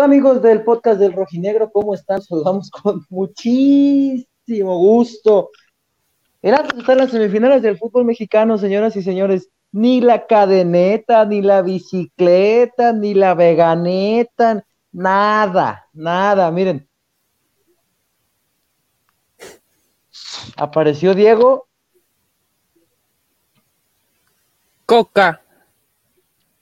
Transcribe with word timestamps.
¿Qué 0.00 0.04
tal 0.04 0.12
amigos 0.12 0.40
del 0.40 0.64
podcast 0.64 0.98
del 0.98 1.12
Rojinegro? 1.12 1.70
¿Cómo 1.70 1.92
están? 1.92 2.22
Saludamos 2.22 2.70
con 2.70 3.04
muchísimo 3.10 4.78
gusto. 4.78 5.50
El 6.40 6.54
Atlas 6.54 6.78
está 6.78 6.92
en 6.92 6.98
las 7.00 7.10
semifinales 7.10 7.60
del 7.60 7.76
fútbol 7.76 8.06
mexicano, 8.06 8.56
señoras 8.56 8.96
y 8.96 9.02
señores. 9.02 9.50
Ni 9.72 10.00
la 10.00 10.26
cadeneta, 10.26 11.26
ni 11.26 11.42
la 11.42 11.60
bicicleta, 11.60 12.94
ni 12.94 13.12
la 13.12 13.34
veganeta, 13.34 14.64
nada, 14.90 15.86
nada. 15.92 16.50
Miren, 16.50 16.88
apareció 20.56 21.14
Diego. 21.14 21.68
Coca. 24.86 25.42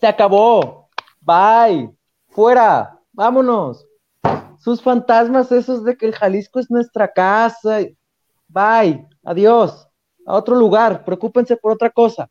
Se 0.00 0.08
acabó. 0.08 0.88
Bye. 1.20 1.88
Fuera. 2.30 2.97
Vámonos. 3.18 3.84
Sus 4.60 4.80
fantasmas 4.80 5.50
esos 5.50 5.82
de 5.82 5.96
que 5.96 6.06
el 6.06 6.14
Jalisco 6.14 6.60
es 6.60 6.70
nuestra 6.70 7.12
casa. 7.12 7.80
Bye. 8.46 9.08
Adiós. 9.24 9.88
A 10.24 10.36
otro 10.36 10.54
lugar. 10.54 11.04
Preocúpense 11.04 11.56
por 11.56 11.72
otra 11.72 11.90
cosa. 11.90 12.30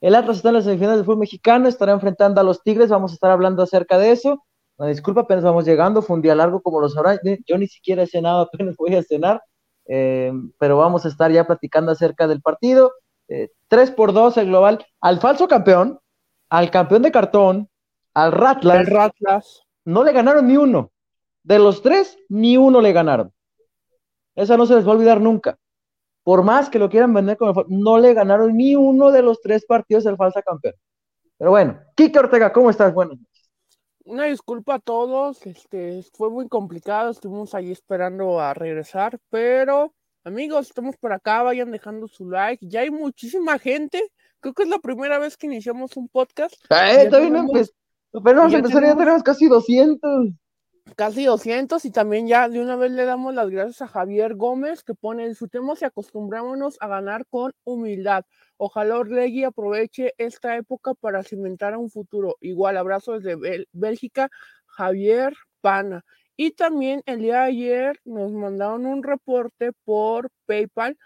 El 0.00 0.16
Atlas 0.16 0.38
está 0.38 0.48
en 0.48 0.56
las 0.56 0.64
semifinales 0.64 0.98
del 0.98 1.04
fútbol 1.04 1.20
mexicano, 1.20 1.68
estará 1.68 1.92
enfrentando 1.92 2.40
a 2.40 2.44
los 2.44 2.64
Tigres, 2.64 2.88
vamos 2.88 3.12
a 3.12 3.14
estar 3.14 3.30
hablando 3.30 3.62
acerca 3.62 3.96
de 3.96 4.10
eso. 4.10 4.44
Una 4.76 4.88
disculpa, 4.88 5.20
apenas 5.20 5.44
vamos 5.44 5.64
llegando, 5.64 6.02
fue 6.02 6.16
un 6.16 6.22
día 6.22 6.34
largo 6.34 6.62
como 6.62 6.80
lo 6.80 6.88
sabrán, 6.88 7.18
yo 7.46 7.56
ni 7.56 7.68
siquiera 7.68 8.02
he 8.02 8.06
cenado, 8.08 8.40
apenas 8.52 8.76
voy 8.76 8.96
a 8.96 9.02
cenar, 9.04 9.40
eh, 9.86 10.32
pero 10.58 10.78
vamos 10.78 11.04
a 11.04 11.08
estar 11.08 11.30
ya 11.30 11.46
platicando 11.46 11.92
acerca 11.92 12.26
del 12.26 12.42
partido. 12.42 12.92
Eh, 13.28 13.50
3 13.68 13.92
por 13.92 14.12
2 14.12 14.36
el 14.38 14.46
global, 14.46 14.84
al 15.00 15.20
falso 15.20 15.46
campeón, 15.46 16.00
al 16.48 16.72
campeón 16.72 17.02
de 17.02 17.12
cartón, 17.12 17.68
al 18.14 18.32
Ratlas, 18.32 18.88
Ratlas. 18.88 19.67
No 19.88 20.04
le 20.04 20.12
ganaron 20.12 20.46
ni 20.46 20.58
uno. 20.58 20.92
De 21.42 21.58
los 21.58 21.80
tres, 21.80 22.18
ni 22.28 22.58
uno 22.58 22.82
le 22.82 22.92
ganaron. 22.92 23.32
Esa 24.34 24.58
no 24.58 24.66
se 24.66 24.74
les 24.74 24.86
va 24.86 24.90
a 24.92 24.94
olvidar 24.96 25.18
nunca. 25.18 25.58
Por 26.22 26.42
más 26.42 26.68
que 26.68 26.78
lo 26.78 26.90
quieran 26.90 27.14
vender 27.14 27.38
como 27.38 27.64
no 27.68 27.98
le 27.98 28.12
ganaron 28.12 28.54
ni 28.54 28.76
uno 28.76 29.10
de 29.10 29.22
los 29.22 29.40
tres 29.40 29.64
partidos 29.64 30.04
del 30.04 30.18
falsa 30.18 30.42
campeón. 30.42 30.74
Pero 31.38 31.50
bueno, 31.52 31.80
Kike 31.96 32.18
Ortega, 32.18 32.52
¿cómo 32.52 32.68
estás? 32.68 32.92
Buenas 32.92 33.18
noches. 33.18 33.50
Una 34.04 34.24
disculpa 34.24 34.74
a 34.74 34.78
todos, 34.78 35.46
este, 35.46 36.02
fue 36.12 36.28
muy 36.28 36.48
complicado, 36.48 37.10
estuvimos 37.10 37.54
ahí 37.54 37.72
esperando 37.72 38.40
a 38.40 38.52
regresar, 38.52 39.18
pero 39.30 39.94
amigos, 40.22 40.66
estamos 40.66 40.96
por 40.98 41.14
acá, 41.14 41.42
vayan 41.42 41.70
dejando 41.70 42.08
su 42.08 42.28
like, 42.28 42.66
ya 42.68 42.80
hay 42.80 42.90
muchísima 42.90 43.58
gente, 43.58 44.02
creo 44.40 44.52
que 44.52 44.64
es 44.64 44.68
la 44.68 44.78
primera 44.80 45.18
vez 45.18 45.38
que 45.38 45.46
iniciamos 45.46 45.96
un 45.96 46.08
podcast. 46.08 46.54
Eh, 46.70 47.06
todavía 47.08 47.30
no 47.30 47.46
pero 48.12 48.36
vamos 48.36 48.54
a 48.54 48.58
empezar, 48.58 48.82
ya 48.82 48.96
tenemos 48.96 49.22
casi 49.22 49.46
200 49.48 50.32
casi 50.96 51.24
200 51.24 51.84
y 51.84 51.90
también 51.90 52.26
ya 52.26 52.48
de 52.48 52.60
una 52.60 52.76
vez 52.76 52.92
le 52.92 53.04
damos 53.04 53.34
las 53.34 53.50
gracias 53.50 53.82
a 53.82 53.88
Javier 53.88 54.34
Gómez 54.34 54.82
que 54.82 54.94
pone 54.94 55.28
disfrutemos 55.28 55.82
y 55.82 55.84
acostumbrámonos 55.84 56.76
a 56.80 56.88
ganar 56.88 57.26
con 57.26 57.52
humildad. 57.64 58.24
Ojalá 58.56 58.98
Orlegui 58.98 59.44
aproveche 59.44 60.14
esta 60.18 60.56
época 60.56 60.94
para 60.94 61.22
cimentar 61.22 61.76
un 61.76 61.90
futuro. 61.90 62.36
Igual 62.40 62.76
abrazo 62.76 63.18
desde 63.18 63.66
Bélgica, 63.72 64.30
Javier 64.66 65.34
Pana. 65.60 66.04
Y 66.36 66.52
también 66.52 67.02
el 67.06 67.20
día 67.20 67.42
de 67.42 67.48
ayer 67.48 68.00
nos 68.04 68.32
mandaron 68.32 68.86
un 68.86 69.02
reporte 69.02 69.72
por 69.84 70.30
PayPal 70.46 70.96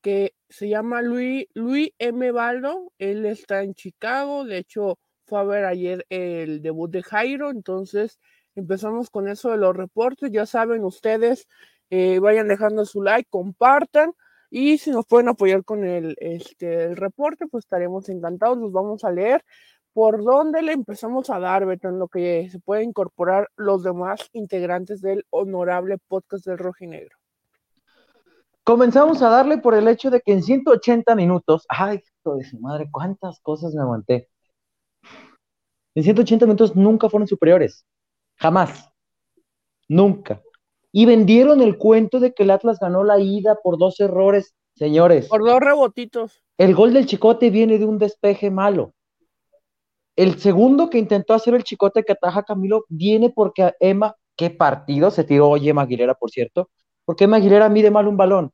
que 0.00 0.34
se 0.48 0.68
llama 0.68 1.02
Luis, 1.02 1.46
Luis 1.54 1.90
M. 1.98 2.30
Baldo. 2.32 2.92
Él 2.98 3.26
está 3.26 3.62
en 3.62 3.74
Chicago. 3.74 4.44
De 4.44 4.58
hecho, 4.58 4.98
fue 5.28 5.40
a 5.40 5.44
ver 5.44 5.64
ayer 5.64 6.06
el 6.08 6.62
debut 6.62 6.90
de 6.90 7.02
Jairo. 7.02 7.50
Entonces, 7.50 8.18
Empezamos 8.58 9.08
con 9.08 9.28
eso 9.28 9.50
de 9.50 9.56
los 9.56 9.76
reportes. 9.76 10.32
Ya 10.32 10.44
saben 10.44 10.84
ustedes, 10.84 11.46
eh, 11.90 12.18
vayan 12.18 12.48
dejando 12.48 12.84
su 12.84 13.02
like, 13.02 13.28
compartan. 13.30 14.12
Y 14.50 14.78
si 14.78 14.90
nos 14.90 15.06
pueden 15.06 15.28
apoyar 15.28 15.64
con 15.64 15.84
el, 15.84 16.16
este, 16.18 16.86
el 16.86 16.96
reporte, 16.96 17.46
pues 17.46 17.64
estaremos 17.64 18.08
encantados. 18.08 18.58
Los 18.58 18.72
vamos 18.72 19.04
a 19.04 19.12
leer. 19.12 19.44
¿Por 19.92 20.24
dónde 20.24 20.62
le 20.62 20.72
empezamos 20.72 21.30
a 21.30 21.38
dar, 21.38 21.66
Beto, 21.66 21.88
en 21.88 22.00
lo 22.00 22.08
que 22.08 22.48
se 22.50 22.58
puede 22.58 22.82
incorporar 22.82 23.48
los 23.54 23.84
demás 23.84 24.28
integrantes 24.32 25.00
del 25.02 25.24
honorable 25.30 25.98
podcast 26.08 26.44
del 26.44 26.58
Rojinegro? 26.58 27.16
Comenzamos 28.64 29.22
a 29.22 29.30
darle 29.30 29.58
por 29.58 29.74
el 29.74 29.86
hecho 29.86 30.10
de 30.10 30.20
que 30.20 30.32
en 30.32 30.42
180 30.42 31.14
minutos, 31.14 31.64
ay, 31.68 32.02
hijo 32.20 32.36
de 32.36 32.44
su 32.44 32.58
madre, 32.58 32.88
cuántas 32.90 33.38
cosas 33.40 33.72
me 33.72 33.82
aguanté. 33.82 34.28
En 35.98 36.04
180 36.04 36.46
minutos 36.46 36.76
nunca 36.76 37.10
fueron 37.10 37.26
superiores. 37.26 37.84
Jamás. 38.36 38.88
Nunca. 39.88 40.40
Y 40.92 41.06
vendieron 41.06 41.60
el 41.60 41.76
cuento 41.76 42.20
de 42.20 42.32
que 42.32 42.44
el 42.44 42.52
Atlas 42.52 42.78
ganó 42.78 43.02
la 43.02 43.18
ida 43.18 43.56
por 43.64 43.78
dos 43.78 43.98
errores, 43.98 44.54
señores. 44.76 45.26
Por 45.26 45.44
dos 45.44 45.58
rebotitos. 45.58 46.40
El 46.56 46.76
gol 46.76 46.92
del 46.92 47.06
Chicote 47.06 47.50
viene 47.50 47.78
de 47.78 47.84
un 47.84 47.98
despeje 47.98 48.48
malo. 48.48 48.92
El 50.14 50.38
segundo 50.38 50.88
que 50.88 50.98
intentó 50.98 51.34
hacer 51.34 51.56
el 51.56 51.64
Chicote 51.64 52.04
que 52.04 52.12
ataja 52.12 52.44
Camilo 52.44 52.84
viene 52.88 53.30
porque 53.30 53.72
Emma, 53.80 54.14
qué 54.36 54.50
partido 54.50 55.10
se 55.10 55.24
tiró 55.24 55.48
hoy 55.48 55.68
Emma 55.68 55.82
Aguilera, 55.82 56.14
por 56.14 56.30
cierto, 56.30 56.70
porque 57.04 57.24
Emma 57.24 57.38
Aguilera 57.38 57.68
mide 57.68 57.90
mal 57.90 58.06
un 58.06 58.16
balón. 58.16 58.52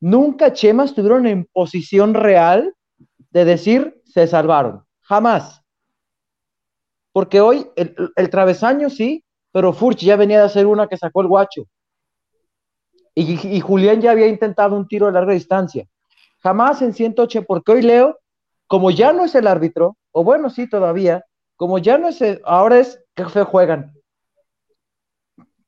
Nunca 0.00 0.52
Chema 0.52 0.86
estuvieron 0.86 1.28
en 1.28 1.48
posición 1.52 2.14
real 2.14 2.74
de 3.30 3.44
decir 3.44 4.02
se 4.06 4.26
salvaron. 4.26 4.82
Jamás. 5.02 5.63
Porque 7.14 7.40
hoy 7.40 7.64
el, 7.76 8.28
travesaño 8.28 8.90
sí, 8.90 9.22
pero 9.52 9.72
Furch 9.72 10.00
ya 10.00 10.16
venía 10.16 10.40
de 10.40 10.46
hacer 10.46 10.66
una 10.66 10.88
que 10.88 10.96
sacó 10.96 11.20
el 11.20 11.28
guacho. 11.28 11.68
Y, 13.14 13.60
Julián 13.60 14.00
ya 14.00 14.10
había 14.10 14.26
intentado 14.26 14.76
un 14.76 14.88
tiro 14.88 15.06
de 15.06 15.12
larga 15.12 15.32
distancia. 15.32 15.86
Jamás 16.40 16.82
en 16.82 16.92
108, 16.92 17.44
porque 17.44 17.70
hoy 17.70 17.82
Leo, 17.82 18.18
como 18.66 18.90
ya 18.90 19.12
no 19.12 19.24
es 19.24 19.36
el 19.36 19.46
árbitro, 19.46 19.96
o 20.10 20.24
bueno, 20.24 20.50
sí, 20.50 20.68
todavía, 20.68 21.24
como 21.54 21.78
ya 21.78 21.98
no 21.98 22.08
es, 22.08 22.20
el, 22.20 22.42
ahora 22.44 22.80
es, 22.80 23.00
qué 23.14 23.24
feo 23.26 23.44
juegan. 23.44 23.94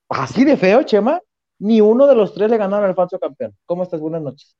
Así 0.08 0.42
de 0.42 0.56
feo, 0.56 0.82
Chema, 0.82 1.20
ni 1.60 1.80
uno 1.80 2.08
de 2.08 2.16
los 2.16 2.34
tres 2.34 2.50
le 2.50 2.56
ganaron 2.56 2.88
al 2.88 2.96
falso 2.96 3.20
campeón. 3.20 3.56
¿Cómo 3.66 3.84
estás? 3.84 4.00
Buenas 4.00 4.22
noches. 4.22 4.56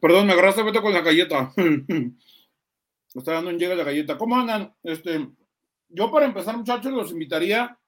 Perdón, 0.00 0.26
me 0.26 0.32
agarraste 0.32 0.62
con 0.80 0.94
la 0.94 1.02
galleta. 1.02 1.52
Me 3.16 3.20
está 3.20 3.32
dando 3.32 3.48
un 3.48 3.58
llega 3.58 3.74
de 3.74 3.82
galleta. 3.82 4.18
¿Cómo 4.18 4.36
andan? 4.36 4.76
Este, 4.82 5.26
yo 5.88 6.12
para 6.12 6.26
empezar, 6.26 6.54
muchachos, 6.54 6.92
los 6.92 7.12
invitaría 7.12 7.80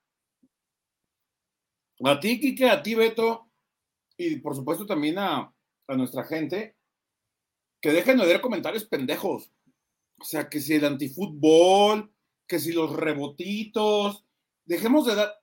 a 2.03 2.19
ti, 2.19 2.41
Kike, 2.41 2.71
a 2.71 2.83
ti, 2.83 2.95
Beto, 2.95 3.51
y 4.17 4.37
por 4.37 4.57
supuesto 4.57 4.87
también 4.87 5.19
a, 5.19 5.55
nuestra 5.89 6.25
gente, 6.25 6.79
que 7.83 7.93
dejen 7.93 8.17
de 8.17 8.25
ver 8.25 8.41
comentarios 8.41 8.87
pendejos. 8.87 9.53
O 10.19 10.25
sea, 10.25 10.49
que 10.49 10.61
si 10.61 10.77
el 10.77 10.87
antifútbol, 10.87 12.11
que 12.47 12.59
si 12.59 12.73
los 12.73 12.97
rebotitos, 12.97 14.25
dejemos 14.65 15.05
de 15.05 15.15
dar. 15.15 15.35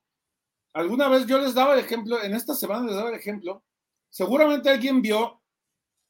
Alguna 0.74 1.10
vez 1.10 1.28
yo 1.28 1.38
les 1.38 1.54
daba 1.54 1.76
el 1.76 1.82
ejemplo, 1.82 2.24
en 2.24 2.34
esta 2.34 2.56
semana 2.56 2.88
les 2.88 2.96
daba 2.96 3.10
el 3.10 3.20
ejemplo. 3.20 3.64
Seguramente 4.10 4.68
alguien 4.72 5.04
vio 5.04 5.44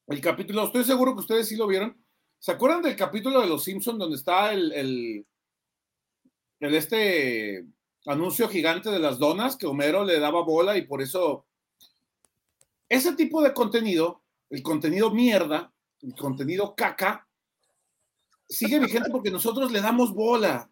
el 0.07 0.21
capítulo, 0.21 0.63
estoy 0.63 0.85
seguro 0.85 1.13
que 1.13 1.19
ustedes 1.19 1.49
sí 1.49 1.57
lo 1.57 1.67
vieron, 1.67 2.04
¿Se 2.45 2.51
acuerdan 2.51 2.83
del 2.83 2.95
capítulo 2.95 3.41
de 3.41 3.47
Los 3.47 3.63
Simpsons 3.63 3.97
donde 3.97 4.17
está 4.17 4.53
el, 4.53 5.25
este 6.59 7.65
anuncio 8.05 8.47
gigante 8.47 8.91
de 8.91 8.99
las 8.99 9.17
donas 9.17 9.55
que 9.55 9.65
Homero 9.65 10.05
le 10.05 10.19
daba 10.19 10.43
bola 10.43 10.77
y 10.77 10.83
por 10.83 11.01
eso 11.01 11.47
ese 12.87 13.15
tipo 13.15 13.41
de 13.41 13.51
contenido, 13.51 14.21
el 14.51 14.61
contenido 14.61 15.09
mierda, 15.09 15.73
el 16.03 16.13
contenido 16.13 16.75
caca, 16.75 17.27
sigue 18.47 18.77
vigente 18.77 19.09
porque 19.09 19.31
nosotros 19.31 19.71
le 19.71 19.81
damos 19.81 20.13
bola. 20.13 20.69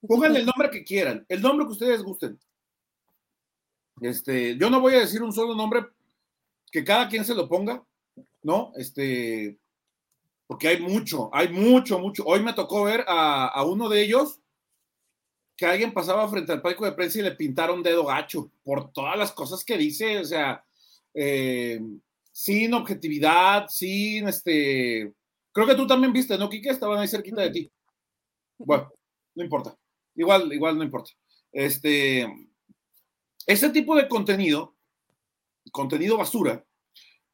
Pónganle 0.00 0.38
el 0.38 0.46
nombre 0.46 0.70
que 0.70 0.84
quieran, 0.84 1.22
el 1.28 1.42
nombre 1.42 1.66
que 1.66 1.72
ustedes 1.72 2.02
gusten. 2.02 2.40
Este, 4.00 4.56
yo 4.56 4.70
no 4.70 4.80
voy 4.80 4.94
a 4.94 5.00
decir 5.00 5.22
un 5.22 5.34
solo 5.34 5.54
nombre 5.54 5.84
que 6.72 6.82
cada 6.82 7.10
quien 7.10 7.26
se 7.26 7.34
lo 7.34 7.46
ponga, 7.46 7.84
¿no? 8.42 8.72
Este, 8.74 9.58
porque 10.48 10.66
hay 10.66 10.80
mucho, 10.80 11.28
hay 11.32 11.50
mucho, 11.50 11.98
mucho. 11.98 12.24
Hoy 12.24 12.42
me 12.42 12.54
tocó 12.54 12.84
ver 12.84 13.04
a, 13.06 13.62
uno 13.66 13.86
de 13.90 14.02
ellos 14.02 14.40
que 15.54 15.66
alguien 15.66 15.92
pasaba 15.92 16.26
frente 16.26 16.52
al 16.52 16.62
palco 16.62 16.86
de 16.86 16.92
prensa 16.92 17.18
y 17.18 17.22
le 17.22 17.32
pintaron 17.32 17.82
dedo 17.82 18.06
gacho 18.06 18.50
por 18.64 18.90
todas 18.90 19.18
las 19.18 19.30
cosas 19.32 19.62
que 19.62 19.76
dice, 19.76 20.18
o 20.18 20.24
sea, 20.24 20.64
eh, 21.12 21.78
sin 22.32 22.72
objetividad, 22.72 23.68
sin 23.68 24.26
este. 24.26 25.12
Creo 25.52 25.66
que 25.66 25.74
tú 25.74 25.86
también 25.86 26.14
viste, 26.14 26.38
¿no, 26.38 26.48
Kike? 26.48 26.70
Estaban 26.70 26.98
ahí 26.98 27.08
cerquita 27.08 27.42
de 27.42 27.50
ti. 27.50 27.72
Bueno, 28.56 28.90
no 29.34 29.44
importa. 29.44 29.76
Igual, 30.14 30.50
igual 30.50 30.78
no 30.78 30.84
importa. 30.84 31.10
Este. 31.52 32.26
Ese 33.46 33.68
tipo 33.68 33.94
de 33.94 34.08
contenido, 34.08 34.74
contenido 35.72 36.16
basura, 36.16 36.64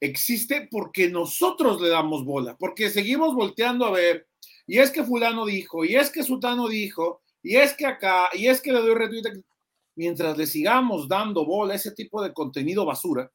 existe 0.05 0.69
porque 0.71 1.09
nosotros 1.09 1.81
le 1.81 1.89
damos 1.89 2.25
bola, 2.25 2.57
porque 2.59 2.91
seguimos 2.91 3.35
volteando 3.35 3.87
a 3.87 3.91
ver, 3.91 4.27
y 4.67 4.79
es 4.79 4.91
que 4.91 5.05
fulano 5.05 5.47
dijo, 5.47 5.85
y 5.85 5.97
es 5.97 6.11
que 6.11 6.23
sutano 6.23 6.69
dijo, 6.69 7.23
y 7.43 7.57
es 7.57 7.75
que 7.75 7.87
acá, 7.87 8.29
y 8.33 8.47
es 8.47 8.61
que 8.61 8.73
le 8.73 8.81
doy 8.81 8.95
retweet. 8.95 9.43
Mientras 9.97 10.37
le 10.37 10.47
sigamos 10.47 11.07
dando 11.07 11.45
bola 11.45 11.75
a 11.75 11.77
ese 11.77 11.93
tipo 11.93 12.21
de 12.23 12.33
contenido 12.33 12.85
basura, 12.85 13.31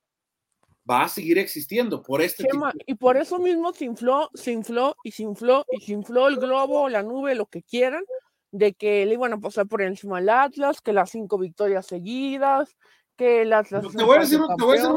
va 0.90 1.04
a 1.04 1.10
seguir 1.10 1.38
existiendo 1.38 2.02
por 2.02 2.22
este 2.22 2.44
Chema, 2.46 2.74
Y 2.86 2.96
por 2.96 3.16
eso 3.16 3.40
mismo 3.40 3.72
se 3.72 3.86
infló, 3.86 4.30
se 4.34 4.52
infló 4.52 4.96
y 5.04 5.12
se 5.12 5.24
infló 5.24 5.66
y 5.72 5.82
se 5.82 5.94
infló 5.94 6.28
el 6.28 6.38
globo, 6.38 6.90
la 6.90 7.04
nube, 7.04 7.36
lo 7.36 7.46
que 7.46 7.62
quieran, 7.62 8.04
de 8.52 8.74
que 8.74 9.06
le 9.06 9.14
iban 9.14 9.34
a 9.34 9.40
pasar 9.40 9.68
por 9.68 9.82
encima 9.82 10.18
al 10.18 10.30
Atlas, 10.30 10.82
que 10.82 10.92
las 10.92 11.12
cinco 11.12 11.38
victorias 11.38 11.86
seguidas, 11.86 12.76
que 13.20 13.42
el 13.42 13.52
Atlas. 13.52 13.86
Te 13.96 14.04
voy 14.04 14.18
a, 14.18 14.22
decir, 14.22 14.40
te 14.58 14.64
voy, 14.64 14.78
a 14.78 14.82
ser 14.82 14.92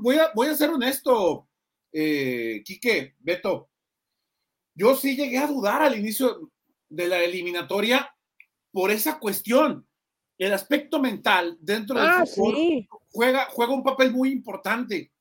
voy, 0.00 0.18
a, 0.18 0.32
voy 0.34 0.48
a 0.48 0.54
ser 0.54 0.70
honesto, 0.70 1.48
eh, 1.92 2.62
Quique, 2.64 3.14
Beto. 3.20 3.70
Yo 4.74 4.96
sí 4.96 5.14
llegué 5.16 5.38
a 5.38 5.46
dudar 5.46 5.80
al 5.80 5.96
inicio 5.96 6.50
de 6.88 7.06
la 7.06 7.22
eliminatoria 7.22 8.12
por 8.72 8.90
esa 8.90 9.20
cuestión. 9.20 9.86
El 10.36 10.52
aspecto 10.52 10.98
mental 10.98 11.56
dentro 11.60 12.00
del 12.00 12.08
ah, 12.08 12.24
fútbol 12.26 12.88
juega, 13.10 13.46
juega 13.50 13.72
un 13.72 13.84
papel 13.84 14.10
muy 14.10 14.32
importante. 14.32 15.12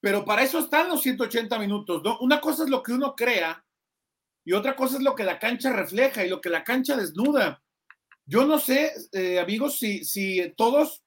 Pero 0.00 0.24
para 0.24 0.42
eso 0.42 0.60
están 0.60 0.88
los 0.88 1.02
180 1.02 1.58
minutos, 1.58 2.02
¿no? 2.02 2.18
Una 2.20 2.40
cosa 2.40 2.64
es 2.64 2.70
lo 2.70 2.82
que 2.82 2.92
uno 2.92 3.14
crea 3.14 3.62
y 4.44 4.52
otra 4.52 4.74
cosa 4.74 4.96
es 4.96 5.02
lo 5.02 5.14
que 5.14 5.24
la 5.24 5.38
cancha 5.38 5.72
refleja 5.72 6.24
y 6.24 6.30
lo 6.30 6.40
que 6.40 6.48
la 6.48 6.64
cancha 6.64 6.96
desnuda. 6.96 7.62
Yo 8.24 8.46
no 8.46 8.58
sé, 8.58 8.92
eh, 9.12 9.38
amigos, 9.40 9.78
si, 9.78 10.04
si 10.04 10.54
todos 10.56 11.02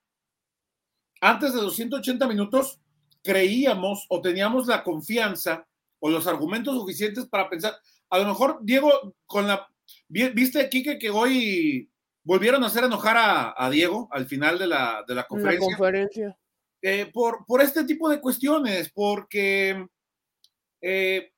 antes 1.22 1.54
de 1.54 1.62
los 1.62 1.76
180 1.76 2.28
minutos 2.28 2.80
creíamos 3.24 4.06
o 4.10 4.22
teníamos 4.22 4.68
la 4.68 4.84
confianza 4.84 5.68
o 6.00 6.10
los 6.10 6.28
argumentos 6.28 6.76
suficientes 6.76 7.28
para 7.28 7.50
pensar. 7.50 7.76
A 8.10 8.20
lo 8.20 8.26
mejor, 8.26 8.60
Diego, 8.64 9.16
con 9.26 9.48
la. 9.48 9.68
¿Viste, 10.08 10.68
Quique, 10.70 10.98
que 10.98 11.10
hoy 11.10 11.90
volvieron 12.24 12.64
a 12.64 12.68
hacer 12.68 12.84
enojar 12.84 13.54
a, 13.56 13.70
Diego 13.70 14.10
al 14.12 14.26
final 14.26 14.58
de 14.58 14.68
la, 14.68 15.04
de 15.08 15.16
la 15.16 15.28
conferencia? 15.28 15.70
La 15.70 15.78
conferencia. 15.78 16.38
Eh, 16.82 17.12
por, 17.14 17.46
por, 17.46 17.62
este 17.62 17.84
tipo 17.84 18.10
de 18.10 18.20
cuestiones, 18.20 18.92
porque 18.92 19.88
eh, 20.82 21.32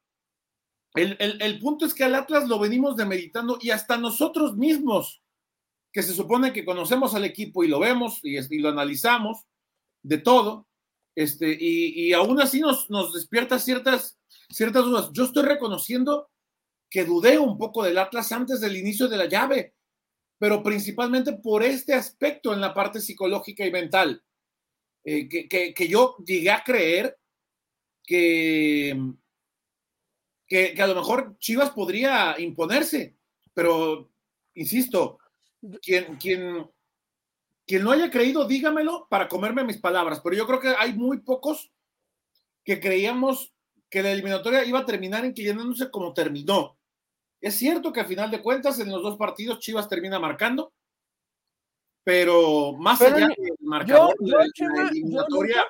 el, 0.96 1.18
el, 1.20 1.60
punto 1.60 1.86
es 1.86 1.94
que 1.94 2.06
al 2.06 2.16
Atlas 2.16 2.48
lo 2.48 2.60
venimos 2.60 2.96
demeritando 2.96 3.58
y 3.60 3.72
hasta 3.72 3.98
nosotros 3.98 4.56
mismos, 4.56 5.22
que 5.92 6.02
se 6.02 6.14
supone 6.14 6.54
que 6.54 6.64
conocemos 6.64 7.14
al 7.14 7.26
equipo 7.26 7.64
y 7.64 7.68
lo 7.68 7.80
vemos 7.80 8.20
y, 8.24 8.38
y 8.38 8.60
lo 8.60 8.70
analizamos 8.70 9.46
de 10.04 10.20
todo, 10.20 10.68
este, 11.16 11.58
y, 11.60 12.08
y 12.08 12.14
aún 12.14 12.40
así 12.42 12.60
nos, 12.60 12.90
nos 12.90 13.14
despierta 13.14 13.58
ciertas, 13.60 14.20
ciertas 14.50 14.84
dudas. 14.84 15.10
Yo 15.14 15.24
estoy 15.24 15.44
reconociendo 15.44 16.30
que 16.90 17.06
dudé 17.06 17.40
un 17.40 17.58
poco 17.58 17.84
del 17.84 17.98
Atlas 17.98 18.32
antes 18.32 18.62
del 18.62 18.78
inicio 18.78 19.08
de 19.08 19.18
la 19.18 19.26
llave, 19.26 19.74
pero 20.38 20.62
principalmente 20.62 21.34
por 21.34 21.64
este 21.64 21.94
aspecto 21.94 22.54
en 22.54 22.62
la 22.62 22.74
parte 22.74 23.00
psicológica 23.00 23.66
y 23.66 23.72
mental. 23.72 24.24
Eh, 25.04 25.28
que, 25.28 25.88
yo 25.88 26.16
llegué 26.26 26.52
a 26.52 26.64
creer 26.64 27.18
que, 28.06 28.96
que, 30.48 30.76
a 30.80 30.88
lo 30.88 30.96
mejor 30.96 31.38
Chivas 31.40 31.72
podría 31.72 32.40
imponerse, 32.40 33.18
pero 33.54 34.12
insisto, 34.54 35.18
quien, 35.82 36.16
quien, 36.18 36.70
quien 37.66 37.84
no 37.84 37.92
haya 37.92 38.10
creído, 38.10 38.46
dígamelo 38.46 39.08
para 39.10 39.28
comerme 39.28 39.64
mis 39.64 39.78
palabras, 39.78 40.22
pero 40.24 40.36
yo 40.36 40.46
creo 40.46 40.60
que 40.60 40.76
hay 40.78 40.94
muy 40.94 41.20
pocos 41.20 41.72
que 42.64 42.80
creíamos 42.80 43.54
que 43.90 44.04
la 44.04 44.12
eliminatoria 44.12 44.66
iba 44.66 44.80
a 44.80 44.86
terminar 44.86 45.24
inclinándose 45.26 45.90
como 45.92 46.14
terminó. 46.14 46.78
Es 47.40 47.56
cierto 47.56 47.92
que 47.92 48.00
a 48.00 48.06
final 48.06 48.32
de 48.32 48.42
cuentas 48.42 48.80
en 48.80 48.90
los 48.90 49.04
dos 49.04 49.18
partidos 49.18 49.60
Chivas 49.60 49.88
termina 49.88 50.20
marcando, 50.20 50.74
pero 52.04 52.74
más 52.74 53.02
allá 53.02 53.28
del 53.28 53.56
marcador 53.60 54.16
de 54.20 54.32
la 54.32 54.90
eliminatoria, 54.90 55.64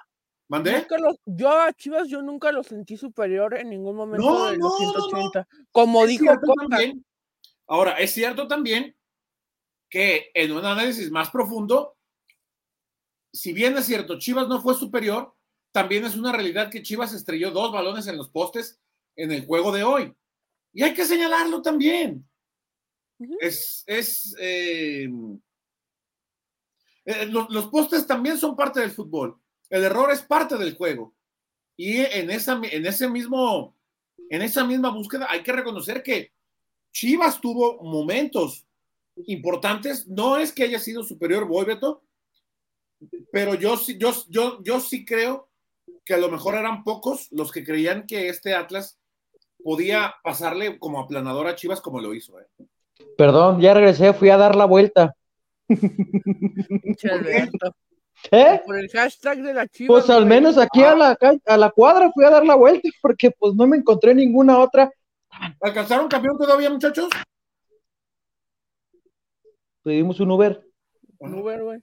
¿mandé? 0.47 0.87
yo 1.25 1.49
a 1.49 1.73
Chivas 1.73 2.07
yo 2.07 2.21
nunca 2.21 2.51
lo 2.51 2.63
sentí 2.63 2.95
superior 2.97 3.55
en 3.55 3.69
ningún 3.69 3.95
momento 3.95 4.51
de 4.51 4.57
los 4.57 4.77
180. 4.77 5.47
Como 5.71 6.05
dijo 6.05 6.25
también, 6.69 7.03
Ahora, 7.67 7.93
es 7.93 8.11
cierto 8.11 8.47
también 8.47 8.95
que 9.93 10.31
en 10.33 10.51
un 10.51 10.65
análisis 10.65 11.11
más 11.11 11.29
profundo, 11.29 11.95
si 13.31 13.53
bien 13.53 13.77
es 13.77 13.85
cierto, 13.85 14.17
Chivas 14.17 14.47
no 14.47 14.59
fue 14.59 14.73
superior, 14.73 15.35
también 15.71 16.03
es 16.03 16.15
una 16.15 16.31
realidad 16.31 16.71
que 16.71 16.81
Chivas 16.81 17.13
estrelló 17.13 17.51
dos 17.51 17.71
balones 17.71 18.07
en 18.07 18.17
los 18.17 18.27
postes 18.29 18.79
en 19.15 19.31
el 19.31 19.45
juego 19.45 19.71
de 19.71 19.83
hoy. 19.83 20.11
Y 20.73 20.81
hay 20.81 20.95
que 20.95 21.05
señalarlo 21.05 21.61
también. 21.61 22.27
Es, 23.39 23.83
es 23.85 24.35
eh, 24.39 25.07
eh, 27.05 27.27
los, 27.27 27.67
postes 27.67 28.07
también 28.07 28.39
son 28.39 28.55
parte 28.55 28.79
del 28.79 28.89
fútbol. 28.89 29.39
El 29.69 29.83
error 29.83 30.11
es 30.11 30.23
parte 30.23 30.57
del 30.57 30.75
juego. 30.75 31.13
Y 31.77 31.97
en 31.97 32.31
esa, 32.31 32.59
en 32.63 32.85
ese 32.87 33.07
mismo, 33.07 33.77
en 34.31 34.41
esa 34.41 34.65
misma 34.65 34.89
búsqueda 34.89 35.27
hay 35.29 35.43
que 35.43 35.53
reconocer 35.53 36.01
que 36.01 36.33
Chivas 36.91 37.39
tuvo 37.39 37.79
momentos 37.83 38.65
importantes. 39.27 40.07
No 40.07 40.37
es 40.37 40.51
que 40.51 40.63
haya 40.63 40.79
sido 40.79 41.03
superior 41.03 41.47
Boibeto, 41.47 42.03
pero 43.31 43.55
yo, 43.55 43.75
yo, 43.97 44.13
yo, 44.29 44.61
yo 44.63 44.79
sí 44.79 45.05
creo 45.05 45.49
que 46.05 46.13
a 46.13 46.17
lo 46.17 46.29
mejor 46.29 46.55
eran 46.55 46.83
pocos 46.83 47.27
los 47.31 47.51
que 47.51 47.63
creían 47.63 48.05
que 48.05 48.29
este 48.29 48.53
Atlas 48.53 48.99
podía 49.63 50.15
pasarle 50.23 50.77
como 50.79 50.99
aplanador 50.99 51.47
a 51.47 51.55
Chivas 51.55 51.81
como 51.81 52.01
lo 52.01 52.13
hizo. 52.13 52.39
¿eh? 52.39 52.47
Perdón, 53.17 53.61
ya 53.61 53.73
regresé, 53.73 54.13
fui 54.13 54.29
a 54.29 54.37
dar 54.37 54.55
la 54.55 54.65
vuelta. 54.65 55.15
¿Eh? 58.31 58.61
Por 58.65 58.79
el 58.79 58.89
hashtag 58.89 59.41
de 59.41 59.53
la 59.53 59.67
chiva. 59.67 59.87
Pues 59.87 60.09
al 60.09 60.25
menos 60.25 60.57
aquí 60.57 60.83
a 60.83 60.95
la, 60.95 61.17
a 61.45 61.57
la 61.57 61.69
cuadra 61.71 62.11
fui 62.13 62.23
a 62.25 62.29
dar 62.29 62.45
la 62.45 62.55
vuelta 62.55 62.87
porque 63.01 63.31
pues 63.31 63.53
no 63.55 63.67
me 63.67 63.77
encontré 63.77 64.13
ninguna 64.15 64.59
otra. 64.59 64.91
¿Alcanzaron 65.61 66.07
campeón 66.07 66.37
todavía, 66.37 66.69
muchachos? 66.69 67.09
Pedimos 69.83 70.19
un 70.19 70.31
Uber. 70.31 70.65
Un 71.19 71.33
Uber, 71.35 71.63
güey. 71.63 71.79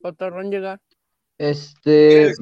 Patarrón 0.00 0.50
llegar. 0.50 0.80
Este. 1.38 2.32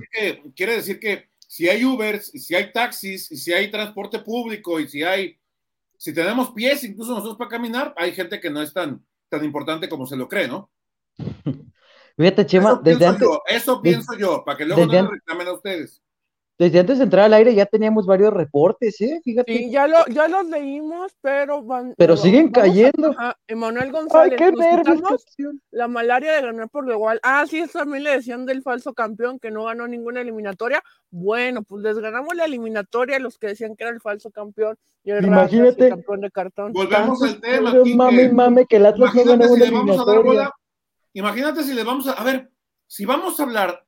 Quiere 0.55 0.77
decir, 0.77 1.01
que, 1.01 1.29
si 1.39 1.69
hay 1.69 1.85
Uber, 1.85 2.21
si 2.23 2.55
hay 2.55 2.73
taxis, 2.73 3.27
si 3.27 3.53
hay 3.53 3.71
transporte 3.71 4.21
público 4.21 4.79
y 4.79 4.89
si 4.89 5.03
hay. 5.03 5.39
Si 5.97 6.13
tenemos 6.13 6.53
pies, 6.53 6.85
incluso 6.85 7.13
nosotros 7.13 7.37
para 7.37 7.51
caminar, 7.51 7.95
hay 7.97 8.13
gente 8.13 8.41
que 8.41 8.51
no 8.51 8.61
es 8.63 8.73
tan, 8.73 9.05
tan 9.29 9.45
importante 9.45 9.89
como 9.89 10.07
se 10.07 10.17
lo 10.17 10.29
cree, 10.29 10.49
¿no? 10.49 10.71
Fíjate, 12.17 12.47
Chema, 12.47 12.73
eso 12.73 12.81
desde 12.83 13.07
antes. 13.07 13.29
eso 13.49 13.83
pienso 13.83 14.17
yo, 14.17 14.45
para 14.45 14.59
que 14.59 14.65
luego 14.65 14.87
no 14.87 15.03
me 15.03 15.11
reclamen 15.11 15.49
a 15.49 15.53
ustedes. 15.53 16.03
Desde 16.57 16.79
antes 16.79 16.99
de 16.99 17.05
entrar 17.05 17.25
al 17.25 17.35
aire 17.35 17.53
ya 17.53 17.67
teníamos 17.67 18.07
varios 18.07 18.33
reportes, 18.33 19.01
¿eh? 19.01 19.21
Fíjate. 19.25 19.53
Sí, 19.53 19.71
ya, 19.73 19.89
lo, 19.89 20.07
ya 20.07 20.29
los 20.29 20.47
leímos, 20.47 21.13
pero 21.21 21.65
van. 21.65 21.95
Pero 21.97 22.17
siguen 22.17 22.51
cayendo. 22.51 23.13
Emanuel 23.49 23.91
González. 23.91 24.33
Ay, 24.33 24.39
qué 24.39 24.53
nervios. 24.53 25.03
La 25.73 25.89
malaria 25.89 26.33
de 26.33 26.43
ganar 26.43 26.69
por 26.71 26.89
igual. 26.89 27.19
Ah, 27.25 27.45
sí, 27.49 27.65
también 27.73 28.05
le 28.05 28.11
decían 28.11 28.47
del 28.47 28.63
falso 28.63 28.95
campeón 28.95 29.41
que 29.41 29.51
no 29.51 29.65
ganó 29.65 29.89
ninguna 29.89 30.21
eliminatoria. 30.21 30.81
Bueno, 31.11 31.65
pues 31.65 31.83
les 31.83 31.99
ganamos 31.99 32.37
la 32.37 32.45
eliminatoria 32.45 33.17
a 33.17 33.21
los 33.21 33.37
que 33.37 33.49
decían 33.49 33.75
que 33.75 33.83
era 33.83 33.93
el 33.93 34.01
falso 34.01 34.31
campeón. 34.31 34.77
Y 35.03 35.11
el 35.11 35.25
Imagínate. 35.25 35.89
campeón 35.89 36.21
de 36.21 36.31
cartón. 36.31 36.73
Volvemos 36.73 37.21
al 37.21 37.41
tema. 37.41 37.75
Mame, 37.97 38.29
mame, 38.29 38.67
que 38.67 38.77
el 38.77 38.87
Atlas 38.87 39.13
no 39.13 39.25
ganó 39.25 39.53
una 39.53 39.65
eliminatoria. 39.65 40.51
Imagínate 41.15 41.65
si 41.65 41.75
le 41.75 41.83
vamos 41.83 42.07
a. 42.07 42.13
A 42.13 42.23
ver, 42.23 42.49
si 42.87 43.05
vamos 43.05 43.41
a 43.41 43.43
hablar 43.43 43.84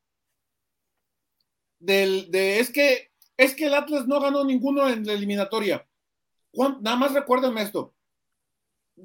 del, 1.79 2.31
de, 2.31 2.61
es 2.61 2.71
que, 2.71 3.11
es 3.37 3.55
que 3.55 3.67
el 3.67 3.75
Atlas 3.75 4.07
no 4.07 4.21
ganó 4.21 4.45
ninguno 4.45 4.89
en 4.89 5.07
la 5.07 5.13
eliminatoria. 5.13 5.87
nada 6.81 6.97
más 6.97 7.13
recuérdenme 7.13 7.63
esto. 7.63 7.95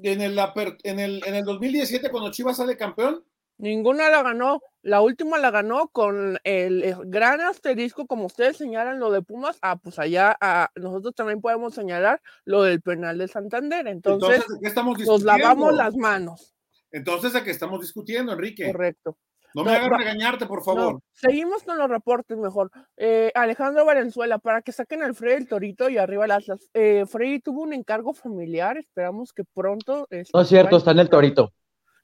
En 0.02 0.22
el, 0.22 0.38
en, 0.84 0.98
el, 0.98 1.22
en 1.26 1.34
el 1.34 1.44
2017, 1.44 2.10
cuando 2.10 2.30
Chivas 2.30 2.56
sale 2.56 2.76
campeón. 2.76 3.24
Ninguna 3.58 4.08
la 4.08 4.22
ganó. 4.22 4.60
La 4.80 5.00
última 5.02 5.38
la 5.38 5.50
ganó 5.50 5.88
con 5.88 6.38
el, 6.42 6.96
gran 7.04 7.40
asterisco, 7.42 8.06
como 8.06 8.26
ustedes 8.26 8.56
señalan 8.56 8.98
lo 8.98 9.12
de 9.12 9.22
Pumas. 9.22 9.58
Ah, 9.62 9.76
pues 9.76 9.98
allá 9.98 10.36
nosotros 10.74 11.14
también 11.14 11.40
podemos 11.40 11.74
señalar 11.74 12.20
lo 12.44 12.62
del 12.62 12.80
penal 12.80 13.18
de 13.18 13.28
Santander. 13.28 13.86
Entonces, 13.86 14.44
estamos 14.62 14.98
nos 15.00 15.22
lavamos 15.22 15.74
las 15.74 15.94
manos. 15.94 16.54
Entonces, 16.90 17.34
¿a 17.34 17.44
qué 17.44 17.50
estamos 17.50 17.80
discutiendo, 17.80 18.32
Enrique? 18.32 18.66
Correcto. 18.66 19.16
No 19.54 19.64
me 19.64 19.72
hagas 19.72 19.90
regañarte, 19.90 20.46
por 20.46 20.62
favor. 20.62 21.00
seguimos 21.12 21.62
con 21.62 21.78
los 21.78 21.88
reportes 21.88 22.36
mejor. 22.38 22.70
Eh, 22.96 23.30
Alejandro 23.34 23.84
Valenzuela, 23.84 24.38
para 24.38 24.62
que 24.62 24.72
saquen 24.72 25.02
al 25.02 25.14
Freddy 25.14 25.42
el 25.42 25.48
Torito 25.48 25.88
y 25.88 25.98
arriba 25.98 26.26
las 26.26 26.44
Atlas. 26.44 26.70
Eh, 26.74 27.04
Freddy 27.06 27.40
tuvo 27.40 27.62
un 27.62 27.72
encargo 27.72 28.14
familiar, 28.14 28.78
esperamos 28.78 29.32
que 29.32 29.44
pronto. 29.44 30.06
no 30.32 30.40
es 30.40 30.48
cierto, 30.48 30.76
está 30.76 30.92
en 30.92 30.98
el 31.00 31.10
Torito. 31.10 31.52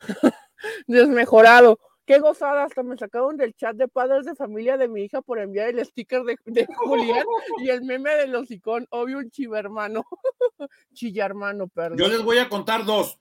Desmejorado. 0.86 1.78
Qué 2.04 2.20
gozada, 2.20 2.64
hasta 2.64 2.82
me 2.82 2.96
sacaron 2.96 3.36
del 3.36 3.54
chat 3.54 3.76
de 3.76 3.86
padres 3.86 4.24
de 4.24 4.34
familia 4.34 4.78
de 4.78 4.88
mi 4.88 5.02
hija 5.02 5.20
por 5.20 5.38
enviar 5.38 5.68
el 5.68 5.84
sticker 5.84 6.22
de, 6.22 6.38
de 6.46 6.66
Julián 6.76 7.26
y 7.58 7.68
el 7.68 7.82
meme 7.82 8.10
del 8.16 8.34
hocicón, 8.34 8.86
obvio 8.90 9.18
un 9.18 9.30
chiva 9.30 9.58
hermano. 9.58 10.04
Chilla 10.94 11.26
hermano, 11.26 11.68
perdón. 11.68 11.98
Yo 11.98 12.08
les 12.08 12.22
voy 12.22 12.38
a 12.38 12.48
contar 12.48 12.86
dos 12.86 13.18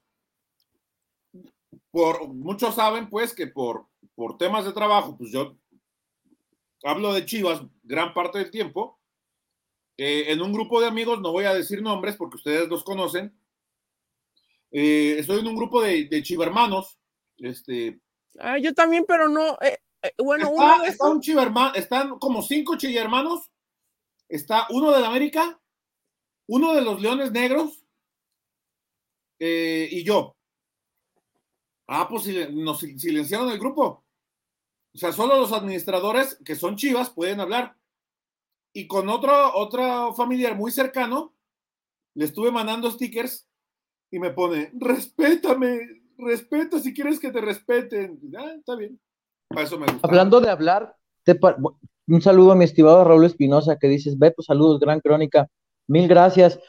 por, 1.97 2.27
muchos 2.27 2.75
saben 2.75 3.09
pues 3.09 3.33
que 3.33 3.47
por, 3.47 3.87
por 4.17 4.35
temas 4.39 4.65
de 4.65 4.73
trabajo, 4.73 5.15
pues 5.15 5.31
yo 5.31 5.55
hablo 6.81 7.13
de 7.13 7.23
Chivas 7.23 7.61
gran 7.83 8.15
parte 8.15 8.39
del 8.39 8.49
tiempo. 8.49 8.99
Eh, 9.95 10.31
en 10.31 10.41
un 10.41 10.51
grupo 10.51 10.81
de 10.81 10.87
amigos, 10.87 11.21
no 11.21 11.31
voy 11.31 11.45
a 11.45 11.53
decir 11.53 11.83
nombres 11.83 12.15
porque 12.15 12.37
ustedes 12.37 12.67
los 12.67 12.83
conocen. 12.83 13.39
Eh, 14.71 15.17
estoy 15.19 15.41
en 15.41 15.47
un 15.47 15.55
grupo 15.55 15.83
de, 15.83 16.05
de 16.05 16.23
chivermanos. 16.23 16.97
Este, 17.37 18.01
ah, 18.39 18.57
yo 18.57 18.73
también, 18.73 19.05
pero 19.07 19.29
no. 19.29 19.55
Eh, 19.61 19.77
bueno, 20.17 20.45
está, 20.45 20.75
uno 20.75 20.83
está 20.83 21.09
un 21.09 21.21
chivermano, 21.21 21.75
están 21.75 22.17
como 22.17 22.41
cinco 22.41 22.75
chivermanos. 22.75 23.51
Está 24.27 24.65
uno 24.71 24.91
de 24.93 24.99
la 24.99 25.09
América, 25.09 25.61
uno 26.47 26.73
de 26.73 26.81
los 26.81 26.99
Leones 26.99 27.31
Negros 27.31 27.83
y 29.39 30.03
yo. 30.03 30.35
Ah, 31.85 32.07
pues 32.09 32.25
nos 32.51 32.79
silenciaron 32.79 33.51
el 33.51 33.59
grupo. 33.59 34.06
O 34.97 34.99
sea, 34.99 35.11
solo 35.11 35.37
los 35.37 35.51
administradores 35.51 36.39
que 36.43 36.55
son 36.55 36.75
chivas 36.75 37.11
pueden 37.11 37.39
hablar. 37.39 37.75
Y 38.73 38.87
con 38.87 39.09
otro, 39.09 39.55
otro 39.55 40.15
familiar 40.15 40.55
muy 40.55 40.71
cercano, 40.71 41.35
le 42.15 42.25
estuve 42.25 42.49
mandando 42.49 42.89
stickers 42.89 43.47
y 44.09 44.17
me 44.17 44.31
pone, 44.31 44.71
respétame, 44.73 46.01
respeta 46.17 46.79
si 46.79 46.95
quieres 46.95 47.19
que 47.19 47.31
te 47.31 47.41
respeten. 47.41 48.19
Ah, 48.35 48.53
está 48.57 48.75
bien. 48.75 48.99
Para 49.47 49.61
eso 49.67 49.77
me 49.77 49.85
gusta. 49.85 50.07
Hablando 50.07 50.41
de 50.41 50.49
hablar, 50.49 50.95
un 52.07 52.21
saludo 52.23 52.53
a 52.53 52.55
mi 52.55 52.65
estimado 52.65 53.03
Raúl 53.03 53.25
Espinosa 53.25 53.77
que 53.77 53.87
dices, 53.87 54.17
Beto, 54.17 54.41
saludos, 54.41 54.79
gran 54.79 54.99
crónica. 54.99 55.47
Mil 55.85 56.07
gracias. 56.07 56.59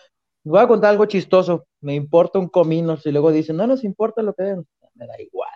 Voy 0.45 0.61
a 0.61 0.69
contar 0.69 0.91
algo 0.91 1.07
chistoso. 1.07 1.67
Me 1.81 1.95
importa 1.95 2.39
un 2.39 2.51
comino. 2.51 2.99
Si 2.99 3.11
luego 3.11 3.33
dicen, 3.33 3.57
no 3.57 3.67
nos 3.67 3.85
importa 3.85 4.21
lo 4.21 4.35
que 4.35 4.43
den. 4.43 4.69
Me 4.97 5.07
da 5.07 5.19
igual. 5.19 5.49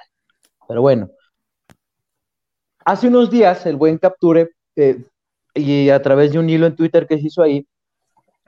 Pero 0.67 0.81
bueno, 0.81 1.11
Hace 2.85 3.09
unos 3.09 3.31
días, 3.31 3.65
el 3.67 3.77
buen 3.77 3.99
Capture, 3.99 4.51
eh, 4.77 5.05
y 5.55 5.91
a 5.91 6.03
través 6.03 6.33
de 6.33 6.39
un 6.39 6.49
hilo 6.51 6.67
en 6.67 6.77
Twitter 6.77 7.07
que 7.07 7.19
se 7.19 7.27
hizo 7.27 7.43
ahí, 7.43 7.67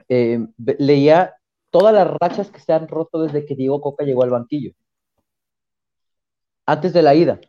eh, 0.09 0.45
leía 0.57 1.35
todas 1.71 1.93
las 1.93 2.07
rachas 2.19 2.51
que 2.51 2.59
se 2.59 2.73
han 2.73 2.87
roto 2.87 3.21
desde 3.21 3.45
que 3.45 3.55
Diego 3.55 3.81
Coca 3.81 4.03
llegó 4.03 4.23
al 4.23 4.31
banquillo. 4.31 4.71
Antes 6.65 6.93
de 6.93 7.01
la 7.01 7.15
ida. 7.15 7.39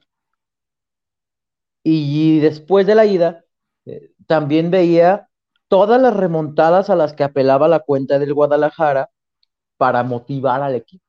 Y 1.83 2.41
después 2.41 2.87
de 2.87 2.95
la 2.95 3.07
ida, 3.07 3.45
eh, 3.87 4.13
también 4.27 4.71
veía 4.71 5.29
todas 5.69 6.01
las 6.01 6.15
remontadas 6.17 6.91
a 6.91 6.97
las 6.97 7.15
que 7.15 7.25
apelaba 7.25 7.69
la 7.69 7.81
cuenta 7.81 8.19
del 8.19 8.35
Guadalajara 8.35 9.11
para 9.77 10.03
motivar 10.03 10.63
al 10.63 10.75
equipo. 10.75 11.05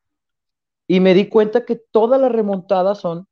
Y 0.88 1.00
me 1.00 1.14
di 1.14 1.28
cuenta 1.30 1.66
que 1.66 1.76
todas 1.76 2.20
las 2.22 2.32
remontadas 2.32 3.00
son 3.00 3.28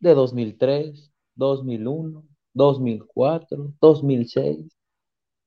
de 0.00 0.14
2003, 0.14 1.12
2001, 1.36 2.24
2004, 2.54 3.74
2006. 3.80 4.76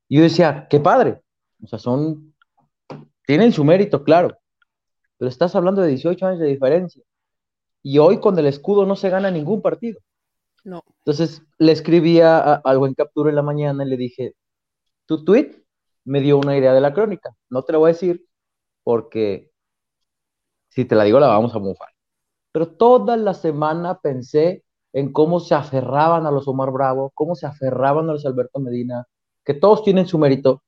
Y 0.08 0.18
yo 0.18 0.24
decía, 0.24 0.68
qué 0.70 0.80
padre. 0.80 1.22
O 1.64 1.68
sea, 1.68 1.80
son, 1.80 2.36
tienen 3.26 3.52
su 3.52 3.64
mérito, 3.64 4.04
claro. 4.04 4.38
Pero 5.18 5.30
estás 5.30 5.56
hablando 5.56 5.82
de 5.82 5.90
18 5.90 6.26
años 6.26 6.40
de 6.40 6.48
diferencia. 6.48 7.04
Y 7.84 7.98
hoy 7.98 8.20
con 8.20 8.38
el 8.40 8.46
escudo 8.46 8.86
no 8.86 8.96
se 8.96 9.10
gana 9.10 9.32
ningún 9.32 9.62
partido. 9.62 10.00
No. 10.64 10.84
Entonces 11.00 11.44
le 11.58 11.72
escribí 11.72 12.22
a, 12.22 12.56
algo 12.56 12.88
en 12.88 12.94
captura 12.94 13.30
en 13.30 13.36
la 13.36 13.42
mañana 13.42 13.86
y 13.86 13.90
le 13.90 13.98
dije, 13.98 14.36
tu 15.06 15.24
tweet 15.24 15.64
me 16.06 16.22
dio 16.22 16.38
una 16.38 16.58
idea 16.58 16.74
de 16.74 16.82
la 16.82 16.94
crónica. 16.94 17.36
No 17.50 17.64
te 17.64 17.74
lo 17.74 17.80
voy 17.80 17.92
a 17.92 17.94
decir 17.94 18.26
porque 18.84 19.52
si 20.70 20.86
te 20.86 20.96
la 20.96 21.04
digo 21.04 21.20
la 21.20 21.28
vamos 21.28 21.56
a 21.56 21.60
mufar. 21.60 21.90
Pero 22.52 22.68
toda 22.68 23.18
la 23.18 23.34
semana 23.34 24.00
pensé 24.00 24.64
en 24.94 25.14
cómo 25.14 25.40
se 25.40 25.56
aferraban 25.56 26.26
a 26.26 26.32
los 26.32 26.48
Omar 26.48 26.72
Bravo, 26.72 27.12
cómo 27.14 27.36
se 27.36 27.46
aferraban 27.46 28.10
a 28.10 28.14
los 28.14 28.26
Alberto 28.26 28.60
Medina, 28.60 29.06
que 29.46 29.54
todos 29.54 29.84
tienen 29.84 30.08
su 30.08 30.18
mérito, 30.18 30.64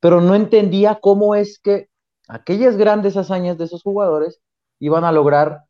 pero 0.00 0.20
no 0.20 0.34
entendía 0.34 1.00
cómo 1.00 1.34
es 1.34 1.58
que 1.58 1.88
aquellas 2.28 2.76
grandes 2.76 3.16
hazañas 3.16 3.58
de 3.58 3.64
esos 3.64 3.82
jugadores 3.82 4.40
iban 4.78 5.04
a 5.04 5.12
lograr 5.12 5.64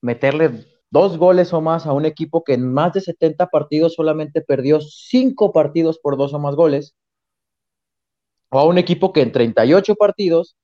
meterle 0.00 0.66
dos 0.90 1.18
goles 1.18 1.52
o 1.52 1.60
más 1.60 1.86
a 1.86 1.92
un 1.92 2.04
equipo 2.04 2.42
que 2.44 2.54
en 2.54 2.72
más 2.72 2.92
de 2.92 3.00
70 3.00 3.46
partidos 3.48 3.94
solamente 3.94 4.40
perdió 4.40 4.80
cinco 4.80 5.52
partidos 5.52 5.98
por 5.98 6.16
dos 6.16 6.34
o 6.34 6.38
más 6.38 6.54
goles, 6.54 6.94
o 8.50 8.58
a 8.58 8.64
un 8.66 8.78
equipo 8.78 9.12
que 9.12 9.22
en 9.22 9.32
38 9.32 9.94
partidos 9.94 10.56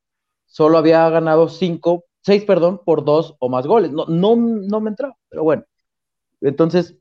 solo 0.46 0.78
había 0.78 1.08
ganado 1.10 1.48
cinco, 1.48 2.04
seis, 2.22 2.44
perdón, 2.44 2.80
por 2.84 3.04
dos 3.04 3.36
o 3.38 3.48
más 3.48 3.66
goles. 3.66 3.92
No, 3.92 4.06
no, 4.06 4.36
no 4.36 4.80
me 4.80 4.90
entraba, 4.90 5.16
pero 5.28 5.44
bueno. 5.44 5.64
Entonces, 6.40 6.97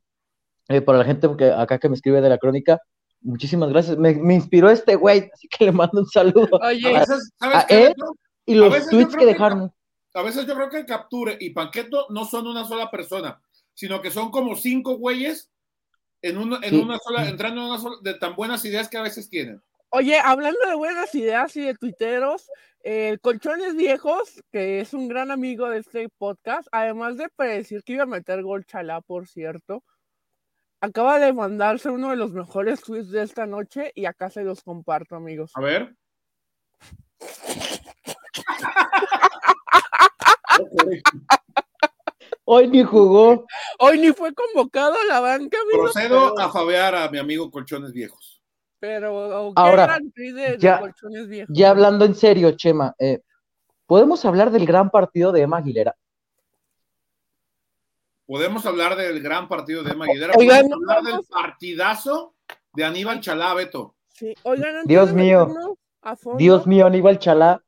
eh, 0.70 0.82
para 0.82 0.98
la 0.98 1.06
gente 1.06 1.30
que 1.38 1.51
acá 1.51 1.77
que 1.77 1.89
me 1.89 1.96
escribe 1.96 2.22
de 2.22 2.30
la 2.30 2.38
crónica, 2.38 2.80
muchísimas 3.22 3.70
gracias. 3.70 3.98
Me, 3.98 4.12
inspiró 4.34 4.70
este 4.70 4.96
güey, 4.96 5.30
así 5.34 5.48
que 5.48 5.65
le 5.65 5.72
mando 5.72 6.01
un 6.01 6.08
saludo 6.08 6.50
Oye, 6.62 6.96
a, 6.96 7.06
¿sabes 7.06 7.65
él 7.70 7.94
y 8.46 8.56
los 8.56 8.88
tweets 8.88 9.15
que 9.15 9.25
dejaron. 9.25 9.74
a 10.13 10.22
veces 10.22 10.46
yo 10.46 10.56
creo 10.56 10.70
que 10.70 10.86
Capture 10.86 11.38
y 11.39 11.50
Panqueto 11.50 12.08
no 12.10 12.25
son 12.25 12.48
una 12.48 12.65
sola 12.65 12.92
persona, 12.92 13.42
sino 13.74 14.01
que 14.01 14.12
son 14.12 14.30
como 14.32 14.56
cinco 14.56 14.98
güeyes 14.98 15.51
en, 16.22 16.38
en 16.63 16.80
una 16.80 17.00
sola, 17.00 17.27
entrando 17.27 17.62
en 17.62 17.68
una 17.68 17.80
sola, 17.80 17.98
de 18.01 18.13
tan 18.15 18.36
buenas 18.36 18.63
ideas 18.65 18.88
que 18.88 18.98
a 18.98 19.01
veces 19.01 19.30
tienen. 19.30 19.62
Oye, 19.89 20.20
hablando 20.20 20.60
de 20.68 20.75
buenas 20.75 21.13
ideas 21.15 21.56
y 21.56 21.62
de 21.62 21.75
tuiteros, 21.75 22.50
eh, 22.88 23.18
Colchones 23.20 23.75
Viejos, 23.75 24.44
que 24.51 24.80
es 24.80 24.94
un 24.94 25.08
gran 25.08 25.32
amigo 25.32 25.68
de 25.68 25.80
este 25.80 26.08
podcast, 26.20 26.68
además 26.72 27.18
de 27.18 27.27
predecir 27.36 27.84
que 27.84 27.94
iba 27.94 28.04
a 28.04 28.06
meter 28.06 28.44
gol 28.44 28.63
Chalá, 28.63 29.01
por 29.01 29.27
cierto, 29.27 29.84
acaba 30.82 31.18
de 31.18 31.34
mandarse 31.34 31.89
uno 31.89 32.12
de 32.12 32.15
los 32.15 32.32
mejores 32.32 32.82
tweets 32.82 33.10
de 33.10 33.24
esta 33.24 33.48
noche 33.48 33.92
y 33.96 34.06
acá 34.06 34.30
se 34.30 34.44
los 34.44 34.62
comparto, 34.62 35.15
amigos. 35.15 35.51
A 35.56 35.62
ver. 35.62 35.96
Hoy 42.46 42.68
ni 42.68 42.84
jugó. 42.84 43.48
Hoy 43.80 44.00
ni 44.00 44.13
fue 44.13 44.32
convocado 44.36 44.94
a 44.94 45.06
la 45.06 45.20
banca. 45.22 45.58
Procedo 45.72 46.38
a 46.38 46.51
fabear 46.51 46.94
a 46.94 47.10
mi 47.10 47.18
amigo 47.18 47.50
Colchones 47.50 47.94
Viejos. 47.94 48.35
Pero 48.79 49.53
ahora, 49.55 50.00
ya, 51.48 51.70
hablando 51.70 52.05
en 52.05 52.15
serio, 52.15 52.51
Chema, 52.51 52.94
eh, 53.00 53.22
¿podemos 53.86 54.24
hablar 54.25 54.51
del 54.51 54.65
gran 54.65 54.89
partido 54.89 55.32
de 55.32 55.41
Emma 55.41 55.58
Aguilera? 55.58 55.96
Podemos 58.25 58.65
hablar 58.65 58.96
del 58.96 59.22
gran 59.22 59.48
partido 59.48 59.84
de 59.84 59.91
Emma 59.91 60.05
Aguilera. 60.05 60.34
Podemos 60.34 60.72
hablar 60.72 61.03
del 61.03 61.25
partidazo 61.29 62.36
de 62.74 62.84
Aníbal 62.84 63.22
Chalá, 63.22 63.53
Beto. 63.53 63.96
Dios 64.86 65.13
mío. 65.13 65.77
Dios 66.38 66.67
mío, 66.67 66.86
Aníbal 66.86 67.20
Chalá. 67.20 67.62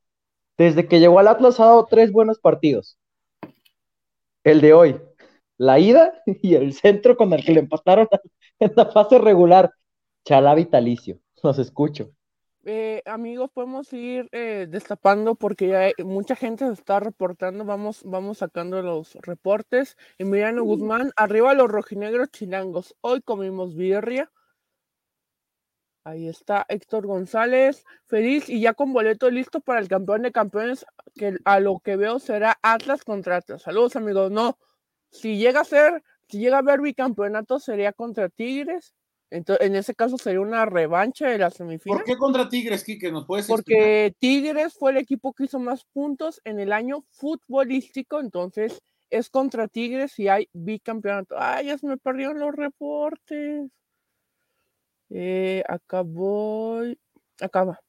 Desde 0.58 0.88
que 0.88 1.00
llegó 1.00 1.20
al 1.20 1.28
Atlas 1.28 1.60
ha 1.60 1.66
dado 1.66 1.86
tres 1.86 2.12
buenos 2.12 2.40
partidos. 2.40 2.98
El 4.44 4.62
de 4.62 4.74
hoy, 4.74 5.00
la 5.58 5.80
ida 5.80 6.14
y 6.26 6.56
el 6.56 6.74
centro 6.74 7.18
con 7.18 7.34
el 7.34 7.44
que 7.44 7.54
le 7.54 7.60
empataron 7.60 8.08
en 8.60 8.74
la 8.76 8.88
fase 8.88 9.20
regular. 9.20 9.72
Chalá 10.28 10.56
vitalicio, 10.56 11.22
los 11.44 11.58
escucho. 11.58 12.12
Eh, 12.66 13.02
amigos, 13.06 13.50
podemos 13.50 13.94
ir 13.94 14.28
eh, 14.34 14.68
destapando 14.70 15.36
porque 15.36 15.70
ya 15.70 16.04
mucha 16.04 16.36
gente 16.36 16.66
se 16.68 16.74
está 16.74 17.00
reportando. 17.00 17.64
Vamos, 17.64 18.02
vamos 18.04 18.40
sacando 18.40 18.82
los 18.82 19.14
reportes. 19.22 19.96
Emiliano 20.18 20.66
Guzmán, 20.66 21.14
arriba 21.16 21.54
los 21.54 21.70
rojinegros 21.70 22.30
chilangos. 22.30 22.94
Hoy 23.00 23.22
comimos 23.22 23.74
birria. 23.78 24.30
Ahí 26.04 26.28
está 26.28 26.66
Héctor 26.68 27.08
González, 27.08 27.86
feliz 28.08 28.50
y 28.50 28.60
ya 28.60 28.74
con 28.74 28.92
boleto 28.92 29.32
listo 29.32 29.62
para 29.62 29.80
el 29.80 29.88
campeón 29.88 30.24
de 30.24 30.34
campeones, 30.34 30.86
que 31.16 31.38
a 31.46 31.62
lo 31.62 31.80
que 31.80 31.96
veo 31.96 32.20
será 32.20 32.60
Atlas 32.62 33.06
contra 33.06 33.38
Atlas. 33.38 33.62
Saludos, 33.62 33.96
amigos. 33.96 34.30
No, 34.30 34.58
si 35.10 35.38
llega 35.38 35.62
a 35.62 35.66
ser, 35.66 36.04
si 36.28 36.40
llega 36.40 36.58
a 36.58 36.60
haber 36.60 36.82
bicampeonato, 36.82 37.60
sería 37.60 37.94
contra 37.94 38.28
Tigres 38.28 38.94
entonces, 39.30 39.68
en 39.68 39.76
ese 39.76 39.94
caso 39.94 40.18
sería 40.18 40.40
una 40.40 40.66
revancha 40.66 41.28
de 41.28 41.38
la 41.38 41.50
semifinal. 41.50 42.00
¿Por 42.00 42.06
qué 42.06 42.18
contra 42.18 42.48
Tigres, 42.48 42.84
Kike? 42.84 43.12
¿Nos 43.12 43.26
puedes 43.26 43.48
Porque 43.48 44.14
Tigres 44.20 44.74
fue 44.74 44.92
el 44.92 44.98
equipo 44.98 45.34
que 45.34 45.46
hizo 45.46 45.60
más 45.60 45.84
puntos 45.86 46.40
en 46.46 46.60
el 46.60 46.72
año 46.72 47.04
futbolístico, 47.12 48.20
entonces 48.20 48.80
es 49.10 49.30
contra 49.30 49.68
Tigres 49.68 50.18
y 50.20 50.28
hay 50.28 50.50
bicampeonato. 50.54 51.36
Ay, 51.38 51.68
ya 51.68 51.78
se 51.78 51.88
me 51.88 51.98
perdieron 51.98 52.40
los 52.40 52.56
reportes. 52.56 53.70
Eh, 55.10 55.64
acá 55.68 56.02
voy. 56.02 56.98
Acá 57.40 57.64
va. 57.64 57.80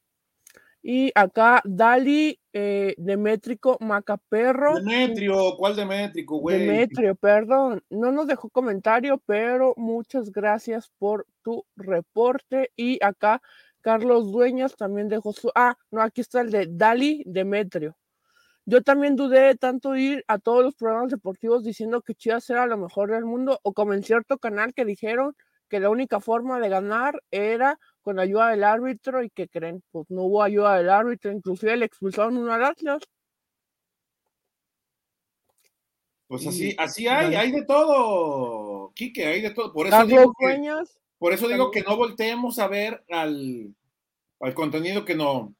Y 0.81 1.11
acá 1.13 1.61
Dali, 1.65 2.39
eh, 2.53 2.95
Demétrico 2.97 3.77
Macaperro. 3.81 4.75
Demetrio, 4.75 5.55
¿cuál 5.57 5.75
Demétrico, 5.75 6.37
güey? 6.37 6.59
Demetrio, 6.59 7.15
perdón. 7.15 7.83
No 7.89 8.11
nos 8.11 8.27
dejó 8.27 8.49
comentario, 8.49 9.21
pero 9.25 9.73
muchas 9.75 10.31
gracias 10.31 10.89
por 10.97 11.27
tu 11.43 11.65
reporte. 11.75 12.71
Y 12.77 13.03
acá 13.03 13.41
Carlos 13.81 14.31
Dueñas 14.31 14.75
también 14.75 15.09
dejó 15.09 15.33
su. 15.33 15.51
Ah, 15.53 15.77
no, 15.91 16.01
aquí 16.01 16.21
está 16.21 16.41
el 16.41 16.51
de 16.51 16.67
Dali 16.69 17.23
Demetrio. 17.25 17.97
Yo 18.65 18.83
también 18.83 19.15
dudé 19.15 19.41
de 19.41 19.55
tanto 19.55 19.95
ir 19.95 20.23
a 20.27 20.37
todos 20.37 20.63
los 20.63 20.75
programas 20.75 21.09
deportivos 21.09 21.63
diciendo 21.63 22.01
que 22.01 22.13
Chivas 22.13 22.49
era 22.51 22.67
lo 22.67 22.77
mejor 22.77 23.11
del 23.11 23.25
mundo, 23.25 23.59
o 23.63 23.73
como 23.73 23.93
en 23.93 24.03
cierto 24.03 24.37
canal 24.37 24.73
que 24.73 24.85
dijeron 24.85 25.35
que 25.69 25.79
la 25.79 25.89
única 25.89 26.19
forma 26.19 26.59
de 26.59 26.69
ganar 26.69 27.21
era 27.31 27.79
con 28.01 28.19
ayuda 28.19 28.49
del 28.49 28.63
árbitro 28.63 29.23
y 29.23 29.29
que 29.29 29.47
creen, 29.47 29.83
pues 29.91 30.09
no 30.09 30.23
hubo 30.23 30.43
ayuda 30.43 30.77
del 30.77 30.89
árbitro, 30.89 31.31
inclusive 31.31 31.77
le 31.77 31.85
expulsaron 31.85 32.37
uno 32.37 32.53
al 32.53 32.65
Atlas. 32.65 33.01
Pues 36.27 36.45
así, 36.45 36.75
así 36.77 37.07
hay, 37.07 37.33
hay 37.33 37.51
de 37.51 37.65
todo, 37.65 38.91
Quique, 38.93 39.25
hay 39.25 39.41
de 39.41 39.49
todo. 39.49 39.73
Por 39.73 39.87
eso 39.87 40.05
digo 40.05 40.33
que, 40.37 40.83
por 41.17 41.33
eso 41.33 41.47
digo 41.47 41.71
que 41.71 41.81
no 41.81 41.97
volteemos 41.97 42.59
a 42.59 42.67
ver 42.67 43.03
al, 43.09 43.73
al 44.39 44.53
contenido 44.53 45.05
que 45.05 45.15
no. 45.15 45.55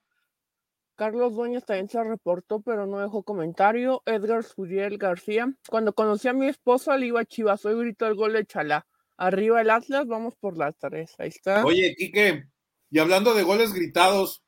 Carlos 0.99 1.33
Dueñas 1.33 1.65
también 1.65 1.87
se 1.87 2.03
reportó, 2.03 2.59
pero 2.59 2.85
no 2.85 2.99
dejó 2.99 3.23
comentario. 3.23 4.03
Edgar 4.05 4.43
Suriel 4.43 4.97
García. 4.97 5.51
Cuando 5.69 5.93
conocí 5.93 6.27
a 6.27 6.33
mi 6.33 6.47
esposa, 6.47 6.97
le 6.97 7.05
iba 7.05 7.21
a 7.21 7.25
Chivas. 7.25 7.65
Hoy 7.65 7.79
gritó 7.79 8.05
el 8.05 8.15
gol 8.15 8.33
de 8.33 8.45
Chalá. 8.45 8.85
Arriba 9.21 9.59
el 9.61 9.69
Atlas, 9.69 10.07
vamos 10.07 10.35
por 10.37 10.57
las 10.57 10.77
tres. 10.77 11.13
Ahí 11.17 11.27
está. 11.27 11.65
Oye, 11.65 11.93
Quique, 11.97 12.45
y 12.89 12.99
hablando 12.99 13.33
de 13.33 13.43
goles 13.43 13.73
gritados, 13.73 14.43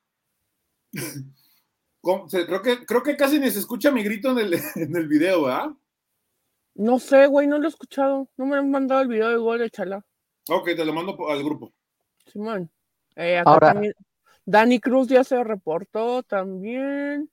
¿cómo- 2.02 2.30
se- 2.30 2.46
creo 2.46 2.62
que, 2.62 2.86
creo 2.86 3.04
que 3.04 3.18
casi 3.18 3.40
ni 3.40 3.52
se 3.52 3.60
escucha 3.60 3.92
mi 3.92 4.02
grito 4.04 4.32
en 4.32 4.40
el, 4.40 4.54
en 4.76 4.96
el 4.96 5.08
video, 5.08 5.44
¿verdad? 5.44 5.72
No 6.76 7.00
sé, 7.00 7.28
güey, 7.28 7.48
no 7.48 7.58
lo 7.60 7.66
he 7.66 7.70
escuchado. 7.70 8.30
No 8.38 8.46
me 8.46 8.58
han 8.58 8.72
mandado 8.72 9.02
el 9.02 9.10
video 9.10 9.30
del 9.30 9.40
gol 9.40 9.60
de 9.60 9.70
Chalá. 9.70 10.06
Ok, 10.50 10.68
te 10.68 10.86
lo 10.86 10.94
mando 10.94 11.18
al 11.30 11.44
grupo. 11.44 11.74
Simón. 12.28 12.72
Eh, 13.16 13.38
acá 13.38 13.50
Ahora- 13.52 13.74
también. 13.74 13.94
Dani 14.46 14.80
Cruz 14.80 15.08
ya 15.10 15.24
se 15.24 15.44
reportó 15.44 16.24
también. 16.24 17.30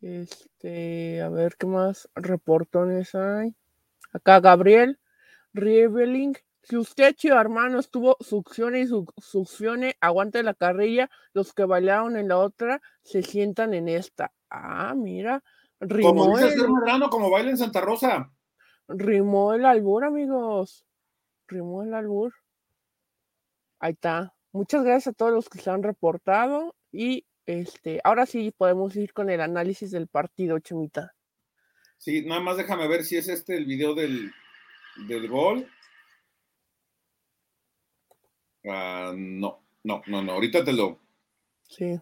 Este, 0.00 1.20
a 1.20 1.28
ver 1.28 1.56
qué 1.58 1.66
más 1.66 2.08
reportones 2.14 3.14
hay. 3.14 3.54
Acá 4.12 4.40
Gabriel 4.40 4.98
Rieveling. 5.52 6.34
Si 6.62 6.76
usted, 6.76 7.14
chivo 7.14 7.36
hermano, 7.40 7.80
estuvo 7.80 8.16
succione 8.20 8.80
y 8.80 8.86
su- 8.86 9.06
succione, 9.18 9.96
aguante 10.00 10.42
la 10.42 10.54
carrilla. 10.54 11.10
Los 11.34 11.52
que 11.52 11.64
bailaron 11.64 12.16
en 12.16 12.28
la 12.28 12.38
otra 12.38 12.80
se 13.02 13.22
sientan 13.22 13.74
en 13.74 13.88
esta. 13.88 14.32
Ah, 14.48 14.94
mira. 14.96 15.42
Como 15.80 15.88
Rimó 16.26 16.38
dice 16.38 16.54
el, 16.54 17.10
como 17.10 17.30
baila 17.30 17.50
en 17.50 17.58
Santa 17.58 17.80
Rosa. 17.80 18.30
rimó 18.86 19.54
el 19.54 19.64
albur, 19.64 20.04
amigos. 20.04 20.86
Rimó 21.48 21.82
el 21.82 21.92
albur. 21.94 22.32
Ahí 23.80 23.92
está. 23.92 24.32
Muchas 24.52 24.84
gracias 24.84 25.08
a 25.08 25.16
todos 25.16 25.32
los 25.32 25.48
que 25.48 25.58
se 25.58 25.70
han 25.70 25.82
reportado. 25.82 26.76
Y 26.92 27.26
este, 27.46 28.00
ahora 28.04 28.26
sí 28.26 28.54
podemos 28.56 28.94
ir 28.94 29.12
con 29.12 29.30
el 29.30 29.40
análisis 29.40 29.90
del 29.90 30.06
partido, 30.06 30.60
Chemita. 30.60 31.14
Sí, 31.98 32.24
nada 32.24 32.40
más 32.40 32.56
déjame 32.56 32.86
ver 32.86 33.02
si 33.02 33.16
es 33.16 33.26
este 33.26 33.56
el 33.56 33.64
video 33.64 33.94
del, 33.94 34.30
del 35.08 35.28
gol. 35.28 35.66
Ah, 38.64 39.12
no, 39.16 39.60
no, 39.84 40.02
no, 40.06 40.22
no, 40.22 40.32
ahorita 40.32 40.64
te 40.64 40.72
lo. 40.72 40.98
Sí. 41.68 42.00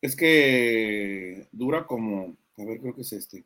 Es 0.00 0.16
que 0.16 1.48
dura 1.52 1.86
como. 1.86 2.36
A 2.58 2.64
ver, 2.64 2.80
creo 2.80 2.94
que 2.94 3.02
es 3.02 3.12
este. 3.12 3.44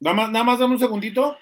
Nada 0.00 0.16
más, 0.16 0.30
nada 0.30 0.44
más 0.44 0.58
dame 0.58 0.74
un 0.74 0.78
segundito. 0.78 1.36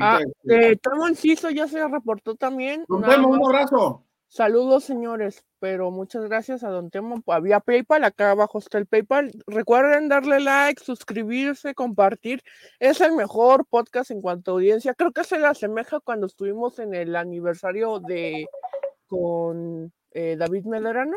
Ah, 0.00 0.20
este, 0.20 0.72
eh, 0.72 0.80
Enciso 1.08 1.50
ya 1.50 1.68
se 1.68 1.86
reportó 1.86 2.34
también. 2.34 2.84
Temo, 2.86 3.28
un 3.28 3.44
abrazo. 3.44 4.04
Saludos, 4.30 4.84
señores, 4.84 5.42
pero 5.58 5.90
muchas 5.90 6.24
gracias 6.24 6.62
a 6.62 6.68
Don 6.68 6.90
Temo. 6.90 7.22
Había 7.28 7.60
PayPal, 7.60 8.04
acá 8.04 8.32
abajo 8.32 8.58
está 8.58 8.76
el 8.76 8.84
PayPal. 8.86 9.32
Recuerden 9.46 10.08
darle 10.10 10.38
like, 10.40 10.84
suscribirse, 10.84 11.74
compartir. 11.74 12.42
Es 12.78 13.00
el 13.00 13.12
mejor 13.12 13.64
podcast 13.66 14.10
en 14.10 14.20
cuanto 14.20 14.50
a 14.50 14.54
audiencia. 14.54 14.92
Creo 14.94 15.12
que 15.12 15.24
se 15.24 15.38
le 15.38 15.46
asemeja 15.46 16.00
cuando 16.00 16.26
estuvimos 16.26 16.78
en 16.78 16.92
el 16.92 17.16
aniversario 17.16 18.00
de 18.00 18.46
con 19.06 19.92
eh, 20.10 20.36
David 20.38 20.66
Medrano. 20.66 21.16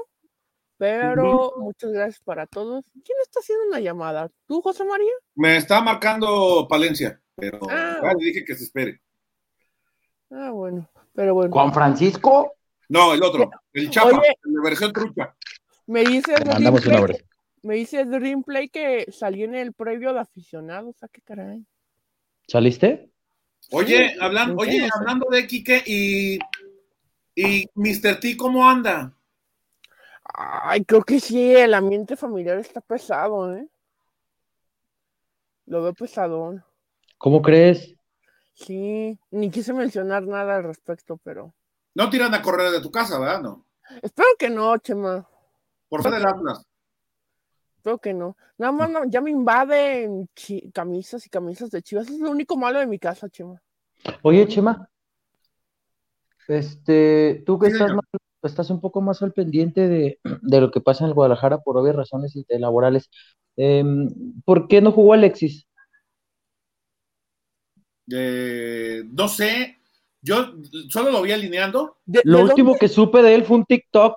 Pero 0.78 1.54
muchas 1.58 1.92
gracias 1.92 2.24
para 2.24 2.48
todos. 2.48 2.86
¿Quién 2.94 3.18
está 3.22 3.42
haciendo 3.42 3.66
una 3.68 3.82
llamada? 3.82 4.32
¿Tú, 4.48 4.62
José 4.62 4.86
María? 4.86 5.12
Me 5.36 5.58
está 5.58 5.82
marcando 5.82 6.66
Palencia, 6.68 7.22
pero 7.36 7.60
Ah, 7.70 8.00
ya 8.02 8.14
le 8.14 8.26
dije 8.26 8.46
que 8.46 8.56
se 8.56 8.64
espere. 8.64 9.02
Ah, 10.32 10.50
bueno, 10.52 10.90
pero 11.14 11.36
bueno. 11.36 11.52
Juan 11.52 11.74
Francisco, 11.74 12.56
No, 12.92 13.14
el 13.14 13.24
otro, 13.24 13.50
el 13.72 13.90
Chapa, 13.90 14.20
Oye. 14.20 14.38
la 14.44 14.64
versión 14.64 14.92
trucha. 14.92 15.34
Me 15.88 16.04
dice 16.04 16.34
Dreamplay-. 16.36 17.26
Me 17.64 17.76
dice 17.76 18.04
Dreamplay 18.04 18.68
que 18.68 19.10
salí 19.14 19.44
en 19.44 19.56
el 19.56 19.72
previo 19.72 20.14
de 20.14 20.20
aficionados. 20.20 21.02
¿A 21.02 21.08
qué 21.08 21.22
caray? 21.22 21.66
¿Saliste? 22.50 23.10
Oye, 23.72 24.18
hablan, 24.20 24.58
oye, 24.60 24.90
hablando 24.94 25.30
de 25.30 25.48
Quique 25.48 25.82
y, 25.86 26.38
y 27.34 27.70
Mr. 27.76 28.20
T, 28.20 28.36
¿cómo 28.36 28.70
anda? 28.70 29.16
Ay, 30.26 30.84
creo 30.84 31.04
que 31.04 31.22
sí, 31.22 31.56
el 31.56 31.74
ambiente 31.74 32.18
familiar 32.18 32.58
está 32.58 32.82
pesado, 32.82 33.56
¿eh? 33.56 33.70
Lo 35.66 35.82
veo 35.82 35.94
pesadón. 35.94 36.62
¿Cómo 37.18 37.42
crees? 37.42 37.96
Sí, 38.54 39.18
ni 39.30 39.50
quise 39.50 39.72
mencionar 39.72 40.24
nada 40.24 40.58
al 40.58 40.66
respecto, 40.66 41.18
pero. 41.24 41.54
No 41.96 42.10
tiran 42.10 42.34
a 42.34 42.42
correr 42.42 42.72
de 42.72 42.82
tu 42.82 42.90
casa, 42.92 43.20
¿verdad? 43.20 43.42
No. 43.42 43.66
Espero 44.02 44.28
que 44.40 44.50
no, 44.50 44.78
Chema. 44.78 45.28
Por 45.90 46.02
ser 46.04 46.14
del 46.14 46.26
Atlas. 46.26 46.66
Espero 47.78 47.98
que 47.98 48.14
no. 48.14 48.38
Nada 48.58 48.72
más 48.72 48.90
no- 48.90 49.06
ya 49.10 49.22
me 49.22 49.32
invaden 49.32 50.30
camisas 50.74 51.26
y 51.26 51.30
camisas 51.30 51.70
de 51.72 51.82
chivas. 51.82 52.06
Eso 52.06 52.16
es 52.16 52.22
lo 52.22 52.32
único 52.32 52.56
malo 52.56 52.80
de 52.80 52.88
mi 52.88 53.00
casa, 53.00 53.28
Chema. 53.30 53.62
Oye, 54.22 54.48
Chema, 54.48 54.88
este, 56.48 57.44
tú 57.46 57.60
que 57.60 57.68
Sí, 57.68 57.74
estás, 57.74 57.90
señor. 57.90 58.04
más- 58.14 58.22
estás 58.52 58.70
un 58.70 58.80
poco 58.82 59.02
más 59.02 59.22
al 59.22 59.34
pendiente 59.34 59.88
de, 59.88 60.20
de 60.24 60.62
lo 60.62 60.72
que 60.72 60.82
pasa 60.82 61.04
en 61.04 61.10
el 61.10 61.14
Guadalajara 61.14 61.60
por 61.62 61.78
obvias 61.78 61.96
razones 61.96 62.36
y- 62.36 62.46
laborales, 62.58 63.10
em, 63.58 64.08
¿por 64.46 64.68
qué 64.68 64.82
no 64.82 64.92
jugó 64.92 65.14
Alexis? 65.14 65.68
Eh, 68.12 69.04
no 69.12 69.28
sé, 69.28 69.80
yo 70.22 70.54
solo 70.90 71.12
lo 71.12 71.22
vi 71.22 71.32
alineando. 71.32 71.98
¿De- 72.06 72.22
Lo 72.24 72.38
de 72.40 72.44
último 72.46 72.70
dónde- 72.72 72.80
que 72.80 72.88
supe 72.88 73.22
de 73.22 73.36
él 73.36 73.44
fue 73.44 73.58
un 73.58 73.66
TikTok 73.66 74.16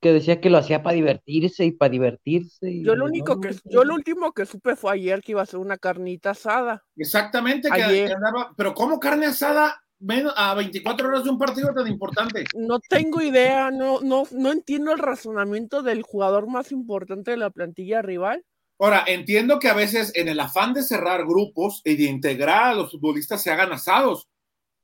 que 0.00 0.12
decía 0.12 0.40
que 0.40 0.48
lo 0.50 0.58
hacía 0.58 0.82
para 0.82 0.94
divertirse 0.94 1.64
y 1.64 1.72
para 1.72 1.90
divertirse. 1.90 2.70
y 2.70 2.84
Yo 2.84 2.94
lo 2.94 3.04
único 3.06 3.34
no, 3.34 3.40
que, 3.40 3.50
no, 3.50 3.56
yo 3.64 3.84
lo 3.84 3.94
último 3.94 4.32
que 4.32 4.46
supe 4.46 4.76
fue 4.76 4.92
ayer 4.92 5.20
que 5.20 5.32
iba 5.32 5.42
a 5.42 5.46
ser 5.46 5.58
una 5.58 5.76
carnita 5.76 6.30
asada. 6.30 6.84
Exactamente, 6.96 7.68
que, 7.68 7.82
Ayer. 7.82 8.06
que 8.08 8.14
andaba. 8.14 8.52
Pero 8.56 8.74
¿cómo 8.74 9.00
carne 9.00 9.26
asada 9.26 9.82
menos 9.98 10.32
a 10.36 10.54
24 10.54 11.08
horas 11.08 11.24
de 11.24 11.30
un 11.30 11.38
partido 11.38 11.74
tan 11.74 11.88
importante? 11.88 12.44
No 12.56 12.78
tengo 12.88 13.20
idea, 13.20 13.72
no, 13.72 14.00
no, 14.00 14.22
no 14.30 14.52
entiendo 14.52 14.92
el 14.92 14.98
razonamiento 15.00 15.82
del 15.82 16.02
jugador 16.02 16.46
más 16.48 16.70
importante 16.70 17.32
de 17.32 17.36
la 17.38 17.50
plantilla 17.50 18.00
rival. 18.00 18.44
Ahora, 18.78 19.02
entiendo 19.08 19.58
que 19.58 19.66
a 19.66 19.74
veces 19.74 20.12
en 20.14 20.28
el 20.28 20.38
afán 20.38 20.72
de 20.74 20.84
cerrar 20.84 21.26
grupos 21.26 21.82
y 21.84 21.96
de 21.96 22.04
integrar 22.04 22.62
a 22.70 22.74
los 22.74 22.92
futbolistas 22.92 23.42
se 23.42 23.50
hagan 23.50 23.72
asados, 23.72 24.28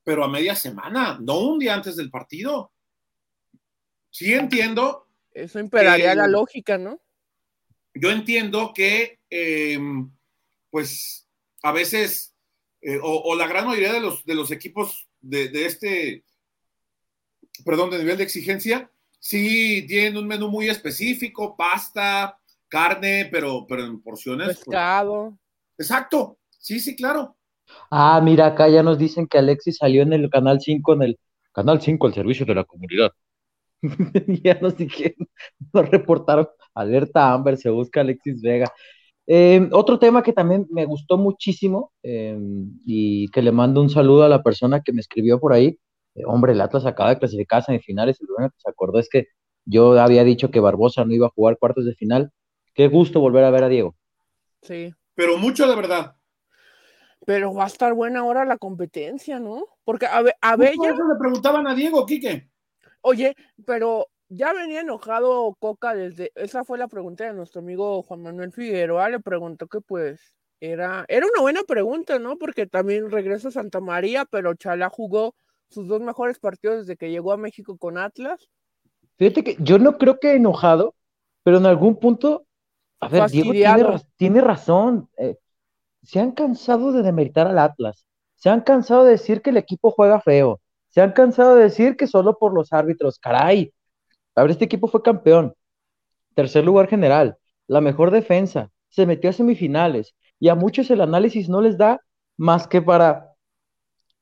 pero 0.05 0.23
a 0.23 0.29
media 0.29 0.55
semana, 0.55 1.19
no 1.19 1.39
un 1.39 1.59
día 1.59 1.73
antes 1.73 1.97
del 1.97 2.09
partido. 2.09 2.71
Sí 4.09 4.33
entiendo 4.33 5.09
Eso 5.33 5.59
imperaría 5.59 6.15
la 6.15 6.27
lógica, 6.27 6.77
¿no? 6.77 7.01
yo 7.95 8.11
entiendo 8.11 8.73
que, 8.73 9.19
eh, 9.29 9.79
pues, 10.69 11.27
a 11.63 11.71
veces, 11.71 12.35
eh, 12.81 12.99
o, 13.01 13.21
o 13.23 13.35
la 13.35 13.47
gran 13.47 13.65
mayoría 13.65 13.93
de 13.93 14.01
los, 14.01 14.25
de 14.25 14.35
los 14.35 14.51
equipos 14.51 15.07
de, 15.21 15.47
de 15.47 15.65
este, 15.65 16.25
perdón, 17.63 17.89
de 17.89 17.99
nivel 17.99 18.17
de 18.17 18.23
exigencia, 18.23 18.91
sí 19.19 19.85
tienen 19.87 20.17
un 20.17 20.27
menú 20.27 20.49
muy 20.49 20.67
específico, 20.67 21.55
pasta, 21.55 22.37
carne, 22.67 23.29
pero, 23.31 23.65
pero 23.67 23.85
en 23.85 24.01
porciones. 24.01 24.47
pues, 24.47 24.59
Pescado. 24.65 25.39
exacto, 25.77 26.37
sí, 26.49 26.79
sí, 26.79 26.95
claro. 26.95 27.37
Ah, 27.89 28.19
mira, 28.23 28.47
acá 28.47 28.67
ya 28.69 28.83
nos 28.83 28.97
dicen 28.97 29.27
que 29.27 29.37
Alexis 29.37 29.77
salió 29.77 30.03
en 30.03 30.13
el 30.13 30.29
Canal 30.29 30.61
5, 30.61 30.93
en 30.93 31.03
el 31.03 31.19
Canal 31.53 31.81
5, 31.81 32.07
al 32.07 32.13
servicio 32.13 32.45
de 32.45 32.55
la 32.55 32.63
comunidad. 32.63 33.11
ya 34.43 34.59
nos 34.61 34.77
dijeron, 34.77 35.27
nos 35.73 35.89
reportaron, 35.89 36.47
alerta 36.73 37.33
Amber, 37.33 37.57
se 37.57 37.69
busca 37.69 38.01
Alexis 38.01 38.41
Vega. 38.41 38.71
Eh, 39.27 39.69
otro 39.71 39.97
tema 39.97 40.21
que 40.21 40.33
también 40.33 40.67
me 40.69 40.85
gustó 40.85 41.17
muchísimo 41.17 41.91
eh, 42.03 42.37
y 42.85 43.27
que 43.29 43.41
le 43.41 43.51
mando 43.51 43.81
un 43.81 43.89
saludo 43.89 44.23
a 44.23 44.29
la 44.29 44.43
persona 44.43 44.81
que 44.81 44.93
me 44.93 45.01
escribió 45.01 45.39
por 45.39 45.53
ahí. 45.53 45.79
Eh, 46.15 46.23
hombre, 46.25 46.53
el 46.53 46.61
Atlas 46.61 46.85
acaba 46.85 47.09
de 47.09 47.19
clasificar 47.19 47.59
a 47.59 47.63
semifinales 47.63 48.17
y 48.21 48.25
lo 48.25 48.35
único 48.37 48.51
que 48.51 48.61
se 48.61 48.69
acordó 48.69 48.99
es 48.99 49.09
que 49.09 49.27
yo 49.65 49.99
había 49.99 50.23
dicho 50.23 50.51
que 50.51 50.59
Barbosa 50.59 51.05
no 51.05 51.13
iba 51.13 51.27
a 51.27 51.31
jugar 51.31 51.57
cuartos 51.57 51.85
de 51.85 51.95
final. 51.95 52.31
Qué 52.73 52.87
gusto 52.87 53.19
volver 53.19 53.43
a 53.43 53.49
ver 53.49 53.63
a 53.63 53.69
Diego. 53.69 53.95
Sí. 54.61 54.93
Pero 55.15 55.37
mucho 55.37 55.67
de 55.67 55.75
verdad. 55.75 56.15
Pero 57.25 57.53
va 57.53 57.63
a 57.63 57.67
estar 57.67 57.93
buena 57.93 58.19
ahora 58.19 58.45
la 58.45 58.57
competencia, 58.57 59.39
¿no? 59.39 59.65
Porque 59.83 60.05
a, 60.05 60.23
a 60.41 60.57
Por 60.57 60.65
Bella, 60.65 60.89
eso 60.93 61.07
le 61.07 61.19
preguntaban 61.19 61.67
a 61.67 61.73
Diego, 61.73 62.05
Quique. 62.05 62.49
oye, 63.01 63.35
pero 63.65 64.07
ya 64.29 64.53
venía 64.53 64.81
enojado 64.81 65.55
Coca 65.59 65.93
desde, 65.93 66.31
esa 66.35 66.63
fue 66.63 66.77
la 66.77 66.87
pregunta 66.87 67.25
de 67.25 67.33
nuestro 67.33 67.61
amigo 67.61 68.01
Juan 68.03 68.21
Manuel 68.21 68.51
Figueroa, 68.51 69.09
le 69.09 69.19
preguntó 69.19 69.67
que 69.67 69.81
pues 69.81 70.35
era, 70.59 71.05
era 71.07 71.25
una 71.25 71.41
buena 71.41 71.63
pregunta, 71.63 72.19
¿no? 72.19 72.37
Porque 72.37 72.65
también 72.65 73.11
regresa 73.11 73.49
a 73.49 73.51
Santa 73.51 73.81
María, 73.81 74.25
pero 74.25 74.55
Chalá 74.55 74.89
jugó 74.89 75.35
sus 75.69 75.87
dos 75.87 76.01
mejores 76.01 76.39
partidos 76.39 76.79
desde 76.79 76.97
que 76.97 77.11
llegó 77.11 77.33
a 77.33 77.37
México 77.37 77.77
con 77.77 77.97
Atlas. 77.97 78.49
Fíjate 79.17 79.43
que 79.43 79.57
yo 79.59 79.77
no 79.77 79.97
creo 79.97 80.19
que 80.19 80.35
enojado, 80.35 80.95
pero 81.43 81.57
en 81.57 81.65
algún 81.65 81.99
punto, 81.99 82.45
a 82.99 83.07
ver, 83.07 83.29
Diego 83.29 83.51
tiene, 83.51 83.85
tiene 84.15 84.41
razón. 84.41 85.09
Eh, 85.17 85.37
se 86.05 86.19
han 86.19 86.31
cansado 86.31 86.91
de 86.91 87.03
demeritar 87.03 87.47
al 87.47 87.59
Atlas, 87.59 88.05
se 88.35 88.49
han 88.49 88.61
cansado 88.61 89.03
de 89.03 89.11
decir 89.11 89.41
que 89.41 89.49
el 89.49 89.57
equipo 89.57 89.91
juega 89.91 90.21
feo, 90.21 90.61
se 90.89 91.01
han 91.01 91.11
cansado 91.11 91.55
de 91.55 91.63
decir 91.63 91.97
que 91.97 92.07
solo 92.07 92.37
por 92.37 92.53
los 92.53 92.71
árbitros, 92.71 93.19
caray. 93.19 93.73
A 94.35 94.41
ver, 94.43 94.51
este 94.51 94.65
equipo 94.65 94.87
fue 94.87 95.01
campeón, 95.01 95.53
tercer 96.35 96.63
lugar 96.63 96.87
general, 96.87 97.37
la 97.67 97.81
mejor 97.81 98.11
defensa, 98.11 98.69
se 98.89 99.05
metió 99.05 99.29
a 99.29 99.33
semifinales 99.33 100.13
y 100.39 100.49
a 100.49 100.55
muchos 100.55 100.89
el 100.91 101.01
análisis 101.01 101.49
no 101.49 101.61
les 101.61 101.77
da 101.77 101.99
más 102.37 102.67
que 102.67 102.81
para 102.81 103.33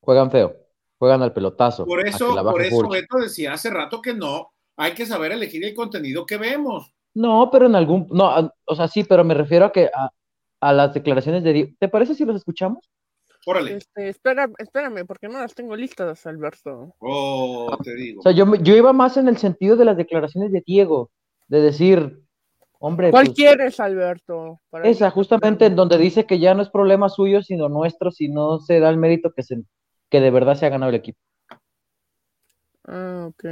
juegan 0.00 0.30
feo, 0.30 0.56
juegan 0.98 1.22
al 1.22 1.32
pelotazo. 1.32 1.84
Por 1.84 2.06
eso, 2.06 2.34
por 2.42 2.62
eso 2.62 2.88
Beto 2.88 3.18
decía 3.18 3.52
hace 3.52 3.70
rato 3.70 4.00
que 4.00 4.14
no, 4.14 4.52
hay 4.76 4.94
que 4.94 5.06
saber 5.06 5.32
elegir 5.32 5.64
el 5.64 5.74
contenido 5.74 6.24
que 6.24 6.36
vemos. 6.38 6.92
No, 7.14 7.48
pero 7.52 7.66
en 7.66 7.76
algún, 7.76 8.08
no, 8.10 8.52
o 8.64 8.74
sea, 8.74 8.88
sí, 8.88 9.04
pero 9.04 9.22
me 9.22 9.34
refiero 9.34 9.66
a 9.66 9.72
que 9.72 9.90
a, 9.94 10.10
a 10.64 10.72
las 10.72 10.94
declaraciones 10.94 11.44
de 11.44 11.52
Diego. 11.52 11.70
¿Te 11.78 11.88
parece 11.88 12.14
si 12.14 12.24
los 12.24 12.36
escuchamos? 12.36 12.90
Órale. 13.44 13.76
Este, 13.76 14.08
espera, 14.08 14.48
espérame, 14.56 15.04
porque 15.06 15.28
no 15.28 15.38
las 15.38 15.54
tengo 15.54 15.76
listas, 15.76 16.26
Alberto. 16.26 16.94
Oh, 17.00 17.76
te 17.84 17.94
digo. 17.94 18.20
O 18.20 18.22
sea, 18.22 18.32
yo, 18.32 18.54
yo 18.54 18.74
iba 18.74 18.94
más 18.94 19.18
en 19.18 19.28
el 19.28 19.36
sentido 19.36 19.76
de 19.76 19.84
las 19.84 19.98
declaraciones 19.98 20.50
de 20.52 20.62
Diego, 20.66 21.10
de 21.48 21.60
decir, 21.60 22.22
hombre. 22.78 23.10
¿Cuál 23.10 23.26
pues, 23.26 23.36
quieres, 23.36 23.78
Alberto? 23.78 24.60
esa, 24.82 25.10
justamente 25.10 25.66
en 25.66 25.76
donde 25.76 25.98
dice 25.98 26.24
que 26.24 26.38
ya 26.38 26.54
no 26.54 26.62
es 26.62 26.70
problema 26.70 27.10
suyo, 27.10 27.42
sino 27.42 27.68
nuestro, 27.68 28.10
si 28.10 28.28
no 28.28 28.58
se 28.58 28.80
da 28.80 28.88
el 28.88 28.96
mérito 28.96 29.34
que, 29.34 29.42
se, 29.42 29.62
que 30.08 30.20
de 30.20 30.30
verdad 30.30 30.54
se 30.54 30.64
ha 30.64 30.70
ganado 30.70 30.88
el 30.88 30.96
equipo. 30.96 31.18
Ah, 32.86 33.26
ok. 33.28 33.44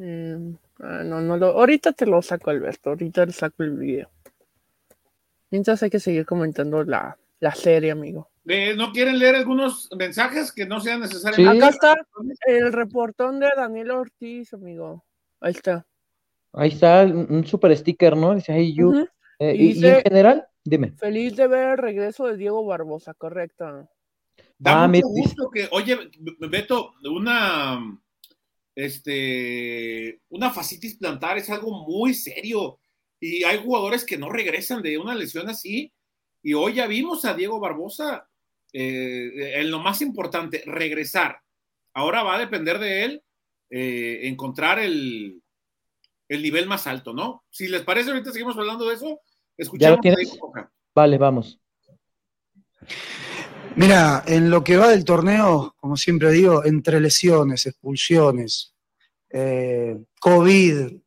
Em, 0.00 0.56
ah, 0.80 1.02
no, 1.04 1.20
no 1.20 1.36
lo, 1.36 1.48
ahorita 1.48 1.92
te 1.92 2.06
lo 2.06 2.22
saco, 2.22 2.48
Alberto. 2.48 2.88
Ahorita 2.88 3.26
te 3.26 3.32
saco 3.32 3.62
el 3.64 3.76
video. 3.76 4.08
Mientras 5.50 5.82
hay 5.82 5.90
que 5.90 6.00
seguir 6.00 6.26
comentando 6.26 6.84
la, 6.84 7.16
serie, 7.54 7.90
amigo. 7.90 8.30
¿No 8.76 8.92
quieren 8.92 9.18
leer 9.18 9.36
algunos 9.36 9.88
mensajes 9.96 10.52
que 10.52 10.66
no 10.66 10.80
sean 10.80 11.00
necesarios? 11.00 11.48
Acá 11.48 11.68
está 11.68 11.96
el 12.46 12.72
reportón 12.72 13.40
de 13.40 13.48
Daniel 13.56 13.90
Ortiz, 13.90 14.52
amigo. 14.54 15.04
Ahí 15.40 15.52
está. 15.52 15.86
Ahí 16.52 16.70
está 16.70 17.04
un 17.04 17.46
super 17.46 17.76
sticker, 17.76 18.16
¿no? 18.16 18.34
Dice, 18.34 18.52
hey, 18.54 18.74
you. 18.74 19.06
Eh, 19.38 19.54
y, 19.54 19.86
en 19.86 20.02
general, 20.02 20.46
dime. 20.64 20.92
Feliz 20.92 21.36
de 21.36 21.46
ver 21.46 21.70
el 21.70 21.78
regreso 21.78 22.26
de 22.26 22.36
Diego 22.36 22.64
Barbosa, 22.64 23.14
correcto. 23.14 23.88
Da 24.58 24.84
ah, 24.84 24.88
mucho 24.88 25.06
gusto 25.06 25.50
que, 25.50 25.68
oye, 25.70 25.96
Beto, 26.18 26.94
una, 27.04 27.78
este, 28.74 30.20
una 30.30 30.50
fascitis 30.50 30.96
plantar 30.96 31.38
es 31.38 31.48
algo 31.50 31.86
muy 31.86 32.14
serio 32.14 32.80
y 33.20 33.44
hay 33.44 33.58
jugadores 33.58 34.04
que 34.04 34.18
no 34.18 34.28
regresan 34.28 34.82
de 34.82 34.98
una 34.98 35.14
lesión 35.14 35.48
así. 35.48 35.92
Y 36.42 36.54
hoy 36.54 36.74
ya 36.74 36.86
vimos 36.86 37.24
a 37.24 37.34
Diego 37.34 37.58
Barbosa 37.60 38.28
eh, 38.72 39.54
en 39.56 39.70
lo 39.70 39.80
más 39.80 40.02
importante, 40.02 40.62
regresar. 40.66 41.40
Ahora 41.94 42.22
va 42.22 42.36
a 42.36 42.40
depender 42.40 42.78
de 42.78 43.04
él 43.04 43.22
eh, 43.70 44.20
encontrar 44.24 44.78
el, 44.78 45.42
el, 46.28 46.42
nivel 46.42 46.66
más 46.66 46.86
alto, 46.86 47.12
¿no? 47.12 47.44
Si 47.50 47.66
les 47.68 47.82
parece, 47.82 48.10
ahorita 48.10 48.30
seguimos 48.30 48.56
hablando 48.56 48.88
de 48.88 48.94
eso. 48.94 49.20
Escuchamos. 49.56 50.00
Vale, 50.94 51.18
vamos. 51.18 51.58
Mira, 53.76 54.24
en 54.26 54.50
lo 54.50 54.64
que 54.64 54.76
va 54.76 54.88
del 54.88 55.04
torneo, 55.04 55.74
como 55.78 55.96
siempre 55.96 56.32
digo, 56.32 56.64
entre 56.64 57.00
lesiones, 57.00 57.66
expulsiones, 57.66 58.74
eh, 59.30 59.96
COVID, 60.20 60.98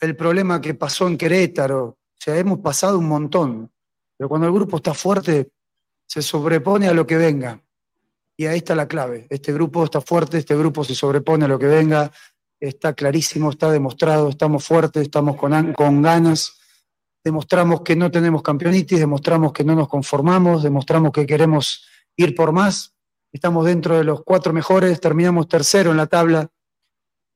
el 0.00 0.16
problema 0.16 0.60
que 0.60 0.74
pasó 0.74 1.06
en 1.08 1.16
Querétaro. 1.16 1.84
O 1.84 1.96
sea, 2.16 2.36
hemos 2.38 2.60
pasado 2.60 2.98
un 2.98 3.08
montón. 3.08 3.70
Pero 4.16 4.28
cuando 4.28 4.46
el 4.46 4.52
grupo 4.52 4.76
está 4.76 4.94
fuerte, 4.94 5.50
se 6.06 6.22
sobrepone 6.22 6.88
a 6.88 6.94
lo 6.94 7.06
que 7.06 7.16
venga. 7.16 7.60
Y 8.36 8.46
ahí 8.46 8.58
está 8.58 8.74
la 8.74 8.88
clave. 8.88 9.26
Este 9.30 9.52
grupo 9.52 9.84
está 9.84 10.00
fuerte, 10.00 10.38
este 10.38 10.56
grupo 10.56 10.84
se 10.84 10.94
sobrepone 10.94 11.44
a 11.44 11.48
lo 11.48 11.58
que 11.58 11.66
venga. 11.66 12.10
Está 12.60 12.92
clarísimo, 12.92 13.50
está 13.50 13.70
demostrado, 13.70 14.28
estamos 14.28 14.64
fuertes, 14.64 15.02
estamos 15.02 15.36
con, 15.36 15.72
con 15.72 16.02
ganas. 16.02 16.58
Demostramos 17.22 17.82
que 17.82 17.96
no 17.96 18.10
tenemos 18.10 18.42
campeonitis, 18.42 18.98
demostramos 18.98 19.52
que 19.52 19.64
no 19.64 19.74
nos 19.74 19.88
conformamos, 19.88 20.62
demostramos 20.62 21.12
que 21.12 21.26
queremos 21.26 21.86
ir 22.16 22.34
por 22.34 22.52
más. 22.52 22.94
Estamos 23.32 23.66
dentro 23.66 23.96
de 23.96 24.04
los 24.04 24.22
cuatro 24.24 24.52
mejores, 24.52 25.00
terminamos 25.00 25.48
tercero 25.48 25.90
en 25.90 25.96
la 25.96 26.06
tabla 26.06 26.48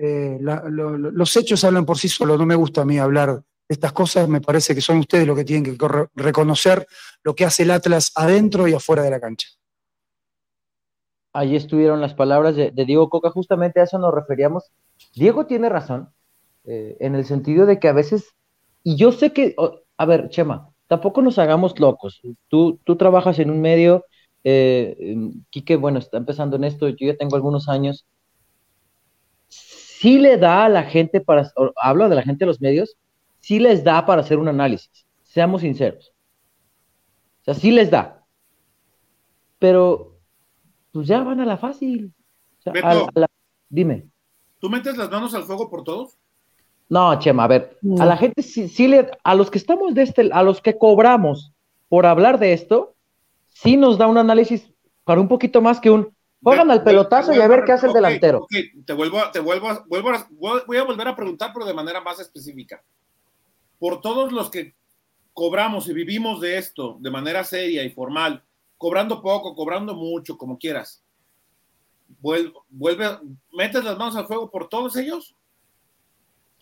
eh, 0.04 0.38
los 0.40 1.36
hechos 1.36 1.62
hablan 1.62 1.86
por 1.86 1.96
sí 1.96 2.08
solos, 2.08 2.36
no 2.36 2.44
me 2.44 2.56
gusta 2.56 2.82
a 2.82 2.84
mí 2.84 2.98
hablar 2.98 3.36
de 3.36 3.42
estas 3.68 3.92
cosas, 3.92 4.28
me 4.28 4.40
parece 4.40 4.74
que 4.74 4.80
son 4.80 4.98
ustedes 4.98 5.28
los 5.28 5.36
que 5.36 5.44
tienen 5.44 5.78
que 5.78 5.86
reconocer 6.16 6.84
lo 7.22 7.36
que 7.36 7.44
hace 7.44 7.62
el 7.62 7.70
Atlas 7.70 8.10
adentro 8.16 8.66
y 8.66 8.74
afuera 8.74 9.04
de 9.04 9.10
la 9.10 9.20
cancha. 9.20 9.46
Ahí 11.32 11.54
estuvieron 11.54 12.00
las 12.00 12.14
palabras 12.14 12.56
de, 12.56 12.72
Diego 12.72 13.08
Coca, 13.08 13.30
justamente 13.30 13.78
a 13.78 13.84
eso 13.84 13.96
nos 13.98 14.12
referíamos. 14.12 14.72
Diego 15.14 15.46
tiene 15.46 15.68
razón, 15.68 16.08
eh, 16.64 16.96
en 16.98 17.14
el 17.14 17.24
sentido 17.24 17.64
de 17.64 17.78
que 17.78 17.86
a 17.86 17.92
veces, 17.92 18.34
y 18.82 18.96
yo 18.96 19.12
sé 19.12 19.32
que, 19.32 19.54
a 19.96 20.04
ver, 20.04 20.30
Chema, 20.30 20.68
tampoco 20.88 21.22
nos 21.22 21.38
hagamos 21.38 21.78
locos. 21.78 22.20
Tú, 22.48 22.80
tú 22.82 22.96
trabajas 22.96 23.38
en 23.38 23.50
un 23.50 23.60
medio, 23.60 24.04
eh, 24.42 25.16
Quique, 25.50 25.76
bueno, 25.76 26.00
está 26.00 26.16
empezando 26.16 26.56
en 26.56 26.64
esto, 26.64 26.88
yo 26.88 27.06
ya 27.06 27.16
tengo 27.16 27.36
algunos 27.36 27.68
años, 27.68 28.04
sí 30.02 30.18
le 30.18 30.36
da 30.36 30.64
a 30.64 30.68
la 30.68 30.82
gente 30.82 31.20
para, 31.20 31.48
hablo 31.80 32.08
de 32.08 32.16
la 32.16 32.22
gente 32.22 32.40
de 32.40 32.46
los 32.46 32.60
medios, 32.60 32.96
sí 33.38 33.60
les 33.60 33.84
da 33.84 34.04
para 34.04 34.22
hacer 34.22 34.36
un 34.36 34.48
análisis, 34.48 35.06
seamos 35.22 35.60
sinceros. 35.60 36.12
O 37.42 37.44
sea, 37.44 37.54
sí 37.54 37.70
les 37.70 37.88
da. 37.88 38.24
Pero, 39.60 40.18
pues 40.90 41.06
ya 41.06 41.22
van 41.22 41.38
a 41.38 41.44
la 41.44 41.56
fácil. 41.56 42.12
dime. 43.68 44.08
¿Tú 44.58 44.68
metes 44.68 44.96
las 44.96 45.08
manos 45.08 45.34
al 45.34 45.44
fuego 45.44 45.70
por 45.70 45.84
todos? 45.84 46.18
No, 46.88 47.16
Chema, 47.20 47.44
a 47.44 47.48
ver, 47.48 47.78
a 48.00 48.04
la 48.04 48.16
gente 48.16 48.42
sí, 48.42 48.68
sí, 48.68 48.88
le, 48.88 49.08
a 49.22 49.34
los 49.36 49.52
que 49.52 49.58
estamos 49.58 49.94
de 49.94 50.02
este, 50.02 50.30
a 50.32 50.42
los 50.42 50.60
que 50.60 50.76
cobramos 50.76 51.52
por 51.88 52.06
hablar 52.06 52.40
de 52.40 52.52
esto, 52.52 52.96
sí 53.50 53.76
nos 53.76 53.98
da 53.98 54.08
un 54.08 54.18
análisis 54.18 54.68
para 55.04 55.20
un 55.20 55.28
poquito 55.28 55.62
más 55.62 55.80
que 55.80 55.90
un, 55.90 56.12
Juegan 56.42 56.70
al 56.70 56.82
pelotazo 56.82 57.32
y 57.32 57.40
a 57.40 57.46
ver 57.46 57.62
qué 57.64 57.72
hace 57.72 57.86
el 57.86 57.92
delantero. 57.92 58.46
te 58.84 58.92
vuelvo, 58.92 59.20
te 59.32 59.38
vuelvo, 59.38 59.84
vuelvo 59.86 60.10
voy 60.66 60.76
a 60.76 60.82
volver 60.82 61.08
a 61.08 61.16
preguntar, 61.16 61.52
pero 61.54 61.64
de 61.64 61.74
manera 61.74 62.00
más 62.00 62.18
específica. 62.18 62.82
Por 63.78 64.00
todos 64.00 64.32
los 64.32 64.50
que 64.50 64.74
cobramos 65.32 65.88
y 65.88 65.94
vivimos 65.94 66.40
de 66.40 66.58
esto 66.58 66.98
de 67.00 67.10
manera 67.10 67.44
seria 67.44 67.84
y 67.84 67.90
formal, 67.90 68.44
cobrando 68.76 69.22
poco, 69.22 69.54
cobrando 69.54 69.94
mucho, 69.94 70.36
como 70.36 70.58
quieras, 70.58 71.02
vuelve, 72.20 72.52
vuelve, 72.68 73.18
¿metes 73.52 73.84
las 73.84 73.96
manos 73.96 74.16
al 74.16 74.26
fuego 74.26 74.50
por 74.50 74.68
todos 74.68 74.96
ellos? 74.96 75.36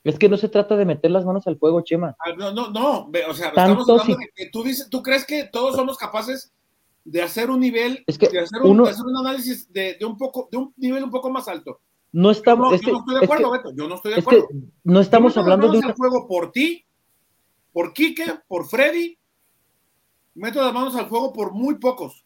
Es 0.05 0.19
que 0.19 0.29
no 0.29 0.37
se 0.37 0.49
trata 0.49 0.77
de 0.77 0.87
meter 0.87 1.11
las 1.11 1.25
manos 1.25 1.47
al 1.47 1.59
fuego, 1.59 1.83
Chema. 1.83 2.17
Ah, 2.19 2.33
no, 2.37 2.53
no, 2.53 2.71
no, 2.71 3.11
o 3.29 3.35
sea, 3.35 3.49
estamos 3.49 3.89
hablando 3.89 4.17
de 4.17 4.31
que 4.35 4.51
tú 4.51 4.63
dices, 4.63 4.89
¿tú 4.89 5.03
crees 5.03 5.27
que 5.27 5.45
todos 5.45 5.77
somos 5.77 5.99
capaces 5.99 6.53
de 7.05 7.23
hacer 7.23 7.51
un 7.51 7.61
nivel, 7.61 8.05
de, 8.07 8.39
hacer 8.39 8.63
un, 8.63 8.87
análisis 9.19 9.73
de, 9.73 9.97
un 10.07 10.17
poco, 10.17 10.49
de 10.51 10.59
un 10.59 10.73
nivel 10.77 11.05
un 11.05 11.11
poco 11.11 11.31
más 11.31 11.49
alto. 11.49 11.81
No 12.13 12.31
estamos. 12.31 12.81
Yo 12.81 12.93
no, 12.93 12.99
estoy 12.99 13.15
de 13.19 13.25
acuerdo, 13.25 13.51
Beto. 13.53 13.73
Yo 13.75 13.89
no 13.89 13.95
estoy 13.95 14.15
de 14.15 14.21
acuerdo. 14.21 14.49
no 14.85 15.01
estamos 15.01 15.37
hablando 15.37 15.71
de 15.71 15.79
un 15.79 15.93
juego 15.93 16.27
por 16.27 16.51
ti, 16.51 16.85
por 17.73 17.93
Quique, 17.93 18.25
por 18.49 18.67
Freddy. 18.69 19.17
Meto 20.35 20.63
las 20.63 20.73
manos 20.73 20.95
al 20.97 21.07
fuego 21.07 21.33
por 21.33 21.53
muy 21.53 21.77
pocos. 21.77 22.25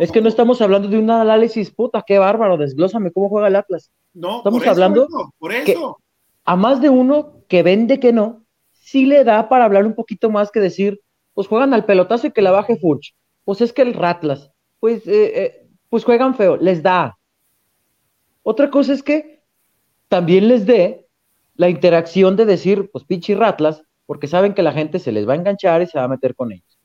es 0.00 0.12
que 0.12 0.20
no 0.20 0.28
estamos 0.28 0.60
hablando 0.60 0.88
de 0.88 0.98
un 0.98 1.10
análisis, 1.10 1.70
puta, 1.70 2.04
qué 2.06 2.18
bárbaro, 2.18 2.56
desglósame 2.56 3.12
cómo 3.12 3.28
juega 3.28 3.48
el 3.48 3.56
Atlas. 3.56 3.90
No, 4.12 4.38
estamos 4.38 4.66
hablando 4.66 5.06
por 5.38 5.52
eso. 5.52 5.98
a 6.44 6.56
más 6.56 6.80
de 6.80 6.90
uno 6.90 7.42
que 7.48 7.62
vende 7.62 8.00
que 8.00 8.12
no, 8.12 8.44
sí 8.72 9.06
le 9.06 9.24
da 9.24 9.48
para 9.48 9.64
hablar 9.64 9.86
un 9.86 9.94
poquito 9.94 10.30
más 10.30 10.50
que 10.50 10.60
decir, 10.60 11.00
pues 11.34 11.46
juegan 11.46 11.74
al 11.74 11.84
pelotazo 11.84 12.26
y 12.26 12.32
que 12.32 12.42
la 12.42 12.50
baje 12.50 12.76
Furch 12.76 13.14
pues 13.48 13.62
es 13.62 13.72
que 13.72 13.80
el 13.80 13.94
Ratlas, 13.94 14.52
pues, 14.78 15.06
eh, 15.06 15.32
eh, 15.42 15.66
pues 15.88 16.04
juegan 16.04 16.34
feo, 16.34 16.58
les 16.58 16.82
da. 16.82 17.16
Otra 18.42 18.70
cosa 18.70 18.92
es 18.92 19.02
que 19.02 19.42
también 20.08 20.48
les 20.48 20.66
dé 20.66 21.06
la 21.54 21.70
interacción 21.70 22.36
de 22.36 22.44
decir, 22.44 22.90
pues 22.92 23.06
pinche 23.06 23.34
Ratlas, 23.34 23.82
porque 24.04 24.26
saben 24.28 24.52
que 24.52 24.62
la 24.62 24.74
gente 24.74 24.98
se 24.98 25.12
les 25.12 25.26
va 25.26 25.32
a 25.32 25.36
enganchar 25.36 25.80
y 25.80 25.86
se 25.86 25.96
va 25.96 26.04
a 26.04 26.08
meter 26.08 26.34
con 26.34 26.52
ellos. 26.52 26.78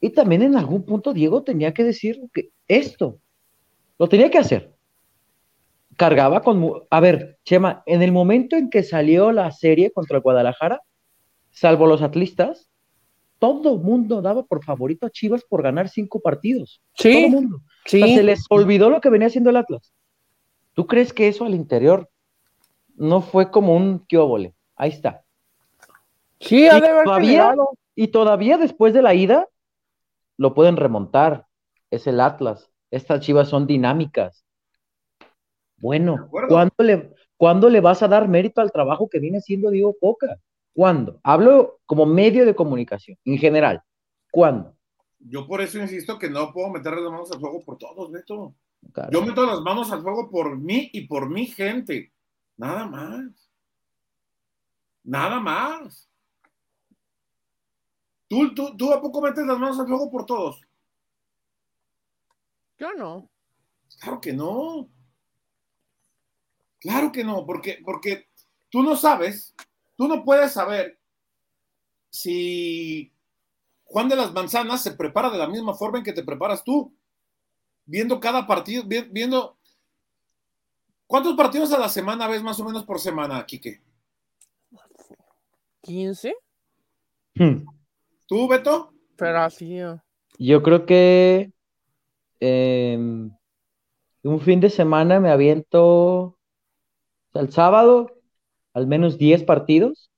Y 0.00 0.10
también 0.10 0.42
en 0.42 0.56
algún 0.56 0.84
punto 0.84 1.12
Diego 1.12 1.42
tenía 1.42 1.74
que 1.74 1.82
decir 1.82 2.20
que 2.32 2.50
esto, 2.68 3.18
lo 3.98 4.08
tenía 4.08 4.30
que 4.30 4.38
hacer. 4.38 4.72
cargaba 5.96 6.42
con... 6.42 6.84
A 6.88 7.00
ver, 7.00 7.40
Chema, 7.44 7.82
en 7.86 8.02
el 8.02 8.12
momento 8.12 8.54
en 8.54 8.70
que 8.70 8.84
salió 8.84 9.32
la 9.32 9.50
serie 9.50 9.90
contra 9.90 10.18
el 10.18 10.22
Guadalajara, 10.22 10.82
salvo 11.50 11.88
los 11.88 12.00
atlistas, 12.00 12.69
todo 13.40 13.74
el 13.74 13.80
mundo 13.80 14.22
daba 14.22 14.44
por 14.44 14.62
favorito 14.62 15.06
a 15.06 15.10
Chivas 15.10 15.42
por 15.42 15.62
ganar 15.62 15.88
cinco 15.88 16.20
partidos. 16.20 16.80
Sí, 16.94 17.12
Todo 17.12 17.24
el 17.24 17.30
mundo. 17.32 17.62
sí. 17.86 18.00
O 18.02 18.06
sea, 18.06 18.16
se 18.16 18.22
les 18.22 18.44
olvidó 18.50 18.90
lo 18.90 19.00
que 19.00 19.10
venía 19.10 19.26
haciendo 19.26 19.50
el 19.50 19.56
Atlas. 19.56 19.92
¿Tú 20.74 20.86
crees 20.86 21.12
que 21.12 21.26
eso 21.26 21.44
al 21.44 21.54
interior 21.54 22.08
no 22.94 23.22
fue 23.22 23.50
como 23.50 23.74
un 23.74 24.00
quióbole? 24.06 24.54
Ahí 24.76 24.90
está. 24.90 25.24
Sí, 26.38 26.68
ha 26.68 26.78
Y 26.78 26.80
de 26.80 26.88
haber 26.88 27.04
todavía-. 27.04 27.54
Y 27.96 28.08
todavía 28.08 28.56
después 28.56 28.94
de 28.94 29.02
la 29.02 29.14
ida, 29.14 29.48
lo 30.36 30.54
pueden 30.54 30.76
remontar. 30.76 31.46
Es 31.90 32.06
el 32.06 32.20
Atlas. 32.20 32.70
Estas 32.90 33.20
chivas 33.20 33.48
son 33.48 33.66
dinámicas. 33.66 34.44
Bueno. 35.78 36.28
¿cuándo 36.48 36.74
le, 36.78 37.14
cuándo 37.36 37.68
le 37.70 37.80
vas 37.80 38.02
a 38.02 38.08
dar 38.08 38.28
mérito 38.28 38.60
al 38.60 38.70
trabajo 38.70 39.08
que 39.08 39.18
viene 39.18 39.38
haciendo 39.38 39.70
Diego 39.70 39.96
Coca? 40.00 40.36
¿Cuándo? 40.72 41.20
Hablo 41.22 41.80
como 41.86 42.06
medio 42.06 42.46
de 42.46 42.54
comunicación, 42.54 43.18
en 43.24 43.38
general. 43.38 43.82
¿Cuándo? 44.30 44.76
Yo 45.18 45.46
por 45.46 45.60
eso 45.60 45.78
insisto 45.78 46.18
que 46.18 46.30
no 46.30 46.52
puedo 46.52 46.70
meter 46.70 46.94
las 46.94 47.10
manos 47.10 47.30
al 47.32 47.40
fuego 47.40 47.60
por 47.64 47.76
todos, 47.76 48.10
Beto. 48.10 48.54
Caray. 48.92 49.10
Yo 49.12 49.22
meto 49.22 49.44
las 49.44 49.60
manos 49.60 49.90
al 49.92 50.02
fuego 50.02 50.30
por 50.30 50.56
mí 50.58 50.88
y 50.92 51.06
por 51.06 51.28
mi 51.28 51.46
gente. 51.46 52.12
Nada 52.56 52.86
más. 52.86 53.50
Nada 55.02 55.40
más. 55.40 56.08
¿Tú, 58.28 58.54
tú, 58.54 58.76
tú 58.76 58.92
a 58.92 59.00
poco 59.00 59.20
metes 59.20 59.44
las 59.44 59.58
manos 59.58 59.78
al 59.80 59.86
fuego 59.86 60.10
por 60.10 60.24
todos? 60.24 60.60
Yo 62.78 62.92
no. 62.94 63.28
Claro 63.98 64.20
que 64.20 64.32
no. 64.32 64.88
Claro 66.78 67.12
que 67.12 67.22
no, 67.22 67.44
porque, 67.44 67.78
porque 67.84 68.28
tú 68.70 68.82
no 68.82 68.96
sabes, 68.96 69.54
tú 70.00 70.08
no 70.08 70.24
puedes 70.24 70.52
saber 70.52 70.98
si 72.08 73.12
Juan 73.84 74.08
de 74.08 74.16
las 74.16 74.32
Manzanas 74.32 74.82
se 74.82 74.92
prepara 74.92 75.28
de 75.28 75.36
la 75.36 75.46
misma 75.46 75.74
forma 75.74 75.98
en 75.98 76.04
que 76.04 76.14
te 76.14 76.24
preparas 76.24 76.64
tú, 76.64 76.96
viendo 77.84 78.18
cada 78.18 78.46
partido, 78.46 78.82
vi- 78.86 79.06
viendo... 79.10 79.58
¿Cuántos 81.06 81.36
partidos 81.36 81.70
a 81.74 81.78
la 81.78 81.90
semana 81.90 82.28
ves 82.28 82.42
más 82.42 82.58
o 82.60 82.64
menos 82.64 82.86
por 82.86 82.98
semana, 82.98 83.44
Quique? 83.44 83.82
¿15? 85.82 86.32
Hmm. 87.34 87.66
¿Tú, 88.26 88.48
Beto? 88.48 88.94
Pero 89.16 89.40
así. 89.40 89.80
Yo 90.38 90.62
creo 90.62 90.86
que 90.86 91.52
em, 92.40 93.30
un 94.22 94.40
fin 94.40 94.60
de 94.60 94.70
semana 94.70 95.20
me 95.20 95.30
aviento 95.30 95.84
o 95.84 96.38
sea, 97.34 97.42
el 97.42 97.52
sábado 97.52 98.19
al 98.74 98.86
menos 98.86 99.18
10 99.18 99.44
partidos. 99.44 100.10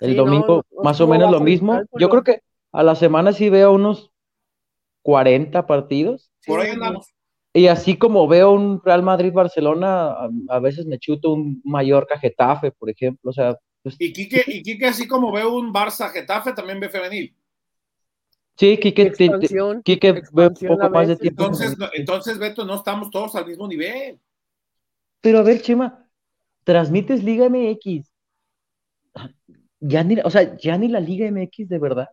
El 0.00 0.10
Sí, 0.10 0.16
domingo 0.16 0.64
no 0.72 0.82
más 0.82 1.00
o 1.00 1.06
menos 1.06 1.30
lo 1.30 1.40
mismo. 1.40 1.82
Yo 1.98 2.08
creo 2.10 2.22
que 2.24 2.40
a 2.72 2.82
la 2.82 2.94
semana 2.94 3.32
sí 3.32 3.48
veo 3.50 3.72
unos 3.72 4.10
40 5.02 5.66
partidos. 5.66 6.30
Por 6.46 6.60
ahí 6.60 6.70
andamos. 6.70 7.06
Y 7.54 7.66
así 7.68 7.98
como 7.98 8.28
veo 8.28 8.52
un 8.52 8.80
Real 8.84 9.02
Madrid-Barcelona, 9.02 10.12
a, 10.12 10.30
a 10.48 10.58
veces 10.60 10.86
me 10.86 10.98
chuto 10.98 11.32
un 11.32 11.60
Mallorca-Getafe, 11.64 12.72
por 12.72 12.90
ejemplo. 12.90 13.30
O 13.30 13.32
sea, 13.34 13.56
pues, 13.82 13.96
Y 13.98 14.12
Quique, 14.12 14.44
y 14.48 14.62
Quique, 14.62 14.86
así 14.86 15.08
como 15.08 15.32
veo 15.32 15.54
un 15.54 15.72
Barça 15.72 16.10
Getafe, 16.10 16.52
también 16.52 16.78
ve 16.80 16.90
femenil. 16.90 17.34
sí, 18.56 18.78
Quique, 18.78 19.12
Quique 19.84 20.12
ve 20.32 20.46
un 20.48 20.54
poco 20.54 20.90
más 20.90 21.08
de 21.08 21.16
tiempo. 21.16 21.44
Entonces, 21.44 21.78
no- 21.78 21.88
entonces, 21.94 22.38
Beto, 22.38 22.64
no 22.64 22.76
estamos 22.76 23.10
todos 23.10 23.34
al 23.34 23.46
mismo 23.46 23.66
nivel. 23.68 24.20
Pero 25.20 25.38
a 25.38 25.42
ver, 25.42 25.62
Chema, 25.62 26.08
transmites 26.64 27.22
Liga 27.22 27.46
MX. 27.48 28.10
Ya 29.80 30.04
ni, 30.04 30.18
o 30.20 30.30
sea, 30.30 30.56
ya 30.56 30.78
ni 30.78 30.88
la 30.88 31.00
Liga 31.00 31.26
MX 31.30 31.68
de 31.68 31.78
verdad. 31.78 32.08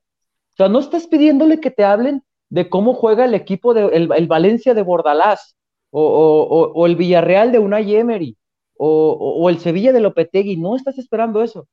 O 0.54 0.56
sea, 0.58 0.70
no 0.70 0.80
estás 0.80 1.08
pidiéndole 1.08 1.60
que 1.60 1.72
te 1.72 1.84
hablen 1.84 2.24
de 2.50 2.68
cómo 2.68 2.94
juega 2.94 3.26
el 3.26 3.34
equipo 3.36 3.74
de 3.74 3.86
el, 3.96 4.12
el 4.12 4.28
Valencia 4.28 4.74
de 4.74 4.82
Bordalás, 4.82 5.56
o, 5.92 6.02
o- 6.02 6.44
o- 6.44 6.72
o 6.74 6.86
el 6.88 6.96
Villarreal 6.96 7.52
de 7.52 7.60
Unai 7.60 7.96
Emery, 7.96 8.36
o, 8.78 8.88
o- 9.12 9.44
o 9.44 9.50
el 9.50 9.60
Sevilla 9.60 9.94
de 9.94 10.00
Lopetegui. 10.00 10.58
No 10.58 10.76
estás 10.76 10.98
esperando 10.98 11.44
eso. 11.44 11.68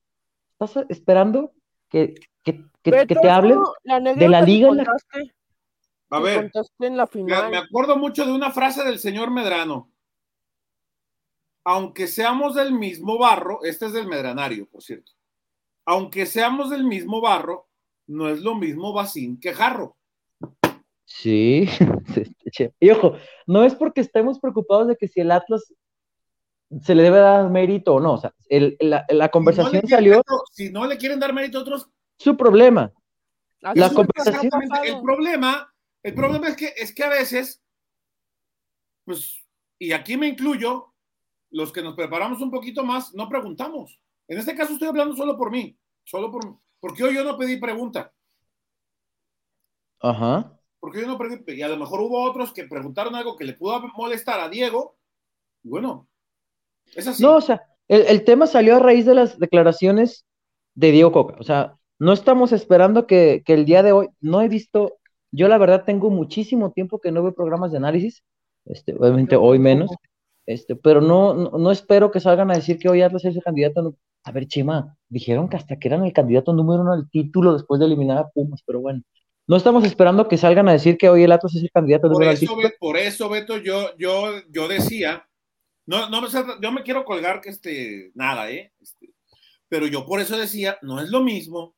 Estás 0.58 0.84
esperando 0.90 1.52
que, 1.88 2.14
que- 2.42 2.64
que- 2.82 2.90
Beto, 2.90 3.06
que 3.06 3.14
te 3.16 3.30
hablen. 3.30 3.56
¿cómo 3.58 3.72
la 3.84 4.00
de 4.00 4.28
la 4.28 4.42
liga 4.42 4.68
en 4.68 4.76
la- 4.76 4.84
contaste, 4.84 5.34
A 6.10 6.20
ver, 6.20 6.40
contaste 6.42 6.86
en 6.86 6.96
la 6.96 7.04
me, 7.04 7.10
final. 7.10 7.50
me 7.50 7.56
acuerdo 7.56 7.96
mucho 7.96 8.24
de 8.26 8.32
una 8.32 8.50
frase 8.50 8.84
del 8.84 8.98
señor 8.98 9.30
Medrano. 9.30 9.90
Aunque 11.68 12.06
seamos 12.06 12.54
del 12.54 12.72
mismo 12.72 13.18
barro, 13.18 13.58
este 13.64 13.86
es 13.86 13.92
del 13.92 14.06
Medranario, 14.06 14.68
por 14.68 14.84
cierto. 14.84 15.10
Aunque 15.84 16.24
seamos 16.24 16.70
del 16.70 16.84
mismo 16.84 17.20
barro, 17.20 17.68
no 18.06 18.28
es 18.28 18.40
lo 18.40 18.54
mismo 18.54 18.92
Bacín 18.92 19.40
que 19.40 19.52
Jarro. 19.52 19.96
Sí, 21.08 21.68
y 22.80 22.90
ojo, 22.90 23.16
no 23.46 23.64
es 23.64 23.74
porque 23.74 24.00
estemos 24.00 24.38
preocupados 24.38 24.88
de 24.88 24.96
que 24.96 25.08
si 25.08 25.20
el 25.20 25.30
Atlas 25.32 25.72
se 26.82 26.94
le 26.94 27.02
debe 27.02 27.18
dar 27.18 27.50
mérito 27.50 27.94
o 27.94 28.00
no. 28.00 28.14
O 28.14 28.18
sea, 28.18 28.32
el- 28.48 28.76
la, 28.80 29.04
la 29.08 29.24
Si 29.24 29.28
no 29.28 29.30
conversación 29.30 29.88
salió 29.88 30.22
Si 30.52 30.70
no 30.70 30.86
le 30.86 30.96
quieren 30.96 31.18
dar 31.18 31.32
mérito 31.32 31.58
a 31.58 31.62
otros, 31.62 31.90
su 32.16 32.36
problema. 32.36 32.92
Así 33.62 33.80
la 33.80 33.90
conversación-. 33.90 34.50
El 34.84 35.00
problema, 35.02 35.74
el 36.04 36.14
problema 36.14 36.48
es 36.48 36.56
que, 36.56 36.72
es 36.76 36.94
que 36.94 37.02
a 37.04 37.08
veces, 37.08 37.60
pues, 39.04 39.44
y 39.78 39.92
aquí 39.92 40.16
me 40.16 40.28
incluyo, 40.28 40.92
los 41.56 41.72
que 41.72 41.82
nos 41.82 41.94
preparamos 41.94 42.40
un 42.42 42.50
poquito 42.50 42.84
más, 42.84 43.14
no 43.14 43.28
preguntamos. 43.28 43.98
En 44.28 44.38
este 44.38 44.54
caso 44.54 44.74
estoy 44.74 44.88
hablando 44.88 45.16
solo 45.16 45.38
por 45.38 45.50
mí, 45.50 45.76
solo 46.04 46.30
por 46.30 46.58
porque 46.78 47.02
hoy 47.02 47.14
yo 47.14 47.24
no 47.24 47.38
pedí 47.38 47.56
pregunta, 47.56 48.12
Ajá. 50.00 50.60
porque 50.78 51.00
yo 51.00 51.06
no 51.06 51.16
pedí, 51.16 51.42
y 51.56 51.62
a 51.62 51.68
lo 51.68 51.78
mejor 51.78 52.00
hubo 52.00 52.22
otros 52.22 52.52
que 52.52 52.64
preguntaron 52.64 53.14
algo 53.14 53.36
que 53.36 53.44
le 53.44 53.54
pudo 53.54 53.80
molestar 53.96 54.38
a 54.38 54.50
Diego. 54.50 54.96
y 55.64 55.70
Bueno, 55.70 56.06
es 56.94 57.06
así. 57.08 57.22
No, 57.22 57.36
o 57.36 57.40
sea, 57.40 57.62
el, 57.88 58.02
el 58.02 58.24
tema 58.24 58.46
salió 58.46 58.76
a 58.76 58.80
raíz 58.80 59.06
de 59.06 59.14
las 59.14 59.38
declaraciones 59.38 60.26
de 60.74 60.92
Diego 60.92 61.10
Coca. 61.10 61.36
O 61.40 61.42
sea, 61.42 61.78
no 61.98 62.12
estamos 62.12 62.52
esperando 62.52 63.06
que, 63.06 63.42
que 63.46 63.54
el 63.54 63.64
día 63.64 63.82
de 63.82 63.92
hoy, 63.92 64.08
no 64.20 64.42
he 64.42 64.48
visto, 64.48 64.98
yo 65.32 65.48
la 65.48 65.56
verdad 65.56 65.84
tengo 65.86 66.10
muchísimo 66.10 66.70
tiempo 66.72 67.00
que 67.00 67.10
no 67.10 67.22
veo 67.22 67.34
programas 67.34 67.72
de 67.72 67.78
análisis, 67.78 68.22
este, 68.66 68.94
obviamente 68.94 69.36
hoy 69.36 69.58
menos, 69.58 69.90
este, 70.46 70.76
pero 70.76 71.00
no, 71.00 71.34
no, 71.34 71.58
no 71.58 71.70
espero 71.70 72.10
que 72.10 72.20
salgan 72.20 72.50
a 72.50 72.54
decir 72.54 72.78
que 72.78 72.88
hoy 72.88 73.02
Atlas 73.02 73.24
es 73.24 73.34
el 73.34 73.42
candidato. 73.42 73.96
A 74.22 74.32
ver, 74.32 74.46
Chema, 74.46 74.96
dijeron 75.08 75.48
que 75.48 75.56
hasta 75.56 75.78
que 75.78 75.88
eran 75.88 76.04
el 76.04 76.12
candidato 76.12 76.52
número 76.52 76.82
uno 76.82 76.92
al 76.92 77.10
título 77.10 77.52
después 77.52 77.78
de 77.78 77.86
eliminar 77.86 78.18
a 78.18 78.28
Pumas, 78.28 78.62
pero 78.66 78.80
bueno, 78.80 79.02
no 79.46 79.56
estamos 79.56 79.84
esperando 79.84 80.26
que 80.26 80.36
salgan 80.36 80.68
a 80.68 80.72
decir 80.72 80.98
que 80.98 81.08
hoy 81.08 81.22
el 81.22 81.32
Atlas 81.32 81.54
es 81.54 81.62
el 81.62 81.70
candidato 81.70 82.08
número 82.08 82.30
uno 82.30 82.62
al 82.64 82.72
por 82.80 82.96
eso, 82.96 83.28
Beto, 83.28 83.58
yo, 83.58 83.96
yo, 83.96 84.32
yo 84.50 84.66
decía, 84.66 85.28
no, 85.86 86.08
no, 86.08 86.20
me 86.20 86.28
yo 86.60 86.72
me 86.72 86.82
quiero 86.82 87.04
colgar 87.04 87.40
que 87.40 87.50
este, 87.50 88.10
nada, 88.14 88.50
¿eh? 88.50 88.72
Este, 88.80 89.12
pero 89.68 89.86
yo 89.86 90.04
por 90.06 90.20
eso 90.20 90.36
decía, 90.36 90.78
no 90.82 91.00
es 91.00 91.10
lo 91.10 91.22
mismo 91.22 91.76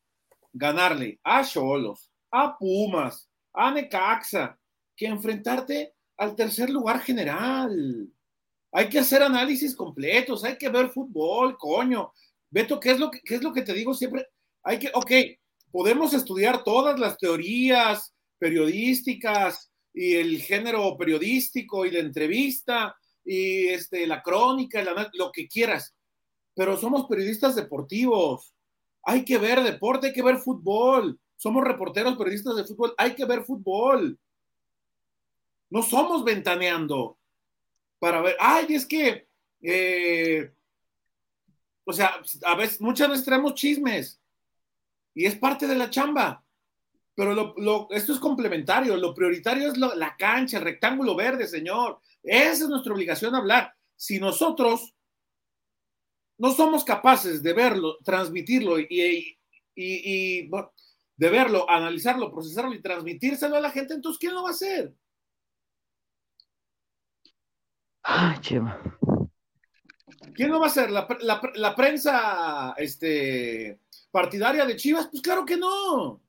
ganarle 0.53 1.21
a 1.23 1.45
Cholos, 1.45 2.11
a 2.31 2.57
Pumas, 2.57 3.31
a 3.53 3.71
Necaxa, 3.71 4.59
que 4.97 5.07
enfrentarte 5.07 5.95
al 6.17 6.35
tercer 6.35 6.71
lugar 6.71 7.01
general. 7.01 8.09
Hay 8.73 8.89
que 8.89 8.99
hacer 8.99 9.23
análisis 9.23 9.75
completos, 9.75 10.45
hay 10.45 10.57
que 10.57 10.69
ver 10.69 10.91
fútbol, 10.91 11.57
coño. 11.57 12.13
Beto, 12.51 12.79
¿qué 12.79 12.93
es 12.93 12.99
lo 12.99 13.11
que, 13.11 13.21
es 13.25 13.43
lo 13.43 13.53
que 13.53 13.63
te 13.63 13.73
digo 13.73 13.95
siempre? 13.95 14.27
Hay 14.63 14.79
que, 14.79 14.91
ok, 14.95 15.11
podemos 15.71 16.13
estudiar 16.15 16.65
todas 16.65 16.99
las 16.99 17.17
teorías 17.19 18.15
periodísticas 18.39 19.71
y 19.93 20.15
el 20.15 20.41
género 20.41 20.97
periodístico 20.97 21.85
y 21.85 21.91
la 21.91 21.99
entrevista 22.01 22.97
y 23.25 23.69
este, 23.69 24.07
la 24.07 24.23
crónica, 24.23 24.81
anal- 24.81 25.11
lo 25.15 25.33
que 25.33 25.49
quieras, 25.49 25.95
pero 26.55 26.77
somos 26.77 27.07
periodistas 27.07 27.55
deportivos. 27.57 28.55
Hay 29.03 29.25
que 29.25 29.39
ver 29.39 29.63
deporte, 29.63 30.09
hay 30.09 30.13
que 30.13 30.23
ver 30.23 30.39
fútbol. 30.39 31.19
Somos 31.37 31.65
reporteros 31.65 32.17
periodistas 32.17 32.57
de 32.57 32.65
fútbol, 32.65 32.95
hay 32.99 33.15
que 33.15 33.25
ver 33.25 33.45
fútbol. 33.45 34.19
No 35.71 35.83
somos 35.83 36.25
ventaneando 36.25 37.18
para 37.99 38.21
ver, 38.21 38.37
ay, 38.39 38.67
es 38.71 38.87
que, 38.87 39.29
eh, 39.63 40.53
o 41.85 41.93
sea, 41.93 42.21
a 42.45 42.55
veces, 42.55 42.81
muchas 42.81 43.09
veces 43.09 43.25
traemos 43.25 43.55
chismes 43.55 44.21
y 45.15 45.27
es 45.27 45.37
parte 45.37 45.67
de 45.67 45.77
la 45.77 45.91
chamba. 45.91 46.45
Pero 47.15 47.35
lo, 47.35 47.89
esto 47.91 48.13
es 48.13 48.21
complementario, 48.21 48.97
lo 48.97 49.13
prioritario 49.13 49.73
es 49.73 49.77
lo, 49.77 49.93
la 49.97 50.17
cancha, 50.17 50.59
el 50.59 50.65
rectángulo 50.65 51.17
verde, 51.17 51.49
señor. 51.49 51.99
Esa 52.23 52.65
es 52.65 52.69
nuestra 52.69 52.93
obligación 52.93 53.35
hablar. 53.35 53.75
Si 53.97 54.21
nosotros 54.21 54.95
no 56.39 56.53
somos 56.53 56.85
capaces 56.85 57.43
de 57.43 57.53
verlo, 57.53 57.99
transmitirlo 58.05 58.79
y, 58.79 59.37
de 59.75 61.31
verlo, 61.31 61.69
analizarlo, 61.69 62.31
procesarlo 62.31 62.73
y 62.75 62.81
transmitírselo 62.81 63.57
a 63.57 63.61
la 63.61 63.73
gente, 63.73 63.95
entonces 63.95 64.21
¿quién 64.21 64.35
lo 64.35 64.45
va 64.45 64.51
a 64.51 64.53
hacer? 64.53 64.95
Ay, 68.11 68.39
Chema. 68.41 68.81
¿Quién 70.35 70.49
no 70.49 70.59
va 70.59 70.69
a 70.69 70.71
ser? 70.71 70.91
¿La, 70.91 71.07
la, 71.21 71.43
la 71.57 71.77
prensa 71.77 72.75
este, 72.79 73.81
partidaria 74.11 74.65
de 74.65 74.77
Chivas? 74.77 75.09
Pues 75.11 75.21
claro 75.21 75.45
que 75.45 75.59
no. 75.59 76.23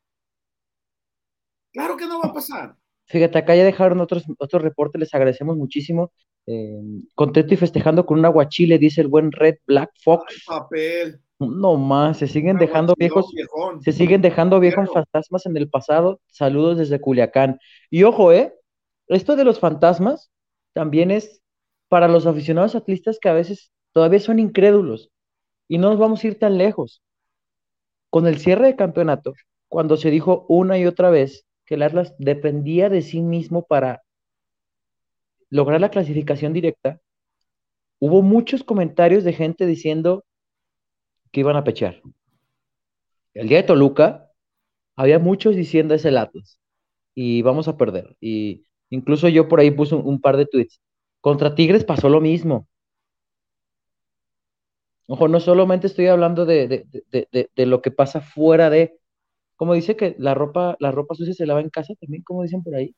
Claro 1.72 1.96
que 1.96 2.06
no 2.06 2.20
va 2.20 2.30
a 2.30 2.34
pasar. 2.34 2.76
Fíjate, 3.06 3.38
acá 3.38 3.56
ya 3.56 3.64
dejaron 3.64 4.02
otros, 4.02 4.26
otros 4.40 4.62
reportes, 4.62 5.00
les 5.00 5.14
agradecemos 5.14 5.56
muchísimo. 5.56 6.12
Eh, 6.48 6.82
contento 7.16 7.54
y 7.54 7.58
festejando 7.58 8.06
con 8.06 8.20
un 8.20 8.26
aguachile, 8.26 8.78
dice 8.78 9.00
el 9.00 9.08
buen 9.08 9.32
Red 9.32 9.60
Black 9.66 9.92
Fox. 10.04 10.26
Ay, 10.28 10.38
papel. 10.46 11.22
No 11.40 11.78
más, 11.78 12.18
se 12.18 12.28
siguen 12.28 12.58
dejando 12.58 12.94
viejos, 12.98 13.32
viejón. 13.34 13.82
se 13.82 13.94
siguen 13.94 14.22
dejando 14.22 14.60
viejos 14.60 14.90
fantasmas 14.94 15.46
en 15.46 15.56
el 15.56 15.70
pasado. 15.70 16.20
Saludos 16.28 16.78
desde 16.78 17.00
Culiacán. 17.00 17.58
Y 17.90 18.04
ojo, 18.04 18.34
eh, 18.34 18.54
esto 19.08 19.38
de 19.38 19.46
los 19.46 19.62
fantasmas 19.62 20.30
también 20.74 21.10
es 21.12 21.42
para 21.90 22.08
los 22.08 22.26
aficionados 22.26 22.76
atlistas 22.76 23.20
que 23.20 23.30
a 23.30 23.34
veces 23.34 23.72
todavía 23.92 24.20
son 24.20 24.40
incrédulos. 24.40 25.12
Y 25.68 25.78
no 25.78 25.90
nos 25.90 26.00
vamos 26.00 26.24
a 26.24 26.28
ir 26.28 26.40
tan 26.40 26.58
lejos. 26.58 27.04
Con 28.10 28.26
el 28.26 28.40
cierre 28.40 28.68
de 28.68 28.76
campeonato, 28.76 29.34
cuando 29.68 29.98
se 29.98 30.10
dijo 30.10 30.46
una 30.48 30.78
y 30.78 30.86
otra 30.86 31.10
vez 31.10 31.46
que 31.66 31.76
el 31.76 31.84
Atlas 31.84 32.16
dependía 32.18 32.90
de 32.90 33.02
sí 33.02 33.22
mismo 33.22 33.66
para 33.66 34.04
lograr 35.50 35.82
la 35.82 35.90
clasificación 35.90 36.54
directa, 36.54 37.00
hubo 38.00 38.22
muchos 38.22 38.64
comentarios 38.64 39.24
de 39.24 39.34
gente 39.34 39.66
diciendo 39.66 40.24
que 41.32 41.42
iban 41.42 41.56
a 41.56 41.64
pechar. 41.64 42.02
El 43.34 43.48
día 43.48 43.58
de 43.58 43.64
Toluca, 43.64 44.32
había 44.96 45.20
muchos 45.20 45.56
diciendo 45.56 45.94
es 45.94 46.06
el 46.06 46.18
Atlas 46.18 46.60
y 47.14 47.42
vamos 47.42 47.68
a 47.68 47.78
perder. 47.78 48.16
Y 48.20 48.66
incluso 48.90 49.28
yo 49.30 49.48
por 49.48 49.60
ahí 49.60 49.72
puse 49.72 49.96
un, 49.96 50.06
un 50.06 50.20
par 50.20 50.38
de 50.38 50.46
tweets. 50.46 50.82
Contra 51.22 51.56
Tigres 51.56 51.86
pasó 51.86 52.10
lo 52.10 52.20
mismo. 52.20 52.68
Ojo, 55.08 55.28
no 55.28 55.40
solamente 55.42 55.88
estoy 55.88 56.08
hablando 56.08 56.46
de, 56.46 56.68
de- 56.68 56.86
de- 57.32 57.50
de- 57.56 57.66
lo 57.66 57.82
que 57.82 57.92
pasa 57.92 58.22
fuera 58.22 58.70
de, 58.70 58.98
como 59.58 59.74
dice 59.76 59.96
que 59.98 60.16
la 60.20 60.34
ropa, 60.36 60.78
la 60.80 60.92
ropa 60.92 61.16
sucia 61.16 61.34
se 61.36 61.46
lava 61.48 61.62
en 61.62 61.70
casa 61.72 61.94
también, 62.02 62.24
como 62.24 62.44
dicen 62.44 62.64
por 62.64 62.76
ahí. 62.76 62.96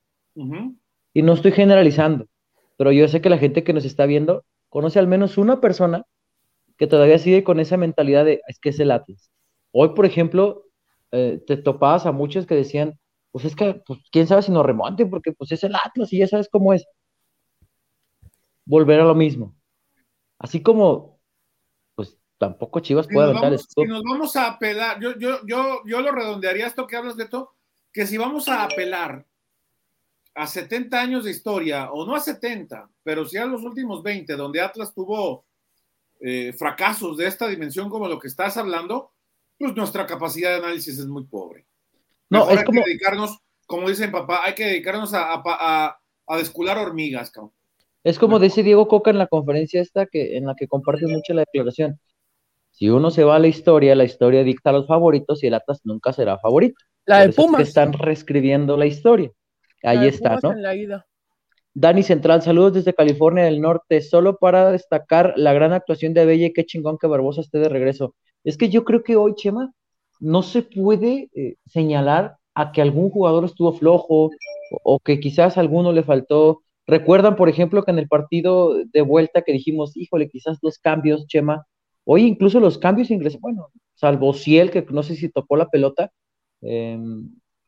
Y 1.14 1.22
no 1.24 1.34
estoy 1.34 1.52
generalizando, 1.52 2.28
pero 2.78 2.92
yo 2.92 3.08
sé 3.08 3.22
que 3.22 3.30
la 3.30 3.38
gente 3.38 3.64
que 3.64 3.74
nos 3.74 3.86
está 3.86 4.06
viendo 4.06 4.46
conoce 4.70 5.00
al 5.00 5.08
menos 5.08 5.38
una 5.38 5.60
persona 5.62 6.04
que 6.78 6.88
todavía 6.88 7.20
sigue 7.20 7.44
con 7.44 7.60
esa 7.60 7.78
mentalidad 7.78 8.26
de 8.26 8.42
es 8.48 8.60
que 8.60 8.70
es 8.70 8.80
el 8.80 8.92
Atlas. 8.92 9.32
Hoy, 9.72 9.90
por 9.96 10.06
ejemplo, 10.06 10.66
eh, 11.12 11.42
te 11.48 11.58
topabas 11.58 12.06
a 12.08 12.12
muchos 12.14 12.46
que 12.48 12.56
decían, 12.56 13.00
pues 13.32 13.46
es 13.46 13.56
que, 13.56 13.82
pues, 13.88 14.00
quién 14.12 14.28
sabe 14.28 14.44
si 14.44 14.52
nos 14.52 14.66
remonte, 14.66 15.06
porque 15.08 15.34
pues 15.34 15.52
es 15.54 15.64
el 15.64 15.76
Atlas 15.76 16.14
y 16.14 16.20
ya 16.20 16.28
sabes 16.28 16.50
cómo 16.50 16.74
es. 16.74 16.86
Volver 18.65 19.00
a 19.00 19.06
lo 19.06 19.15
mismo. 19.15 19.56
Así 20.39 20.62
como, 20.63 21.19
pues 21.95 22.17
tampoco 22.38 22.80
Chivas 22.80 23.06
Si 23.06 23.13
puede 23.13 23.28
aventar 23.28 23.52
vamos, 23.52 23.62
esto. 23.62 23.82
si 23.82 23.88
nos 23.88 24.02
vamos 24.04 24.36
a 24.36 24.47
apelar, 24.47 25.00
yo, 25.00 25.17
yo, 25.17 25.39
yo, 25.45 25.82
yo 25.86 26.02
lo 26.02 26.12
redondearía 26.12 26.67
esto 26.67 26.88
que 26.88 26.95
hablas 26.95 27.15
de 27.15 27.26
esto, 27.26 27.56
que 27.93 28.08
si 28.08 28.17
vamos 28.17 28.47
a 28.47 28.63
apelar 28.63 29.26
a 30.34 30.47
70 30.47 31.00
años 31.00 31.26
de 31.26 31.32
historia, 31.32 31.91
o 31.91 32.06
no 32.06 32.15
a 32.15 32.19
70, 32.19 32.89
pero 33.04 33.26
sí 33.26 33.38
a 33.38 33.45
los 33.45 33.63
últimos 33.63 34.02
20, 34.02 34.34
donde 34.36 34.62
Atlas 34.62 34.93
tuvo 34.93 35.45
eh, 36.19 36.54
fracasos 36.54 37.17
de 37.17 37.28
esta 37.28 37.47
dimensión 37.47 37.89
como 37.89 38.08
lo 38.08 38.17
que 38.17 38.28
estás 38.28 38.58
hablando, 38.58 39.12
pues 39.60 39.76
nuestra 39.76 40.08
capacidad 40.08 40.52
de 40.52 40.58
análisis 40.65 40.97
es 40.97 41.08
muy 41.08 41.26
pobre. 41.26 41.67
No, 42.30 42.39
Mejor 42.39 42.54
es 42.54 42.60
hay 42.60 42.65
como, 42.65 42.84
que 42.84 42.89
dedicarnos, 42.89 43.38
como 43.67 43.89
dicen 43.89 44.12
papá, 44.12 44.43
hay 44.45 44.56
que 44.56 44.65
dedicarnos 44.65 45.13
a, 45.13 45.34
a, 45.34 45.41
a, 45.45 46.02
a 46.28 46.38
descular 46.38 46.78
hormigas, 46.78 47.30
cabrón. 47.30 47.54
Es 48.04 48.20
como 48.20 48.40
dice 48.40 48.64
Diego 48.64 48.88
Coca 48.88 49.12
en 49.12 49.18
la 49.18 49.28
conferencia 49.28 49.82
esta 49.82 50.06
que, 50.06 50.38
en 50.38 50.46
la 50.46 50.56
que 50.56 50.68
comparte 50.68 51.08
mucho 51.08 51.34
la 51.34 51.42
declaración. 51.42 52.00
Si 52.72 52.90
uno 52.90 53.12
se 53.12 53.24
va 53.24 53.36
a 53.36 53.40
la 53.40 53.48
historia, 53.48 53.96
la 53.96 54.06
historia 54.06 54.44
dicta 54.44 54.70
a 54.70 54.74
los 54.74 54.88
favoritos 54.88 55.44
y 55.44 55.48
el 55.48 55.54
Atlas 55.54 55.82
nunca 55.84 56.14
será 56.14 56.40
favorito. 56.40 56.76
La 57.06 57.18
Por 57.18 57.24
de 57.24 57.30
eso 57.30 57.42
es 57.42 57.46
que 57.46 57.52
Pumas. 57.52 57.68
están 57.68 57.94
reescribiendo 57.94 58.78
la 58.78 58.86
historia. 58.86 59.32
Ahí 59.84 60.08
está, 60.08 60.30
Pumas 60.30 60.44
¿no? 60.44 60.52
en 60.54 60.62
la 60.62 60.76
ida. 60.76 61.06
Dani 61.74 62.04
Central, 62.04 62.42
saludos 62.42 62.74
desde 62.74 62.94
California 62.94 63.46
del 63.46 63.62
Norte, 63.62 64.02
solo 64.02 64.38
para 64.38 64.72
destacar 64.72 65.34
la 65.38 65.54
gran 65.54 65.72
actuación 65.72 66.14
de 66.14 66.22
Abella 66.22 66.48
y 66.48 66.54
qué 66.54 66.66
chingón 66.66 66.98
que 66.98 67.08
Barbosa 67.08 67.42
esté 67.42 67.60
de 67.60 67.70
regreso. 67.70 68.14
Es 68.44 68.58
que 68.58 68.70
yo 68.70 68.84
creo 68.84 69.04
que 69.04 69.16
hoy, 69.16 69.36
Chema, 69.36 69.72
no 70.20 70.44
se 70.44 70.64
puede 70.64 71.30
eh, 71.34 71.56
señalar 71.66 72.38
a 72.56 72.72
que 72.72 72.82
algún 72.82 73.10
jugador 73.10 73.46
estuvo 73.46 73.72
flojo 73.74 74.26
o, 74.26 74.32
o 74.84 75.00
que 75.00 75.20
quizás 75.20 75.58
a 75.58 75.62
alguno 75.62 75.92
le 75.94 76.04
faltó. 76.04 76.62
Recuerdan, 76.91 77.38
por 77.38 77.47
ejemplo, 77.47 77.84
que 77.84 77.91
en 77.91 77.99
el 77.99 78.10
partido 78.10 78.75
de 78.91 79.01
vuelta 79.01 79.43
que 79.43 79.54
dijimos, 79.54 79.95
híjole, 79.95 80.27
quizás 80.30 80.58
los 80.62 80.77
cambios, 80.77 81.25
Chema, 81.25 81.65
hoy 82.04 82.23
incluso 82.23 82.60
los 82.60 82.77
cambios 82.77 83.10
ingresan, 83.12 83.39
bueno, 83.39 83.69
salvo 83.95 84.34
Ciel, 84.34 84.71
que 84.71 84.86
no 84.89 85.01
sé 85.01 85.15
si 85.15 85.30
tocó 85.30 85.56
la 85.56 85.69
pelota, 85.69 86.12
eh, 86.62 86.99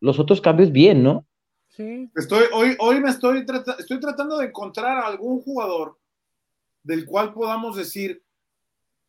los 0.01 0.19
otros 0.19 0.41
cambios 0.41 0.73
bien, 0.73 1.03
¿no? 1.03 1.25
Sí. 1.69 2.09
Estoy, 2.17 2.43
hoy, 2.53 2.75
hoy 2.79 2.99
me 2.99 3.11
estoy, 3.11 3.45
trata- 3.45 3.77
estoy 3.79 4.01
tratando 4.01 4.37
de 4.39 4.47
encontrar 4.47 4.97
a 4.97 5.07
algún 5.07 5.39
jugador 5.41 5.97
del 6.83 7.05
cual 7.05 7.31
podamos 7.33 7.77
decir 7.77 8.21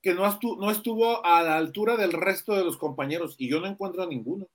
que 0.01 0.15
no, 0.15 0.25
estu- 0.27 0.57
no 0.61 0.71
estuvo 0.71 1.27
a 1.27 1.43
la 1.43 1.57
altura 1.57 1.97
del 1.97 2.13
resto 2.13 2.55
de 2.55 2.63
los 2.63 2.77
compañeros 2.77 3.35
y 3.39 3.49
yo 3.51 3.59
no 3.61 3.67
encuentro 3.67 4.05
a 4.05 4.07
ninguno. 4.07 4.47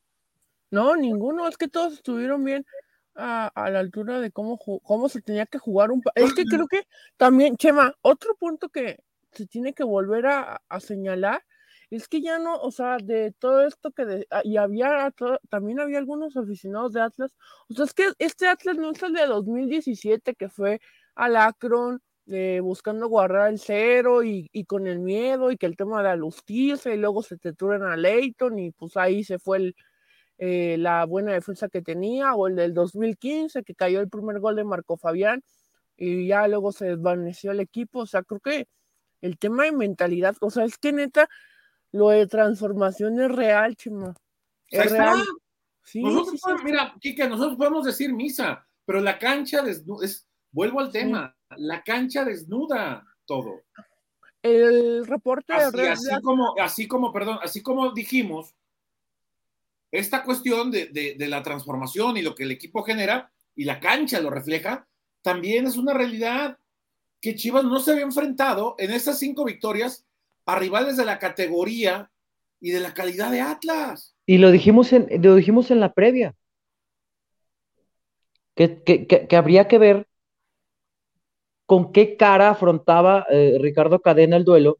No, 0.72 0.96
ninguno. 0.96 1.50
Es 1.50 1.58
que 1.58 1.68
todos 1.68 1.94
estuvieron 1.94 2.46
bien 2.46 2.66
a, 3.20 3.48
a 3.48 3.70
la 3.70 3.80
altura 3.80 4.20
de 4.20 4.32
cómo, 4.32 4.58
cómo 4.58 5.10
se 5.10 5.22
tenía 5.22 5.46
que 5.46 5.60
jugar 5.60 5.92
un... 5.92 6.02
Es 6.16 6.34
que 6.34 6.46
creo 6.46 6.68
que 6.70 6.84
también, 7.18 7.58
Chema, 7.58 7.94
otro 8.02 8.36
punto 8.36 8.70
que 8.70 9.00
se 9.32 9.46
tiene 9.46 9.74
que 9.74 9.84
volver 9.84 10.26
a, 10.28 10.62
a 10.70 10.80
señalar 10.80 11.44
es 11.92 12.08
que 12.08 12.22
ya 12.22 12.38
no, 12.40 12.56
o 12.62 12.72
sea, 12.72 12.98
de 12.98 13.34
todo 13.40 13.66
esto 13.66 13.92
que... 13.92 14.06
de- 14.06 14.28
ah, 14.32 14.42
y 14.44 14.58
había, 14.58 15.14
también 15.50 15.80
había 15.80 15.98
algunos 15.98 16.38
aficionados 16.38 16.94
de 16.94 17.02
Atlas. 17.02 17.36
O 17.70 17.74
sea, 17.74 17.86
es 17.86 17.94
que 17.94 18.08
este 18.20 18.48
Atlas 18.48 18.78
no 18.78 18.92
es 18.92 19.02
el 19.04 19.14
de 19.14 19.26
2017 19.26 20.36
que 20.36 20.50
fue 20.50 20.80
al 21.16 21.36
Akron 21.36 22.02
eh, 22.28 22.60
buscando 22.62 23.08
guardar 23.08 23.50
el 23.50 23.58
cero 23.60 24.22
y, 24.24 24.50
y 24.54 24.66
con 24.66 24.86
el 24.86 25.00
miedo 25.00 25.50
y 25.50 25.58
que 25.58 25.66
el 25.66 25.76
tema 25.76 26.04
de 26.04 26.16
la 26.16 26.22
justicia 26.22 26.94
y 26.94 26.98
luego 27.00 27.24
se 27.24 27.38
te 27.38 27.54
turan 27.54 27.82
a 27.82 27.98
Leighton 27.98 28.60
y 28.60 28.70
pues 28.72 28.96
ahí 28.98 29.24
se 29.24 29.40
fue 29.40 29.58
el, 29.58 29.76
eh, 30.42 30.78
la 30.80 31.06
buena 31.06 31.34
defensa 31.34 31.68
que 31.70 31.82
tenía, 31.82 32.34
o 32.34 32.48
el 32.48 32.56
del 32.56 32.74
2015, 32.74 33.64
que 33.64 33.76
cayó 33.76 34.00
el 34.00 34.10
primer 34.10 34.40
gol 34.40 34.56
de 34.56 34.64
Marco 34.64 34.98
Fabián, 34.98 35.44
y 35.98 36.28
ya 36.28 36.48
luego 36.48 36.72
se 36.72 36.86
desvaneció 36.86 37.52
el 37.52 37.60
equipo. 37.60 38.00
O 38.00 38.06
sea, 38.06 38.24
creo 38.24 38.40
que 38.40 38.68
el 39.22 39.38
tema 39.38 39.66
de 39.66 39.74
mentalidad, 39.74 40.36
o 40.40 40.50
sea, 40.50 40.64
es 40.64 40.78
que 40.78 40.94
neta, 40.94 41.28
lo 41.92 42.10
de 42.10 42.26
transformación 42.26 43.20
es 43.20 43.30
real, 43.32 43.76
chima. 43.76 44.08
Ahí 44.72 44.80
Es 44.80 44.86
está. 44.86 45.14
real. 45.14 45.24
Sí, 45.84 46.02
Nosotros 46.02 46.30
sí, 46.32 46.38
sí. 46.38 46.42
podemos- 46.44 46.64
mira, 46.64 46.96
Kike, 47.02 47.28
nosotros 47.30 47.58
podemos 47.58 47.86
decir 47.86 48.14
misa, 48.14 48.66
pero 48.86 49.02
la 49.02 49.20
cancha 49.20 49.62
desnuda, 49.62 50.06
es, 50.06 50.26
vuelvo 50.52 50.80
al 50.80 50.92
tema, 50.92 51.36
la 51.58 51.84
cancha 51.84 52.24
desnuda 52.24 53.06
todo. 53.26 53.62
El 54.42 55.06
reporte 55.06 55.52
de 55.54 55.60
Así, 55.60 55.78
Red 55.78 55.88
así 55.90 56.22
como, 56.22 56.56
así 56.62 56.88
como, 56.88 57.12
perdón, 57.12 57.40
así 57.44 57.62
como 57.62 57.92
dijimos, 57.92 58.56
esta 59.92 60.24
cuestión 60.24 60.72
de, 60.72 60.88
de- 60.88 61.28
la 61.28 61.42
transformación 61.44 62.18
y 62.18 62.22
lo 62.22 62.36
que 62.36 62.44
el 62.44 62.52
equipo 62.52 62.84
genera 62.84 63.32
y 63.56 63.66
la 63.66 63.80
cancha 63.80 64.20
lo 64.22 64.30
refleja, 64.30 64.88
también 65.22 65.68
es 65.68 65.78
una 65.78 65.94
realidad 65.94 66.58
que 67.22 67.36
Chivas 67.36 67.64
no 67.64 67.80
se 67.80 67.92
había 67.92 68.04
enfrentado 68.04 68.76
en 68.78 68.92
esas 68.92 69.20
cinco 69.20 69.44
victorias 69.46 70.06
a 70.46 70.56
rivales 70.58 70.96
de 70.98 71.06
la 71.06 71.20
categoría 71.20 72.10
y 72.62 72.72
de 72.72 72.80
la 72.80 72.94
calidad 72.94 73.32
de 73.32 73.42
Atlas. 73.42 74.16
Y 74.26 74.38
lo 74.38 74.52
dijimos 74.52 74.94
en, 74.94 75.08
lo 75.22 75.36
dijimos 75.36 75.72
en 75.72 75.80
la 75.80 75.94
previa. 75.94 76.36
Que- 78.56 78.84
que 78.84 79.36
habría 79.38 79.68
que 79.68 79.78
ver 79.78 80.08
con 81.66 81.92
qué 81.92 82.18
cara 82.18 82.50
afrontaba 82.50 83.26
eh, 83.30 83.58
Ricardo 83.62 84.02
Cadena 84.02 84.36
el 84.38 84.44
duelo, 84.44 84.80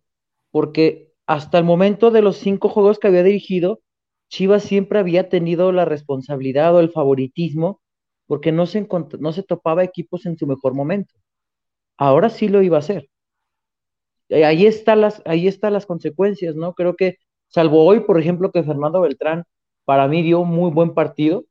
porque 0.52 1.14
hasta 1.28 1.58
el 1.60 1.64
momento 1.64 2.10
de 2.10 2.22
los 2.24 2.38
cinco 2.38 2.68
juegos 2.70 2.98
que 2.98 3.08
había 3.08 3.24
dirigido, 3.24 3.82
Chivas 4.30 4.64
siempre 4.64 5.00
había 5.00 5.30
tenido 5.30 5.72
la 5.72 5.86
responsabilidad 5.86 6.76
o 6.76 6.80
el 6.80 6.92
favoritismo, 6.92 7.82
porque 8.28 8.52
no 8.52 8.66
se, 8.68 8.88
no 9.20 9.34
se 9.34 9.44
topaba 9.44 9.84
equipos 9.84 10.26
en 10.26 10.38
su 10.38 10.48
mejor 10.48 10.76
momento. 10.76 11.16
Ahora 11.98 12.30
sí 12.30 12.48
lo 12.48 12.62
iba 12.62 12.78
a 12.78 12.80
hacer. 12.80 13.10
Ahí 14.30 14.68
están 14.68 15.02
las, 15.02 15.22
ahí 15.26 15.48
están 15.48 15.74
las 15.74 15.86
consecuencias, 15.88 16.56
¿no? 16.56 16.74
Creo 16.74 16.96
que, 16.96 17.18
salvo 17.48 17.84
hoy, 17.84 18.02
por 18.02 18.20
ejemplo, 18.20 18.52
que 18.52 18.64
Fernando 18.64 19.02
Beltrán 19.02 19.44
para 19.84 20.08
mí 20.08 20.22
dio 20.22 20.42
un 20.42 20.50
muy 20.50 20.72
buen 20.72 20.94
partido, 20.94 21.46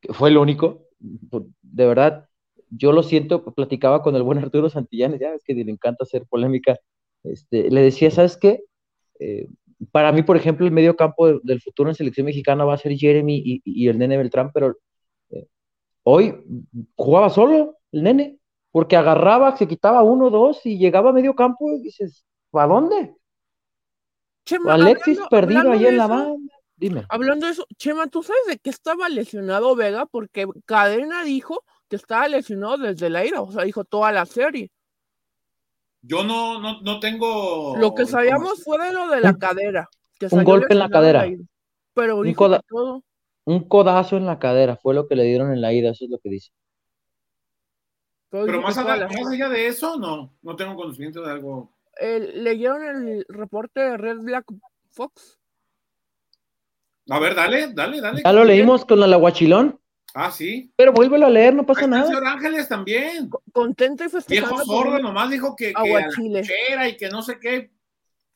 que 0.00 0.12
fue 0.12 0.30
el 0.30 0.36
único, 0.36 0.88
de 0.98 1.86
verdad, 1.86 2.28
yo 2.70 2.92
lo 2.92 3.04
siento, 3.04 3.44
platicaba 3.44 4.02
con 4.02 4.16
el 4.16 4.24
buen 4.24 4.38
Arturo 4.38 4.68
Santillanes, 4.68 5.20
ya 5.20 5.34
es 5.34 5.44
que 5.44 5.54
le 5.54 5.70
encanta 5.70 6.02
hacer 6.02 6.26
polémica, 6.28 6.76
este, 7.22 7.70
le 7.70 7.82
decía, 7.82 8.10
¿sabes 8.10 8.36
qué? 8.36 8.64
Eh, 9.20 9.46
para 9.92 10.12
mí, 10.12 10.22
por 10.22 10.36
ejemplo, 10.36 10.66
el 10.66 10.72
medio 10.72 10.96
campo 10.96 11.26
de- 11.26 11.40
del 11.42 11.60
futuro 11.60 11.88
en 11.88 11.94
selección 11.94 12.26
mexicana 12.26 12.64
va 12.64 12.74
a 12.74 12.78
ser 12.78 12.96
Jeremy 12.96 13.36
y, 13.44 13.62
y 13.64 13.88
el 13.88 13.98
nene 13.98 14.16
Beltrán, 14.16 14.50
pero 14.52 14.76
eh, 15.30 15.46
hoy 16.02 16.34
jugaba 16.96 17.30
solo 17.30 17.78
el 17.92 18.02
nene, 18.02 18.38
porque 18.70 18.96
agarraba, 18.96 19.56
se 19.56 19.66
quitaba 19.68 20.02
uno, 20.02 20.30
dos 20.30 20.64
y 20.66 20.78
llegaba 20.78 21.10
a 21.10 21.12
medio 21.12 21.34
campo 21.34 21.70
y 21.72 21.80
dices, 21.80 22.24
¿a 22.52 22.66
dónde? 22.66 23.14
Chema, 24.46 24.74
Alexis 24.74 25.18
hablando- 25.18 25.28
perdido 25.28 25.60
hablando 25.60 25.78
ahí 25.78 25.86
en 25.86 25.96
la 25.96 26.06
banda. 26.06 26.54
Dime. 26.76 27.06
Hablando 27.08 27.46
de 27.46 27.52
eso, 27.52 27.66
Chema, 27.76 28.08
¿tú 28.08 28.22
sabes 28.22 28.42
de 28.48 28.58
qué 28.58 28.68
estaba 28.68 29.08
lesionado 29.08 29.76
Vega? 29.76 30.06
Porque 30.06 30.46
Cadena 30.66 31.22
dijo 31.22 31.62
que 31.88 31.96
estaba 31.96 32.26
lesionado 32.28 32.76
desde 32.78 33.08
la 33.10 33.24
ira, 33.24 33.40
o 33.42 33.50
sea, 33.52 33.62
dijo 33.64 33.84
toda 33.84 34.10
la 34.12 34.26
serie. 34.26 34.70
Yo 36.06 36.22
no, 36.24 36.60
no, 36.60 36.80
no 36.82 37.00
tengo. 37.00 37.76
Lo 37.78 37.94
que 37.94 38.04
sabíamos 38.06 38.62
fue 38.62 38.78
de 38.84 38.92
lo 38.92 39.08
de 39.08 39.20
la 39.20 39.30
Un- 39.30 39.38
cadera. 39.38 39.88
que 40.18 40.28
un 40.30 40.44
golpe 40.44 40.72
en 40.72 40.78
la 40.78 40.88
cadera. 40.90 41.26
ida. 41.26 41.44
Pero 41.94 42.18
Un 42.18 42.34
coda- 42.34 42.60
todo. 42.68 43.02
Un 43.46 43.68
codazo 43.68 44.16
en 44.16 44.26
la 44.26 44.38
cadera 44.38 44.76
fue 44.76 44.94
lo 44.94 45.06
que 45.08 45.16
le 45.16 45.24
dieron 45.24 45.52
en 45.52 45.60
la 45.60 45.72
ida, 45.72 45.90
eso 45.90 46.04
es 46.04 46.10
lo 46.10 46.18
que 46.18 46.28
dice. 46.30 46.50
pero 48.30 48.60
más 48.60 48.76
allá, 48.78 48.96
la- 48.96 49.06
más 49.08 49.26
allá 49.30 49.48
de 49.48 49.68
eso, 49.68 49.96
no. 49.96 50.34
No 50.42 50.56
tengo 50.56 50.74
conocimiento 50.74 51.22
de 51.22 51.30
algo. 51.30 51.70
Eh, 52.00 52.32
¿Leyeron 52.34 53.06
el 53.08 53.24
reporte 53.28 53.78
de 53.80 53.96
Red 53.96 54.18
Black 54.22 54.44
Fox? 54.90 55.38
A 57.10 57.18
ver, 57.20 57.34
dale, 57.36 57.72
dale, 57.72 58.00
dale. 58.00 58.22
Ya 58.24 58.32
lo 58.32 58.42
leímos 58.44 58.84
con 58.84 59.00
el 59.02 59.12
aguachilón, 59.12 59.78
Ah, 60.16 60.30
sí. 60.30 60.72
pero 60.76 60.92
vuélvelo 60.92 61.26
a 61.26 61.30
leer, 61.30 61.52
no 61.52 61.66
pasa 61.66 61.88
nada. 61.88 62.06
señor 62.06 62.24
Ángeles 62.24 62.68
también. 62.68 63.28
Contento 63.52 64.04
y 64.04 64.06
Viejo 64.06 64.18
festejando. 64.20 64.56
por 64.56 64.64
sordo, 64.64 64.98
nomás 65.00 65.28
dijo 65.28 65.56
que, 65.56 65.72
que 65.72 65.96
a 65.96 66.00
la 66.00 66.06
cochera 66.06 66.88
y 66.88 66.96
que 66.96 67.08
no 67.08 67.20
sé 67.20 67.38
qué. 67.40 67.72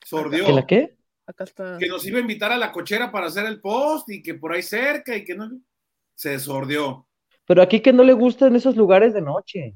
Sordió. 0.03 0.45
¿Que 0.45 0.51
la 0.51 0.67
qué? 0.67 0.97
Acá 1.25 1.45
está. 1.45 1.77
Que 1.77 1.87
nos 1.87 2.05
iba 2.05 2.17
a 2.17 2.21
invitar 2.21 2.51
a 2.51 2.57
la 2.57 2.71
cochera 2.73 3.09
para 3.09 3.27
hacer 3.27 3.45
el 3.45 3.61
post 3.61 4.09
y 4.09 4.21
que 4.21 4.33
por 4.33 4.51
ahí 4.51 4.61
cerca 4.61 5.15
y 5.15 5.23
que 5.23 5.35
no. 5.35 5.49
Se 6.15 6.37
sordió. 6.37 7.07
Pero 7.45 7.61
aquí 7.61 7.79
que 7.79 7.93
no 7.93 8.03
le 8.03 8.13
gustan 8.13 8.55
esos 8.57 8.75
lugares 8.75 9.13
de 9.13 9.21
noche. 9.21 9.73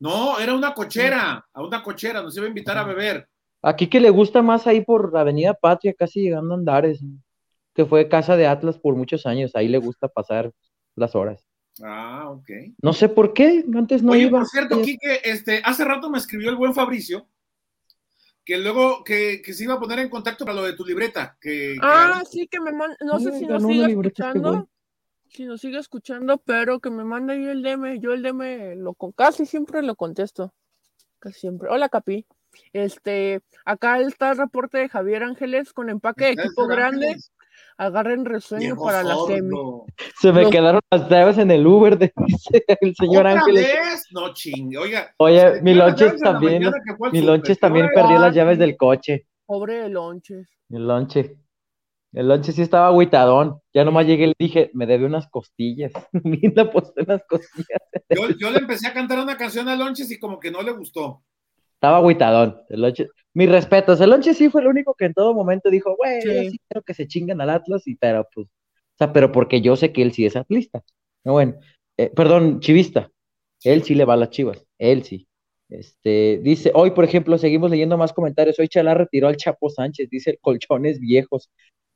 No, 0.00 0.40
era 0.40 0.54
una 0.54 0.74
cochera, 0.74 1.46
a 1.52 1.62
una 1.62 1.84
cochera, 1.84 2.20
nos 2.20 2.36
iba 2.36 2.46
a 2.46 2.48
invitar 2.48 2.76
a 2.76 2.82
beber. 2.82 3.28
Aquí 3.62 3.86
que 3.86 4.00
le 4.00 4.10
gusta 4.10 4.42
más 4.42 4.66
ahí 4.66 4.80
por 4.80 5.16
Avenida 5.16 5.54
Patria, 5.54 5.94
casi 5.96 6.20
llegando 6.20 6.54
a 6.54 6.56
Andares, 6.56 7.00
que 7.74 7.86
fue 7.86 8.08
casa 8.08 8.36
de 8.36 8.48
Atlas 8.48 8.76
por 8.76 8.96
muchos 8.96 9.24
años, 9.24 9.52
ahí 9.54 9.68
le 9.68 9.78
gusta 9.78 10.08
pasar 10.08 10.50
las 10.96 11.14
horas. 11.14 11.46
Ah, 11.82 12.28
ok. 12.30 12.50
No 12.82 12.92
sé 12.92 13.08
por 13.08 13.32
qué, 13.32 13.64
antes 13.74 14.02
no 14.02 14.12
Oye, 14.12 14.22
iba. 14.22 14.40
por 14.40 14.48
cierto, 14.48 14.82
Quique, 14.82 15.20
este, 15.24 15.62
hace 15.64 15.84
rato 15.84 16.10
me 16.10 16.18
escribió 16.18 16.50
el 16.50 16.56
buen 16.56 16.74
Fabricio 16.74 17.28
que 18.44 18.58
luego 18.58 19.04
que, 19.04 19.40
que 19.40 19.54
se 19.54 19.64
iba 19.64 19.74
a 19.74 19.78
poner 19.80 20.00
en 20.00 20.08
contacto 20.10 20.44
para 20.44 20.56
lo 20.56 20.64
de 20.64 20.74
tu 20.74 20.84
libreta. 20.84 21.36
Que, 21.40 21.74
que- 21.74 21.78
Ah, 21.80 22.22
sí, 22.28 22.48
que 22.48 22.60
me 22.60 22.72
manda, 22.72 22.96
no 23.00 23.20
sé 23.20 23.30
Ay, 23.32 23.38
si 23.38 23.46
nos 23.46 23.62
sigue 23.62 23.84
este 23.84 23.92
escuchando, 24.08 24.68
si 25.28 25.44
nos 25.44 25.60
sigue 25.60 25.78
escuchando, 25.78 26.38
pero 26.38 26.80
que 26.80 26.90
me 26.90 27.04
manda 27.04 27.34
ahí 27.34 27.44
el 27.46 27.62
DM, 27.62 28.00
yo 28.00 28.12
el 28.12 28.22
DM 28.22 28.74
lo 28.76 28.94
con 28.94 29.12
casi 29.12 29.46
siempre 29.46 29.80
lo 29.82 29.94
contesto, 29.94 30.52
casi 31.20 31.40
siempre. 31.40 31.68
Hola 31.70 31.88
Capi, 31.88 32.26
este, 32.72 33.40
acá 33.64 34.00
está 34.00 34.32
el 34.32 34.38
reporte 34.38 34.76
de 34.78 34.88
Javier 34.88 35.22
Ángeles 35.22 35.72
con 35.72 35.88
empaque 35.88 36.24
de 36.26 36.30
equipo 36.32 36.66
grande, 36.66 37.06
Ángeles, 37.06 37.32
agarren 37.84 38.24
resueño 38.24 38.76
para 38.76 39.02
la 39.02 39.16
semi. 39.26 39.56
Se 40.20 40.32
me 40.32 40.42
Los- 40.42 40.50
quedaron 40.50 40.80
las 40.90 41.08
llaves 41.08 41.38
en 41.38 41.50
el 41.50 41.66
Uber, 41.66 41.98
dice 42.26 42.64
el 42.80 42.94
señor 42.94 43.26
¿Otra 43.26 43.40
Ángeles. 43.40 43.66
vez? 43.66 44.06
No 44.12 44.32
chingue, 44.34 44.78
oiga. 44.78 45.14
Oye, 45.18 45.60
mi 45.62 45.74
Lonches 45.74 46.18
también, 46.20 46.70
mi 47.12 47.20
Lonches 47.22 47.56
¿qué 47.56 47.60
también 47.60 47.86
hora 47.86 47.94
perdió 47.94 48.18
las 48.18 48.34
llaves 48.34 48.58
del 48.58 48.76
coche. 48.76 49.26
Pobre 49.46 49.74
de 49.82 49.88
lonches. 49.88 50.48
El 50.70 50.86
lonche. 50.86 51.36
El 52.14 52.28
lonche 52.28 52.52
sí 52.52 52.60
estaba 52.62 52.88
agüitadón. 52.88 53.58
Ya 53.74 53.84
nomás 53.84 54.06
llegué 54.06 54.24
y 54.24 54.26
le 54.28 54.34
dije, 54.38 54.70
me 54.74 54.86
debe 54.86 55.06
unas 55.06 55.28
costillas. 55.28 55.92
Linda, 56.24 56.70
pues 56.70 56.92
unas 56.96 57.22
costillas. 57.26 57.80
Yo, 58.10 58.28
yo 58.38 58.50
le 58.50 58.58
empecé 58.58 58.86
a 58.88 58.92
cantar 58.92 59.18
una 59.18 59.36
canción 59.36 59.68
a 59.68 59.76
Lonches 59.76 60.10
y 60.10 60.18
como 60.18 60.38
que 60.38 60.50
no 60.50 60.62
le 60.62 60.72
gustó. 60.72 61.22
Estaba 61.74 61.96
agüitadón. 61.98 62.60
El 62.68 62.82
lonche. 62.82 63.08
Mis 63.34 63.48
respetos. 63.50 64.00
El 64.00 64.10
lonche 64.10 64.34
sí 64.34 64.50
fue 64.50 64.60
el 64.60 64.66
único 64.68 64.94
que 64.94 65.06
en 65.06 65.14
todo 65.14 65.32
momento 65.34 65.70
dijo, 65.70 65.96
güey, 65.96 66.20
Sí. 66.22 66.50
sí 66.50 66.60
quiero 66.68 66.82
que 66.82 66.94
se 66.94 67.06
chingan 67.08 67.40
al 67.40 67.50
Atlas, 67.50 67.86
y 67.86 67.96
pero 67.96 68.26
pues, 68.34 68.46
o 68.46 68.50
sea, 68.98 69.12
pero 69.12 69.32
porque 69.32 69.60
yo 69.62 69.74
sé 69.76 69.92
que 69.92 70.02
él 70.02 70.12
sí 70.12 70.26
es 70.26 70.36
atlista. 70.36 70.82
No, 71.24 71.32
bueno, 71.32 71.54
eh, 71.96 72.10
perdón, 72.14 72.60
chivista. 72.60 73.10
Él 73.64 73.82
sí 73.84 73.94
le 73.94 74.04
va 74.04 74.14
a 74.14 74.16
las 74.18 74.30
chivas. 74.30 74.66
Él 74.78 75.02
sí. 75.04 75.26
Este, 75.70 76.38
dice, 76.42 76.70
hoy, 76.74 76.90
por 76.90 77.04
ejemplo, 77.04 77.38
seguimos 77.38 77.70
leyendo 77.70 77.96
más 77.96 78.12
comentarios. 78.12 78.58
Hoy 78.58 78.68
Chalá 78.68 78.92
retiró 78.92 79.28
al 79.28 79.36
Chapo 79.38 79.70
Sánchez, 79.70 80.10
dice 80.10 80.36
colchones 80.42 81.00
viejos. 81.00 81.50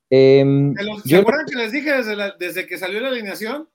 Em, 0.09 0.75
¿Se, 0.75 0.85
los- 0.85 1.03
¿se 1.03 1.09
yo- 1.11 1.19
acuerdan 1.21 1.45
que 1.47 1.57
les 1.57 1.73
dije 1.73 1.93
desde, 1.93 2.17
la- 2.17 2.35
desde 2.39 2.67
que 2.67 2.79
salió 2.79 3.01
la 3.01 3.09
alineación? 3.09 3.69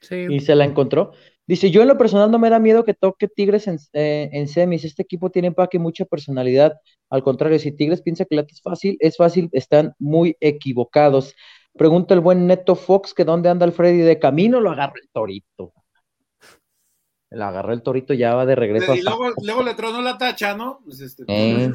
Sí. 0.00 0.26
y 0.28 0.40
se 0.40 0.54
la 0.54 0.66
encontró. 0.66 1.12
Dice, 1.46 1.70
yo 1.70 1.82
en 1.82 1.88
lo 1.88 1.98
personal 1.98 2.30
no 2.30 2.38
me 2.38 2.48
da 2.48 2.58
miedo 2.58 2.84
que 2.84 2.94
toque 2.94 3.28
Tigres 3.28 3.66
en, 3.68 3.78
eh, 3.92 4.30
en 4.32 4.48
semis. 4.48 4.84
Este 4.84 5.02
equipo 5.02 5.30
tiene 5.30 5.48
empaque 5.48 5.76
y 5.76 5.80
mucha 5.80 6.06
personalidad. 6.06 6.78
Al 7.10 7.22
contrario, 7.22 7.58
si 7.58 7.70
Tigres 7.72 8.00
piensa 8.00 8.24
que 8.24 8.34
la 8.36 8.42
es 8.48 8.62
fácil, 8.62 8.96
es 9.00 9.16
fácil, 9.16 9.50
están 9.52 9.92
muy 9.98 10.36
equivocados. 10.40 11.34
Pregunta 11.76 12.14
el 12.14 12.20
buen 12.20 12.46
Neto 12.46 12.76
Fox 12.76 13.12
que 13.12 13.24
dónde 13.24 13.50
anda 13.50 13.66
el 13.66 13.72
Freddy 13.72 13.98
de 13.98 14.18
camino, 14.18 14.60
lo 14.60 14.70
agarró 14.70 14.94
el 15.02 15.08
torito. 15.10 15.72
Lo 17.30 17.44
agarró 17.44 17.72
el 17.72 17.82
torito, 17.82 18.14
ya 18.14 18.34
va 18.34 18.46
de 18.46 18.54
regreso 18.54 18.94
Y 18.94 19.02
luego, 19.02 19.24
luego 19.42 19.62
le 19.64 19.74
tronó 19.74 20.00
la 20.00 20.16
tacha, 20.16 20.56
¿no? 20.56 20.80
Pues, 20.84 21.00
este, 21.00 21.24
Eh, 21.26 21.70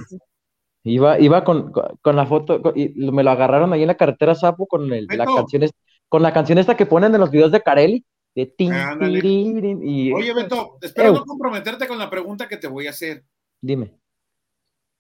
Iba, 0.83 1.19
iba 1.19 1.43
con, 1.43 1.73
con- 2.01 2.15
la 2.15 2.25
foto, 2.25 2.61
con- 2.61 2.73
y 2.75 2.89
me 3.11 3.21
lo 3.21 3.31
agarraron 3.31 3.73
ahí 3.73 3.81
en 3.81 3.87
la 3.87 3.97
carretera 3.97 4.33
Sapo 4.33 4.65
con 4.65 4.91
el- 4.93 5.07
la 5.07 5.25
canción, 5.25 5.63
con 6.07 6.23
la 6.23 6.33
canción 6.33 6.57
esta 6.57 6.77
que 6.77 6.85
ponen 6.85 7.13
en 7.13 7.19
los 7.19 7.29
videos 7.29 7.51
de 7.51 7.61
Carelli, 7.61 8.05
de 8.35 8.45
tin, 8.45 8.71
tiririn, 8.99 9.83
y 9.83 10.13
Oye, 10.13 10.33
Beto, 10.33 10.77
espero 10.81 11.13
no 11.13 11.25
comprometerte 11.25 11.87
con 11.87 11.97
la 11.97 12.09
pregunta 12.09 12.47
que 12.47 12.57
te 12.57 12.67
voy 12.67 12.87
a 12.87 12.91
hacer. 12.91 13.23
dime. 13.61 13.99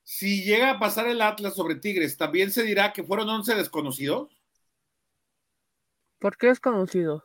Si 0.03 0.43
llega 0.43 0.71
a 0.71 0.79
pasar 0.79 1.07
el 1.07 1.21
Atlas 1.21 1.55
sobre 1.55 1.75
Tigres, 1.75 2.17
¿también 2.17 2.51
se 2.51 2.63
dirá 2.63 2.91
que 2.93 3.03
fueron 3.03 3.29
11 3.29 3.55
desconocidos? 3.55 4.29
¿Por 6.19 6.37
qué 6.37 6.49
es 6.49 6.59
conocido? 6.59 7.23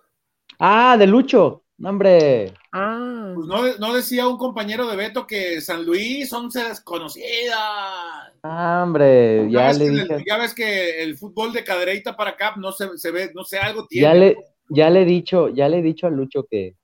Ah, 0.58 0.96
de 0.98 1.06
Lucho, 1.06 1.64
no, 1.78 1.90
hombre. 1.90 2.54
Ah, 2.72 3.32
Pues 3.34 3.46
no, 3.46 3.76
no 3.78 3.94
decía 3.94 4.28
un 4.28 4.36
compañero 4.38 4.86
de 4.88 4.96
Beto 4.96 5.26
que 5.26 5.60
San 5.60 5.84
Luis 5.84 6.32
11 6.32 6.64
desconocidas. 6.64 8.32
Ah, 8.42 8.82
hombre, 8.84 9.50
Ya, 9.50 9.60
ya 9.60 9.66
ves 9.68 9.78
le 9.78 9.88
dije, 9.90 10.14
el, 10.14 10.24
ya 10.26 10.38
ves 10.38 10.54
que 10.54 11.02
el 11.02 11.16
fútbol 11.16 11.52
de 11.52 11.64
cadereita 11.64 12.16
para 12.16 12.30
acá 12.30 12.54
no 12.56 12.72
se, 12.72 12.96
se 12.98 13.10
ve, 13.10 13.32
no 13.34 13.44
sé, 13.44 13.58
algo 13.58 13.86
tiene. 13.86 14.06
ya 14.08 14.14
le, 14.14 14.36
ya 14.68 14.90
le 14.90 15.02
he 15.02 15.04
dicho, 15.04 15.48
ya 15.48 15.68
le 15.68 15.78
he 15.78 15.82
dicho 15.82 16.06
a 16.06 16.10
Lucho 16.10 16.44
que, 16.44 16.76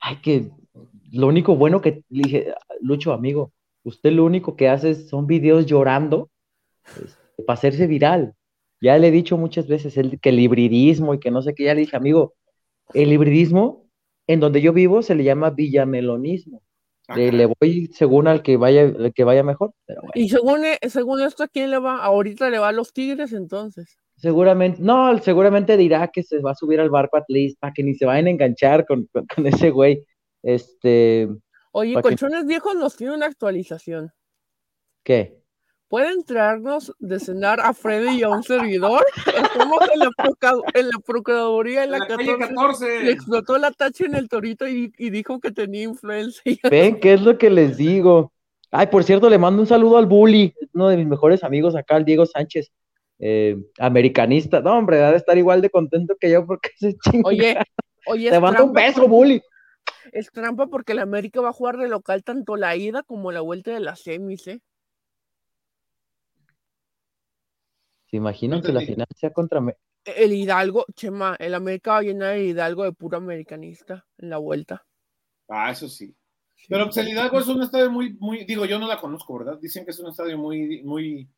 ay, 0.00 0.16
que 0.22 0.50
lo 1.12 1.26
único 1.28 1.56
bueno 1.56 1.80
que 1.80 2.02
le 2.08 2.22
dije, 2.22 2.54
Lucho, 2.80 3.12
amigo, 3.12 3.52
usted 3.84 4.12
lo 4.12 4.24
único 4.24 4.56
que 4.56 4.68
hace 4.68 4.94
son 4.94 5.26
videos 5.26 5.66
llorando 5.66 6.30
este, 6.84 7.42
para 7.44 7.54
hacerse 7.54 7.86
viral. 7.86 8.34
Ya 8.80 8.98
le 8.98 9.08
he 9.08 9.10
dicho 9.10 9.36
muchas 9.36 9.66
veces 9.66 9.96
el, 9.96 10.20
que 10.20 10.28
el 10.28 10.40
hibridismo 10.40 11.14
y 11.14 11.20
que 11.20 11.30
no 11.30 11.42
sé 11.42 11.54
qué, 11.54 11.64
ya 11.64 11.74
le 11.74 11.80
dije, 11.80 11.96
amigo, 11.96 12.34
el 12.92 13.12
hibridismo 13.12 13.88
en 14.26 14.40
donde 14.40 14.60
yo 14.60 14.72
vivo 14.72 15.02
se 15.02 15.14
le 15.14 15.24
llama 15.24 15.50
villamelonismo. 15.50 16.62
Ah, 17.08 17.16
le 17.16 17.46
voy 17.46 17.86
según 17.94 18.26
al 18.26 18.42
que 18.42 18.56
vaya, 18.56 18.82
el 18.82 19.12
que 19.14 19.22
vaya 19.22 19.44
mejor, 19.44 19.72
pero 19.86 20.00
bueno. 20.02 20.12
y 20.16 20.28
según, 20.28 20.64
e- 20.64 20.78
según 20.88 21.20
esto, 21.20 21.44
¿a 21.44 21.48
quién 21.48 21.70
le 21.70 21.78
va? 21.78 22.02
Ahorita 22.02 22.50
le 22.50 22.58
va 22.58 22.68
a 22.68 22.72
los 22.72 22.92
Tigres, 22.92 23.32
entonces. 23.32 23.96
Seguramente, 24.16 24.78
no, 24.82 25.16
seguramente 25.18 25.76
dirá 25.76 26.08
que 26.08 26.22
se 26.22 26.38
va 26.40 26.52
a 26.52 26.54
subir 26.54 26.80
al 26.80 26.90
barco 26.90 27.16
at 27.18 27.24
least 27.28 27.58
para 27.60 27.72
que 27.72 27.82
ni 27.82 27.94
se 27.94 28.06
vayan 28.06 28.26
a 28.26 28.30
enganchar 28.30 28.86
con, 28.86 29.06
con- 29.12 29.26
con 29.26 29.46
ese 29.46 29.70
güey. 29.70 30.04
Este, 30.42 31.28
Oye. 31.72 32.00
Colchones 32.00 32.46
Viejos 32.46 32.74
nos 32.76 32.96
tiene 32.96 33.14
una 33.14 33.26
actualización. 33.26 34.10
¿qué? 35.02 35.38
¿Pueden 35.88 36.24
traernos 36.24 36.92
de 36.98 37.20
cenar 37.20 37.60
a 37.60 37.72
Freddy 37.72 38.18
y 38.18 38.22
a 38.24 38.28
un 38.28 38.42
servidor? 38.42 39.04
Estamos 39.26 39.78
en 39.94 40.00
la, 40.00 40.10
proca- 40.16 40.60
en 40.74 40.88
la 40.88 40.98
Procuraduría 41.06 41.84
en 41.84 41.92
la, 41.92 41.98
la 41.98 42.06
calle 42.08 42.36
14. 42.38 42.54
14. 42.54 43.02
Le 43.04 43.10
explotó 43.12 43.56
la 43.58 43.70
tacha 43.70 44.04
en 44.04 44.16
el 44.16 44.28
torito 44.28 44.66
y, 44.66 44.92
y 44.98 45.10
dijo 45.10 45.38
que 45.38 45.52
tenía 45.52 45.84
influencia. 45.84 46.42
¿Ven 46.68 46.98
qué 46.98 47.12
es 47.12 47.20
lo 47.22 47.38
que 47.38 47.50
les 47.50 47.76
digo? 47.76 48.32
Ay, 48.72 48.88
por 48.88 49.04
cierto, 49.04 49.30
le 49.30 49.38
mando 49.38 49.62
un 49.62 49.68
saludo 49.68 49.96
al 49.98 50.06
Bully, 50.06 50.52
uno 50.74 50.88
de 50.88 50.96
mis 50.96 51.06
mejores 51.06 51.44
amigos 51.44 51.76
acá, 51.76 51.96
el 51.96 52.04
Diego 52.04 52.26
Sánchez, 52.26 52.72
eh, 53.18 53.56
americanista. 53.78 54.60
No, 54.60 54.78
hombre, 54.78 54.98
debe 54.98 55.16
estar 55.16 55.36
igual 55.36 55.62
de 55.62 55.70
contento 55.70 56.16
que 56.18 56.30
yo 56.30 56.46
porque 56.46 56.70
se 56.78 56.94
chinga. 56.98 57.28
Oye, 57.28 57.56
oye, 58.06 58.30
Te 58.30 58.40
mando 58.40 58.64
un 58.64 58.72
beso, 58.72 59.08
Bully. 59.08 59.42
es 60.12 60.30
trampa 60.30 60.66
porque 60.66 60.94
la 60.94 61.02
América 61.02 61.40
va 61.40 61.50
a 61.50 61.52
jugar 61.52 61.76
de 61.76 61.88
local 61.88 62.22
tanto 62.24 62.56
la 62.56 62.76
ida 62.76 63.02
como 63.02 63.32
la 63.32 63.40
vuelta 63.40 63.72
de 63.72 63.80
las 63.80 64.00
semis, 64.00 64.46
¿eh? 64.48 64.60
¿Se 68.10 68.16
imaginan 68.16 68.62
que 68.62 68.72
la 68.72 68.80
final 68.80 69.06
sea 69.16 69.32
contra... 69.32 69.60
El 70.04 70.32
Hidalgo, 70.32 70.86
Chema, 70.94 71.34
el 71.40 71.54
América 71.54 71.92
va 71.92 71.98
a 71.98 72.02
llenar 72.02 72.36
el 72.36 72.46
Hidalgo 72.46 72.84
de 72.84 72.92
puro 72.92 73.16
americanista 73.16 74.06
en 74.18 74.30
la 74.30 74.36
vuelta. 74.38 74.86
Ah, 75.48 75.72
eso 75.72 75.88
sí. 75.88 76.14
Pero 76.68 76.84
pues, 76.84 76.96
el 76.98 77.08
Hidalgo 77.08 77.40
es 77.40 77.48
un 77.48 77.62
estadio 77.62 77.90
muy, 77.90 78.14
muy, 78.14 78.44
digo, 78.44 78.64
yo 78.64 78.78
no 78.78 78.86
la 78.86 79.00
conozco, 79.00 79.38
¿verdad? 79.38 79.58
Dicen 79.60 79.84
que 79.84 79.90
es 79.90 79.98
un 79.98 80.08
estadio 80.08 80.38
muy, 80.38 80.82
muy, 80.84 81.28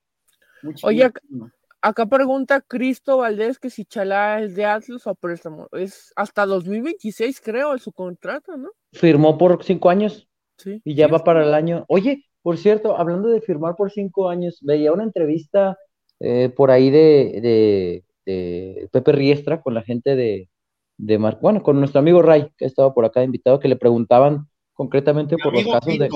muy 0.63 0.75
Oye, 0.83 1.11
chiquito. 1.11 1.51
Acá 1.81 2.07
pregunta 2.07 2.61
Cristo 2.61 3.19
Valdés 3.19 3.59
que 3.59 3.71
si 3.71 3.85
Chalá 3.85 4.41
es 4.43 4.55
de 4.57 4.65
Atlas 4.65 5.07
o 5.07 5.15
préstamo. 5.15 5.69
Es 5.73 6.13
hasta 6.17 6.45
2026, 6.45 7.41
creo, 7.41 7.73
en 7.73 7.79
su 7.79 7.93
contrato, 7.93 8.57
¿no? 8.57 8.71
Firmó 8.93 9.39
por 9.39 9.63
cinco 9.65 9.89
años 9.91 10.29
Sí. 10.57 10.83
y 10.85 10.95
ya 10.97 11.07
Sí, 11.07 11.13
va 11.13 11.19
sí. 11.19 11.25
para 11.25 11.45
el 11.45 11.55
año. 11.55 11.85
Oye, 11.89 12.25
por 12.43 12.59
cierto, 12.59 12.97
hablando 12.97 13.29
de 13.29 13.41
firmar 13.41 13.77
por 13.77 13.93
cinco 13.93 14.29
años, 14.29 14.59
veía 14.63 14.93
una 14.93 15.05
entrevista 15.05 15.79
eh, 16.19 16.49
por 16.49 16.73
ahí 16.73 16.91
de, 16.91 17.39
de, 17.41 18.05
de 18.27 18.89
Pepe 18.91 19.13
Riestra 19.13 19.63
con 19.63 19.75
la 19.75 19.83
gente 19.83 20.17
de, 20.17 20.49
de 20.97 21.19
Mar- 21.19 21.39
bueno, 21.41 21.63
con 21.63 21.79
nuestro 21.79 22.01
amigo 22.01 22.23
Ray, 22.23 22.51
que 22.57 22.65
estaba 22.65 22.93
por 22.93 23.05
acá 23.05 23.23
invitado, 23.23 23.61
que 23.61 23.69
le 23.69 23.77
preguntaban 23.77 24.49
concretamente 24.73 25.37
Mi 25.37 25.43
por 25.43 25.53
los 25.55 25.65
casos 25.65 25.97
de 25.97 26.09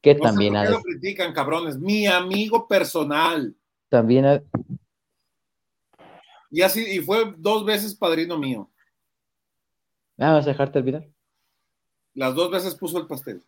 que 0.00 0.14
No 0.14 0.18
sé 0.18 0.24
también 0.28 0.54
por 0.54 0.58
ha 0.58 0.62
qué 0.64 0.68
de- 0.70 0.74
lo 0.74 0.82
critican, 0.82 1.32
cabrones. 1.32 1.78
Mi 1.78 2.06
amigo 2.08 2.66
personal. 2.66 3.54
También 3.88 4.24
ha- 4.26 4.42
Y 6.50 6.62
así, 6.62 6.84
y 6.84 7.00
fue 7.00 7.34
dos 7.36 7.64
veces 7.64 7.94
padrino 7.94 8.38
mío. 8.38 8.70
Ah, 10.18 10.32
vas 10.34 10.46
a 10.46 10.50
dejarte 10.50 10.78
olvidar. 10.78 11.06
Las 12.14 12.34
dos 12.34 12.50
veces 12.50 12.74
puso 12.74 12.98
el 12.98 13.06
pastel. 13.06 13.42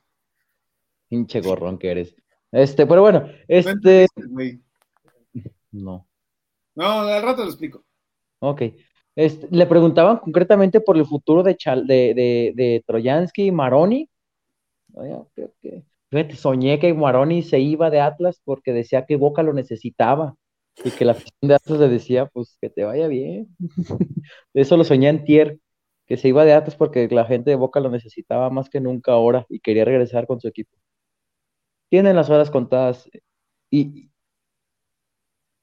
Pinche 1.08 1.40
gorrón 1.40 1.78
que 1.78 1.90
eres. 1.90 2.14
Este, 2.52 2.86
pero 2.86 3.00
bueno, 3.02 3.20
No 3.26 3.32
este, 3.48 4.06
no. 5.72 6.06
No, 6.74 6.84
al 7.00 7.22
rato 7.22 7.42
lo 7.42 7.48
explico. 7.48 7.84
Ok. 8.40 8.62
Este, 9.16 9.48
le 9.50 9.66
preguntaban 9.66 10.18
concretamente 10.18 10.80
por 10.80 10.96
el 10.96 11.04
futuro 11.04 11.42
de, 11.42 11.56
Chal- 11.56 11.86
de, 11.86 12.14
de, 12.14 12.52
de 12.54 12.84
Troyansky 12.86 13.46
y 13.46 13.52
Maroni. 13.52 14.08
Oye, 14.94 15.16
creo 15.34 15.52
que- 15.60 15.82
soñé 16.36 16.78
que 16.80 16.92
Maroni 16.94 17.42
se 17.42 17.60
iba 17.60 17.90
de 17.90 18.00
Atlas 18.00 18.40
porque 18.44 18.72
decía 18.72 19.06
que 19.06 19.16
Boca 19.16 19.42
lo 19.42 19.52
necesitaba 19.52 20.36
y 20.82 20.92
que 20.92 21.04
la 21.04 21.12
afición 21.12 21.48
de 21.48 21.54
Atlas 21.54 21.80
le 21.80 21.88
decía, 21.88 22.26
pues 22.26 22.56
que 22.60 22.70
te 22.70 22.84
vaya 22.84 23.08
bien. 23.08 23.48
Eso 24.54 24.76
lo 24.76 24.84
soñé 24.84 25.08
en 25.08 25.24
Tier, 25.24 25.58
que 26.06 26.16
se 26.16 26.28
iba 26.28 26.44
de 26.44 26.52
Atlas 26.54 26.76
porque 26.76 27.08
la 27.10 27.24
gente 27.26 27.50
de 27.50 27.56
Boca 27.56 27.80
lo 27.80 27.90
necesitaba 27.90 28.50
más 28.50 28.70
que 28.70 28.80
nunca 28.80 29.12
ahora 29.12 29.46
y 29.48 29.60
quería 29.60 29.84
regresar 29.84 30.26
con 30.26 30.40
su 30.40 30.48
equipo. 30.48 30.76
Tienen 31.88 32.16
las 32.16 32.30
horas 32.30 32.50
contadas 32.50 33.08
y 33.70 34.10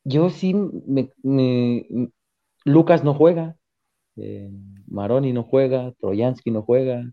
yo 0.04 0.30
sí 0.30 0.54
me, 0.54 1.12
me- 1.24 2.12
Lucas 2.66 3.04
no 3.04 3.14
juega, 3.14 3.58
eh, 4.18 4.52
Maroni 4.88 5.34
no 5.34 5.44
juega, 5.44 5.94
Troyansky 6.00 6.52
no 6.52 6.64
juega. 6.64 7.04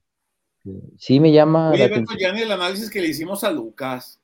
Eh, 0.67 0.81
sí 0.99 1.21
me 1.21 1.33
llama 1.33 1.71
Oye, 1.71 1.89
la 1.89 1.97
Beto, 1.97 2.15
ya 2.19 2.33
ni 2.33 2.43
el 2.43 2.53
análisis 2.53 2.91
que 2.91 3.01
le 3.01 3.09
hicimos 3.09 3.45
a 3.45 3.51
Lucas. 3.51 4.21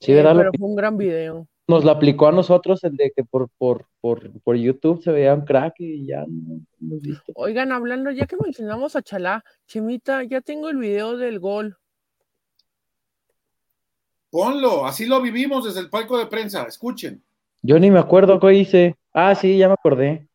Sí, 0.00 0.12
Eh, 0.12 0.14
¿verdad? 0.16 0.32
Lo 0.34 0.38
pero 0.40 0.50
fue 0.58 0.68
un 0.68 0.76
gran 0.76 0.96
video. 0.98 1.46
nos 1.68 1.84
lo 1.84 1.90
aplicó 1.90 2.28
a 2.28 2.32
nosotros, 2.32 2.84
el 2.84 2.96
de 2.96 3.12
que 3.14 3.24
por, 3.24 3.48
por, 3.58 3.86
por, 4.00 4.30
por 4.42 4.56
YouTube 4.56 5.02
se 5.02 5.10
veía 5.10 5.34
un 5.34 5.44
crack 5.44 5.74
y 5.80 6.06
ya 6.06 6.24
no 6.28 6.60
hemos 6.80 7.02
visto. 7.02 7.32
Oigan, 7.34 7.72
hablando, 7.72 8.10
ya 8.10 8.26
que 8.26 8.36
mencionamos 8.42 8.94
a 8.96 9.02
Chalá, 9.02 9.42
Chemita, 9.66 10.22
ya 10.24 10.40
tengo 10.40 10.68
el 10.68 10.76
video 10.76 11.16
del 11.16 11.40
gol. 11.40 11.76
Ponlo, 14.30 14.86
así 14.86 15.06
lo 15.06 15.20
vivimos 15.22 15.64
desde 15.64 15.80
el 15.80 15.88
palco 15.88 16.18
de 16.18 16.26
prensa. 16.26 16.64
Escuchen. 16.64 17.22
Yo 17.62 17.78
ni 17.78 17.90
me 17.90 17.98
acuerdo 17.98 18.38
qué 18.38 18.52
hice. 18.54 18.96
Ah, 19.12 19.34
sí, 19.34 19.56
ya 19.56 19.68
me 19.68 19.74
acordé. 19.74 20.28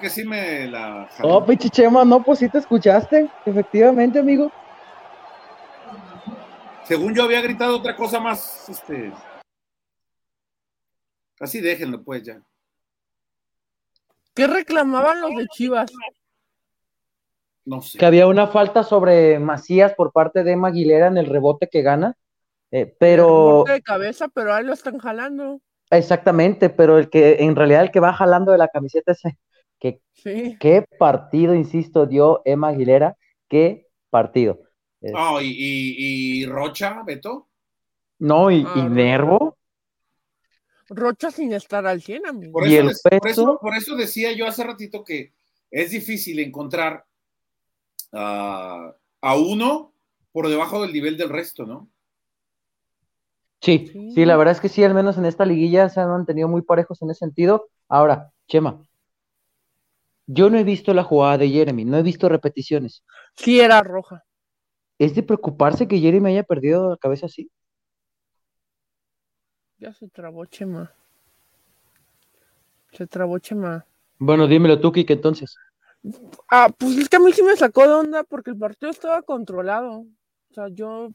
Que 0.00 0.10
sí 0.10 0.24
me 0.24 0.66
la. 0.66 1.08
Oh, 1.22 1.44
pinche 1.44 1.68
Chema, 1.68 2.04
no, 2.04 2.22
pues 2.22 2.38
sí 2.38 2.48
te 2.48 2.58
escuchaste. 2.58 3.30
Efectivamente, 3.44 4.18
amigo. 4.18 4.50
Según 6.84 7.14
yo 7.14 7.22
había 7.22 7.40
gritado 7.40 7.76
otra 7.76 7.94
cosa 7.94 8.18
más, 8.18 8.68
este. 8.68 9.12
Así 11.38 11.60
déjenlo, 11.60 12.02
pues 12.02 12.24
ya. 12.24 12.42
¿Qué 14.34 14.46
reclamaban 14.46 15.20
los 15.20 15.30
de 15.36 15.46
Chivas? 15.48 15.92
No 17.64 17.82
sé. 17.82 17.98
Que 17.98 18.06
había 18.06 18.26
una 18.26 18.46
falta 18.46 18.82
sobre 18.82 19.38
Macías 19.38 19.94
por 19.94 20.12
parte 20.12 20.42
de 20.42 20.52
Emma 20.52 20.68
Aguilera 20.68 21.06
en 21.06 21.18
el 21.18 21.26
rebote 21.26 21.68
que 21.68 21.82
gana. 21.82 22.16
eh, 22.72 22.94
pero 22.98 23.64
de 23.66 23.82
cabeza, 23.82 24.28
pero 24.28 24.54
ahí 24.54 24.64
lo 24.64 24.72
están 24.72 24.98
jalando. 24.98 25.60
exactamente, 25.90 26.70
pero 26.70 26.98
el 26.98 27.10
que 27.10 27.36
en 27.40 27.56
realidad 27.56 27.82
el 27.82 27.90
que 27.90 28.00
va 28.00 28.12
jalando 28.12 28.52
de 28.52 28.58
la 28.58 28.68
camiseta 28.68 29.12
es 29.12 29.22
Sí. 30.12 30.56
qué 30.60 30.84
partido, 30.98 31.54
insisto, 31.54 32.06
dio 32.06 32.42
Emma 32.44 32.68
Aguilera, 32.68 33.16
qué 33.48 33.86
partido. 34.10 34.60
Ah, 35.14 35.38
y, 35.42 35.48
y- 35.48 36.42
y 36.42 36.46
Rocha, 36.46 37.02
Beto. 37.04 37.48
no, 38.20 38.50
y, 38.50 38.58
y 38.58 38.66
Ah, 38.66 38.88
Nervo, 38.88 39.56
Rocha 40.90 41.30
sin 41.30 41.52
estar 41.54 41.86
al 41.86 42.02
100, 42.02 42.26
amigo. 42.26 42.52
Por 42.52 42.68
¿Y 42.68 42.74
eso, 42.74 42.80
el 42.88 42.92
por, 43.18 43.28
eso, 43.28 43.58
por 43.62 43.74
eso 43.76 43.96
decía 43.96 44.32
yo 44.32 44.46
hace 44.46 44.62
ratito 44.64 45.02
que 45.04 45.32
es 45.70 45.90
difícil 45.90 46.38
encontrar 46.40 47.06
a 48.12 49.36
uno 49.36 49.94
por 50.32 50.48
debajo 50.48 50.82
del 50.82 50.92
nivel 50.92 51.16
del 51.16 51.28
resto, 51.28 51.64
¿no? 51.66 51.90
Sí, 53.60 53.90
Sí. 53.92 54.14
sí, 54.14 54.24
la 54.24 54.36
verdad 54.36 54.52
es 54.52 54.60
que 54.60 54.68
sí, 54.68 54.82
al 54.84 54.94
menos 54.94 55.18
en 55.18 55.26
esta 55.26 55.44
liguilla 55.44 55.88
se 55.88 56.00
han 56.00 56.08
mantenido 56.08 56.48
muy 56.48 56.62
parejos 56.62 57.02
en 57.02 57.10
ese 57.10 57.18
sentido. 57.20 57.68
Ahora, 57.88 58.32
Chema, 58.48 58.82
yo 60.32 60.48
no 60.48 60.58
he 60.58 60.64
visto 60.64 60.94
la 60.94 61.02
jugada 61.02 61.38
de 61.38 61.48
Jeremy, 61.48 61.84
no 61.84 61.98
he 61.98 62.02
visto 62.04 62.28
repeticiones. 62.28 63.02
Sí 63.36 63.58
era 63.58 63.82
roja. 63.82 64.24
¿Es 64.96 65.14
de 65.16 65.24
preocuparse 65.24 65.88
que 65.88 65.98
Jeremy 65.98 66.30
haya 66.30 66.44
perdido 66.44 66.90
la 66.90 66.96
cabeza 66.96 67.26
así? 67.26 67.50
Ya 69.78 69.92
se 69.92 70.08
trabó 70.08 70.44
Chema. 70.44 70.94
Se 72.92 73.08
trabó 73.08 73.40
Chema. 73.40 73.84
Bueno, 74.18 74.46
dímelo 74.46 74.78
tú, 74.78 74.92
Kike, 74.92 75.14
entonces. 75.14 75.56
Ah, 76.48 76.68
pues 76.78 76.96
es 76.96 77.08
que 77.08 77.16
a 77.16 77.20
mí 77.20 77.32
sí 77.32 77.42
me 77.42 77.56
sacó 77.56 77.88
de 77.88 77.94
onda 77.94 78.22
porque 78.22 78.50
el 78.50 78.58
partido 78.58 78.90
estaba 78.90 79.22
controlado. 79.22 80.00
O 80.50 80.54
sea, 80.54 80.68
yo 80.68 81.10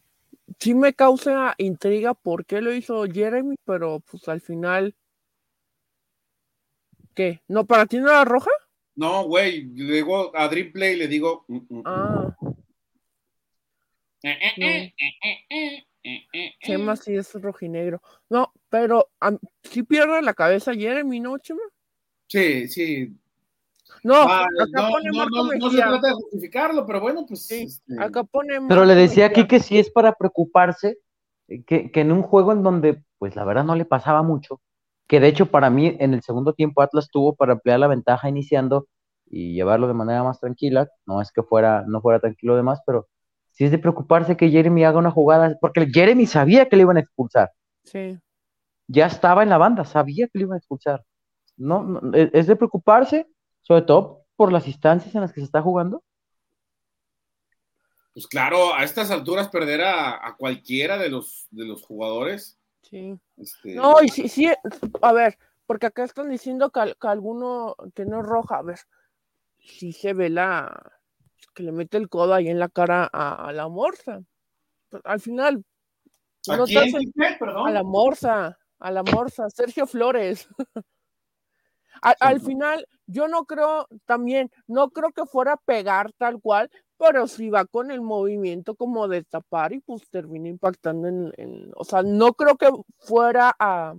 sí 0.60 0.74
me 0.76 0.94
causa 0.94 1.56
intriga 1.58 2.14
por 2.16 2.46
qué 2.46 2.60
lo 2.60 2.74
hizo 2.74 3.06
Jeremy, 3.06 3.56
pero 3.64 4.02
pues 4.02 4.28
al 4.28 4.42
final. 4.42 4.94
¿Qué? 7.14 7.42
¿No 7.48 7.66
para 7.66 7.86
ti 7.86 7.98
no 8.00 8.10
era 8.10 8.26
roja? 8.26 8.52
No, 8.96 9.26
güey, 9.26 9.66
le 9.66 9.94
digo 9.96 10.32
a 10.36 10.48
Dream 10.48 10.72
Play, 10.72 10.96
le 10.96 11.08
digo. 11.08 11.46
Ah, 11.84 12.36
no. 12.42 12.56
Chema 16.62 16.96
sí 16.96 17.16
es 17.16 17.34
rojinegro. 17.34 18.02
No, 18.30 18.54
pero 18.70 19.10
sí 19.64 19.84
pierde 19.84 20.22
la 20.22 20.34
cabeza 20.34 20.74
Jeremy, 20.74 21.20
¿no, 21.20 21.38
Chema? 21.38 21.62
Sí, 22.28 22.68
sí. 22.68 23.16
No, 24.04 24.16
Ah, 24.16 24.46
acá 24.62 24.82
no, 24.82 24.90
pone 24.90 25.10
no, 25.10 25.18
Marco 25.18 25.36
no, 25.36 25.54
no 25.54 25.70
se 25.70 25.78
trata 25.78 26.08
de 26.08 26.14
justificarlo, 26.14 26.86
pero 26.86 27.02
bueno, 27.02 27.26
pues. 27.28 27.46
Sí, 27.48 27.64
este, 27.64 28.02
acá 28.02 28.24
pone 28.24 28.60
Pero 28.68 28.86
le 28.86 28.96
decía 28.96 29.28
aquí 29.28 29.48
que 29.48 29.60
sí 29.60 29.78
es 29.78 29.90
para 29.90 30.14
preocuparse, 30.14 31.00
eh, 31.48 31.64
que, 31.64 31.92
que 31.92 32.02
en 32.02 32.12
un 32.12 32.22
juego 32.22 32.52
en 32.52 32.64
donde, 32.64 33.04
pues 33.18 33.36
la 33.36 33.46
verdad 33.46 33.64
no 33.64 33.76
le 33.76 33.86
pasaba 33.86 34.24
mucho, 34.24 34.62
que 35.08 35.20
de 35.20 35.28
hecho 35.28 35.48
para 35.48 35.70
mí 35.70 35.96
en 36.00 36.14
el 36.14 36.22
segundo 36.22 36.54
tiempo 36.54 36.82
Atlas 36.82 37.10
tuvo 37.12 37.36
para 37.36 37.54
ampliar 37.54 37.80
la 37.80 37.88
ventaja 37.88 38.30
iniciando 38.30 38.88
y 39.28 39.54
llevarlo 39.54 39.88
de 39.88 39.94
manera 39.94 40.24
más 40.24 40.40
tranquila, 40.40 40.88
no 41.06 41.22
es 41.22 41.32
que 41.32 41.44
fuera, 41.44 41.84
no 41.88 42.02
fuera 42.02 42.20
tranquilo 42.20 42.56
de 42.56 42.64
más, 42.64 42.82
pero 42.86 43.08
sí 43.52 43.66
es 43.66 43.72
de 43.72 43.80
preocuparse 43.80 44.38
que 44.38 44.50
Jeremy 44.50 44.84
haga 44.84 45.00
una 45.00 45.12
jugada, 45.12 45.58
porque 45.60 45.88
Jeremy 45.92 46.26
sabía 46.26 46.68
que 46.68 46.76
le 46.76 46.84
iban 46.84 46.98
a 46.98 47.02
expulsar. 47.02 47.52
Sí. 47.84 48.20
Ya 48.88 49.08
estaba 49.08 49.44
en 49.44 49.50
la 49.50 49.58
banda, 49.58 49.84
sabía 49.86 50.28
que 50.28 50.40
le 50.40 50.44
iban 50.44 50.56
a 50.56 50.58
expulsar. 50.58 51.04
No, 51.58 51.84
no, 51.84 52.16
e, 52.16 52.30
es 52.34 52.48
de 52.48 52.56
preocuparse, 52.56 53.28
sobre 53.62 53.82
todo 53.84 54.26
por 54.36 54.52
las 54.52 54.68
instancias 54.68 55.16
en 55.16 55.22
las 55.22 55.32
que 55.32 55.40
se 55.40 55.46
está 55.46 55.62
jugando. 55.62 56.04
Pues 58.14 58.28
claro, 58.28 58.74
a 58.74 58.84
estas 58.84 59.12
alturas 59.12 59.50
perder 59.50 59.82
a, 59.82 60.26
a 60.26 60.36
cualquiera 60.36 60.98
de 60.98 61.10
los, 61.10 61.48
de 61.52 61.66
los 61.66 61.82
jugadores. 61.84 62.60
Sí. 62.90 63.20
este, 63.38 63.76
No, 63.76 64.02
y 64.04 64.10
sí, 64.10 64.30
sí, 64.30 64.48
a 65.02 65.12
ver, 65.12 65.38
porque 65.66 65.88
acá 65.88 66.04
están 66.04 66.30
diciendo 66.30 66.70
que, 66.70 66.96
que 67.00 67.08
alguno 67.08 67.76
que 67.94 68.06
no 68.06 68.20
es 68.20 68.26
roja, 68.26 68.58
a 68.58 68.62
ver, 68.62 68.80
sí 69.60 69.92
se 69.92 70.14
ve 70.14 70.30
la 70.30 70.92
que 71.54 71.64
le 71.64 71.72
mete 71.72 71.98
el 71.98 72.10
codo 72.10 72.34
ahí 72.34 72.50
en 72.50 72.60
la 72.60 72.70
cara 72.70 73.10
a, 73.12 73.48
a 73.48 73.54
la 73.54 73.68
morsa. 73.68 74.22
Pues, 74.90 75.02
al 75.06 75.20
final, 75.20 75.64
¿A 76.50 76.58
no 76.58 76.66
quién? 76.66 76.92
Perdón. 77.40 77.68
a 77.68 77.72
la 77.72 77.84
morsa, 77.84 78.60
a 78.80 78.92
la 78.92 79.04
morsa, 79.04 79.50
Sergio 79.50 79.88
Flores. 79.88 80.48
Al, 82.02 82.16
al 82.20 82.42
final, 82.42 82.86
yo 83.08 83.30
no 83.30 83.46
creo, 83.46 83.88
también, 84.06 84.52
no 84.68 84.90
creo 84.90 85.12
que 85.12 85.26
fuera 85.26 85.54
a 85.54 85.58
pegar 85.58 86.12
tal 86.18 86.42
cual, 86.42 86.70
pero 86.98 87.28
sí 87.28 87.50
va 87.50 87.66
con 87.66 87.92
el 87.92 88.02
movimiento 88.02 88.76
como 88.76 89.08
de 89.08 89.24
tapar 89.24 89.74
y 89.74 89.80
pues 89.80 90.04
termina 90.10 90.50
impactando 90.50 91.08
en, 91.08 91.34
en- 91.38 91.72
o 91.76 91.84
sea, 91.84 92.04
no 92.04 92.34
creo 92.34 92.56
que 92.56 92.70
fuera 93.00 93.56
a, 93.60 93.96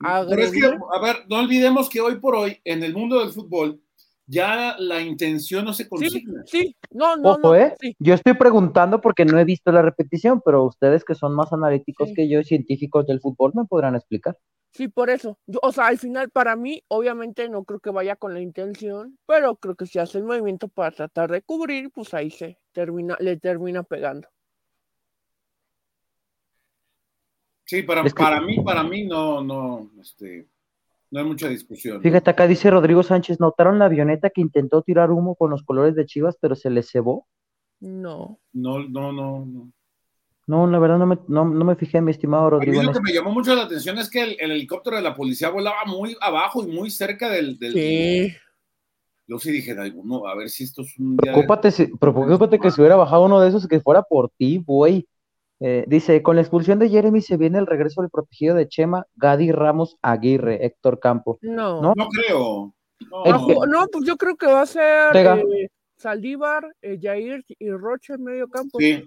a 0.00 0.26
Pero 0.28 0.42
es 0.42 0.52
que, 0.52 0.64
a 0.64 1.00
ver, 1.00 1.16
no 1.28 1.38
olvidemos 1.38 1.88
que 1.88 2.00
hoy 2.00 2.18
por 2.18 2.34
hoy, 2.34 2.58
en 2.64 2.82
el 2.82 2.94
mundo 2.94 3.20
del 3.20 3.30
fútbol, 3.32 3.80
ya 4.26 4.76
la 4.78 5.00
intención 5.02 5.64
no 5.64 5.72
se 5.72 5.84
Sí, 5.84 5.88
consigue. 5.88 6.32
sí, 6.46 6.76
no, 6.92 7.16
no, 7.16 7.30
Ojo, 7.30 7.38
no, 7.42 7.54
¿eh? 7.56 7.74
sí, 7.80 7.96
Yo 7.98 8.14
estoy 8.14 8.34
preguntando 8.34 9.00
porque 9.00 9.24
no 9.24 9.38
he 9.38 9.44
visto 9.44 9.72
la 9.72 9.82
repetición, 9.82 10.40
pero 10.44 10.64
ustedes 10.64 11.04
que 11.04 11.14
son 11.14 11.34
más 11.34 11.52
analíticos 11.52 12.08
Sí. 12.08 12.14
que 12.14 12.28
yo, 12.28 12.42
científicos 12.44 13.06
del 13.06 13.20
fútbol, 13.20 13.52
me 13.54 13.64
podrán 13.64 13.96
explicar. 13.96 14.38
Sí, 14.72 14.88
por 14.88 15.10
eso. 15.10 15.38
Yo, 15.46 15.58
o 15.62 15.72
sea, 15.72 15.86
al 15.86 15.98
final, 15.98 16.30
para 16.30 16.56
mí, 16.56 16.82
obviamente 16.88 17.48
no 17.48 17.64
creo 17.64 17.80
que 17.80 17.90
vaya 17.90 18.16
con 18.16 18.34
la 18.34 18.40
intención, 18.40 19.18
pero 19.26 19.56
creo 19.56 19.74
que 19.74 19.86
si 19.86 19.98
hace 19.98 20.18
el 20.18 20.24
movimiento 20.24 20.68
para 20.68 20.90
tratar 20.90 21.30
de 21.30 21.42
cubrir, 21.42 21.90
pues 21.90 22.12
ahí 22.14 22.30
se 22.30 22.58
termina, 22.72 23.16
le 23.20 23.36
termina 23.36 23.82
pegando. 23.82 24.28
Sí, 27.64 27.82
para, 27.82 28.02
Es 28.02 28.14
que- 28.14 28.22
para 28.22 28.40
mí, 28.40 28.56
para 28.64 28.82
mí 28.82 29.04
no, 29.06 29.42
no, 29.42 29.90
este, 30.00 30.48
no 31.10 31.20
hay 31.20 31.26
mucha 31.26 31.48
discusión. 31.48 32.02
Fíjate, 32.02 32.30
acá 32.30 32.46
dice 32.48 32.70
Rodrigo 32.70 33.02
Sánchez, 33.02 33.38
¿notaron 33.38 33.78
la 33.78 33.84
avioneta 33.84 34.30
que 34.30 34.40
intentó 34.40 34.82
tirar 34.82 35.10
humo 35.12 35.36
con 35.36 35.50
los 35.50 35.62
colores 35.62 35.94
de 35.94 36.04
Chivas, 36.06 36.36
pero 36.40 36.56
se 36.56 36.70
le 36.70 36.82
cebó? 36.82 37.28
No. 37.78 38.40
No, 38.52 38.80
no, 38.80 39.12
no, 39.12 39.46
no. 39.46 39.72
No, 40.50 40.66
la 40.66 40.80
verdad 40.80 40.98
no 40.98 41.06
me, 41.06 41.16
no, 41.28 41.44
no 41.44 41.64
me 41.64 41.76
fijé, 41.76 42.00
mi 42.00 42.10
estimado 42.10 42.42
A 42.48 42.50
mí 42.50 42.50
Rodrigo. 42.66 42.82
lo 42.82 42.92
que 42.92 43.00
me 43.00 43.12
llamó 43.12 43.30
mucho 43.30 43.54
la 43.54 43.62
atención 43.62 43.98
es 43.98 44.10
que 44.10 44.20
el, 44.22 44.36
el 44.40 44.50
helicóptero 44.50 44.96
de 44.96 45.02
la 45.02 45.14
policía 45.14 45.48
volaba 45.48 45.84
muy 45.86 46.16
abajo 46.20 46.64
y 46.64 46.66
muy 46.66 46.90
cerca 46.90 47.30
del. 47.30 47.56
del 47.56 47.72
Sí. 47.72 48.32
Yo 49.28 49.38
sí 49.38 49.52
dije, 49.52 49.76
"Ay, 49.78 49.94
no, 50.04 50.26
a 50.26 50.34
ver 50.34 50.50
si 50.50 50.64
esto 50.64 50.82
es 50.82 50.98
un 50.98 51.16
día. 51.16 51.30
de- 51.30 51.36
Preocúpate, 51.36 51.70
si- 51.70 51.86
preocúpate 51.86 52.58
que 52.58 52.72
se 52.72 52.80
hubiera 52.80 52.96
bajado 52.96 53.26
uno 53.26 53.40
de 53.40 53.48
esos 53.48 53.68
que 53.68 53.78
fuera 53.80 54.02
por 54.02 54.28
ti, 54.36 54.60
güey. 54.66 55.06
Eh, 55.60 55.84
dice, 55.86 56.20
con 56.20 56.34
la 56.34 56.42
expulsión 56.42 56.80
de 56.80 56.88
Jeremy 56.88 57.20
se 57.20 57.36
viene 57.36 57.58
el 57.58 57.66
regreso 57.68 58.00
del 58.00 58.10
protegido 58.10 58.56
de 58.56 58.66
Chema, 58.66 59.06
Gadi 59.14 59.52
Ramos 59.52 59.98
Aguirre, 60.02 60.66
Héctor 60.66 60.98
Campo. 60.98 61.38
No. 61.42 61.80
No. 61.80 61.92
No 61.96 62.08
creo. 62.08 62.74
No, 63.08 63.66
No, 63.66 63.86
pues 63.86 64.04
yo 64.04 64.16
creo 64.16 64.36
que 64.36 64.46
va 64.46 64.62
a 64.62 64.66
ser 64.66 65.14
eh, 65.16 65.68
Saldívar, 65.96 66.66
eh, 66.82 66.98
Jair 67.00 67.44
y 67.58 67.70
Roche 67.70 68.14
en 68.14 68.24
medio 68.24 68.48
campo. 68.48 68.78
Sí. 68.80 69.06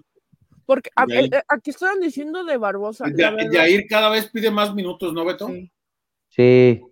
Porque 0.66 0.90
a- 0.96 1.04
eh, 1.04 1.30
aquí 1.48 1.70
estaban 1.70 2.00
diciendo 2.00 2.44
de 2.44 2.56
Barbosa. 2.56 3.06
Ya- 3.16 3.30
verdad, 3.30 3.50
Yair 3.52 3.86
cada 3.88 4.08
vez 4.10 4.30
pide 4.30 4.50
más 4.50 4.74
minutos, 4.74 5.12
¿no, 5.12 5.24
Beto? 5.24 5.48
sí. 5.48 5.70
Sí. 6.30 6.82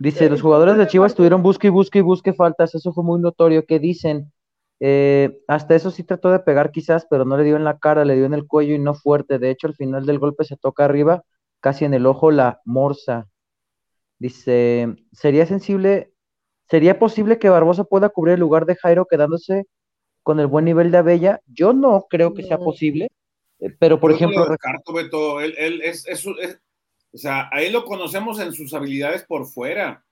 Dice, 0.00 0.30
los 0.30 0.40
jugadores 0.40 0.76
de 0.78 0.86
Chivas 0.86 1.12
estuvieron 1.12 1.42
busque 1.42 1.66
y 1.66 1.70
busque 1.70 1.98
y 1.98 2.02
busque 2.02 2.32
faltas, 2.32 2.74
eso 2.74 2.92
fue 2.92 3.04
muy 3.04 3.20
notorio. 3.20 3.66
¿Qué 3.66 3.78
dicen? 3.78 4.32
Eh, 4.80 5.38
hasta 5.46 5.74
eso 5.74 5.90
sí 5.90 6.04
trató 6.04 6.30
de 6.30 6.38
pegar 6.40 6.72
quizás, 6.72 7.06
pero 7.08 7.26
no 7.26 7.36
le 7.36 7.44
dio 7.44 7.56
en 7.56 7.64
la 7.64 7.78
cara, 7.78 8.06
le 8.06 8.16
dio 8.16 8.24
en 8.24 8.32
el 8.32 8.46
cuello 8.46 8.74
y 8.74 8.78
no 8.78 8.94
fuerte. 8.94 9.38
De 9.38 9.50
hecho, 9.50 9.66
al 9.66 9.74
final 9.74 10.06
del 10.06 10.18
golpe 10.18 10.44
se 10.44 10.56
toca 10.56 10.86
arriba, 10.86 11.22
casi 11.60 11.84
en 11.84 11.92
el 11.92 12.06
ojo 12.06 12.30
la 12.30 12.62
morsa. 12.64 13.28
Dice, 14.18 14.96
¿sería 15.12 15.44
sensible, 15.44 16.12
sería 16.68 16.98
posible 16.98 17.38
que 17.38 17.50
Barbosa 17.50 17.84
pueda 17.84 18.08
cubrir 18.08 18.34
el 18.34 18.40
lugar 18.40 18.64
de 18.64 18.76
Jairo 18.76 19.04
quedándose 19.06 19.66
con 20.30 20.38
el 20.38 20.46
buen 20.46 20.64
nivel 20.64 20.92
de 20.92 20.98
Abella? 20.98 21.40
Yo 21.48 21.72
no 21.72 22.06
creo 22.08 22.34
que 22.34 22.44
sea 22.44 22.56
posible, 22.56 23.08
eh, 23.58 23.74
pero 23.80 23.98
por 23.98 24.12
Yo 24.12 24.14
ejemplo, 24.14 24.44
lo 24.44 24.50
descarto, 24.52 24.92
Beto. 24.92 25.40
Él, 25.40 25.56
él 25.58 25.82
es, 25.82 26.06
es- 26.06 26.24
es- 26.24 26.60
o 27.12 27.18
sea, 27.18 27.48
a 27.50 27.60
él 27.62 27.72
lo 27.72 27.84
conocemos 27.84 28.38
en 28.38 28.52
sus 28.52 28.72
habilidades 28.72 29.24
por 29.24 29.44
fuera, 29.46 30.04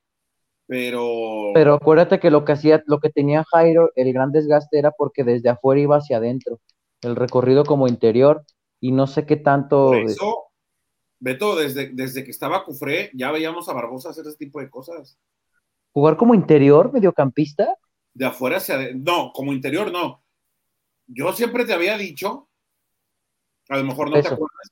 pero. 0.67 1.51
Pero 1.53 1.73
acuérdate 1.75 2.19
que 2.19 2.31
lo 2.31 2.43
que 2.43 2.51
hacía, 2.51 2.83
lo 2.85 2.99
que 2.99 3.09
tenía 3.09 3.45
Jairo, 3.49 3.91
el 3.95 4.11
gran 4.11 4.33
desgaste 4.33 4.77
era 4.77 4.91
porque 4.91 5.23
desde 5.23 5.47
afuera 5.47 5.79
iba 5.79 5.95
hacia 5.95 6.17
adentro, 6.17 6.59
el 7.01 7.15
recorrido 7.15 7.63
como 7.63 7.87
interior, 7.87 8.43
y 8.81 8.91
no 8.91 9.07
sé 9.07 9.25
qué 9.25 9.37
tanto. 9.37 9.85
por 9.87 9.99
eso, 9.99 10.47
Beto, 11.21 11.55
desde, 11.55 11.91
desde 11.93 12.25
que 12.25 12.31
estaba 12.31 12.65
Cufré, 12.65 13.09
ya 13.13 13.31
veíamos 13.31 13.69
a 13.69 13.73
Barbosa 13.73 14.09
hacer 14.09 14.27
ese 14.27 14.35
tipo 14.35 14.59
de 14.59 14.69
cosas. 14.69 15.17
Jugar 15.93 16.17
como 16.17 16.35
interior, 16.35 16.91
mediocampista, 16.91 17.73
De 18.19 18.25
afuera 18.25 18.57
hacia 18.57 18.75
adentro. 18.75 19.13
No, 19.13 19.31
como 19.33 19.53
interior 19.53 19.91
no. 19.91 20.23
Yo 21.07 21.31
siempre 21.33 21.65
te 21.65 21.73
había 21.73 21.97
dicho, 21.97 22.49
a 23.69 23.77
lo 23.77 23.83
mejor 23.85 24.09
no 24.09 24.21
te 24.21 24.27
acuerdas, 24.35 24.71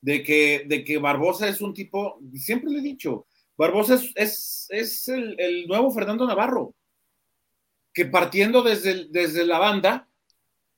de 0.00 0.22
que, 0.22 0.64
de 0.66 0.84
que 0.84 0.98
Barbosa 0.98 1.48
es 1.48 1.60
un 1.60 1.72
tipo, 1.74 2.18
siempre 2.34 2.70
le 2.70 2.78
he 2.80 2.82
dicho, 2.82 3.26
Barbosa 3.56 3.94
es, 3.94 4.12
es, 4.14 4.66
es 4.70 5.08
el, 5.08 5.40
el 5.40 5.66
nuevo 5.66 5.90
Fernando 5.90 6.26
Navarro, 6.26 6.74
que 7.94 8.06
partiendo 8.06 8.62
desde, 8.62 8.90
el- 8.90 9.12
desde 9.12 9.44
la 9.46 9.58
banda 9.58 10.08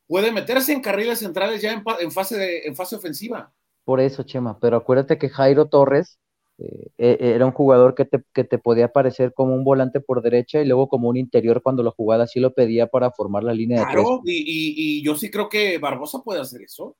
puede 0.06 0.32
meterse 0.32 0.72
en 0.72 0.80
carriles 0.82 1.18
centrales 1.20 1.62
ya 1.62 1.72
en, 1.72 1.82
en 2.00 2.10
fase, 2.12 2.36
de, 2.38 2.58
en 2.66 2.76
fase 2.76 2.96
ofensiva. 2.96 3.52
por 3.84 4.00
eso, 4.00 4.22
Chema. 4.22 4.58
Pero 4.60 4.76
acuérdate 4.76 5.18
que 5.18 5.28
Jairo 5.30 5.66
Torres 5.68 6.18
eh, 6.58 6.88
eh, 6.98 7.16
era 7.20 7.46
un 7.46 7.52
jugador 7.52 7.94
que 7.94 8.04
te, 8.04 8.22
que 8.32 8.44
te 8.44 8.58
podía 8.58 8.92
parecer 8.92 9.32
como 9.34 9.54
un 9.54 9.64
volante 9.64 10.00
por 10.00 10.22
derecha 10.22 10.60
y 10.60 10.66
luego 10.66 10.88
como 10.88 11.08
un 11.08 11.16
interior 11.16 11.62
cuando 11.62 11.82
la 11.82 11.90
jugada 11.90 12.26
sí 12.26 12.40
lo 12.40 12.54
pedía 12.54 12.86
para 12.86 13.10
formar 13.10 13.42
la 13.42 13.52
línea 13.54 13.80
de 13.80 13.86
tres. 13.86 14.04
Claro, 14.04 14.22
y, 14.24 14.32
y- 14.32 14.98
y 14.98 15.04
yo 15.04 15.16
sí 15.16 15.30
creo 15.30 15.48
que 15.48 15.78
Barbosa 15.78 16.20
puede 16.22 16.40
hacer 16.40 16.62
eso. 16.62 16.96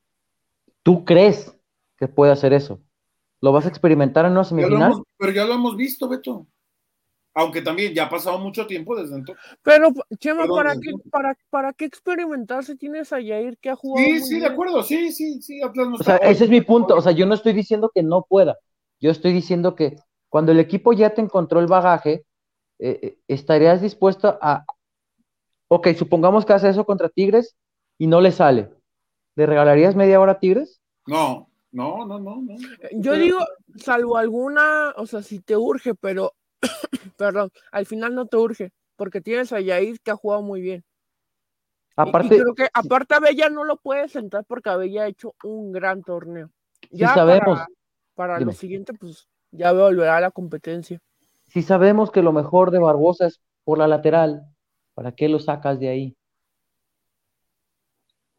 ¿Tú 0.82 1.04
crees 1.04 1.56
que 1.96 2.08
puede 2.08 2.32
hacer 2.32 2.52
eso? 2.52 2.80
¿Lo 3.40 3.52
vas 3.52 3.66
a 3.66 3.68
experimentar 3.68 4.24
en 4.24 4.32
una 4.32 4.42
Ya 4.42 4.48
semifinal? 4.48 4.92
hemos- 4.92 5.02
pero 5.16 5.32
ya 5.32 5.44
lo 5.44 5.54
hemos 5.54 5.76
visto, 5.76 6.08
Beto. 6.08 6.46
Aunque 7.36 7.62
también 7.62 7.92
ya 7.92 8.04
ha 8.04 8.10
pasado 8.10 8.38
mucho 8.38 8.64
tiempo 8.66 8.94
desde 8.96 9.16
entonces. 9.16 9.44
Pero, 9.62 9.88
Chema, 10.18 10.42
Perdón, 10.42 10.56
¿para, 10.56 10.74
qué, 10.74 10.90
para, 11.10 11.38
¿para 11.50 11.72
qué 11.72 11.84
experimentar 11.84 12.64
si 12.64 12.76
tienes 12.76 13.12
a 13.12 13.20
Yair 13.20 13.58
que 13.58 13.70
ha 13.70 13.76
jugado? 13.76 14.06
Sí, 14.06 14.12
muy 14.12 14.20
sí, 14.22 14.40
de 14.40 14.46
acuerdo, 14.46 14.82
sí, 14.84 15.10
sí, 15.10 15.42
sí, 15.42 15.60
Atlas 15.60 15.88
no 15.88 15.96
O 15.96 16.02
sea, 16.02 16.16
ese 16.18 16.44
es 16.44 16.50
mi 16.50 16.60
punto. 16.60 16.94
O 16.94 17.00
sea, 17.00 17.10
yo 17.12 17.26
no 17.26 17.34
estoy 17.34 17.52
diciendo 17.54 17.90
que 17.92 18.02
no 18.04 18.24
pueda. 18.28 18.56
Yo 19.00 19.10
estoy 19.10 19.32
diciendo 19.32 19.74
que 19.74 19.96
cuando 20.28 20.52
el 20.52 20.60
equipo 20.60 20.92
ya 20.92 21.10
te 21.14 21.20
encontró 21.20 21.60
el 21.60 21.66
bagaje, 21.66 22.24
eh, 22.78 22.98
eh, 23.02 23.18
estarías 23.28 23.80
dispuesto 23.80 24.38
a. 24.40 24.64
Ok, 25.68 25.88
supongamos 25.96 26.44
que 26.44 26.52
hace 26.52 26.68
eso 26.68 26.84
contra 26.84 27.08
Tigres 27.08 27.56
y 27.98 28.06
no 28.06 28.20
le 28.20 28.32
sale. 28.32 28.70
¿Le 29.36 29.46
regalarías 29.46 29.96
media 29.96 30.20
hora 30.20 30.32
a 30.32 30.38
Tigres? 30.38 30.80
No, 31.06 31.48
no, 31.72 32.06
no, 32.06 32.18
no, 32.18 32.42
no. 32.42 32.54
Yo 32.92 33.16
digo, 33.16 33.38
salvo 33.76 34.16
alguna, 34.16 34.92
o 34.96 35.06
sea, 35.06 35.22
si 35.22 35.40
te 35.40 35.56
urge, 35.56 35.94
pero, 35.94 36.32
perdón, 37.16 37.50
al 37.72 37.86
final 37.86 38.14
no 38.14 38.26
te 38.26 38.36
urge, 38.36 38.70
porque 38.96 39.20
tienes 39.20 39.52
a 39.52 39.60
Yair 39.60 40.00
que 40.00 40.10
ha 40.12 40.16
jugado 40.16 40.42
muy 40.42 40.60
bien. 40.60 40.84
Y- 41.96 42.02
y 42.02 42.08
Aparte, 42.08 42.28
creo 42.40 42.54
que 42.54 42.68
aparte 42.72 43.14
Abella 43.14 43.48
no 43.50 43.64
lo 43.64 43.76
puedes 43.76 44.12
sentar 44.12 44.44
porque 44.46 44.70
Abella 44.70 45.04
ha 45.04 45.08
hecho 45.08 45.34
un 45.44 45.72
gran 45.72 46.02
torneo. 46.02 46.50
Ya 46.90 47.14
sabemos, 47.14 47.58
para, 47.58 47.68
para 48.14 48.38
Dime. 48.38 48.52
lo 48.52 48.56
siguiente, 48.56 48.92
pues 48.94 49.28
ya 49.50 49.72
volverá 49.72 50.16
a 50.18 50.20
la 50.20 50.30
competencia. 50.30 51.00
si 51.46 51.62
sabemos 51.62 52.10
que 52.10 52.22
lo 52.22 52.32
mejor 52.32 52.70
de 52.70 52.78
Barbosa 52.78 53.26
es 53.26 53.40
por 53.64 53.78
la 53.78 53.88
lateral, 53.88 54.42
¿para 54.94 55.12
qué 55.12 55.28
lo 55.28 55.38
sacas 55.38 55.78
de 55.78 55.88
ahí? 55.88 56.16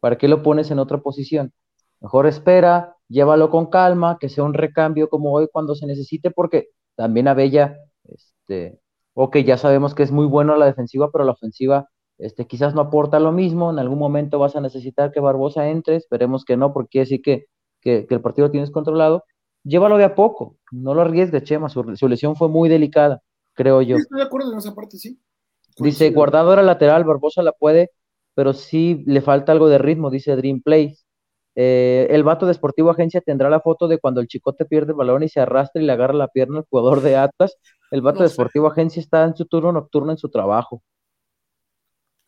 ¿Para 0.00 0.18
qué 0.18 0.28
lo 0.28 0.42
pones 0.42 0.70
en 0.70 0.78
otra 0.78 0.98
posición? 0.98 1.52
Mejor 2.00 2.26
espera, 2.26 2.96
llévalo 3.08 3.50
con 3.50 3.66
calma, 3.66 4.18
que 4.20 4.28
sea 4.28 4.44
un 4.44 4.54
recambio 4.54 5.08
como 5.08 5.32
hoy 5.32 5.48
cuando 5.50 5.74
se 5.74 5.86
necesite, 5.86 6.30
porque 6.30 6.68
también 6.94 7.28
Abella, 7.28 7.76
este, 8.04 8.78
ok, 9.14 9.38
ya 9.38 9.56
sabemos 9.56 9.94
que 9.94 10.02
es 10.02 10.12
muy 10.12 10.26
bueno 10.26 10.52
a 10.52 10.58
la 10.58 10.66
defensiva, 10.66 11.10
pero 11.10 11.24
la 11.24 11.32
ofensiva, 11.32 11.88
este, 12.18 12.46
quizás 12.46 12.74
no 12.74 12.82
aporta 12.82 13.18
lo 13.18 13.32
mismo. 13.32 13.70
En 13.70 13.78
algún 13.78 13.98
momento 13.98 14.38
vas 14.38 14.56
a 14.56 14.60
necesitar 14.60 15.10
que 15.12 15.20
Barbosa 15.20 15.68
entre, 15.68 15.96
esperemos 15.96 16.44
que 16.44 16.56
no, 16.56 16.72
porque 16.72 16.90
quiere 16.90 17.04
decir 17.04 17.22
que, 17.22 17.46
que, 17.80 18.06
que 18.06 18.14
el 18.14 18.20
partido 18.20 18.48
lo 18.48 18.52
tienes 18.52 18.70
controlado. 18.70 19.24
Llévalo 19.66 19.98
de 19.98 20.04
a 20.04 20.14
poco, 20.14 20.56
no 20.70 20.94
lo 20.94 21.02
arriesgues, 21.02 21.44
Chema, 21.44 21.68
su, 21.68 21.96
su 21.96 22.08
lesión 22.08 22.36
fue 22.36 22.48
muy 22.48 22.68
delicada, 22.68 23.22
creo 23.54 23.82
yo. 23.82 23.96
Sí, 23.96 24.02
estoy 24.02 24.18
de 24.20 24.24
acuerdo 24.24 24.52
en 24.52 24.58
esa 24.58 24.74
parte, 24.74 24.96
sí. 24.98 25.20
Dice, 25.78 26.12
Coincido. 26.12 26.14
guardado 26.14 26.52
era 26.52 26.62
lateral, 26.62 27.04
Barbosa 27.04 27.42
la 27.42 27.52
puede, 27.52 27.90
pero 28.34 28.52
sí 28.54 29.02
le 29.06 29.20
falta 29.20 29.52
algo 29.52 29.68
de 29.68 29.78
ritmo, 29.78 30.10
dice 30.10 30.36
Dream 30.36 30.62
Place. 30.62 30.96
Eh, 31.54 32.06
el 32.10 32.22
vato 32.24 32.46
de 32.46 32.54
Sportivo 32.54 32.90
Agencia 32.90 33.20
tendrá 33.20 33.50
la 33.50 33.60
foto 33.60 33.88
de 33.88 33.98
cuando 33.98 34.20
el 34.20 34.28
chicote 34.28 34.64
pierde 34.66 34.92
el 34.92 34.96
balón 34.98 35.22
y 35.22 35.28
se 35.28 35.40
arrastra 35.40 35.82
y 35.82 35.86
le 35.86 35.92
agarra 35.92 36.14
la 36.14 36.28
pierna 36.28 36.58
al 36.60 36.66
jugador 36.70 37.00
de 37.02 37.16
Atlas. 37.16 37.56
El 37.90 38.02
vato 38.02 38.22
No 38.22 38.24
de 38.24 38.28
sé. 38.28 38.34
Sportivo 38.34 38.68
Agencia 38.68 39.00
está 39.00 39.24
en 39.24 39.36
su 39.36 39.46
turno 39.46 39.72
nocturno 39.72 40.12
en 40.12 40.18
su 40.18 40.30
trabajo. 40.30 40.82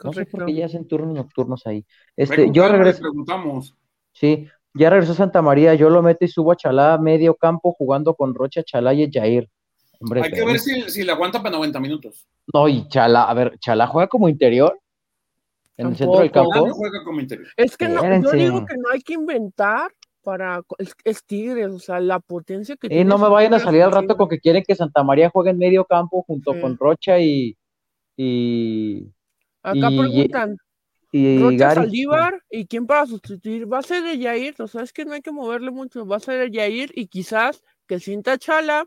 No 0.03 0.12
sé 0.12 0.26
por 0.26 0.45
qué 0.45 0.55
ya 0.55 0.66
hacen 0.66 0.86
turnos 0.89 1.14
nocturnos 1.14 1.66
ahí. 1.66 1.84
Este, 2.16 2.51
yo 2.53 2.68
regreso, 2.68 3.01
preguntamos. 3.01 3.76
sí, 4.12 4.49
ya 4.74 4.90
regresó 4.90 5.14
Santa 5.14 5.42
María, 5.42 5.74
yo 5.74 5.90
lo 5.90 6.02
meto 6.02 6.24
y 6.24 6.28
subo 6.28 6.52
a 6.52 6.56
Chalá 6.56 6.94
a 6.94 6.98
medio 6.98 7.34
campo 7.34 7.72
jugando 7.72 8.14
con 8.14 8.34
Rocha, 8.34 8.62
Chalá 8.62 8.92
y 8.94 9.10
Jair. 9.10 9.48
Hombre, 10.00 10.22
Hay 10.22 10.30
que 10.30 10.44
ver 10.44 10.58
si, 10.60 10.82
si 10.90 11.02
le 11.04 11.10
aguanta 11.12 11.42
para 11.42 11.56
90 11.56 11.80
minutos. 11.80 12.26
No, 12.52 12.68
y 12.68 12.86
Chalá, 12.88 13.24
a 13.24 13.34
ver, 13.34 13.58
Chalá 13.58 13.86
juega 13.88 14.08
como 14.08 14.28
interior 14.28 14.78
en 15.76 15.88
el 15.88 15.96
centro 15.96 16.20
del 16.20 16.30
campo. 16.30 16.50
Nadie 16.54 16.70
juega 16.72 17.02
como 17.04 17.20
interior. 17.20 17.48
Es 17.56 17.76
que 17.76 17.88
no, 17.88 18.02
yo 18.22 18.30
digo 18.32 18.64
que 18.66 18.76
no 18.76 18.90
hay 18.92 19.00
que 19.00 19.14
inventar 19.14 19.90
para 20.22 20.60
es, 20.78 20.92
es 21.04 21.24
Tigres, 21.24 21.68
o 21.72 21.78
sea, 21.78 22.00
la 22.00 22.20
potencia 22.20 22.76
que 22.76 22.86
Y 22.88 22.90
tiene. 22.90 23.04
no 23.06 23.18
me 23.18 23.28
vayan 23.28 23.54
a 23.54 23.58
salir 23.60 23.82
al 23.82 23.92
rato 23.92 24.16
con 24.16 24.28
que 24.28 24.38
quieren 24.38 24.62
que 24.66 24.74
Santa 24.76 25.02
María 25.02 25.30
juegue 25.30 25.50
en 25.50 25.58
medio 25.58 25.84
campo 25.84 26.22
junto 26.22 26.52
Sí. 26.52 26.60
con 26.60 26.76
Rocha 26.76 27.18
y, 27.18 27.56
y, 28.16 29.06
Acá 29.62 29.90
y- 29.90 29.98
preguntan, 29.98 30.56
y 31.11 31.38
Rocha 31.42 31.56
Gary. 31.56 31.74
Saldívar, 31.74 32.42
¿y 32.50 32.66
quién 32.66 32.86
para 32.86 33.06
sustituir? 33.06 33.70
Va 33.72 33.78
a 33.78 33.82
ser 33.82 34.04
el 34.06 34.18
Yair, 34.20 34.54
o 34.61 34.66
sea, 34.66 34.82
es 34.82 34.92
que 34.92 35.04
no 35.04 35.14
hay 35.14 35.20
que 35.22 35.32
moverle 35.32 35.70
mucho, 35.70 36.06
va 36.06 36.16
a 36.16 36.20
ser 36.20 36.40
el 36.40 36.50
Yair 36.52 36.90
y 36.94 37.06
quizás 37.06 37.62
que 37.86 38.00
sienta 38.00 38.38
Chala, 38.38 38.86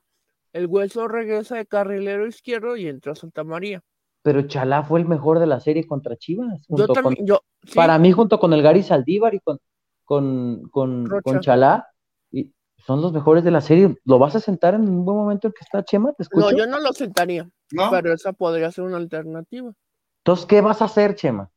el 0.53 0.67
hueso 0.67 1.07
regresa 1.07 1.55
de 1.55 1.65
carrilero 1.65 2.27
izquierdo 2.27 2.75
y 2.75 2.87
entra 2.87 3.15
Santa 3.15 3.43
María. 3.43 3.81
Pero 4.21 4.43
Chalá 4.43 4.83
fue 4.83 4.99
el 4.99 5.07
mejor 5.07 5.39
de 5.39 5.47
la 5.47 5.59
serie 5.59 5.87
contra 5.87 6.15
Chivas. 6.15 6.61
Yo 6.69 6.87
con- 6.87 6.95
también, 6.95 7.25
yo, 7.25 7.41
sí, 7.65 7.73
para 7.73 7.97
mí, 7.97 8.11
junto 8.11 8.39
con 8.39 8.53
el 8.53 8.61
Gary 8.61 8.83
Saldívar 8.83 9.33
y 9.33 9.39
con, 9.39 9.57
con, 10.03 10.61
con, 10.69 11.07
con 11.23 11.39
Chalá, 11.39 11.87
y 12.31 12.53
son 12.85 13.01
los 13.01 13.13
mejores 13.13 13.43
de 13.43 13.51
la 13.51 13.61
serie. 13.61 13.97
¿Lo 14.05 14.19
vas 14.19 14.35
a 14.35 14.39
sentar 14.39 14.75
en 14.75 14.81
un 14.81 15.05
buen 15.05 15.17
momento 15.17 15.47
en 15.47 15.53
que 15.53 15.63
está 15.63 15.83
Chema? 15.83 16.13
¿Te 16.13 16.23
escucho? 16.23 16.51
no, 16.51 16.57
yo 16.57 16.67
no 16.67 16.79
lo 16.79 16.93
sentaría, 16.93 17.49
¿No? 17.71 17.89
pero 17.89 18.13
esa 18.13 18.33
podría 18.33 18.71
ser 18.71 18.83
una 18.83 18.97
alternativa. 18.97 19.73
Entonces, 20.19 20.45
¿qué 20.45 20.61
vas 20.61 20.81
a 20.83 20.85
hacer, 20.85 21.15
Chema? 21.15 21.49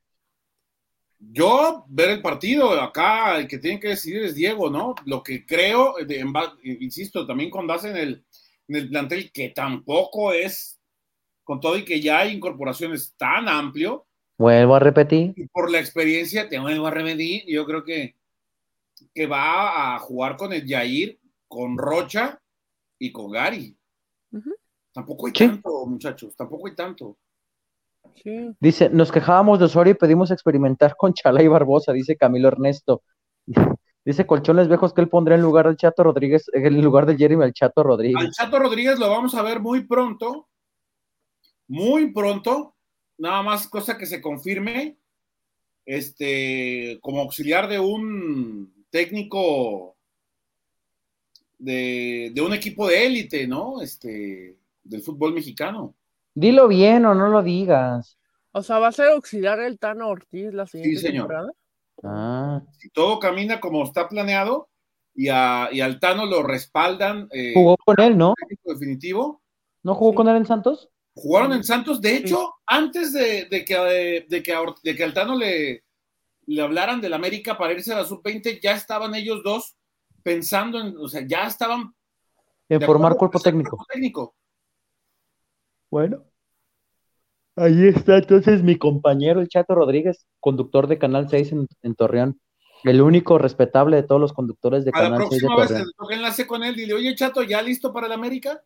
Yo, 1.33 1.85
ver 1.89 2.11
el 2.11 2.23
partido, 2.23 2.71
acá 2.81 3.39
el 3.39 3.49
que 3.49 3.59
tiene 3.59 3.81
que 3.81 3.89
decidir 3.89 4.23
es 4.25 4.35
Diego, 4.35 4.71
¿no? 4.71 4.95
Lo 5.07 5.23
que 5.23 5.45
creo, 5.45 5.95
de- 6.07 6.21
en 6.21 6.33
ba- 6.33 6.57
insisto, 6.63 7.27
también 7.27 7.51
con 7.51 7.67
base 7.67 7.91
en 7.91 7.97
el, 7.97 8.25
en 8.69 8.77
el 8.77 8.89
plantel, 8.89 9.31
que 9.33 9.51
tampoco 9.51 10.33
es, 10.33 10.81
con 11.43 11.61
todo 11.61 11.77
y 11.77 11.85
que 11.85 12.01
ya 12.01 12.21
hay 12.21 12.33
incorporaciones 12.35 13.15
tan 13.17 13.49
amplio, 13.49 14.07
Vuelvo 14.39 14.75
a 14.75 14.81
repetir. 14.81 15.33
y 15.37 15.47
por 15.47 15.71
la 15.71 15.79
experiencia, 15.79 16.49
te 16.49 16.59
vuelvo 16.59 16.87
a 16.87 16.91
remedir, 16.91 17.45
yo 17.47 17.65
creo 17.67 17.85
que, 17.85 18.17
que 19.13 19.27
va 19.27 19.95
a 19.95 19.99
jugar 19.99 20.37
con 20.37 20.53
el 20.53 20.67
Yair, 20.67 21.19
con 21.49 21.77
Rocha 21.79 22.41
y 22.99 23.13
con 23.13 23.31
Gary. 23.31 23.77
Tampoco 24.93 25.27
hay 25.27 25.33
Sí. 25.37 25.47
tanto, 25.47 25.87
muchachos, 25.87 26.35
tampoco 26.37 26.67
hay 26.69 26.75
tanto. 26.75 27.17
Sí. 28.23 28.55
Dice, 28.61 28.91
nos 28.91 29.13
quejábamos 29.13 29.59
de 29.59 29.67
Osorio 29.67 29.93
y 29.93 29.97
pedimos 29.97 30.31
experimentar 30.31 30.97
con 30.97 31.13
Chalá 31.13 31.43
y 31.43 31.49
Barbosa, 31.49 31.93
dice 31.93 32.17
Camilo 32.17 32.49
Ernesto. 32.49 33.03
Dice 34.05 34.27
Colchones 34.27 34.69
Viejos 34.69 34.93
que 34.93 35.01
él 35.01 35.09
pondría 35.09 35.37
en 35.37 35.43
lugar 35.43 35.67
del 35.67 35.79
Chato 35.79 36.03
Rodríguez, 36.03 36.51
en 36.53 36.83
lugar 36.83 37.07
de 37.07 37.17
Jeremy 37.17 37.43
al 37.43 37.55
Chato 37.55 37.81
Al 37.81 37.87
Rodríguez. 37.87 38.37
Chato 38.37 38.59
Rodríguez 38.59 38.99
lo 38.99 39.09
vamos 39.09 39.35
a 39.35 39.41
ver 39.41 39.61
muy 39.61 39.87
pronto, 39.87 40.47
muy 41.69 42.13
pronto, 42.13 42.75
nada 43.17 43.43
más 43.43 43.67
cosa 43.67 43.97
que 43.97 44.05
se 44.05 44.21
confirme, 44.21 44.99
este, 45.87 46.99
como 47.01 47.23
auxiliar 47.23 47.67
de 47.67 47.79
un 47.79 48.85
técnico 48.91 49.97
de, 51.59 52.31
de 52.35 52.43
un 52.43 52.53
equipo 52.53 52.87
de 52.87 53.07
élite, 53.07 53.47
¿no? 53.47 53.81
Este, 53.81 54.59
del 54.83 55.03
fútbol 55.03 55.33
mexicano. 55.33 55.95
Dilo 56.35 56.69
bien 56.69 57.05
o 57.07 57.15
no 57.15 57.29
lo 57.29 57.43
digas. 57.43 58.19
O 58.53 58.63
sea, 58.63 58.79
va 58.79 58.89
a 58.89 58.93
ser 58.93 59.09
auxiliar 59.09 59.61
el 59.61 59.79
Tano 59.79 60.09
Ortiz 60.09 60.53
la 60.53 60.67
siguiente 60.67 61.01
señor. 61.01 61.27
temporada. 61.29 61.53
Ah, 62.03 62.63
Si 62.79 62.91
todo 62.91 63.19
camina 63.19 63.61
como 63.61 63.83
está 63.85 64.09
planeado 64.09 64.69
y, 65.15 65.29
a, 65.29 65.69
y 65.73 65.81
al 65.81 66.01
Tano 66.01 66.27
lo 66.27 66.43
respaldan, 66.43 67.29
eh, 67.33 67.53
jugó 67.55 67.77
con 67.85 68.01
él, 68.01 68.17
¿no? 68.19 68.35
técnico 68.37 68.73
definitivo, 68.75 69.41
¿No 69.83 69.95
jugó 69.95 70.13
Sí. 70.13 70.17
con 70.17 70.29
él 70.29 70.37
en 70.37 70.47
Santos? 70.47 70.89
Jugaron 71.15 71.53
Sí. 71.53 71.59
en 71.59 71.65
Santos, 71.65 72.01
de 72.01 72.17
hecho, 72.17 72.55
antes 72.67 73.13
de, 73.13 73.45
de 73.51 73.65
que, 73.65 73.79
de, 73.79 74.27
de 74.29 74.43
que, 74.43 74.57
de 74.83 74.97
que 74.97 75.05
Altano 75.05 75.37
le, 75.37 75.85
le 76.47 76.63
hablaran 76.63 77.01
del 77.01 77.13
América 77.13 77.57
para 77.59 77.73
irse 77.75 77.93
a 77.93 77.99
la 77.99 78.05
sub-20, 78.05 78.61
ya 78.63 78.73
estaban 78.73 79.15
ellos 79.15 79.43
dos 79.45 79.77
pensando 80.23 80.81
en, 80.81 80.97
o 80.97 81.07
sea, 81.07 81.23
ya 81.27 81.47
estaban 81.47 81.95
En 82.69 82.81
formar 82.81 83.15
cuerpo 83.17 83.39
técnico. 83.39 83.77
cuerpo 83.77 83.87
técnico. 83.93 84.35
Bueno. 85.95 86.25
Ahí 87.55 87.87
está 87.87 88.19
entonces 88.19 88.65
mi 88.65 88.77
compañero, 88.77 89.41
el 89.41 89.47
Chato 89.47 89.77
Rodríguez, 89.77 90.27
conductor 90.41 90.89
de 90.89 90.99
Canal 90.99 91.29
6 91.29 91.53
en, 91.53 91.69
en 91.83 91.95
Torreón. 91.95 92.41
El 92.83 93.01
único 93.01 93.39
respetable 93.39 93.95
de 93.95 94.03
todos 94.03 94.21
los 94.21 94.33
conductores 94.33 94.85
de 94.85 94.91
A 94.93 95.03
Canal 95.03 95.27
6 95.31 95.41
de 95.41 95.47
próxima 95.47 95.57
vez 95.61 95.69
que 95.69 95.93
Torreón. 95.97 96.19
enlace 96.19 96.49
con 96.49 96.65
él, 96.65 96.75
dile, 96.75 96.95
oye, 96.95 97.15
Chato, 97.15 97.45
¿ya 97.45 97.63
listo 97.63 97.93
para 97.93 98.09
el 98.09 98.13
América? 98.13 98.61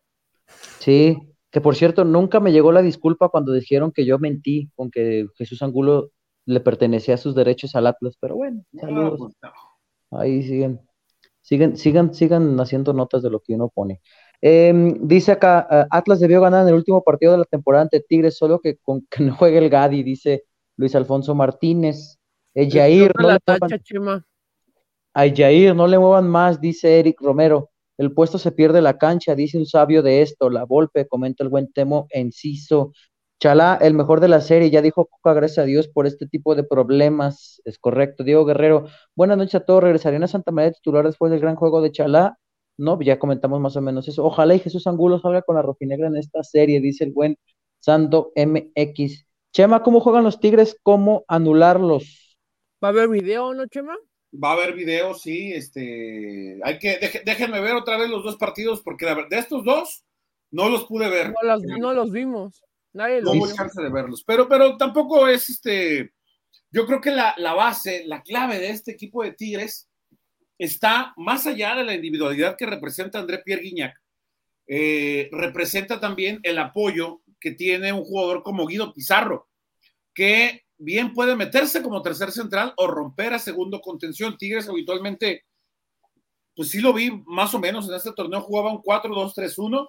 Sí, 0.79 1.19
que 1.51 1.61
por 1.61 1.75
cierto, 1.75 2.03
nunca 2.03 2.39
me 2.39 2.51
llegó 2.51 2.71
la 2.71 2.81
disculpa 2.81 3.29
cuando 3.29 3.53
dijeron 3.53 3.91
que 3.91 4.07
yo 4.07 4.17
mentí 4.17 4.71
con 4.75 4.89
que 4.89 5.27
Jesús 5.37 5.61
Angulo 5.61 6.09
le 6.45 6.61
pertenecía 6.61 7.15
sus 7.17 7.35
derechos 7.35 7.75
al 7.75 7.85
Atlas, 7.85 8.15
pero 8.19 8.37
bueno, 8.37 8.63
No, 8.71 8.81
saludos. 8.81 9.19
pues, 9.19 9.35
no. 9.43 10.19
Ahí 10.19 10.41
siguen, 10.41 10.81
siguen, 11.43 11.77
sigan, 11.77 12.11
sigan 12.15 12.59
haciendo 12.59 12.91
notas 12.93 13.21
de 13.21 13.29
lo 13.29 13.39
que 13.41 13.53
uno 13.53 13.69
pone. 13.69 14.01
Em, 14.41 14.95
dice 15.07 15.33
acá, 15.33 15.67
eh, 15.69 15.85
Atlas 15.91 16.19
debió 16.19 16.41
ganar 16.41 16.63
en 16.63 16.69
el 16.69 16.75
último 16.75 17.03
partido 17.03 17.33
de 17.33 17.39
la 17.39 17.45
temporada 17.45 17.83
ante 17.83 17.99
Tigres, 18.01 18.37
solo 18.37 18.59
que 18.59 18.77
con 18.77 19.05
que 19.11 19.23
no 19.23 19.35
juegue 19.35 19.57
el 19.59 19.69
Gadi, 19.69 20.03
dice 20.03 20.45
Luis 20.77 20.95
Alfonso 20.95 21.35
Martínez. 21.35 22.17
Eh, 22.55 22.69
Jair, 22.71 23.11
no 23.15 23.27
le 23.33 23.39
muevan- 23.57 23.69
a 25.13 25.27
Jair, 25.35 25.75
no 25.75 25.87
le 25.87 25.99
muevan 25.99 26.27
más, 26.29 26.61
dice 26.61 26.99
Eric 26.99 27.19
Romero. 27.21 27.69
El 27.97 28.13
puesto 28.13 28.37
se 28.37 28.51
pierde 28.53 28.81
la 28.81 28.97
cancha, 28.97 29.35
dice 29.35 29.57
un 29.57 29.65
sabio 29.65 30.01
de 30.01 30.21
esto. 30.21 30.49
La 30.49 30.63
Volpe, 30.65 31.07
comenta 31.07 31.43
el 31.43 31.49
buen 31.49 31.71
Temo 31.73 32.07
Enciso. 32.11 32.93
Chalá, 33.41 33.77
el 33.81 33.93
mejor 33.93 34.19
de 34.21 34.27
la 34.29 34.41
serie, 34.41 34.69
ya 34.69 34.81
dijo 34.81 35.05
Coca, 35.07 35.33
gracias 35.33 35.59
a 35.59 35.65
Dios 35.65 35.87
por 35.89 36.07
este 36.07 36.27
tipo 36.27 36.55
de 36.55 36.63
problemas. 36.63 37.61
Es 37.65 37.77
correcto. 37.79 38.23
Diego 38.23 38.45
Guerrero, 38.45 38.85
buenas 39.15 39.37
noches 39.37 39.55
a 39.55 39.65
todos. 39.65 39.83
¿Regresarían 39.83 40.23
a 40.23 40.27
Santa 40.27 40.51
María 40.51 40.69
de 40.69 40.75
titular 40.75 41.05
después 41.05 41.31
del 41.31 41.41
gran 41.41 41.55
juego 41.55 41.81
de 41.81 41.91
Chalá? 41.91 42.37
No, 42.79 42.99
ya 43.01 43.19
comentamos 43.19 43.59
más 43.59 43.75
o 43.75 43.81
menos 43.81 44.07
eso. 44.07 44.23
Ojalá 44.25 44.55
y 44.55 44.59
Jesús 44.59 44.87
Angulo 44.87 45.19
salga 45.19 45.41
con 45.41 45.55
la 45.55 45.61
rojinegra 45.61 46.07
en 46.07 46.15
esta 46.15 46.43
serie, 46.43 46.79
dice 46.79 47.03
el 47.03 47.11
buen 47.11 47.37
Sando 47.79 48.31
MX. 48.35 49.25
Chema, 49.51 49.83
¿cómo 49.83 49.99
juegan 49.99 50.23
los 50.23 50.39
Tigres? 50.39 50.77
¿Cómo 50.81 51.25
anularlos? 51.27 52.37
¿Va 52.81 52.87
a 52.87 52.91
haber 52.91 53.09
video, 53.09 53.53
no, 53.53 53.67
Chema? 53.67 53.97
Va 54.31 54.51
a 54.51 54.53
haber 54.53 54.75
videos, 54.75 55.21
sí, 55.21 55.51
este, 55.53 56.59
hay 56.63 56.77
que, 56.79 56.99
deje- 56.99 57.23
déjenme 57.25 57.59
ver 57.59 57.75
otra 57.75 57.97
vez 57.97 58.09
los 58.09 58.23
dos 58.23 58.37
partidos, 58.37 58.81
porque 58.81 59.05
la 59.05 59.15
de 59.15 59.37
estos 59.37 59.65
dos, 59.65 60.05
no 60.51 60.69
los 60.69 60.85
pude 60.85 61.09
ver. 61.09 61.33
No, 61.33 61.77
no 61.79 61.93
los 61.93 62.11
vimos. 62.11 62.63
Nadie 62.93 63.21
no 63.21 63.33
los 63.33 63.35
hubo 63.35 63.45
vio. 63.47 63.55
chance 63.55 63.81
de 63.81 63.89
verlos. 63.89 64.23
Pero, 64.23 64.47
pero 64.47 64.77
tampoco 64.77 65.27
es 65.27 65.49
este. 65.49 66.13
Yo 66.71 66.85
creo 66.85 67.01
que 67.01 67.11
la, 67.11 67.33
la 67.37 67.53
base, 67.53 68.03
la 68.05 68.21
clave 68.21 68.59
de 68.59 68.69
este 68.69 68.91
equipo 68.91 69.23
de 69.23 69.33
Tigres 69.33 69.88
está 70.59 71.13
más 71.17 71.47
allá 71.47 71.73
de 71.75 71.85
la 71.85 71.95
individualidad 71.95 72.57
que 72.57 72.65
representa 72.65 73.17
André 73.19 73.39
Pierre 73.39 73.63
Guignac. 73.63 73.99
eh, 74.67 75.29
representa 75.31 75.99
también 75.99 76.39
el 76.43 76.59
apoyo 76.59 77.21
que 77.39 77.51
tiene 77.53 77.91
un 77.91 78.03
jugador 78.03 78.43
como 78.43 78.67
Guido 78.67 78.93
Pizarro, 78.93 79.49
que 80.13 80.63
bien 80.77 81.13
puede 81.13 81.35
meterse 81.35 81.81
como 81.81 82.03
tercer 82.03 82.31
central 82.31 82.73
o 82.77 82.85
romper 82.85 83.33
a 83.33 83.39
segundo 83.39 83.81
contención. 83.81 84.37
Tigres 84.37 84.69
habitualmente, 84.69 85.45
pues 86.55 86.69
sí 86.69 86.81
lo 86.81 86.93
vi 86.93 87.09
más 87.25 87.53
o 87.55 87.59
menos 87.59 87.89
en 87.89 87.95
este 87.95 88.11
torneo, 88.11 88.41
jugaba 88.41 88.71
un 88.71 88.83
4-2-3-1 88.83 89.87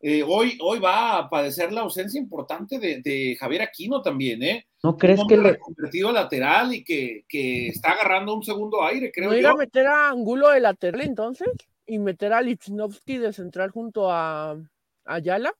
eh, 0.00 0.22
hoy, 0.26 0.58
hoy 0.62 0.78
va 0.78 1.18
a 1.18 1.28
padecer 1.30 1.72
la 1.72 1.82
ausencia 1.82 2.20
importante 2.20 2.78
de, 2.78 3.02
de 3.02 3.36
Javier 3.38 3.62
Aquino 3.62 4.00
también, 4.02 4.42
¿eh? 4.42 4.66
¿No 4.82 4.96
crees 4.96 5.20
que 5.28 5.36
le, 5.36 5.58
convertido 5.58 6.08
a 6.08 6.12
lateral 6.12 6.74
y 6.74 6.82
que, 6.84 7.24
que 7.28 7.68
está 7.68 7.92
agarrando 7.92 8.34
un 8.34 8.42
segundo 8.42 8.82
aire, 8.82 9.12
creo 9.12 9.30
¿No 9.30 9.36
ir 9.36 9.42
yo. 9.42 9.50
a 9.50 9.56
meter 9.56 9.86
a 9.86 10.08
Angulo 10.10 10.48
de 10.50 10.60
lateral 10.60 11.02
entonces? 11.02 11.48
¿Y 11.86 11.98
meter 11.98 12.32
a 12.32 12.40
Lichnowsky 12.40 13.18
de 13.18 13.32
central 13.32 13.70
junto 13.70 14.10
a 14.10 14.52
a 14.52 15.14
Ayala? 15.14 15.52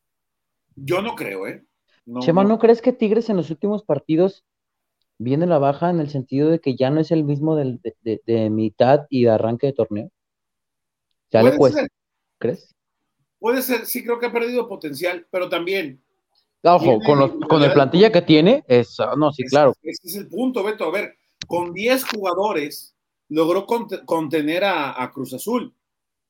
Yo 0.77 1.03
no 1.03 1.15
creo, 1.17 1.47
¿eh? 1.47 1.65
No, 2.07 2.21
Chema, 2.21 2.43
no. 2.43 2.51
¿no 2.51 2.59
crees 2.59 2.81
que 2.81 2.93
Tigres 2.93 3.29
en 3.29 3.37
los 3.37 3.51
últimos 3.51 3.85
partidos 3.85 4.45
viene 5.19 5.47
la 5.47 5.59
baja 5.59 5.91
en 5.91 6.01
el 6.01 6.09
sentido 6.09 6.49
de 6.51 6.61
que 6.61 6.77
ya 6.77 6.89
no 6.91 7.01
es 7.01 7.11
el 7.11 7.25
mismo 7.25 7.57
del- 7.57 7.81
de, 7.83 7.97
de- 8.03 8.23
de 8.27 8.49
mitad 8.49 9.07
y 9.11 9.25
de 9.25 9.31
arranque 9.31 9.67
de 9.67 9.73
torneo? 9.75 10.11
Ya 11.31 11.43
le 11.43 11.57
cuesta, 11.57 11.81
ser. 11.83 11.91
¿crees? 12.39 12.75
Puede 13.41 13.63
ser, 13.63 13.87
sí 13.87 14.05
creo 14.05 14.19
que 14.21 14.27
ha 14.27 14.33
perdido 14.33 14.69
potencial, 14.69 15.27
pero 15.31 15.49
también. 15.49 16.01
Ojo, 16.63 17.01
con, 17.01 17.19
los- 17.19 17.33
con 17.49 17.63
el 17.63 17.73
plantilla 17.73 18.13
que 18.13 18.21
tiene, 18.23 18.63
es, 18.69 18.97
no, 19.17 19.33
sí, 19.33 19.43
ese- 19.43 19.51
claro. 19.51 19.73
Ese 19.83 20.07
es 20.09 20.15
el 20.17 20.29
punto, 20.29 20.63
Beto. 20.63 20.85
A 20.85 20.91
ver, 20.91 21.17
con 21.47 21.73
10 21.73 22.05
jugadores 22.05 22.95
logró 23.31 23.67
cont- 23.67 24.05
contener 24.05 24.65
a, 24.65 25.03
a 25.03 25.11
Cruz 25.11 25.33
Azul. 25.33 25.75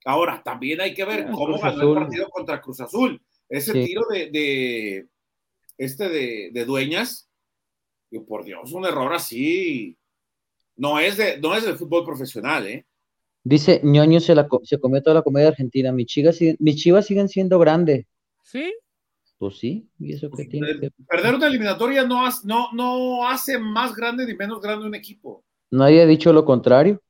Ahora, 0.05 0.41
también 0.43 0.81
hay 0.81 0.95
que 0.95 1.05
ver 1.05 1.27
Ah, 1.29 1.33
cómo 1.33 1.47
Cruz 1.59 1.61
ganó 1.63 1.77
Azul. 1.79 1.89
el 1.89 1.95
partido 2.05 2.29
contra 2.31 2.61
Cruz 2.63 2.81
Azul. 2.81 3.21
Ese 3.49 3.73
Sí. 3.73 3.85
tiro 3.85 4.03
de, 4.09 4.31
de- 4.31 5.09
este 5.77 6.09
de, 6.09 6.51
de 6.53 6.65
dueñas, 6.65 7.29
digo, 8.11 8.25
por 8.25 8.45
Dios, 8.45 8.73
un 8.73 8.85
error 8.87 9.13
así. 9.13 9.99
No 10.77 11.01
es 11.01 11.17
de, 11.17 11.39
no 11.39 11.55
es 11.57 11.65
de 11.65 11.75
fútbol 11.75 12.05
profesional, 12.05 12.67
¿eh? 12.69 12.87
Dice, 13.43 13.80
ñoño 13.82 14.20
se, 14.20 14.34
la, 14.34 14.47
se 14.64 14.78
comió 14.78 15.03
toda 15.03 15.14
la 15.14 15.22
comedia 15.22 15.49
argentina. 15.49 15.93
Mis 15.93 16.07
chivas, 16.07 16.36
siguen- 16.41 16.57
mis 16.61 16.76
chivas 16.76 17.07
siguen 17.07 17.28
siendo 17.28 17.59
grandes. 17.59 18.07
¿Sí? 18.43 18.72
Pues 19.38 19.59
sí, 19.59 19.88
¿y 19.99 20.12
eso 20.12 20.28
qué 20.30 20.45
tiene 20.45 20.78
que 20.78 20.91
Perder 21.09 21.34
una 21.36 21.47
eliminatoria 21.47 22.05
no, 22.07 22.26
hace- 22.26 22.47
no, 22.47 22.66
no 22.74 23.26
hace 23.26 23.59
más 23.59 23.95
grande 23.97 24.26
ni 24.26 24.34
menos 24.34 24.61
grande 24.61 24.86
un 24.86 24.95
equipo. 24.95 25.43
Nadie 25.70 26.03
ha 26.03 26.07
dicho 26.07 26.32
lo 26.32 26.45
contrario. 26.45 27.01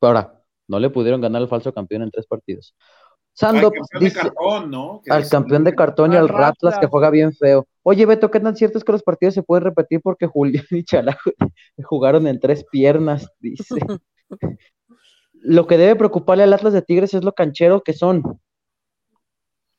Ahora, 0.00 0.42
no 0.68 0.78
le 0.78 0.90
pudieron 0.90 1.20
ganar 1.20 1.42
al 1.42 1.48
falso 1.48 1.72
campeón 1.72 2.02
en 2.02 2.10
tres 2.10 2.26
partidos. 2.26 2.74
Al 2.78 3.32
Sando 3.32 3.70
campeón 3.70 4.02
de 4.04 4.12
cartón, 4.12 4.70
¿no? 4.70 5.00
Que 5.04 5.10
al 5.12 5.22
dice- 5.22 5.30
campeón 5.30 5.64
de 5.64 5.74
cartón 5.74 6.12
y 6.12 6.16
Al 6.16 6.22
al 6.24 6.28
Ratlas 6.28 6.78
que 6.78 6.86
juega 6.86 7.10
bien 7.10 7.32
feo. 7.34 7.66
Oye, 7.82 8.04
Beto, 8.06 8.30
¿qué 8.30 8.40
tan 8.40 8.56
cierto 8.56 8.78
es 8.78 8.84
que 8.84 8.92
los 8.92 9.02
partidos 9.02 9.34
se 9.34 9.42
pueden 9.42 9.64
repetir 9.64 10.00
porque 10.02 10.26
Julián 10.26 10.64
y 10.70 10.84
Chalá 10.84 11.16
jugaron 11.84 12.26
en 12.26 12.38
tres 12.40 12.64
piernas? 12.70 13.26
Dice. 13.40 13.64
Lo 15.32 15.66
que 15.66 15.76
debe 15.76 15.96
preocuparle 15.96 16.42
al 16.44 16.52
Atlas 16.52 16.72
de 16.72 16.82
Tigres 16.82 17.14
es 17.14 17.22
lo 17.24 17.32
canchero 17.32 17.82
que 17.82 17.92
son. 17.92 18.22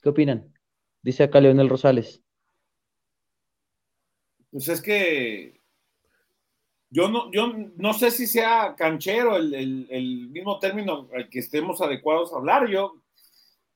¿Qué 0.01 0.09
opinan? 0.09 0.53
Dice 1.01 1.23
acá 1.23 1.39
Leonel 1.41 1.69
Rosales. 1.69 2.21
Pues 4.51 4.69
es 4.69 4.81
que 4.81 5.59
yo 6.89 7.09
no, 7.09 7.31
yo 7.31 7.53
no 7.75 7.93
sé 7.93 8.11
si 8.11 8.27
sea 8.27 8.75
canchero 8.77 9.35
el, 9.35 9.53
el- 9.53 9.87
el 9.89 10.29
mismo 10.29 10.57
término 10.59 11.09
al 11.13 11.29
que 11.29 11.39
estemos 11.39 11.81
adecuados 11.81 12.31
a 12.31 12.37
hablar. 12.37 12.69
Yo, 12.69 13.01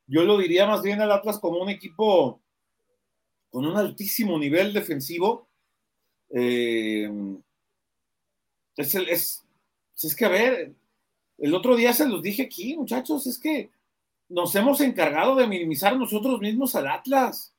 yo 0.07 0.23
lo 0.23 0.37
diría 0.37 0.65
más 0.65 0.81
bien 0.81 1.01
al 1.01 1.11
Atlas 1.11 1.39
como 1.39 1.59
un 1.61 1.69
equipo 1.69 2.41
con 3.49 3.65
un 3.65 3.75
altísimo 3.75 4.39
nivel 4.39 4.71
defensivo. 4.71 5.49
Eh, 6.29 7.09
es, 8.77 8.95
el- 8.95 9.09
es, 9.09 9.40
es 10.03 10.15
que, 10.15 10.25
a 10.25 10.29
ver, 10.29 10.73
el 11.37 11.53
otro 11.53 11.75
día 11.75 11.93
se 11.93 12.07
los 12.07 12.21
dije 12.21 12.43
aquí, 12.43 12.75
muchachos, 12.77 13.27
es 13.27 13.39
que 13.39 13.71
nos 14.29 14.55
hemos 14.55 14.79
encargado 14.81 15.35
de 15.35 15.47
minimizar 15.47 15.97
nosotros 15.97 16.39
mismos 16.39 16.75
al 16.75 16.87
Atlas. 16.87 17.53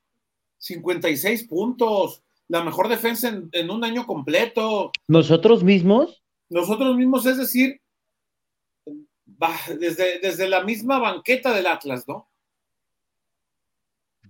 56 0.58 1.44
puntos, 1.48 2.22
la 2.48 2.62
mejor 2.62 2.88
defensa 2.88 3.28
en, 3.28 3.48
en 3.52 3.70
un 3.70 3.82
año 3.84 4.06
completo. 4.06 4.92
Nosotros 5.08 5.64
mismos, 5.64 6.22
Nosotros 6.48 6.96
mismos, 6.96 7.26
es 7.26 7.38
decir, 7.38 7.80
desde, 9.78 10.20
desde 10.20 10.48
la 10.48 10.62
misma 10.62 10.98
banqueta 10.98 11.52
del 11.52 11.66
Atlas, 11.66 12.06
¿no? 12.06 12.28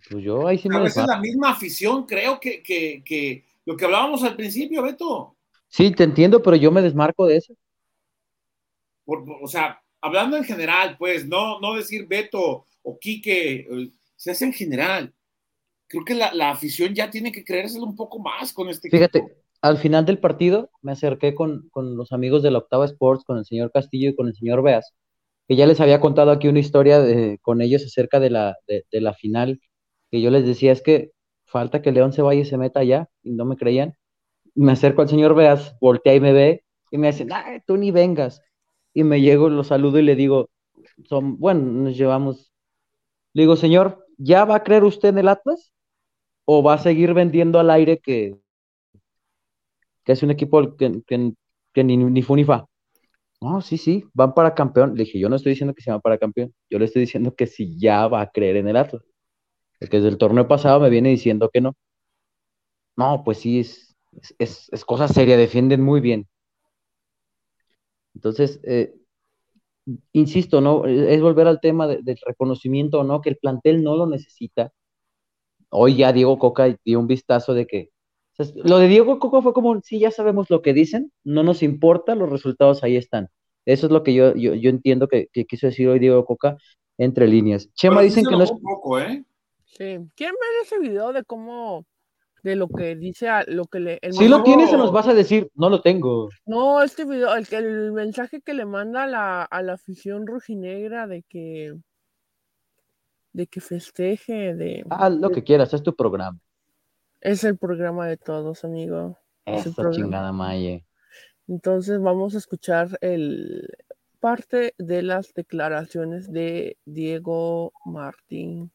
pues 0.09 0.25
yo 0.25 0.47
ahí 0.47 0.59
sí 0.59 0.69
A 0.71 0.73
me 0.73 0.81
veces 0.81 0.97
desmarco. 0.97 1.13
la 1.13 1.21
misma 1.21 1.51
afición, 1.51 2.07
creo 2.07 2.41
que, 2.41 2.63
que, 2.63 3.03
que 3.05 3.45
lo 3.65 3.77
que 3.77 3.85
hablábamos 3.85 4.23
al 4.25 4.37
principio, 4.37 4.83
Beto. 4.83 5.37
Sí, 5.69 5.91
te 5.93 6.05
entiendo, 6.05 6.43
pero 6.43 6.57
yo 6.57 6.71
me 6.73 6.83
desmarco 6.83 7.27
de 7.27 7.37
eso. 7.37 7.55
Por- 9.05 9.25
o 9.43 9.47
sea, 9.49 9.81
hablando 10.01 10.37
en 10.37 10.45
general, 10.45 10.97
pues, 10.99 11.27
no, 11.27 11.61
no 11.61 11.75
decir 11.75 12.07
Beto 12.07 12.67
o 12.83 12.99
Quique, 12.99 13.67
eh, 13.71 13.91
se 14.17 14.31
hace 14.33 14.45
en 14.45 14.53
general. 14.53 15.13
Creo 15.89 16.05
que 16.05 16.15
la, 16.15 16.33
la 16.33 16.51
afición 16.51 16.95
ya 16.95 17.11
tiene 17.11 17.33
que 17.33 17.45
creérselo 17.45 17.85
un 17.85 17.97
poco 17.97 18.19
más 18.19 18.53
con 18.53 18.69
este 18.69 18.89
equipo. 18.89 18.99
Fíjate, 19.05 19.37
al 19.61 19.79
final 19.79 20.05
del 20.07 20.19
partido 20.19 20.71
me 20.81 20.93
acerqué 20.93 21.35
con, 21.35 21.69
con 21.71 21.97
los 21.97 22.13
amigos 22.13 22.43
de 22.43 22.51
la 22.51 22.59
Octava 22.59 22.87
Sports, 22.87 23.25
con 23.25 23.39
el 23.39 23.45
señor 23.45 23.71
Castillo 23.73 24.11
y 24.11 24.15
con 24.15 24.27
el 24.29 24.35
señor 24.35 24.63
Beas, 24.63 24.95
que 25.49 25.57
ya 25.57 25.67
les 25.67 25.81
había 25.81 26.01
contado 26.01 26.31
aquí 26.31 26.49
una 26.49 26.61
historia 26.61 27.01
de- 27.01 27.39
con 27.43 27.61
ellos 27.61 27.85
acerca 27.85 28.21
de 28.21 28.31
la, 28.31 28.57
de, 28.67 28.87
de 28.91 29.01
la 29.01 29.13
final, 29.15 29.61
que 30.11 30.21
yo 30.23 30.31
les 30.31 30.47
decía, 30.47 30.73
es 30.73 30.83
que 30.83 31.11
falta 31.45 31.83
que 31.83 31.93
León 31.93 32.13
se 32.13 32.23
vaya 32.23 32.41
y 32.41 32.45
se 32.47 32.57
meta 32.59 32.81
allá, 32.81 33.09
y 33.23 33.33
no 33.33 33.45
me 33.45 33.57
creían. 33.57 33.95
Me 34.55 34.73
acerco 34.73 35.03
al 35.03 35.09
señor 35.09 35.35
Beas, 35.35 35.77
voltea 35.81 36.15
y 36.15 36.21
me 36.21 36.33
ve, 36.33 36.65
y 36.91 36.99
me 36.99 37.09
dice, 37.09 37.27
"Ay, 37.31 37.61
tú 37.67 37.77
ni 37.77 37.91
vengas. 37.91 38.41
Y 38.95 39.05
me 39.05 39.20
llego, 39.20 39.49
lo 39.49 39.64
saludo 39.64 39.99
y 39.99 40.03
le 40.03 40.16
digo, 40.16 40.51
son, 41.09 41.38
bueno, 41.38 41.61
nos 41.62 41.97
llevamos. 41.97 42.53
Le 43.34 43.43
digo, 43.45 43.57
señor, 43.57 44.07
¿ya 44.18 44.45
va 44.47 44.57
a 44.57 44.64
creer 44.64 44.84
usted 44.84 45.11
en 45.11 45.18
el 45.20 45.28
Atlas? 45.28 45.72
¿O 46.47 46.62
va 46.62 46.74
a 46.74 46.78
seguir 46.78 47.14
vendiendo 47.14 47.61
al 47.61 47.70
aire 47.70 47.99
que, 48.01 48.38
que 50.05 50.12
es 50.12 50.22
un 50.22 50.30
equipo 50.30 50.76
que, 50.76 51.03
que- 51.07 51.84
ni, 51.84 51.97
ni 51.97 52.22
fu 52.22 52.36
ni 52.36 52.45
fa. 52.45 52.66
No, 53.43 53.61
sí, 53.62 53.78
sí, 53.78 54.05
van 54.14 54.34
para 54.34 54.55
campeón. 54.55 54.95
Le 54.97 55.05
dije, 55.05 55.18
yo 55.20 55.28
no 55.30 55.36
estoy 55.36 55.53
diciendo 55.53 55.74
que 55.74 55.82
se 55.82 55.90
van 55.93 56.01
para 56.01 56.18
campeón, 56.18 56.55
yo 56.70 56.78
le 56.78 56.86
estoy 56.86 57.03
diciendo 57.03 57.34
que 57.36 57.47
si 57.49 57.78
ya 57.78 58.09
va 58.09 58.22
a 58.22 58.30
creer 58.32 58.57
en 58.57 58.68
el 58.68 58.76
Atlas. 58.76 59.03
Porque 59.80 59.99
desde 59.99 60.11
el 60.11 60.18
torneo 60.18 60.49
pasado 60.49 60.80
me 60.80 60.90
viene 60.90 61.11
diciendo 61.11 61.51
que 61.53 61.61
no. 61.62 61.74
No, 62.97 63.22
pues 63.24 63.38
sí, 63.38 63.61
es, 63.61 63.97
es- 64.38 64.68
es 64.72 64.84
cosa 64.84 65.09
seria, 65.09 65.36
defienden 65.36 65.82
muy 65.82 66.01
bien. 66.01 66.28
Entonces, 68.15 68.61
eh, 68.65 68.95
insisto, 70.13 70.61
¿no? 70.61 70.87
Es 70.87 71.21
volver 71.21 71.47
al 71.47 71.61
tema 71.61 71.87
de- 71.87 72.03
del 72.03 72.19
reconocimiento 72.25 73.01
o 73.01 73.05
no, 73.05 73.21
que 73.21 73.31
el 73.31 73.37
plantel 73.37 73.83
no 73.83 73.97
lo 73.97 74.07
necesita. 74.07 74.73
Hoy 75.71 75.97
ya 75.97 76.13
Diego 76.13 76.39
Coca 76.39 76.77
dio 76.85 77.01
un 77.01 77.07
vistazo 77.07 77.55
de 77.55 77.67
que 77.67 77.91
o 78.39 78.45
sea, 78.45 78.55
lo 78.65 78.79
de 78.79 78.89
Diego 78.89 79.19
Coca 79.19 79.43
fue 79.43 79.53
como, 79.53 79.81
sí, 79.83 79.99
ya 79.99 80.11
sabemos 80.11 80.49
lo 80.49 80.63
que 80.63 80.73
dicen, 80.73 81.13
no 81.23 81.43
nos 81.43 81.63
importa, 81.63 82.15
los 82.15 82.31
resultados 82.31 82.83
ahí 82.83 82.97
están. 82.97 83.29
Eso 83.67 83.87
es 83.87 83.93
lo 83.93 84.03
que 84.03 84.15
yo, 84.15 84.35
yo, 84.35 84.55
yo 84.55 84.71
entiendo 84.71 85.07
que, 85.07 85.29
que 85.33 85.45
quiso 85.45 85.67
decir 85.67 85.89
hoy 85.89 85.99
Diego 85.99 86.25
Coca 86.25 86.57
entre 86.99 87.29
líneas. 87.29 87.71
Chema 87.75 87.97
Pero 87.97 88.05
dicen 88.05 88.25
que 88.25 88.37
no 88.37 88.43
es... 88.45 88.51
un 88.51 88.63
poco, 88.63 88.99
¿eh? 88.99 89.25
Sí. 89.65 89.99
¿Quieren 90.15 90.35
ver 90.41 90.63
ese 90.63 90.79
video 90.79 91.13
de 91.13 91.25
cómo, 91.25 91.85
de 92.43 92.57
lo 92.57 92.68
que 92.68 92.97
dice, 92.97 93.28
a- 93.28 93.45
lo 93.47 93.66
que 93.66 93.80
le... 93.80 93.99
el 94.03 94.12
Si 94.14 94.28
lo 94.28 94.43
tienes, 94.43 94.70
se 94.70 94.76
nos 94.76 94.93
vas 94.93 95.07
a 95.09 95.14
decir, 95.14 95.51
no 95.55 95.70
lo 95.70 95.80
tengo. 95.80 96.28
No, 96.45 96.82
este 96.82 97.05
video, 97.05 97.34
el, 97.34 97.47
que- 97.47 97.57
el 97.59 97.93
mensaje 97.93 98.40
que 98.40 98.53
le 98.55 98.64
manda 98.64 99.05
a 99.05 99.07
la, 99.07 99.43
a 99.45 99.62
la 99.62 99.74
afición 99.74 100.26
rojinegra 100.26 101.07
de 101.07 101.22
que, 101.22 101.74
de 103.32 103.47
que 103.47 103.61
festeje, 103.61 104.55
de... 104.55 104.84
Haz 104.90 105.12
lo 105.14 105.30
que 105.30 105.45
quieras, 105.45 105.72
es 105.72 105.82
tu 105.82 105.95
programa. 105.95 106.38
Es 107.20 107.45
el 107.45 107.57
programa 107.57 108.07
de 108.09 108.16
todos, 108.16 108.64
amigo. 108.64 109.16
Es 109.47 109.66
Esta 109.66 109.82
programa. 109.82 110.05
chingada 110.05 110.32
Maye. 110.32 110.84
Entonces 111.49 112.01
vamos 112.01 112.34
a 112.34 112.38
escuchar 112.38 112.99
el 113.01 113.68
parte 114.20 114.74
de 114.78 115.03
las 115.03 115.34
declaraciones 115.34 116.32
de 116.32 116.76
Diego 116.84 117.72
Martín. 117.84 118.70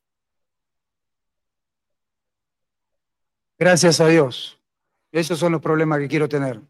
Gracias 3.60 4.00
a 4.00 4.08
Dios. 4.08 4.60
Esos 5.12 5.40
son 5.40 5.54
los 5.54 5.62
problemas 5.62 6.00
que 6.00 6.08
quiero 6.08 6.30
tener. 6.30 6.62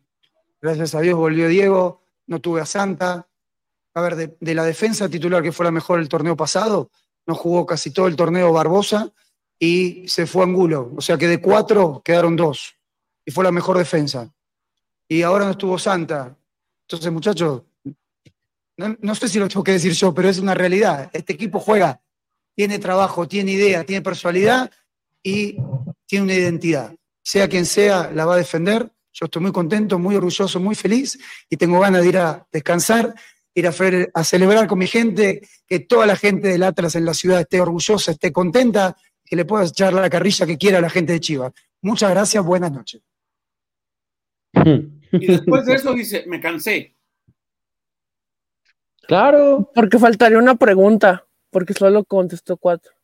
Gracias 0.61 0.95
a 0.95 1.01
Dios 1.01 1.17
volvió 1.17 1.47
Diego, 1.49 2.01
no 2.27 2.39
tuve 2.39 2.61
a 2.61 2.65
Santa. 2.65 3.27
A 3.93 4.01
ver, 4.01 4.37
de, 4.39 4.53
la 4.55 4.63
defensa 4.63 5.09
titular 5.09 5.43
que 5.43 5.51
fue 5.51 5.65
la 5.65 5.71
mejor 5.71 5.99
el 5.99 6.07
torneo 6.07 6.37
pasado, 6.37 6.91
no 7.25 7.35
jugó 7.35 7.65
casi 7.65 7.91
todo 7.91 8.07
el 8.07 8.15
torneo 8.15 8.53
Barbosa 8.53 9.11
y 9.59 10.07
se 10.07 10.25
fue 10.27 10.43
Angulo. 10.43 10.93
O 10.95 11.01
sea 11.01 11.17
que 11.17 11.27
de 11.27 11.41
cuatro 11.41 12.01
quedaron 12.05 12.35
dos. 12.35 12.75
Y 13.25 13.31
fue 13.31 13.43
la 13.43 13.51
mejor 13.51 13.77
defensa. 13.77 14.33
Y 15.09 15.23
ahora 15.23 15.45
no 15.45 15.51
estuvo 15.51 15.77
Santa. 15.77 16.37
Entonces, 16.83 17.11
muchachos, 17.11 17.63
no 18.77 19.15
sé 19.15 19.27
si 19.27 19.39
lo 19.39 19.49
tengo 19.49 19.63
que 19.63 19.73
decir 19.73 19.91
yo, 19.91 20.13
pero 20.13 20.29
es 20.29 20.39
una 20.39 20.53
realidad. 20.53 21.09
Este 21.11 21.33
equipo 21.33 21.59
juega, 21.59 21.99
tiene 22.55 22.79
trabajo, 22.79 23.27
tiene 23.27 23.51
idea, 23.51 23.83
tiene 23.83 24.01
personalidad 24.01 24.71
y 25.27 25.57
tiene 26.05 26.23
una 26.23 26.35
identidad. 26.35 26.95
Sea 27.21 27.49
quien 27.49 27.65
sea, 27.65 28.09
la 28.11 28.25
va 28.25 28.35
a 28.35 28.37
defender. 28.37 28.89
Yo 29.11 29.25
estoy 29.25 29.41
muy 29.41 29.51
contento, 29.51 29.99
muy 29.99 30.15
orgulloso, 30.15 30.57
muy 30.61 30.73
feliz 30.73 31.19
y 31.49 31.57
tengo 31.57 31.81
ganas 31.81 32.03
de 32.03 32.07
ir 32.07 32.17
a 32.17 32.47
descansar, 32.49 33.13
ir 33.53 33.67
a, 33.67 34.23
celebrar 34.23 34.67
con 34.67 34.79
mi 34.79 34.87
gente, 34.87 35.41
que 35.67 35.79
toda 35.81 36.05
la 36.05 36.15
gente 36.15 36.47
del 36.47 36.63
Atlas 36.63 36.95
en 36.95 37.03
la 37.03 37.13
ciudad 37.13 37.41
esté 37.41 37.59
orgullosa, 37.59 38.11
esté 38.11 38.31
contenta, 38.31 38.95
que 39.25 39.35
le 39.35 39.43
pueda 39.43 39.65
echar 39.65 39.91
la 39.91 40.09
carrilla 40.09 40.45
que 40.45 40.57
quiera 40.57 40.77
a 40.77 40.81
la 40.81 40.89
gente 40.89 41.11
de 41.11 41.19
Chivas. 41.19 41.51
Muchas 41.81 42.09
gracias, 42.11 42.45
buenas 42.45 42.71
noches. 42.71 43.01
Y 45.09 45.25
después 45.25 45.65
de 45.65 45.75
eso 45.75 45.93
dice, 45.93 46.25
me 46.27 46.41
cansé. 46.41 46.93
Claro. 49.07 49.71
Porque 49.73 49.97
faltaría 49.97 50.37
una 50.37 50.55
pregunta, 50.55 51.25
porque 51.49 51.73
solo 51.73 52.03
contestó 52.03 52.57
cuatro. 52.57 52.96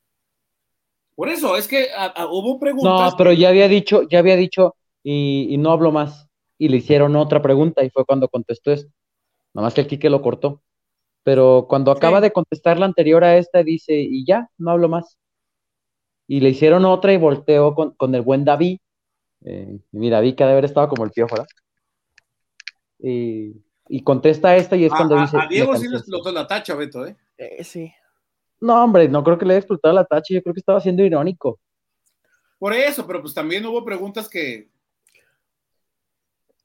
Por 1.14 1.28
eso, 1.28 1.56
es 1.56 1.68
que 1.68 1.88
a- 1.96 2.06
a- 2.06 2.26
hubo 2.26 2.58
preguntas. 2.58 3.12
No, 3.12 3.16
pero 3.16 3.32
ya 3.32 3.48
había 3.48 3.68
dicho, 3.68 4.02
ya 4.08 4.18
había 4.18 4.36
dicho 4.36 4.74
y, 5.02 5.46
y 5.50 5.58
no 5.58 5.70
habló 5.70 5.92
más. 5.92 6.28
Y 6.58 6.68
le 6.68 6.78
hicieron 6.78 7.14
otra 7.16 7.42
pregunta 7.42 7.84
y 7.84 7.90
fue 7.90 8.04
cuando 8.04 8.28
contestó 8.28 8.72
esto. 8.72 8.92
Nada 9.54 9.66
más 9.66 9.74
que 9.74 9.82
el 9.82 9.86
Quique 9.86 10.10
lo 10.10 10.22
cortó. 10.22 10.62
Pero 11.22 11.66
cuando 11.68 11.90
acaba 11.90 12.20
de 12.20 12.32
contestar 12.32 12.78
la 12.78 12.86
anterior 12.86 13.24
a 13.24 13.38
esta, 13.38 13.62
dice, 13.62 13.94
y 13.94 14.26
ya, 14.26 14.50
no 14.58 14.72
hablo 14.72 14.88
más. 14.88 15.16
Y 16.26 16.40
le 16.40 16.50
hicieron 16.50 16.84
otra 16.84 17.12
y 17.12 17.16
volteó 17.16 17.74
con, 17.74 18.14
el 18.14 18.22
buen 18.22 18.44
David. 18.44 18.78
Eh, 19.44 19.78
mira, 19.92 20.18
David 20.18 20.34
que 20.34 20.44
debe 20.44 20.52
haber 20.52 20.64
estado 20.66 20.88
como 20.88 21.04
el 21.04 21.10
piojo, 21.10 21.34
¿verdad? 21.34 21.48
Y, 22.98 24.02
contesta 24.02 24.56
esta 24.56 24.76
y 24.76 24.84
es 24.84 24.92
cuando 24.92 25.20
dice. 25.20 25.36
A 25.38 25.46
Diego 25.46 25.76
sí 25.76 25.88
le 25.88 25.96
explotó 25.96 26.30
la 26.30 26.46
tacha, 26.46 26.74
Beto, 26.74 27.06
¿eh? 27.06 27.16
¿eh? 27.38 27.64
Sí. 27.64 27.92
No, 28.60 28.82
hombre, 28.82 29.08
no 29.08 29.22
creo 29.22 29.38
que 29.38 29.44
le 29.44 29.54
haya 29.54 29.58
explotado 29.58 29.94
la 29.94 30.04
tacha, 30.04 30.34
yo 30.34 30.42
creo 30.42 30.54
que 30.54 30.60
estaba 30.60 30.80
siendo 30.80 31.04
irónico. 31.04 31.60
Por 32.58 32.72
eso, 32.72 33.06
pero 33.06 33.20
pues 33.20 33.34
también 33.34 33.66
hubo 33.66 33.84
preguntas 33.84 34.28
que. 34.28 34.70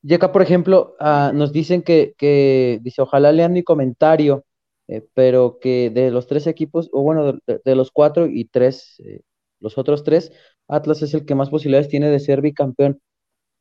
Y 0.01 0.13
acá, 0.13 0.31
por 0.31 0.41
ejemplo, 0.41 0.95
ah, 0.99 1.31
nos 1.33 1.51
dicen 1.51 1.81
que, 1.81 2.79
dice, 2.81 3.01
ojalá 3.01 3.33
lean 3.33 3.51
mi 3.51 3.63
comentario, 3.63 4.45
eh, 4.87 5.05
pero 5.13 5.59
que 5.59 5.89
de 5.89 6.09
los 6.09 6.25
tres 6.25 6.47
equipos, 6.47 6.89
o 6.93 7.01
bueno, 7.01 7.33
de, 7.45 7.75
los 7.75 7.91
cuatro 7.91 8.27
y 8.27 8.45
tres, 8.45 8.95
eh, 8.99 9.21
los 9.59 9.77
otros 9.77 10.03
tres, 10.05 10.31
Atlas 10.69 11.01
es 11.01 11.13
el 11.13 11.25
que 11.25 11.35
más 11.35 11.49
posibilidades 11.49 11.89
tiene 11.89 12.09
de 12.09 12.19
ser 12.19 12.41
bicampeón. 12.41 13.01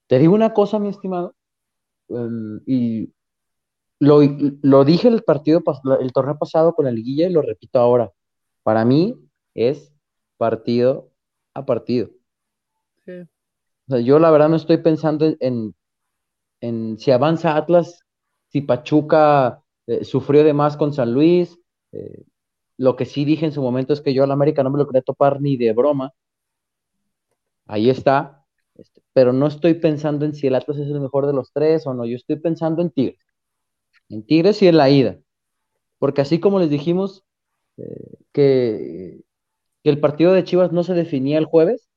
Te 0.06 0.18
digo 0.20 0.34
una 0.34 0.54
cosa, 0.54 0.78
mi 0.78 0.90
estimado, 0.90 1.34
em, 2.08 2.60
y 2.66 3.12
lo, 3.98 4.20
lo, 4.62 4.84
dije 4.84 5.08
el 5.08 5.24
partido, 5.24 5.62
el 6.00 6.12
torneo 6.12 6.38
pasado 6.38 6.74
con 6.74 6.84
la 6.84 6.92
liguilla 6.92 7.26
y 7.28 7.32
lo 7.32 7.42
repito 7.42 7.80
ahora. 7.80 8.12
Para 8.68 8.84
mí 8.84 9.18
es 9.54 9.94
partido 10.36 11.10
a 11.54 11.64
partido. 11.64 12.10
yo 13.88 14.18
la 14.18 14.30
verdad 14.30 14.50
no 14.50 14.56
estoy 14.56 14.76
pensando 14.76 15.34
en, 15.40 15.74
en, 16.60 16.98
si 16.98 17.10
avanza 17.10 17.56
Atlas, 17.56 18.04
si 18.48 18.60
Pachuca 18.60 19.62
eh, 19.86 20.04
sufrió 20.04 20.44
de 20.44 20.52
más 20.52 20.76
con 20.76 20.92
San 20.92 21.14
Luis. 21.14 21.58
Eh, 21.92 22.24
lo 22.76 22.94
que 22.94 23.06
sí 23.06 23.24
dije 23.24 23.46
en 23.46 23.52
su 23.52 23.62
momento 23.62 23.94
es 23.94 24.02
que 24.02 24.12
yo 24.12 24.22
al 24.22 24.32
América 24.32 24.62
no 24.62 24.68
me 24.68 24.76
lo 24.76 24.86
quería 24.86 25.00
topar 25.00 25.40
ni 25.40 25.56
de 25.56 25.72
broma. 25.72 26.12
Ahí 27.64 27.88
está. 27.88 28.44
Este, 28.74 29.00
pero 29.14 29.32
no 29.32 29.46
estoy 29.46 29.80
pensando 29.80 30.26
en 30.26 30.34
si 30.34 30.46
el 30.46 30.54
Atlas 30.54 30.76
es 30.76 30.88
el 30.88 31.00
mejor 31.00 31.26
de 31.26 31.32
los 31.32 31.54
tres 31.54 31.86
o 31.86 31.94
no. 31.94 32.04
Yo 32.04 32.16
estoy 32.16 32.36
pensando 32.36 32.82
en 32.82 32.90
Tigres. 32.90 33.24
En 34.10 34.26
Tigres 34.26 34.60
y 34.60 34.68
en 34.68 34.76
la 34.76 34.90
ida. 34.90 35.18
Porque 35.98 36.20
así 36.20 36.38
como 36.38 36.60
les 36.60 36.68
dijimos, 36.68 37.24
eh, 37.78 38.18
que, 38.32 39.20
el 39.84 40.00
partido 40.00 40.34
de 40.34 40.44
Chivas 40.44 40.70
no 40.70 40.82
se 40.82 40.92
definía 40.92 41.38
el 41.38 41.46
jueves, 41.46 41.88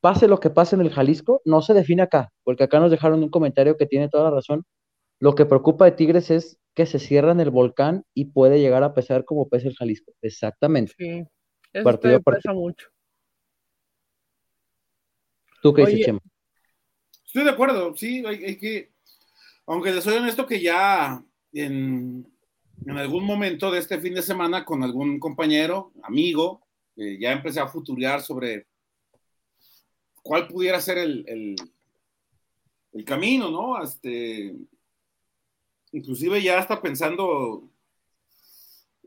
pase 0.00 0.28
lo 0.28 0.40
que 0.40 0.50
pase 0.50 0.74
en 0.74 0.82
el 0.82 0.90
Jalisco, 0.90 1.40
no 1.46 1.62
se 1.62 1.72
define 1.72 2.02
acá, 2.02 2.30
porque 2.44 2.64
acá 2.64 2.80
nos 2.80 2.90
dejaron 2.90 3.22
un 3.22 3.30
comentario 3.30 3.78
que 3.78 3.86
tiene 3.86 4.10
toda 4.10 4.24
la 4.24 4.30
razón. 4.30 4.64
Lo 5.20 5.34
que 5.34 5.46
preocupa 5.46 5.86
de 5.86 5.92
Tigres 5.92 6.30
es 6.30 6.58
que 6.74 6.84
se 6.84 6.98
cierra 6.98 7.32
en 7.32 7.40
el 7.40 7.50
volcán 7.50 8.04
y 8.12 8.26
puede 8.26 8.60
llegar 8.60 8.82
a 8.82 8.92
pesar 8.92 9.24
como 9.24 9.48
pesa 9.48 9.68
el 9.68 9.76
Jalisco. 9.76 10.12
Exactamente. 10.20 10.92
Sí, 10.98 11.24
eso 11.72 11.84
partido 11.84 12.20
pesa 12.20 12.52
mucho. 12.52 12.88
¿Tú 15.62 15.72
qué 15.72 15.86
dices, 15.86 16.06
Chema? 16.06 16.20
Estoy 17.24 17.44
de 17.44 17.50
acuerdo, 17.50 17.96
sí, 17.96 18.22
hay, 18.26 18.58
que, 18.58 18.92
aunque 19.66 19.92
les 19.92 20.04
soy 20.04 20.16
honesto 20.16 20.44
que 20.44 20.60
ya 20.60 21.24
en, 21.52 22.30
en 22.86 22.98
algún 22.98 23.24
momento 23.24 23.70
de 23.70 23.78
este 23.78 24.00
fin 24.00 24.14
de 24.14 24.22
semana 24.22 24.64
con 24.64 24.82
algún 24.82 25.18
compañero, 25.18 25.92
amigo, 26.02 26.66
eh, 26.96 27.18
ya 27.20 27.32
empecé 27.32 27.60
a 27.60 27.68
futurear 27.68 28.20
sobre 28.20 28.66
cuál 30.22 30.46
pudiera 30.46 30.80
ser 30.80 30.98
el, 30.98 31.24
el, 32.92 33.04
camino, 33.04 33.50
¿no? 33.50 33.82
Este, 33.82 34.54
inclusive 35.92 36.42
ya 36.42 36.58
está 36.58 36.80
pensando 36.80 37.70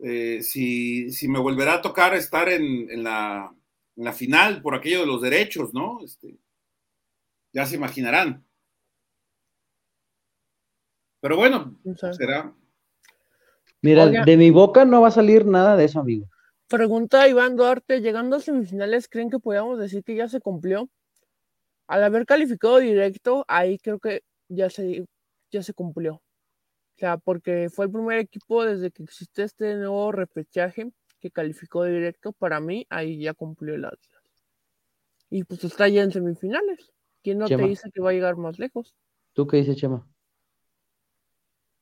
eh, 0.03 0.41
si, 0.41 1.07
me 1.28 1.39
volverá 1.39 1.76
a 1.76 1.82
tocar 1.82 2.16
estar 2.16 2.49
en, 2.49 3.03
la, 3.03 3.53
en, 3.95 4.03
la, 4.03 4.13
final 4.13 4.61
por 4.61 4.76
aquello 4.76 5.01
de 5.01 5.07
los 5.07 5.22
derechos, 5.22 5.74
¿no? 5.74 6.03
Este, 6.03 6.38
ya 7.53 7.66
se 7.66 7.76
imaginarán. 7.76 8.45
Pero 11.22 11.38
bueno, 11.38 11.80
será, 12.18 12.53
Mira, 13.86 14.08
de 14.08 14.38
mi 14.38 14.50
boca 14.50 14.84
no 14.84 15.02
va 15.02 15.10
a 15.10 15.12
salir 15.12 15.46
nada 15.46 15.78
de 15.78 15.86
eso, 15.86 16.00
amigo. 16.00 16.28
Pregunta 16.68 17.28
Iván 17.28 17.56
Duarte, 17.56 18.02
llegando 18.02 18.38
a 18.38 18.40
semifinales, 18.40 19.08
¿creen 19.08 19.30
que 19.30 19.38
podríamos 19.38 19.78
decir 19.78 20.04
que 20.04 20.16
ya 20.16 20.28
se 20.28 20.42
cumplió? 20.42 20.90
Al 21.86 22.04
haber 22.04 22.26
calificado 22.26 22.80
directo, 22.80 23.46
ahí 23.48 23.78
creo 23.78 24.00
que 24.00 24.24
ya 24.48 24.72
se, 24.72 25.06
ya 25.52 25.62
se 25.62 25.74
cumplió. 25.74 26.16
O 26.16 26.98
sea, 26.98 27.18
porque 27.18 27.70
fue 27.70 27.86
el 27.86 27.92
primer 27.92 28.18
equipo 28.18 28.66
desde 28.66 28.90
que 28.90 29.04
existe 29.04 29.44
este 29.44 29.76
nuevo 29.76 30.12
repechaje 30.12 30.92
que 31.20 31.30
calificó 31.30 31.84
directo. 31.84 32.32
Para 32.32 32.60
mí, 32.60 32.88
ahí 32.90 33.20
ya 33.20 33.36
cumplió 33.36 33.76
el 33.76 33.86
Atlas. 33.86 34.24
Y 35.30 35.44
pues 35.44 35.64
está 35.64 35.88
ya 35.90 36.02
en 36.02 36.12
semifinales. 36.12 36.92
¿Quién 37.22 37.38
no 37.38 37.48
te 37.48 37.58
dice 37.58 37.92
que 37.92 38.02
va 38.02 38.10
a 38.10 38.14
llegar 38.14 38.38
más 38.38 38.58
lejos? 38.58 38.96
¿Tú 39.34 39.46
qué 39.46 39.58
dices, 39.58 39.76
Chema? 39.76 40.08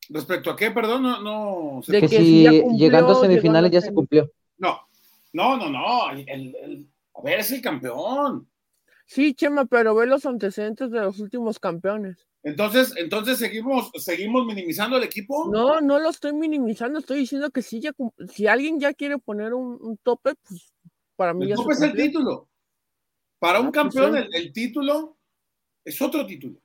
¿Respecto 0.10 0.51
a 0.51 0.56
qué? 0.56 0.72
Perdón, 0.72 1.04
no. 1.04 1.22
no 1.22 1.82
de 1.88 2.01
que, 2.01 2.08
si, 2.08 2.43
llegando 2.78 3.14
a 3.14 3.22
semifinales 3.22 3.72
ya 3.72 3.82
se 3.82 3.93
cumplió. 3.93 4.30
No, 4.58 4.82
no, 5.34 5.58
no, 5.58 5.70
no. 5.70 6.12
El, 6.12 6.88
a 7.14 7.22
ver, 7.22 7.39
es 7.39 7.51
el 7.51 7.62
campeón. 7.62 8.47
Sí, 9.06 9.34
Chema, 9.34 9.66
pero 9.66 9.95
ve 9.95 10.06
los 10.06 10.26
antecedentes 10.26 10.91
de 10.91 10.99
los 10.99 11.20
últimos 11.20 11.60
campeones. 11.60 12.28
Entonces, 12.43 12.93
entonces 12.97 13.38
seguimos, 13.38 13.91
seguimos 13.95 14.45
minimizando 14.45 14.97
el 14.97 15.04
equipo. 15.04 15.49
No, 15.51 15.80
no 15.80 15.99
lo 15.99 16.10
estoy 16.10 16.34
minimizando, 16.34 16.99
estoy 16.99 17.20
diciendo 17.20 17.49
que 17.51 17.62
si 17.62 17.80
ya, 17.80 17.93
si 18.34 18.47
alguien 18.47 18.80
ya 18.80 18.93
quiere 18.93 19.18
poner 19.18 19.54
un, 19.54 19.97
tope, 20.04 20.36
pues 20.47 20.74
para 21.16 21.34
mí 21.34 21.43
el 21.43 21.49
ya 21.51 21.56
tope 21.56 21.74
es 21.74 21.82
el 21.82 21.93
título. 21.93 22.49
Para 23.39 23.60
un 23.60 23.68
ah, 23.68 23.72
pues 23.72 23.93
campeón, 23.95 24.28
el, 24.32 24.51
título 24.51 25.18
es 25.86 26.01
otro 26.01 26.26
título. 26.26 26.60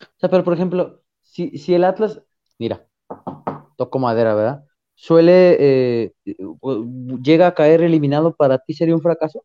O 0.00 0.18
sea, 0.18 0.28
pero 0.28 0.42
por 0.42 0.54
ejemplo, 0.54 1.02
si, 1.22 1.56
si 1.56 1.74
el 1.74 1.84
Atlas, 1.84 2.22
mira, 2.58 2.86
toco 3.76 3.98
madera, 3.98 4.34
¿verdad? 4.34 4.64
Suele, 4.94 5.56
eh, 5.60 6.12
llega 7.22 7.46
a 7.48 7.54
caer 7.54 7.82
eliminado, 7.82 8.34
¿para 8.34 8.58
ti 8.58 8.74
sería 8.74 8.94
un 8.94 9.02
fracaso? 9.02 9.44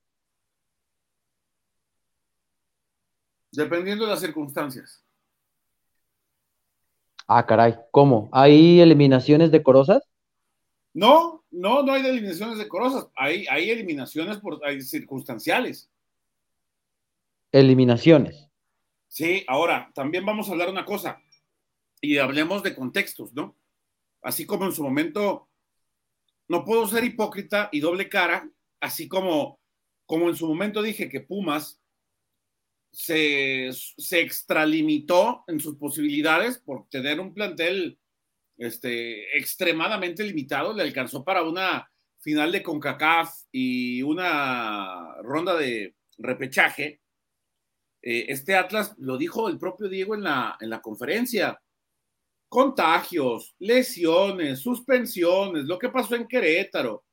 Dependiendo 3.51 4.05
de 4.05 4.12
las 4.12 4.22
circunstancias. 4.22 5.03
Ah, 7.28 7.45
caray, 7.45 7.76
¿cómo? 7.91 8.30
¿Hay 8.32 8.80
eliminaciones 8.80 9.51
decorosas? 9.51 10.03
No, 10.93 11.43
no, 11.51 11.84
no 11.84 11.93
hay 11.93 12.05
eliminaciones 12.05 12.57
decorosas. 12.57 13.07
Hay, 13.16 13.45
hay 13.49 13.70
eliminaciones 13.70 14.38
por, 14.38 14.66
hay 14.66 14.82
circunstanciales. 14.82 15.89
Eliminaciones. 17.51 18.49
Sí, 19.07 19.43
ahora, 19.47 19.91
también 19.93 20.26
vamos 20.26 20.47
a 20.47 20.53
hablar 20.53 20.70
una 20.70 20.86
cosa 20.86 21.22
y 22.01 22.17
hablemos 22.17 22.63
de 22.63 22.75
contextos, 22.75 23.33
¿no? 23.33 23.55
Así 24.21 24.45
como 24.45 24.65
en 24.65 24.73
su 24.73 24.83
momento, 24.83 25.49
no 26.47 26.65
puedo 26.65 26.87
ser 26.87 27.03
hipócrita 27.03 27.69
y 27.71 27.79
doble 27.79 28.09
cara, 28.09 28.49
así 28.79 29.07
como, 29.07 29.59
como 30.05 30.29
en 30.29 30.35
su 30.35 30.47
momento 30.47 30.81
dije 30.81 31.07
que 31.07 31.21
Pumas 31.21 31.79
se, 32.91 33.69
se 33.71 34.19
extralimitó 34.19 35.43
en 35.47 35.59
sus 35.59 35.77
posibilidades 35.77 36.57
por 36.59 36.89
tener 36.89 37.19
un 37.19 37.33
plantel 37.33 37.97
este, 38.57 39.37
extremadamente 39.37 40.23
limitado, 40.23 40.73
le 40.73 40.83
alcanzó 40.83 41.23
para 41.23 41.43
una 41.43 41.89
final 42.19 42.51
de 42.51 42.61
CONCACAF 42.61 43.33
y 43.51 44.03
una 44.03 45.15
ronda 45.23 45.55
de 45.55 45.95
repechaje. 46.17 47.01
Eh, 48.03 48.25
este 48.29 48.55
Atlas 48.55 48.93
lo 48.97 49.17
dijo 49.17 49.47
el 49.49 49.57
propio 49.57 49.89
Diego 49.89 50.15
en 50.15 50.23
la, 50.23 50.57
en 50.59 50.69
la 50.69 50.81
conferencia, 50.81 51.59
contagios, 52.51 53.55
lesiones, 53.59 54.59
suspensiones, 54.59 55.63
lo 55.63 55.79
que 55.79 55.87
pasó 55.87 56.15
en 56.15 56.27
Querétaro. 56.27 57.05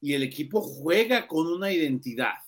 Y 0.00 0.14
el 0.14 0.22
equipo 0.22 0.62
juega 0.62 1.28
con 1.28 1.46
una 1.46 1.70
identidad, 1.70 2.38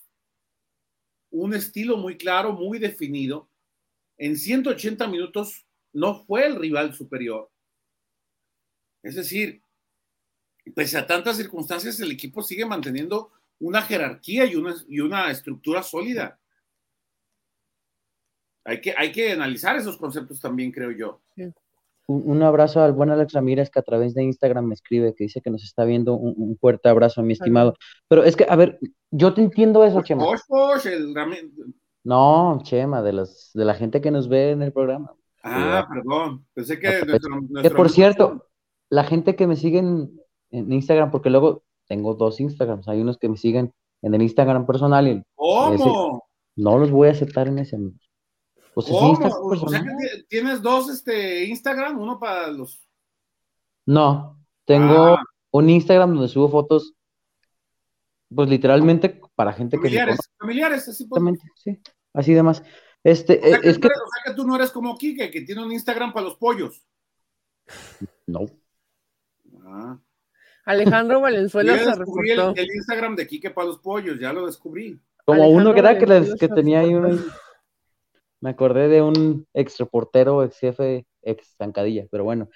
un 1.31 1.53
estilo 1.53 1.99
muy 1.99 2.17
claro, 2.17 2.55
muy 2.55 2.79
definido. 2.79 3.51
En 4.17 4.39
180 4.39 5.07
minutos 5.09 5.67
no 5.93 6.25
fue 6.25 6.47
el 6.47 6.57
rival 6.57 6.95
superior. 6.95 7.51
Es 9.03 9.15
decir, 9.15 9.61
pese 10.75 10.97
a 10.97 11.07
tantas 11.07 11.37
circunstancias, 11.37 12.01
el 12.01 12.13
equipo 12.13 12.43
sigue 12.43 12.65
manteniendo 12.65 13.31
una 13.59 13.83
jerarquía 13.83 14.47
y 14.47 14.57
una, 14.57 14.75
y 14.89 15.01
una 15.01 15.31
estructura 15.31 15.83
sólida. 15.83 16.41
Hay 18.65 18.81
que, 18.81 18.95
hay 18.97 19.13
que 19.13 19.33
analizar 19.33 19.77
esos 19.77 19.99
conceptos 19.99 20.41
también, 20.41 20.73
creo 20.73 20.93
yo. 20.93 21.21
Un, 22.09 22.43
abrazo 22.43 22.83
al 22.83 22.93
buen 22.93 23.11
Alex 23.11 23.33
Ramírez 23.33 23.69
que 23.69 23.81
a 23.81 23.83
través 23.83 24.15
de 24.15 24.23
Instagram 24.23 24.67
me 24.67 24.75
escribe, 24.75 25.15
que 25.15 25.25
dice 25.25 25.41
que 25.41 25.51
nos 25.51 25.65
está 25.65 25.85
viendo. 25.85 26.15
Un, 26.15 26.57
fuerte 26.59 26.89
abrazo, 26.89 27.23
mi 27.23 27.33
estimado. 27.33 27.75
Pero 28.09 28.23
es 28.23 28.37
que, 28.37 28.47
a 28.49 28.55
ver, 28.55 28.79
yo 29.11 29.35
te 29.35 29.41
entiendo 29.43 29.85
eso, 29.85 30.03
Chema. 30.03 30.25
No, 32.05 32.61
Chema, 32.63 33.03
de, 33.03 33.13
los, 33.13 33.51
de 33.55 33.65
la 33.65 33.75
gente 33.75 34.01
que 34.01 34.13
nos 34.13 34.29
ve 34.29 34.53
en 34.53 34.63
el 34.63 34.73
programa. 34.73 35.13
Ah, 35.43 35.87
perdón. 35.93 36.47
Pensé 36.55 36.79
que. 36.79 37.01
que 37.63 37.71
por 37.71 37.91
cierto, 37.91 38.47
la 38.89 39.05
gente 39.05 39.35
que 39.35 39.47
me 39.47 39.57
sigue 39.57 39.79
en, 39.79 40.21
en 40.51 40.73
Instagram, 40.73 41.11
porque 41.11 41.31
luego 41.31 41.65
tengo 41.89 42.15
dos 42.15 42.41
Instagrams, 42.41 42.89
hay 42.89 43.01
unos 43.01 43.19
que 43.19 43.29
me 43.29 43.37
siguen 43.37 43.73
en 44.03 44.15
el 44.15 44.23
Instagram 44.23 44.67
personal 44.67 45.09
y 45.09 45.11
ese- 45.11 45.25
¿Cómo? 45.35 46.29
no 46.57 46.79
los 46.79 46.91
voy 46.91 47.09
a 47.09 47.13
aceptar 47.13 47.49
en 47.49 47.59
ese. 47.59 47.79
Pues 48.77 48.89
¿Cómo? 48.89 49.19
O 49.19 49.69
sea 49.71 49.81
que 49.83 50.25
tienes 50.29 50.61
dos 50.61 50.91
este, 50.91 51.47
Instagram, 51.47 51.99
uno 51.99 52.19
para 52.21 52.49
los. 52.49 52.87
No, 53.87 54.39
tengo 54.67 55.15
Ah, 55.17 55.23
un 55.53 55.71
Instagram 55.71 56.13
donde 56.13 56.29
subo 56.29 56.51
fotos, 56.51 56.93
pues 58.35 58.51
literalmente 58.51 59.19
para 59.35 59.55
gente 59.55 59.79
que 59.81 59.89
familiares, 60.39 60.87
así 60.89 61.07
pues. 61.07 61.23
Exactamente, 61.23 61.45
sí, 61.57 61.81
así 62.13 62.35
de 62.35 62.43
más. 62.43 62.63
Este, 63.03 63.39
O 63.43 63.47
sea, 63.47 63.57
eh, 63.57 63.61
que 63.63 63.69
es 63.71 63.75
tú 63.77 63.81
que 63.81 63.87
eres- 63.87 63.99
o 63.99 64.09
sea 64.11 64.25
que 64.27 64.37
tú 64.37 64.47
no 64.47 64.57
eres 64.57 64.71
como 64.73 64.99
Kike, 64.99 65.31
que 65.31 65.41
tiene 65.41 65.65
un 65.65 65.73
Instagram 65.73 66.13
para 66.13 66.27
los 66.27 66.37
pollos. 66.37 66.85
no, 68.27 68.41
Ah. 69.65 69.99
Alejandro 70.67 71.21
Valenzuela 71.23 71.77
Ya 71.77 71.93
se 71.95 71.99
descubrí 71.99 72.31
el, 72.33 72.67
Instagram 72.75 73.17
de 73.17 73.27
Kike 73.27 73.51
para 73.53 73.69
los 73.69 73.79
pollos, 73.79 74.19
ya 74.21 74.35
lo 74.35 74.45
descubrí. 74.45 75.01
como 75.25 75.49
uno 75.49 75.73
que 75.73 75.81
era 75.81 75.97
que, 75.99 76.07
les- 76.07 76.35
que 76.35 76.49
tenía 76.49 76.81
ahí 76.81 76.93
un, 76.95 77.25
me 78.41 78.51
acordé 78.51 78.89
de 78.89 79.03
un 79.03 79.47
ex 79.55 79.79
reportero, 79.79 80.43
ex 80.45 80.59
jefe, 80.59 81.07
ex 81.23 81.55
zancadilla, 81.57 82.07
pero 82.11 82.25
bueno. 82.25 82.49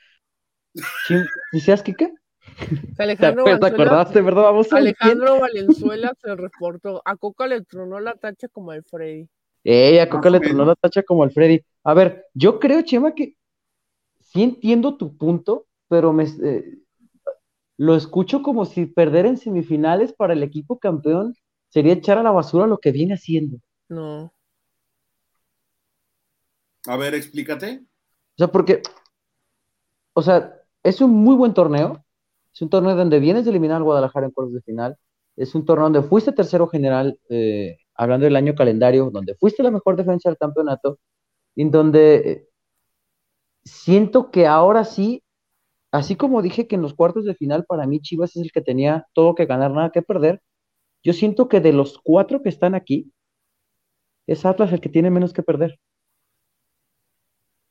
¿Sí, 1.07 1.15
¿sí 1.53 1.61
seas 1.61 1.83
Kike? 1.83 2.15
¿Te, 2.97 3.03
Alejandro 3.03 3.45
te 3.45 3.51
Valenzuela, 3.51 3.85
acordaste, 3.85 4.21
verdad? 4.21 4.43
Vamos 4.43 4.73
a 4.73 4.81
ver 4.81 4.95
quién. 4.97 5.23
Alejandro 5.23 5.41
Valenzuela 5.41 6.13
se 6.23 6.37
reportó. 6.37 7.03
A 7.05 7.17
Coca 7.17 7.47
le 7.47 7.63
tronó 7.63 8.01
la 8.01 8.15
tacha 8.15 8.49
como 8.49 8.73
el 8.73 8.85
Freddy. 8.85 9.29
Ey, 9.65 9.99
a 9.99 10.07
Más 10.07 10.11
Coca 10.11 10.31
le 10.31 10.41
tronó 10.41 10.65
la 10.65 10.75
tacha 10.75 11.03
como 11.03 11.23
al 11.23 11.33
Freddy. 11.33 11.61
A 11.85 11.95
ver, 11.95 12.27
yo 12.35 12.59
creo, 12.59 12.83
Chema, 12.83 13.15
que 13.15 13.37
sí 14.21 14.43
entiendo 14.43 14.97
tu 14.97 15.17
punto, 15.17 15.67
pero 15.89 16.13
me 16.13 16.25
eh, 16.25 16.79
lo 17.77 17.97
escucho 17.97 18.43
como 18.43 18.65
si 18.65 18.87
perder 18.87 19.27
en 19.27 19.37
semifinales 19.37 20.13
para 20.13 20.35
el 20.35 20.43
equipo 20.43 20.79
campeón 20.79 21.35
sería 21.69 21.95
echar 21.95 22.19
a 22.19 22.23
la 22.23 22.31
basura 22.31 22.67
lo 22.67 22.79
que 22.79 22.93
viene 22.93 23.15
haciendo. 23.15 23.59
No. 23.89 24.33
A 26.87 26.97
ver, 26.97 27.15
explícate. 27.15 27.83
O 28.35 28.39
sea, 28.39 28.49
porque, 28.49 28.83
o 30.15 30.23
sea, 30.23 30.55
es 30.83 31.01
un 31.01 31.11
muy 31.13 31.37
buen 31.37 31.55
torneo. 31.55 32.05
Es 32.53 32.63
un 32.63 32.71
torneo 32.71 32.97
donde 32.97 33.21
vienes 33.21 33.45
de 33.45 33.51
eliminar 33.51 33.79
al 33.79 33.85
Guadalajara 33.85 34.27
en 34.27 34.33
cuartos 34.33 34.55
de 34.55 34.63
final. 34.63 34.97
Es 35.37 35.55
un 35.55 35.65
torneo 35.65 35.85
donde 35.85 36.03
fuiste 36.03 36.33
tercero 36.33 36.69
general, 36.69 37.19
eh, 37.29 37.79
hablando 37.95 38.25
del 38.25 38.37
año 38.37 38.55
calendario, 38.55 39.11
donde 39.11 39.35
fuiste 39.37 39.63
la 39.63 39.71
mejor 39.71 39.97
defensa 39.97 40.29
del 40.29 40.39
campeonato, 40.39 40.99
en 41.57 41.71
donde 41.71 42.15
eh, 42.17 42.49
siento 43.65 44.31
que 44.31 44.47
ahora 44.47 44.85
sí, 44.85 45.23
así 45.93 46.17
como 46.17 46.43
dije 46.43 46.67
que 46.69 46.77
en 46.77 46.83
los 46.83 46.95
cuartos 46.95 47.25
de 47.25 47.35
final 47.35 47.65
para 47.67 47.87
mí 47.87 48.01
Chivas 48.01 48.37
es 48.37 48.43
el 48.43 48.53
que 48.53 48.63
tenía 48.63 49.07
todo 49.15 49.35
que 49.35 49.47
ganar, 49.47 49.71
nada 49.73 49.91
que 49.91 50.03
perder, 50.03 50.43
yo 51.03 51.13
siento 51.13 51.49
que 51.49 51.61
de 51.61 51.73
los 51.73 51.99
cuatro 51.99 52.43
que 52.43 52.49
están 52.51 52.75
aquí, 52.75 53.13
es 54.27 54.45
Atlas 54.45 54.73
el 54.73 54.81
que 54.81 54.89
tiene 54.89 55.11
menos 55.11 55.33
que 55.33 55.43
perder. 55.43 55.79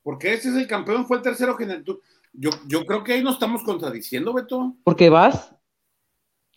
Porque 0.10 0.34
ese 0.34 0.50
es 0.50 0.56
el 0.56 0.66
campeón, 0.66 1.06
fue 1.06 1.18
el 1.18 1.22
tercero 1.22 1.56
general. 1.56 1.86
Yo, 2.34 2.50
yo 2.66 2.84
creo 2.84 3.04
que 3.04 3.14
ahí 3.14 3.24
nos 3.24 3.36
estamos 3.36 3.62
contradiciendo, 3.62 4.34
Beto. 4.34 4.76
Porque 4.84 5.08
vas 5.08 5.54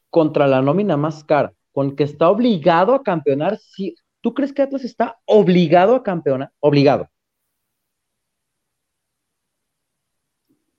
contra 0.08 0.46
la 0.46 0.62
nómina 0.62 0.96
más 0.96 1.22
cara, 1.22 1.52
con 1.70 1.94
que 1.94 2.04
está 2.04 2.30
obligado 2.30 2.94
a 2.94 3.02
campeonar. 3.02 3.58
Si, 3.58 3.94
¿Tú 4.22 4.32
crees 4.32 4.54
que 4.54 4.62
Atlas 4.62 4.84
está 4.84 5.20
obligado 5.26 5.94
a 5.94 6.02
campeonar? 6.02 6.50
Obligado. 6.60 7.10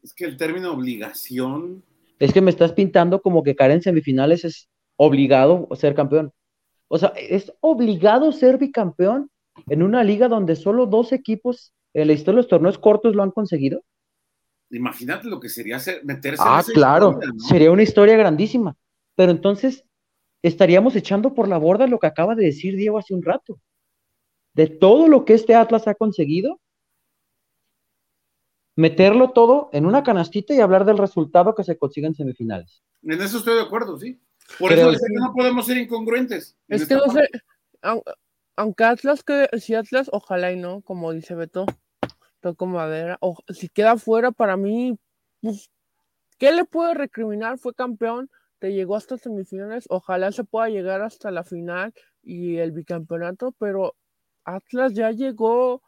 Es 0.02 0.12
que 0.12 0.26
el 0.26 0.36
término 0.36 0.74
obligación. 0.74 1.84
Es 2.18 2.34
que 2.34 2.42
me 2.42 2.50
estás 2.50 2.74
pintando 2.74 3.22
como 3.22 3.44
que 3.44 3.56
caer 3.56 3.70
en 3.70 3.84
semifinales 3.84 4.46
es 4.46 4.68
obligado 4.96 5.68
a 5.70 5.76
ser 5.76 5.94
campeón. 5.94 6.34
O 6.88 6.98
sea, 6.98 7.10
es 7.10 7.54
obligado 7.60 8.32
ser 8.32 8.58
bicampeón 8.58 9.30
en 9.68 9.84
una 9.84 10.04
liga 10.04 10.28
donde 10.28 10.56
solo 10.56 10.88
dos 10.88 11.12
equipos 11.12 11.72
en 11.94 12.08
la 12.08 12.14
historia 12.14 12.38
de 12.38 12.42
los 12.44 12.48
torneos 12.48 12.78
cortos 12.78 13.16
lo 13.16 13.24
han 13.24 13.32
conseguido. 13.32 13.84
Imagínate 14.72 15.28
lo 15.28 15.40
que 15.40 15.50
sería 15.50 15.76
hacer- 15.78 16.04
meterse 16.04 16.42
en 16.42 16.50
Ah, 16.50 16.60
esa 16.62 16.74
claro, 16.74 17.12
historia, 17.12 17.32
¿no? 17.34 17.40
sería 17.44 17.72
una 17.72 17.84
historia 17.84 18.18
grandísima. 18.18 18.76
Pero 19.16 19.32
entonces 19.32 19.86
estaríamos 20.42 20.96
echando 20.96 21.34
por 21.34 21.48
la 21.48 21.58
borda 21.58 21.86
lo 21.88 22.00
que 22.00 22.08
acaba 22.08 22.34
de 22.36 22.46
decir 22.46 22.76
Diego 22.76 22.98
hace 22.98 23.14
un 23.14 23.22
rato. 23.24 23.60
De 24.54 24.68
todo 24.68 25.08
lo 25.08 25.26
que 25.26 25.34
este 25.36 25.54
Atlas 25.56 25.88
ha 25.88 25.94
conseguido, 25.96 26.60
meterlo 28.76 29.32
todo 29.32 29.70
en 29.74 29.86
una 29.86 30.04
canastita 30.04 30.54
y 30.54 30.60
hablar 30.60 30.86
del 30.86 30.98
resultado 30.98 31.54
que 31.54 31.64
se 31.64 31.78
consigue 31.78 32.08
en 32.08 32.16
semifinales. 32.16 32.84
En 33.04 33.22
eso 33.22 33.38
estoy 33.38 33.56
de 33.56 33.62
acuerdo, 33.62 33.98
sí. 34.00 34.20
Por 34.60 34.72
Creo 34.72 34.90
eso 34.92 35.00
que 35.00 35.14
no 35.14 35.34
podemos 35.34 35.66
ser 35.68 35.78
incongruentes. 35.78 36.58
en 36.68 36.76
Es 36.76 36.88
que 36.88 36.96
no 36.96 37.04
sé, 37.12 37.30
aunque 38.56 38.84
Atlas 38.84 39.24
quede, 39.24 39.50
si 39.60 39.76
Atlas, 39.76 40.10
ojalá 40.12 40.52
y 40.52 40.58
no, 40.58 40.82
como 40.82 41.12
dice 41.14 41.36
Beto, 41.36 41.66
toco 42.40 42.66
madera, 42.66 43.18
o 43.22 43.38
si 43.50 43.70
queda 43.70 43.98
fuera 43.98 44.32
para 44.32 44.58
mí, 44.58 44.98
pues, 45.42 45.72
¿qué 46.38 46.52
le 46.52 46.66
puede 46.66 46.94
recriminar? 46.94 47.58
Fue 47.58 47.74
campeón, 47.74 48.30
te 48.60 48.74
llegó 48.74 48.96
hasta 48.96 49.18
semifinales, 49.18 49.86
ojalá 49.90 50.32
se 50.32 50.44
pueda 50.44 50.70
llegar 50.70 51.02
hasta 51.02 51.32
la 51.32 51.44
final 51.44 51.94
y 52.22 52.58
el 52.58 52.72
bicampeonato, 52.72 53.54
pero 53.60 53.96
Atlas 54.46 54.94
ya 54.94 55.12
llegó. 55.12 55.82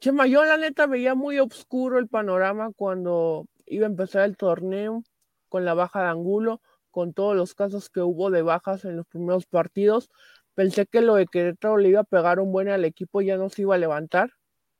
Chema, 0.00 0.26
yo 0.26 0.44
la 0.44 0.56
neta 0.56 0.86
veía 0.86 1.14
muy 1.14 1.38
oscuro 1.38 1.98
el 1.98 2.08
panorama 2.08 2.70
cuando 2.76 3.46
iba 3.66 3.86
a 3.86 3.90
empezar 3.90 4.24
el 4.24 4.36
torneo 4.36 5.02
con 5.48 5.64
la 5.64 5.74
baja 5.74 6.02
de 6.02 6.08
Angulo, 6.08 6.60
con 6.90 7.12
todos 7.12 7.36
los 7.36 7.54
casos 7.54 7.90
que 7.90 8.00
hubo 8.00 8.30
de 8.30 8.42
bajas 8.42 8.84
en 8.84 8.96
los 8.96 9.06
primeros 9.06 9.46
partidos. 9.46 10.10
Pensé 10.56 10.86
que 10.86 11.00
lo 11.02 11.14
de 11.14 11.26
Querétaro 11.26 11.76
le 11.76 11.90
iba 11.90 12.00
a 12.00 12.04
pegar 12.04 12.40
un 12.40 12.50
buen 12.50 12.68
al 12.68 12.84
equipo 12.84 13.20
y 13.22 13.26
ya 13.26 13.36
no 13.36 13.48
se 13.48 13.62
iba 13.62 13.76
a 13.76 13.78
levantar. 13.78 14.30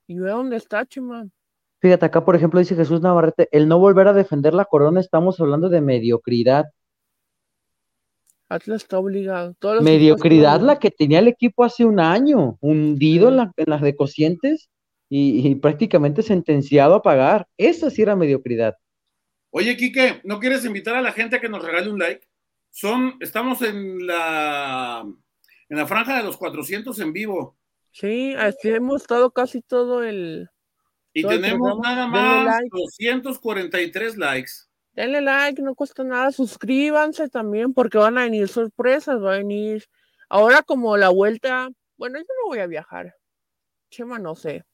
¿Y 0.09 0.19
ve 0.19 0.31
dónde 0.31 0.57
está, 0.57 0.85
Chema? 0.86 1.28
Fíjate, 1.81 2.07
acá 2.07 2.24
por 2.24 2.35
ejemplo 2.35 2.59
dice 2.59 2.74
Jesús 2.74 3.01
Navarrete, 3.03 3.48
el 3.53 3.69
no 3.69 3.78
volver 3.78 4.09
a 4.09 4.12
defender 4.15 4.55
la 4.55 4.65
corona, 4.65 4.98
estamos 4.98 5.39
hablando 5.39 5.69
de 5.69 5.81
mediocridad. 5.82 6.65
Atlas 8.48 8.82
está 8.82 8.98
obligado. 8.98 9.55
Todos 9.59 9.77
los 9.77 9.85
Mediocridad 9.85 10.61
la 10.61 10.78
que 10.78 10.90
tenía 10.90 11.19
el 11.19 11.28
equipo 11.28 11.65
hace 11.65 11.85
un 11.85 12.01
año, 12.01 12.57
hundido 12.61 13.27
Sí. 13.27 13.31
en, 13.32 13.36
la- 13.36 13.53
en 13.57 13.65
las 13.70 13.82
de 13.82 13.97
cocientes 13.97 14.70
y, 15.09 15.47
y 15.47 15.55
prácticamente 15.57 16.23
sentenciado 16.23 16.94
a 16.94 17.03
pagar. 17.03 17.47
Esa 17.59 17.90
sí 17.90 18.03
era 18.03 18.16
mediocridad. 18.16 18.77
Oye, 19.51 19.77
Quique, 19.77 20.20
¿no 20.24 20.39
quieres 20.39 20.65
invitar 20.65 20.94
a 20.97 21.03
la 21.03 21.12
gente 21.12 21.36
a 21.36 21.40
que 21.40 21.48
nos 21.48 21.65
regale 21.65 21.90
un 21.90 21.98
like? 21.98 22.27
Son, 22.70 23.15
estamos 23.20 23.62
en 23.62 24.07
la, 24.07 25.07
en 25.68 25.76
la 25.76 25.86
franja 25.86 26.16
de 26.16 26.24
los 26.24 26.36
400 26.36 26.98
en 27.01 27.12
vivo 27.12 27.56
Sí, 27.98 28.34
así 28.34 28.68
hemos 28.68 29.01
estado 29.01 29.30
casi 29.30 29.62
todo 29.62 30.02
el. 30.02 30.51
y 31.14 31.22
Todo 31.22 31.30
tenemos 31.30 31.78
nada 31.78 32.06
más 32.06 32.44
like. 32.44 32.68
243 32.70 34.18
likes. 34.18 34.52
Denle 34.93 35.22
like, 35.22 35.62
no 35.62 35.74
cuesta 35.74 36.05
nada. 36.05 36.30
Suscríbanse 36.30 37.30
también 37.30 37.72
porque 37.72 37.97
van 37.97 38.18
a 38.18 38.24
venir 38.24 38.48
sorpresas. 38.48 39.22
Va 39.22 39.32
a 39.32 39.38
venir. 39.38 39.86
Ahora, 40.28 40.62
como 40.62 40.98
la 40.98 41.09
vuelta. 41.09 41.70
Bueno, 41.97 42.18
yo 42.18 42.24
no 42.24 42.48
voy 42.48 42.59
a 42.59 42.66
viajar. 42.66 43.14
Chema, 43.88 44.18
no 44.18 44.34
sé. 44.34 44.64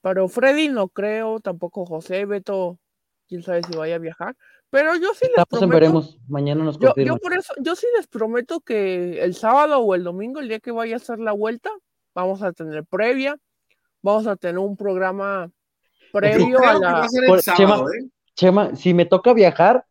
Pero 0.00 0.26
Freddy 0.26 0.68
no 0.68 0.88
creo. 0.88 1.38
Tampoco 1.38 1.86
José, 1.86 2.24
Beto. 2.24 2.80
Quién 3.28 3.44
sabe 3.44 3.62
si 3.62 3.76
vaya 3.76 3.94
a 3.94 4.00
viajar. 4.00 4.36
Pero 4.72 4.94
yo 4.96 5.12
sí 5.12 5.26
les 5.36 5.44
prometo. 5.44 5.68
veremos, 5.68 6.18
mañana 6.28 6.64
nos 6.64 6.78
Yo, 6.78 6.94
yo 6.96 7.18
por 7.18 7.34
eso, 7.34 7.52
yo 7.60 7.76
sí 7.76 7.86
les 7.94 8.06
prometo 8.06 8.60
que 8.60 9.22
el 9.22 9.34
sábado 9.34 9.80
o 9.80 9.94
el 9.94 10.02
domingo, 10.02 10.40
el 10.40 10.48
día 10.48 10.60
que 10.60 10.70
vaya 10.70 10.94
a 10.94 10.96
hacer 10.96 11.18
la 11.18 11.32
vuelta, 11.32 11.68
vamos 12.14 12.42
a 12.42 12.52
tener 12.52 12.82
previa, 12.86 13.36
vamos 14.00 14.26
a 14.26 14.34
tener 14.34 14.58
un 14.58 14.74
programa 14.78 15.50
previo 16.10 16.58
a 16.58 16.72
la. 16.78 17.02
a 17.02 17.08
ser 17.10 17.26
Por- 17.26 17.36
el 17.36 17.42
sábado, 17.42 17.84
Chema. 17.84 17.90
¿eh? 17.98 18.08
Chema, 18.34 18.74
si 18.74 18.94
me 18.94 19.04
toca 19.04 19.34
viajar, 19.34 19.84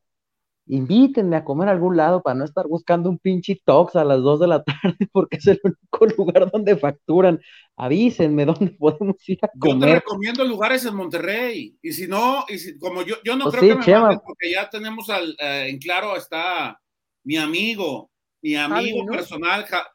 invítenme 0.73 1.35
a 1.35 1.43
comer 1.43 1.67
a 1.67 1.71
algún 1.71 1.97
lado 1.97 2.21
para 2.23 2.33
no 2.33 2.45
estar 2.45 2.65
buscando 2.65 3.09
un 3.09 3.17
pinche 3.19 3.59
tox 3.65 3.95
a 3.97 4.05
las 4.05 4.19
2 4.21 4.39
de 4.39 4.47
la 4.47 4.63
tarde 4.95 5.07
porque 5.11 5.37
es 5.37 5.47
el 5.47 5.59
único 5.63 6.05
lugar 6.17 6.49
donde 6.49 6.77
facturan. 6.77 7.39
Avísenme 7.75 8.45
dónde 8.69 8.71
podemos 8.71 9.17
ir 9.27 9.39
a 9.41 9.47
Yo 9.47 9.59
te 9.61 9.69
comer. 9.69 9.95
recomiendo 9.95 10.45
lugares 10.45 10.85
en 10.85 10.95
Monterrey. 10.95 11.77
Y 11.81 11.91
si 11.91 12.07
no, 12.07 12.45
y 12.47 12.57
si- 12.57 12.77
como 12.79 13.01
yo, 13.03 13.15
yo 13.25 13.35
no 13.35 13.45
Pues 13.45 13.57
creo 13.57 13.73
sí, 13.75 13.79
que 13.81 13.91
me 13.91 13.99
manden 13.99 14.19
porque 14.25 14.51
ya 14.51 14.69
tenemos 14.69 15.09
al, 15.09 15.35
eh, 15.39 15.67
en 15.69 15.77
claro 15.77 16.15
está 16.15 16.79
mi 17.23 17.35
amigo, 17.37 18.09
mi 18.41 18.55
amigo 18.55 18.99
Javi, 18.99 19.05
¿no? 19.05 19.11
personal, 19.11 19.65
Ja- 19.65 19.87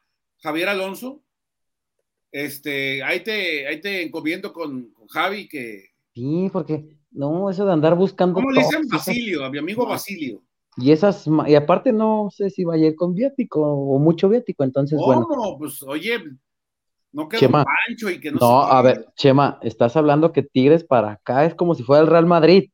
Javier 0.43 0.69
Alonso. 0.69 1.23
Este, 2.31 3.01
ahí 3.03 3.21
te, 3.23 3.67
ahí 3.67 3.81
te 3.81 4.03
encomiendo 4.03 4.53
con, 4.53 4.91
con 4.91 5.07
Javi 5.07 5.47
que. 5.47 5.85
Sí, 6.13 6.49
porque 6.51 6.85
no, 7.11 7.49
eso 7.49 7.65
de 7.65 7.73
andar 7.73 7.95
buscando 7.95 8.35
¿Cómo 8.35 8.51
le 8.51 8.61
dicen 8.61 8.87
Basilio? 8.87 9.43
A 9.45 9.49
mi 9.49 9.57
amigo 9.57 9.87
Basilio. 9.87 10.43
Y 10.77 10.91
esas, 10.91 11.27
y 11.47 11.55
aparte 11.55 11.91
no 11.91 12.29
sé 12.31 12.51
si 12.51 12.63
vaya 12.63 12.85
a 12.85 12.89
ir 12.89 12.95
con 12.95 13.15
viático 13.15 13.61
o 13.61 13.97
mucho 13.97 14.29
viático, 14.29 14.63
entonces 14.63 14.99
bueno. 15.03 15.25
¿Cómo? 15.27 15.57
Pues 15.57 15.81
oye, 15.81 16.19
no 17.11 17.27
quedó 17.27 17.39
Chema. 17.39 17.65
Pancho 17.65 18.09
y 18.11 18.19
que 18.19 18.31
no, 18.31 18.37
No, 18.39 18.61
a 18.61 18.81
ver, 18.83 19.07
Chema, 19.15 19.57
estás 19.63 19.97
hablando 19.97 20.31
que 20.31 20.43
Tigres 20.43 20.83
para 20.83 21.13
acá 21.13 21.45
es 21.45 21.55
como 21.55 21.73
si 21.73 21.81
fuera 21.81 22.03
el 22.03 22.07
Real 22.07 22.27
Madrid. 22.27 22.69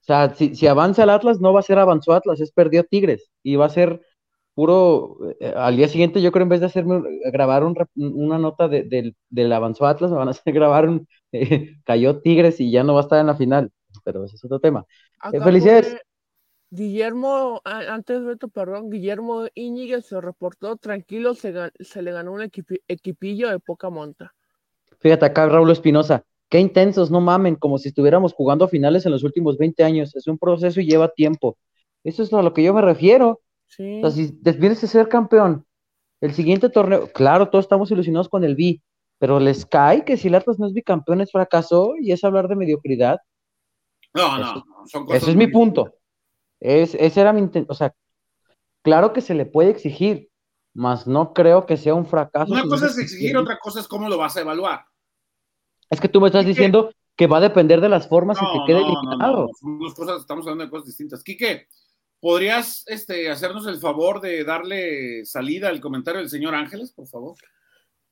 sea, 0.00 0.34
si, 0.34 0.56
si 0.56 0.66
avanza 0.66 1.04
el 1.04 1.10
Atlas, 1.10 1.40
no 1.40 1.52
va 1.52 1.60
a 1.60 1.62
ser 1.62 1.78
avanzó 1.78 2.14
Atlas, 2.14 2.40
es 2.40 2.50
perdió 2.50 2.82
Tigres 2.82 3.30
y 3.44 3.54
va 3.54 3.66
a 3.66 3.70
ser 3.70 4.00
puro, 4.56 5.18
eh, 5.38 5.52
al 5.54 5.76
día 5.76 5.86
siguiente 5.86 6.20
yo 6.20 6.32
creo 6.32 6.44
en 6.44 6.48
vez 6.48 6.60
de 6.60 6.66
hacerme 6.66 7.02
grabar 7.30 7.62
un, 7.62 7.76
una 7.94 8.38
nota 8.38 8.66
de, 8.66 9.14
del 9.28 9.52
avanzó 9.52 9.86
Atlas, 9.86 10.10
me 10.10 10.16
van 10.16 10.28
a 10.28 10.30
hacer 10.32 10.52
grabar 10.54 10.88
un 10.88 11.06
eh, 11.30 11.76
cayó 11.84 12.20
Tigres 12.20 12.58
y 12.58 12.72
ya 12.72 12.82
no 12.82 12.94
va 12.94 13.00
a 13.00 13.02
estar 13.04 13.20
en 13.20 13.28
la 13.28 13.36
final, 13.36 13.70
pero 14.02 14.24
ese 14.24 14.34
es 14.34 14.44
otro 14.44 14.58
tema. 14.58 14.84
Eh, 15.32 15.40
felicidades. 15.40 15.96
Guillermo, 16.70 17.60
antes 17.64 18.24
de 18.24 18.32
esto, 18.32 18.48
perdón, 18.48 18.90
Guillermo 18.90 19.46
Íñiguez 19.54 20.06
se 20.06 20.20
reportó 20.20 20.76
tranquilo, 20.76 21.34
se, 21.34 21.54
se 21.80 22.02
le 22.02 22.12
ganó 22.12 22.32
un 22.32 22.42
equipillo 22.42 23.50
de 23.50 23.60
poca 23.60 23.88
monta. 23.88 24.34
Fíjate 24.98 25.26
acá, 25.26 25.46
Raúl 25.46 25.70
Espinosa, 25.70 26.24
qué 26.48 26.58
intensos, 26.58 27.10
no 27.10 27.20
mamen, 27.20 27.54
como 27.54 27.78
si 27.78 27.88
estuviéramos 27.88 28.32
jugando 28.32 28.66
finales 28.68 29.06
en 29.06 29.12
los 29.12 29.22
últimos 29.22 29.58
20 29.58 29.84
años. 29.84 30.16
Es 30.16 30.26
un 30.26 30.38
proceso 30.38 30.80
y 30.80 30.86
lleva 30.86 31.08
tiempo. 31.08 31.56
Eso 32.02 32.22
es 32.22 32.32
a 32.32 32.42
lo 32.42 32.52
que 32.52 32.62
yo 32.62 32.74
me 32.74 32.82
refiero. 32.82 33.40
Sí. 33.66 34.00
O 34.02 34.10
sea, 34.10 34.24
si 34.24 34.38
vienes 34.58 34.82
a 34.82 34.86
ser 34.86 35.08
campeón, 35.08 35.64
el 36.20 36.32
siguiente 36.32 36.68
torneo, 36.70 37.08
claro, 37.12 37.48
todos 37.48 37.64
estamos 37.64 37.90
ilusionados 37.90 38.28
con 38.28 38.42
el 38.44 38.56
B, 38.56 38.80
pero 39.18 39.38
les 39.40 39.66
cae 39.66 40.04
que 40.04 40.16
si 40.16 40.28
el 40.28 40.34
Atlas 40.34 40.58
no 40.58 40.66
es 40.66 40.72
bicampeón 40.72 41.20
es 41.20 41.30
fracaso 41.30 41.94
y 42.00 42.12
es 42.12 42.24
hablar 42.24 42.48
de 42.48 42.56
mediocridad. 42.56 43.18
No, 44.14 44.38
no, 44.38 44.64
son 44.86 45.04
cosas 45.04 45.22
Ese 45.22 45.32
es 45.32 45.36
mi 45.36 45.46
punto. 45.48 45.94
Es, 46.66 46.96
ese 46.96 47.20
era 47.20 47.32
mi 47.32 47.40
intento. 47.40 47.72
O 47.72 47.76
sea, 47.76 47.94
claro 48.82 49.12
que 49.12 49.20
se 49.20 49.34
le 49.34 49.46
puede 49.46 49.70
exigir, 49.70 50.30
mas 50.74 51.06
no 51.06 51.32
creo 51.32 51.64
que 51.64 51.76
sea 51.76 51.94
un 51.94 52.06
fracaso. 52.06 52.52
Una 52.52 52.64
cosa 52.64 52.86
es 52.86 52.98
exigir, 52.98 53.36
otra 53.36 53.56
cosa 53.58 53.78
es 53.78 53.86
cómo 53.86 54.08
lo 54.08 54.18
vas 54.18 54.36
a 54.36 54.40
evaluar. 54.40 54.84
Es 55.88 56.00
que 56.00 56.08
tú 56.08 56.20
me 56.20 56.26
estás 56.26 56.44
diciendo 56.44 56.90
que 57.14 57.28
va 57.28 57.36
a 57.36 57.40
depender 57.40 57.80
de 57.80 57.88
las 57.88 58.08
formas 58.08 58.38
y 58.42 58.44
que 58.44 58.64
quede 58.66 58.80
eliminado. 58.80 59.48
cosas, 59.94 60.22
estamos 60.22 60.44
hablando 60.44 60.64
de 60.64 60.70
cosas 60.70 60.86
distintas. 60.86 61.22
Quique, 61.22 61.68
¿podrías 62.18 62.82
este, 62.88 63.30
hacernos 63.30 63.68
el 63.68 63.78
favor 63.78 64.20
de 64.20 64.42
darle 64.42 65.24
salida 65.24 65.68
al 65.68 65.80
comentario 65.80 66.20
del 66.20 66.30
señor 66.30 66.56
Ángeles, 66.56 66.92
por 66.92 67.06
favor? 67.06 67.36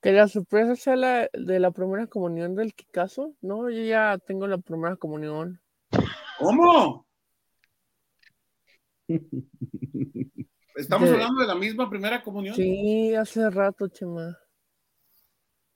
Que 0.01 0.13
la 0.13 0.29
sorpresa 0.29 0.77
sea 0.77 0.95
la 0.95 1.29
de 1.33 1.59
la 1.59 1.73
primera 1.73 2.07
comunión 2.07 2.55
del 2.55 2.73
Kikazo. 2.73 3.35
No, 3.41 3.69
yo 3.69 3.83
ya 3.83 4.17
tengo 4.25 4.47
la 4.47 4.59
primera 4.59 4.95
comunión. 4.95 5.61
¿Cómo? 6.39 7.05
¿Estamos 10.77 11.09
hablando 11.11 11.41
de 11.41 11.47
la 11.47 11.55
misma 11.55 11.89
primera 11.89 12.23
comunión? 12.23 12.55
Sí, 12.55 13.15
hace 13.15 13.49
rato, 13.51 13.89
Chema. 13.89 14.37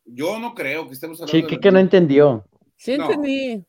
Yo 0.05 0.38
no 0.38 0.55
creo 0.55 0.86
que 0.86 0.94
estemos 0.94 1.20
hablando. 1.20 1.48
Sí, 1.48 1.59
que 1.59 1.70
no 1.70 1.78
entendió. 1.78 2.44
Sí 2.76 2.92
entendí. 2.92 3.64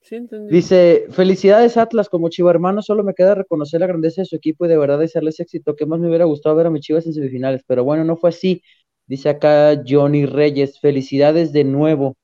Sí 0.00 0.14
entendí. 0.14 0.54
Dice, 0.54 1.06
felicidades 1.10 1.76
Atlas, 1.76 2.08
como 2.08 2.28
Chiva 2.28 2.50
hermano, 2.50 2.82
solo 2.82 3.02
me 3.02 3.14
queda 3.14 3.34
reconocer 3.34 3.80
la 3.80 3.86
grandeza 3.86 4.20
de 4.20 4.26
su 4.26 4.36
equipo 4.36 4.66
y 4.66 4.68
de 4.68 4.78
verdad 4.78 4.98
desearles 4.98 5.40
éxito, 5.40 5.74
que 5.74 5.86
más 5.86 5.98
me 5.98 6.08
hubiera 6.08 6.26
gustado 6.26 6.54
ver 6.54 6.66
a 6.66 6.70
mis 6.70 6.82
Chivas 6.82 7.06
en 7.06 7.14
semifinales, 7.14 7.62
pero 7.66 7.82
bueno, 7.82 8.04
no 8.04 8.16
fue 8.16 8.30
así. 8.30 8.62
Dice 9.06 9.28
acá 9.28 9.82
Johnny 9.86 10.26
Reyes, 10.26 10.78
felicidades 10.80 11.52
de 11.52 11.64
nuevo. 11.64 12.16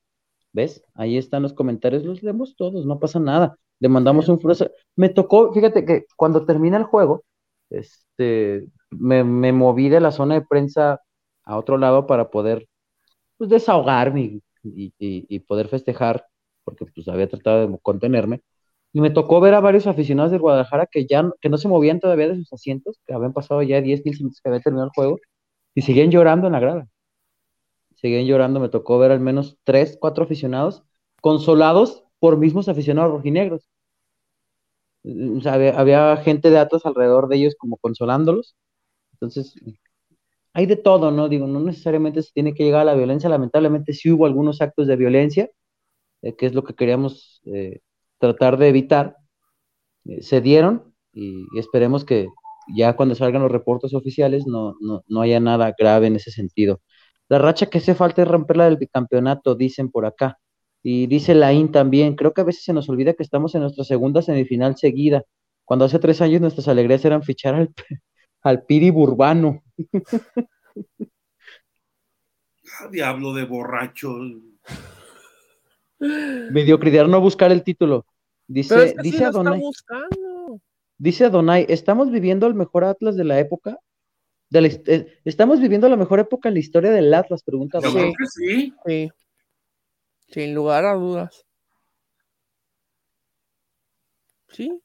¿Ves? 0.53 0.85
Ahí 0.95 1.17
están 1.17 1.43
los 1.43 1.55
comentarios, 1.55 2.05
los 2.05 2.23
leemos 2.23 2.55
todos, 2.57 2.85
no 2.85 3.01
pasa 3.01 3.19
nada. 3.19 3.57
Le 3.83 3.89
mandamos 3.89 4.29
un 4.29 4.41
fuerza. 4.41 4.71
Me 4.95 5.09
tocó, 5.09 5.53
fíjate 5.53 5.85
que 5.85 6.07
cuando 6.17 6.47
termina 6.47 6.77
el 6.79 6.85
juego, 6.85 7.25
este, 7.69 8.69
me, 8.91 9.25
moví 9.53 9.89
de 9.89 9.99
la 10.01 10.13
zona 10.13 10.35
de 10.35 10.43
prensa 10.43 11.01
a 11.45 11.59
otro 11.59 11.79
lado 11.79 12.07
para 12.07 12.31
poder 12.31 12.69
pues, 13.39 13.51
desahogarme 13.51 14.41
y, 14.63 15.39
poder 15.41 15.67
festejar, 15.67 16.25
porque 16.65 16.87
pues 16.87 17.09
había 17.09 17.29
tratado 17.29 17.67
de 17.67 17.79
contenerme. 17.83 18.43
Y 18.93 19.01
me 19.01 19.11
tocó 19.11 19.41
ver 19.41 19.55
a 19.55 19.61
varios 19.61 19.89
aficionados 19.89 20.31
de 20.31 20.39
Guadalajara 20.39 20.87
que 20.87 21.07
ya 21.07 21.29
que 21.41 21.49
no 21.49 21.59
se 21.59 21.67
movían 21.67 21.99
todavía 21.99 22.29
de 22.29 22.37
sus 22.37 22.53
asientos, 22.53 23.01
que 23.05 23.15
habían 23.15 23.33
pasado 23.33 23.63
ya 23.63 23.81
10, 23.81 24.03
15 24.03 24.19
minutos 24.21 24.41
que 24.41 24.49
había 24.49 24.61
terminado 24.61 24.87
el 24.87 24.95
juego, 24.95 25.19
y 25.75 25.83
seguían 25.83 26.13
llorando 26.13 26.47
en 26.47 26.53
la 26.53 26.61
grada. 26.61 26.89
Seguían 27.97 28.27
llorando, 28.27 28.61
me 28.61 28.69
tocó 28.69 28.99
ver 29.01 29.11
al 29.11 29.21
menos 29.21 29.59
3, 29.65 29.99
4 30.01 30.25
aficionados 30.25 30.85
consolados 31.21 32.05
por 32.23 32.37
mismos 32.37 32.69
aficionados 32.69 33.11
rojinegros. 33.11 33.69
Había, 35.05 36.17
gente 36.19 36.51
de 36.51 36.59
Atlas 36.59 36.87
alrededor 36.87 37.29
de 37.29 37.37
ellos 37.37 37.55
como 37.59 37.77
consolándolos. 37.79 38.57
Entonces, 39.15 39.55
hay 40.53 40.67
de 40.67 40.77
todo, 40.77 41.11
¿no? 41.11 41.29
Digo, 41.29 41.47
no 41.47 41.61
necesariamente 41.61 42.23
se 42.23 42.33
tiene 42.33 42.55
que 42.55 42.65
llegar 42.65 42.83
a 42.83 42.85
la 42.85 42.95
violencia. 42.95 43.29
Lamentablemente 43.29 43.93
sí 43.95 44.11
hubo 44.11 44.27
algunos 44.27 44.61
actos 44.61 44.87
de 44.87 44.97
violencia, 44.97 45.51
eh, 46.23 46.37
que 46.37 46.47
es 46.47 46.55
lo 46.55 46.65
que 46.65 46.75
queríamos 46.75 47.43
eh, 47.47 47.81
tratar 48.19 48.59
de 48.59 48.69
evitar. 48.69 49.17
Eh, 50.05 50.23
se 50.23 50.41
dieron 50.41 50.95
y, 51.13 51.47
esperemos 51.59 52.05
que 52.05 52.29
ya 52.77 52.97
cuando 52.97 53.15
salgan 53.15 53.43
los 53.43 53.53
reportes 53.53 53.95
oficiales 53.95 54.47
no, 54.47 54.75
no, 54.81 55.03
no 55.09 55.21
haya 55.23 55.41
nada 55.41 55.75
grave 55.79 56.09
en 56.09 56.17
ese 56.17 56.31
sentido. 56.31 56.81
La 57.29 57.39
racha 57.39 57.67
que 57.67 57.79
hace 57.79 57.95
falta 57.95 58.23
es 58.23 58.29
romperla 58.29 58.67
del 58.67 58.77
bicampeonato, 58.77 59.55
dicen 59.55 59.91
por 59.91 60.07
acá. 60.07 60.39
Y 60.83 61.07
dice 61.07 61.35
Laín 61.35 61.71
también, 61.71 62.17
creo 62.17 62.35
que 62.35 62.41
a 62.41 62.45
veces 62.45 62.65
se 62.65 62.73
nos 62.73 62.89
olvida 62.89 63.15
que 63.15 63.23
estamos 63.23 63.55
en 63.55 63.61
nuestra 63.61 63.85
segunda 63.85 64.21
semifinal 64.21 64.77
seguida, 64.77 65.23
cuando 65.65 65.85
hace 65.85 65.99
tres 65.99 66.21
años 66.21 66.41
nuestras 66.41 66.67
alegrías 66.69 67.05
eran 67.05 67.23
fichar 67.23 67.55
al, 67.55 67.73
al 68.43 68.65
Piri 68.65 68.91
Burbano. 68.91 69.63
Ah, 72.81 72.89
diablo 72.91 73.35
de 73.35 73.45
borracho. 73.45 74.17
Mediocridad 75.99 77.07
no 77.07 77.21
buscar 77.21 77.53
el 77.53 77.63
título. 77.63 78.07
Dice, 78.47 78.95
dice 79.03 79.27
Adonai. 79.27 79.61
Dice 80.97 81.27
Adonai, 81.27 81.67
¿estamos 81.69 82.11
viviendo 82.11 82.47
el 82.47 82.55
mejor 82.55 82.85
Atlas 82.85 83.17
de 83.17 83.25
la 83.25 83.39
época? 83.39 83.79
Eh, 84.51 85.21
¿Estamos 85.25 85.61
viviendo 85.61 85.89
la 85.89 85.97
mejor 85.97 86.21
época 86.21 86.49
en 86.49 86.55
la 86.55 86.61
historia 86.61 86.91
del 86.91 87.13
Atlas? 87.13 87.43
Pregunta. 87.43 87.81
sí. 87.83 88.73
sí. 88.87 89.11
Sin 90.33 90.55
lugar 90.55 90.87
a 90.87 90.95
dudas. 90.95 91.45
Sí. 94.49 94.83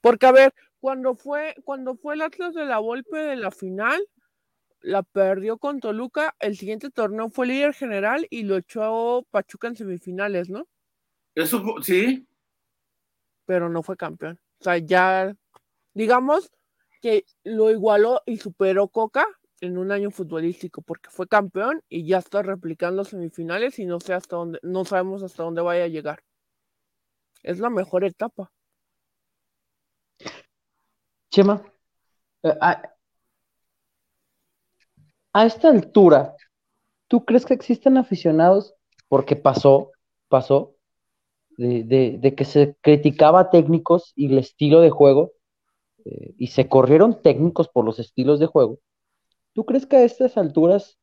Porque, 0.00 0.26
a 0.26 0.32
ver, 0.32 0.54
cuando 0.80 1.14
fue, 1.14 1.54
cuando 1.64 1.96
fue 1.96 2.14
el 2.14 2.22
Atlas 2.22 2.54
de 2.54 2.64
la 2.64 2.78
Volpe 2.78 3.18
de 3.18 3.36
la 3.36 3.50
final, 3.50 4.00
la 4.80 5.02
perdió 5.02 5.58
con 5.58 5.80
Toluca, 5.80 6.34
el 6.38 6.56
siguiente 6.56 6.90
torneo 6.90 7.28
fue 7.28 7.48
líder 7.48 7.74
general 7.74 8.26
y 8.30 8.44
lo 8.44 8.56
echó 8.56 9.26
Pachuca 9.30 9.68
en 9.68 9.76
semifinales, 9.76 10.48
¿no? 10.48 10.66
Eso 11.34 11.62
sí. 11.82 12.26
Pero 13.46 13.68
no 13.68 13.82
fue 13.82 13.96
campeón. 13.96 14.38
O 14.60 14.64
sea, 14.64 14.78
ya, 14.78 15.34
digamos 15.94 16.50
que 17.02 17.24
lo 17.44 17.70
igualó 17.70 18.22
y 18.26 18.38
superó 18.38 18.88
Coca, 18.88 19.26
en 19.60 19.78
un 19.78 19.90
año 19.92 20.10
futbolístico 20.10 20.82
porque 20.82 21.10
fue 21.10 21.26
campeón 21.26 21.82
y 21.88 22.06
ya 22.06 22.18
está 22.18 22.42
replicando 22.42 23.04
semifinales 23.04 23.78
y 23.78 23.86
no 23.86 24.00
sé 24.00 24.14
hasta 24.14 24.36
dónde, 24.36 24.58
no 24.62 24.84
sabemos 24.84 25.22
hasta 25.22 25.42
dónde 25.42 25.62
vaya 25.62 25.84
a 25.84 25.88
llegar. 25.88 26.22
Es 27.42 27.58
la 27.58 27.70
mejor 27.70 28.04
etapa. 28.04 28.50
Chema, 31.30 31.62
eh, 32.42 32.54
a, 32.60 32.96
esta 35.46 35.68
altura, 35.68 36.34
¿tú 37.08 37.24
crees 37.24 37.44
que 37.44 37.54
existen 37.54 37.98
aficionados? 37.98 38.74
Porque 39.08 39.36
pasó, 39.36 39.92
pasó, 40.28 40.74
de, 41.58 42.18
de, 42.20 42.34
que 42.34 42.44
se 42.44 42.76
criticaba 42.80 43.50
técnicos 43.50 44.12
y 44.14 44.26
el 44.26 44.38
estilo 44.38 44.80
de 44.80 44.90
juego, 44.90 45.32
eh, 46.04 46.34
y 46.38 46.48
se 46.48 46.68
corrieron 46.68 47.22
técnicos 47.22 47.68
por 47.68 47.84
los 47.84 47.98
estilos 47.98 48.40
de 48.40 48.46
juego 48.46 48.78
¿Tú 49.56 49.64
crees 49.64 49.86
que 49.86 49.96
a 49.96 50.04
estas 50.04 50.36
alturas 50.36 50.98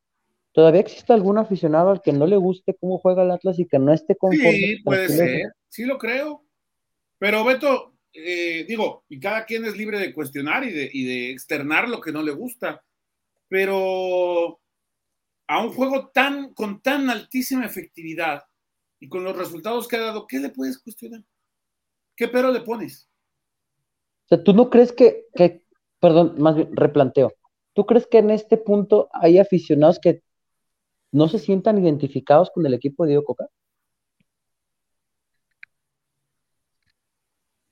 todavía 0.51 0.81
existe 0.81 1.11
algún 1.11 1.39
aficionado 1.39 1.89
al 1.89 2.03
que 2.03 2.13
no 2.13 2.27
le 2.27 2.38
guste 2.38 2.77
cómo 2.80 2.99
juega 2.99 3.23
el 3.23 3.31
Atlas 3.31 3.57
y 3.57 3.65
que 3.65 3.80
no 3.80 3.91
esté 3.91 4.15
conforme? 4.15 4.51
Sí, 4.51 4.77
puede 4.84 5.09
ser, 5.09 5.53
sí 5.69 5.85
lo 5.85 5.97
creo. 5.97 6.45
Pero 7.17 7.43
Beto, 7.43 7.95
eh, 8.13 8.63
digo, 8.67 9.05
y 9.09 9.19
cada 9.19 9.45
quien 9.45 9.65
es 9.65 9.75
libre 9.75 9.97
de 9.97 10.13
cuestionar 10.13 10.63
y 10.65 10.71
de, 10.71 10.88
y 10.93 11.03
de 11.03 11.31
externar 11.31 11.89
lo 11.89 11.99
que 11.99 12.11
no 12.11 12.21
le 12.21 12.31
gusta, 12.31 12.84
pero 13.47 14.61
a 15.47 15.63
un 15.63 15.73
juego 15.73 16.11
tan, 16.13 16.53
con 16.53 16.80
tan 16.80 17.09
altísima 17.09 17.65
efectividad 17.65 18.43
y 18.99 19.09
con 19.09 19.23
los 19.23 19.35
resultados 19.35 19.88
que 19.88 19.95
ha 19.95 20.01
dado, 20.01 20.27
¿qué 20.27 20.38
le 20.38 20.49
puedes 20.49 20.77
cuestionar? 20.77 21.23
¿Qué 22.15 22.27
pero 22.27 22.51
le 22.51 22.61
pones? 22.61 23.09
O 24.25 24.27
sea, 24.27 24.43
¿tú 24.43 24.53
no 24.53 24.69
crees 24.69 24.91
que, 24.91 25.25
que 25.34 25.65
perdón, 25.99 26.35
más 26.38 26.55
bien, 26.55 26.69
replanteo, 26.75 27.34
¿Tú 27.73 27.85
crees 27.85 28.07
que 28.07 28.19
en 28.19 28.29
este 28.29 28.57
punto 28.57 29.09
hay 29.13 29.39
aficionados 29.39 29.99
que 29.99 30.21
no 31.11 31.27
se 31.27 31.39
sientan 31.39 31.77
identificados 31.77 32.51
con 32.51 32.65
el 32.65 32.73
equipo 32.73 33.03
de 33.03 33.09
Diego 33.09 33.25
Coca? 33.25 33.47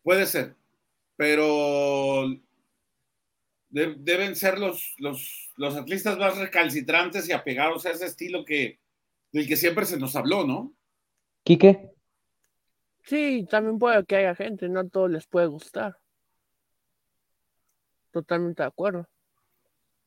Puede 0.03 0.25
ser, 0.25 0.55
pero 1.15 2.25
deben 3.69 4.35
ser 4.35 4.59
los, 4.59 4.95
los, 4.97 5.51
los, 5.55 5.75
atletas 5.75 6.17
más 6.17 6.37
recalcitrantes 6.37 7.29
y 7.29 7.31
apegados 7.31 7.85
a 7.85 7.91
ese 7.91 8.05
estilo 8.07 8.43
que, 8.43 8.79
del 9.31 9.47
que 9.47 9.55
siempre 9.55 9.85
se 9.85 9.97
nos 9.97 10.15
habló, 10.15 10.45
¿no? 10.45 10.73
Quique. 11.43 11.91
Sí, 13.03 13.47
también 13.49 13.79
puede 13.79 14.05
que 14.05 14.17
haya 14.17 14.35
gente, 14.35 14.67
no 14.69 14.81
a 14.81 14.87
todos 14.87 15.09
les 15.09 15.27
puede 15.27 15.47
gustar. 15.47 15.97
Totalmente 18.11 18.63
de 18.63 18.67
acuerdo. 18.67 19.07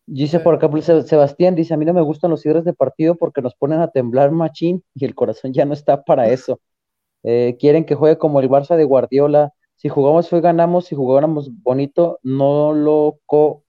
Dice 0.06 0.38
por 0.40 0.54
acá 0.54 0.70
pues, 0.70 0.84
Sebastián, 0.84 1.54
dice, 1.54 1.72
a 1.74 1.76
mí 1.78 1.84
no 1.86 1.94
me 1.94 2.02
gustan 2.02 2.30
los 2.30 2.42
cierres 2.42 2.64
de 2.64 2.74
partido 2.74 3.14
porque 3.14 3.40
nos 3.40 3.54
ponen 3.54 3.80
a 3.80 3.88
temblar 3.88 4.32
machín 4.32 4.84
y 4.94 5.04
el 5.06 5.14
corazón 5.14 5.52
ya 5.54 5.64
no 5.64 5.74
está 5.74 6.04
para 6.04 6.28
eso. 6.28 6.60
Eh, 7.26 7.56
quieren 7.58 7.86
que 7.86 7.94
juegue 7.94 8.18
como 8.18 8.38
el 8.40 8.50
Barça 8.50 8.76
de 8.76 8.84
Guardiola. 8.84 9.54
Si 9.76 9.88
jugamos 9.88 10.30
hoy 10.30 10.42
ganamos, 10.42 10.84
si 10.84 10.94
jugáramos 10.94 11.50
bonito, 11.62 12.18
no 12.22 12.74
loco. 12.74 13.64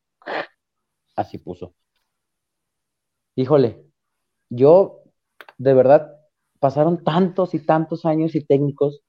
Así 1.16 1.38
puso. 1.38 1.74
Híjole, 3.36 3.86
yo 4.50 5.04
de 5.58 5.74
verdad 5.74 6.12
pasaron 6.60 7.04
tantos 7.04 7.54
y 7.54 7.60
tantos 7.66 8.06
años 8.06 8.36
y 8.36 8.44
técnicos 8.44 9.02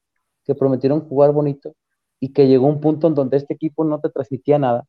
que 0.44 0.54
prometieron 0.54 1.08
jugar 1.08 1.32
bonito 1.32 1.74
y 2.20 2.32
que 2.32 2.48
llegó 2.48 2.66
un 2.66 2.80
punto 2.80 3.08
en 3.08 3.14
donde 3.14 3.36
este 3.38 3.54
equipo 3.54 3.84
no 3.84 4.00
te 4.00 4.10
transmitía 4.10 4.58
nada. 4.58 4.86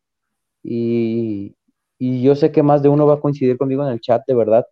Y, 0.64 1.56
y 1.98 2.22
yo 2.22 2.36
sé 2.36 2.52
que 2.52 2.64
más 2.64 2.84
de 2.84 2.90
uno 2.90 3.06
va 3.06 3.16
a 3.16 3.20
coincidir 3.20 3.58
conmigo 3.58 3.84
en 3.86 3.92
el 3.92 4.02
chat, 4.02 4.22
de 4.28 4.36
verdad. 4.36 4.66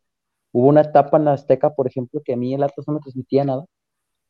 Hubo 0.51 0.67
una 0.67 0.81
etapa 0.81 1.17
en 1.17 1.25
la 1.25 1.33
Azteca, 1.33 1.73
por 1.73 1.87
ejemplo, 1.87 2.21
que 2.23 2.33
a 2.33 2.37
mí 2.37 2.53
el 2.53 2.63
Atlas 2.63 2.87
no 2.87 2.93
me 2.93 2.99
transmitía 2.99 3.43
nada. 3.43 3.65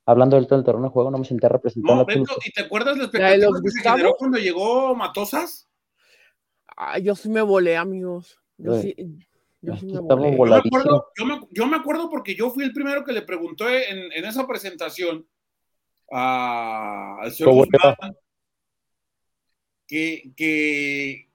Hablando 0.05 0.35
del, 0.35 0.47
del 0.47 0.63
terreno 0.63 0.85
de 0.85 0.89
juego, 0.89 1.11
no 1.11 1.17
me 1.17 1.25
senté 1.25 1.49
representando 1.49 2.01
no, 2.01 2.05
Beto, 2.05 2.35
¿Y 2.45 2.51
te 2.51 2.61
acuerdas 2.61 2.97
la 2.97 3.03
expectativa 3.05 3.59
que 3.63 3.69
se 3.69 3.81
generó 3.81 4.15
cuando 4.17 4.37
llegó 4.37 4.95
Matosas? 4.95 5.67
Ay, 6.77 7.03
yo 7.03 7.15
sí 7.15 7.29
me 7.29 7.41
volé, 7.41 7.77
amigos. 7.77 8.39
Yo 8.57 8.79
sí, 8.79 8.95
yo, 9.61 9.75
sí 9.75 9.87
me 9.87 10.35
volé. 10.35 10.35
Yo, 10.35 10.45
me 10.45 10.57
acuerdo, 10.57 11.07
yo, 11.17 11.25
me, 11.25 11.39
yo, 11.51 11.67
me 11.67 11.75
acuerdo, 11.75 12.09
porque 12.09 12.35
yo 12.35 12.51
fui 12.51 12.63
el 12.63 12.73
primero 12.73 13.03
que 13.03 13.13
le 13.13 13.23
preguntó 13.23 13.67
en, 13.67 14.11
en 14.11 14.25
esa 14.25 14.45
presentación 14.45 15.27
a, 16.11 17.17
al 17.21 17.31
señor 17.31 17.53
Guzmán 17.53 18.15
que, 19.87 20.31
que, 20.35 21.29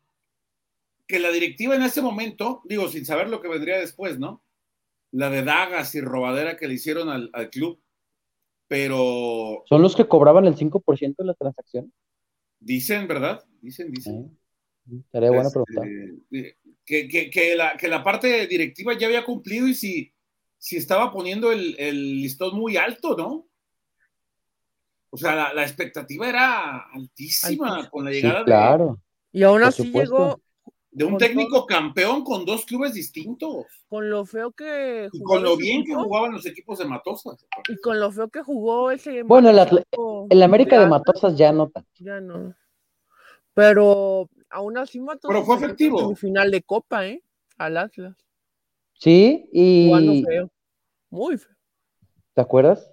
que 1.11 1.19
la 1.19 1.33
directiva 1.33 1.75
en 1.75 1.83
ese 1.83 2.01
momento, 2.01 2.63
digo, 2.65 2.89
sin 2.89 3.05
saber 3.05 3.29
lo 3.29 3.41
que 3.41 3.49
vendría 3.49 3.79
después, 3.79 4.19
¿no? 4.19 4.43
La 5.11 5.29
de 5.29 5.43
dagas 5.43 5.95
y 5.97 6.01
robadera 6.01 6.57
que 6.57 6.69
le 6.69 6.75
hicieron 6.75 7.09
al, 7.09 7.31
al 7.33 7.51
club, 7.51 7.83
pero... 8.69 9.65
¿Son 9.69 9.83
los 9.83 9.97
que 9.97 10.07
cobraban 10.07 10.45
el 10.45 10.55
5% 10.55 11.17
de 11.19 11.25
la 11.25 11.35
transacción? 11.35 11.93
Dicen, 12.61 13.09
¿verdad? 13.09 13.45
Dicen, 13.61 13.91
dicen. 13.91 14.39
Estaría 14.89 15.31
bueno 15.31 15.49
este, 15.49 15.61
preguntar. 15.61 16.57
Que, 16.87 17.09
que, 17.09 17.31
que, 17.31 17.57
la, 17.57 17.77
que 17.77 17.89
la 17.89 18.05
parte 18.05 18.47
directiva 18.47 18.97
ya 18.97 19.09
había 19.09 19.25
cumplido 19.25 19.67
y 19.67 19.75
si, 19.75 20.13
si 20.59 20.77
estaba 20.77 21.13
poniendo 21.13 21.51
el, 21.51 21.75
el 21.79 22.21
listón 22.23 22.57
muy 22.57 22.77
alto, 22.77 23.17
¿no? 23.17 23.49
O 25.11 25.17
sea, 25.17 25.35
la, 25.35 25.53
la 25.53 25.63
expectativa 25.63 26.29
era 26.29 26.87
altísima 26.93 27.91
con 27.91 28.05
la 28.05 28.13
llegada 28.13 28.41
sí, 28.41 28.45
claro. 28.45 29.01
de... 29.33 29.41
Y 29.41 29.43
aún 29.43 29.63
así 29.63 29.91
llegó, 29.91 30.41
de 30.93 31.05
un 31.05 31.19
técnico 31.19 31.59
todo, 31.59 31.67
campeón 31.67 32.25
con 32.25 32.45
dos 32.45 32.65
clubes 32.65 32.95
distintos. 32.95 33.67
Con 33.89 34.11
lo 34.11 34.25
feo 34.25 34.51
que 34.51 35.09
y 35.13 35.23
con 35.23 35.43
lo 35.43 35.57
bien 35.57 35.83
equipo, 35.83 35.99
que 35.99 36.05
jugaban 36.05 36.33
los 36.33 36.47
equipos 36.47 36.79
de 36.79 36.85
Matosas. 36.85 37.47
Y 37.69 37.77
con 37.77 38.01
lo 38.01 38.11
feo 38.11 38.29
que 38.29 38.43
jugó 38.43 38.91
ese. 38.91 39.23
Bueno, 39.23 39.51
el, 39.51 39.85
el 40.31 40.43
América 40.43 40.77
de, 40.77 40.85
de 40.85 40.91
Matosas 40.91 41.37
ya 41.37 41.53
no. 41.53 41.71
Ya 41.99 42.21
no. 42.21 42.55
Pero 43.55 44.29
aún 44.49 44.79
así 44.79 45.01
Matosas. 45.01 45.35
Pero 45.35 45.45
fue 45.45 45.57
efectivo. 45.57 46.11
En 46.11 46.17
final 46.17 46.51
de 46.51 46.63
Copa, 46.63 47.07
¿eh? 47.07 47.23
Al 47.57 47.77
Atlas. 47.77 48.17
Sí, 48.95 49.49
y. 49.53 49.89
Jugando 49.89 50.29
feo. 50.29 50.51
Muy 51.11 51.39
feo. 51.39 51.57
¿Te 52.35 52.41
acuerdas? 52.41 52.93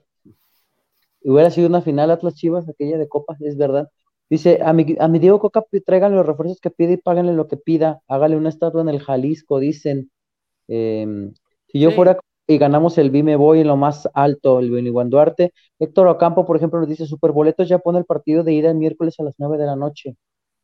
Hubiera 1.22 1.50
sido 1.52 1.68
una 1.68 1.82
final 1.82 2.12
Atlas 2.12 2.36
Chivas, 2.36 2.70
aquella 2.70 2.98
de 2.98 3.10
Copa, 3.10 3.36
es 3.40 3.58
verdad. 3.58 3.90
Dice, 4.30 4.60
a 4.64 4.74
mi, 4.74 4.96
a 5.00 5.08
mi 5.08 5.20
Diego 5.20 5.40
Coca 5.40 5.64
traigan 5.86 6.16
los 6.16 6.26
refuerzos 6.26 6.60
que 6.60 6.70
pide 6.70 6.94
y 6.94 6.98
páganle 6.98 7.34
lo 7.34 7.48
que 7.48 7.58
pida, 7.58 8.02
hágale 8.08 8.36
una 8.36 8.50
estatua 8.50 8.82
en 8.82 8.90
el 8.90 9.00
Jalisco, 9.00 9.60
dicen. 9.60 10.12
Eh, 10.68 11.32
si 11.68 11.80
yo 11.80 11.92
sí. 11.92 11.96
fuera 11.96 12.20
y 12.48 12.58
ganamos 12.58 12.98
el 12.98 13.12
B, 13.12 13.24
me 13.24 13.36
voy 13.36 13.60
en 13.60 13.68
lo 13.68 13.76
más 13.76 14.08
alto, 14.14 14.60
el 14.60 14.72
Beniguan 14.72 15.10
Duarte. 15.10 15.54
Héctor 15.80 16.08
Ocampo, 16.08 16.46
por 16.46 16.56
ejemplo, 16.56 16.80
nos 16.80 16.88
dice, 16.88 17.06
Superboletos 17.06 17.68
ya 17.68 17.80
pone 17.80 18.00
el 18.00 18.06
partido 18.06 18.44
de 18.44 18.54
ida 18.54 18.72
el 18.72 18.78
miércoles 18.78 19.20
a 19.20 19.24
las 19.24 19.36
9 19.38 19.58
de 19.58 19.66
la 19.66 19.76
noche. 19.76 20.16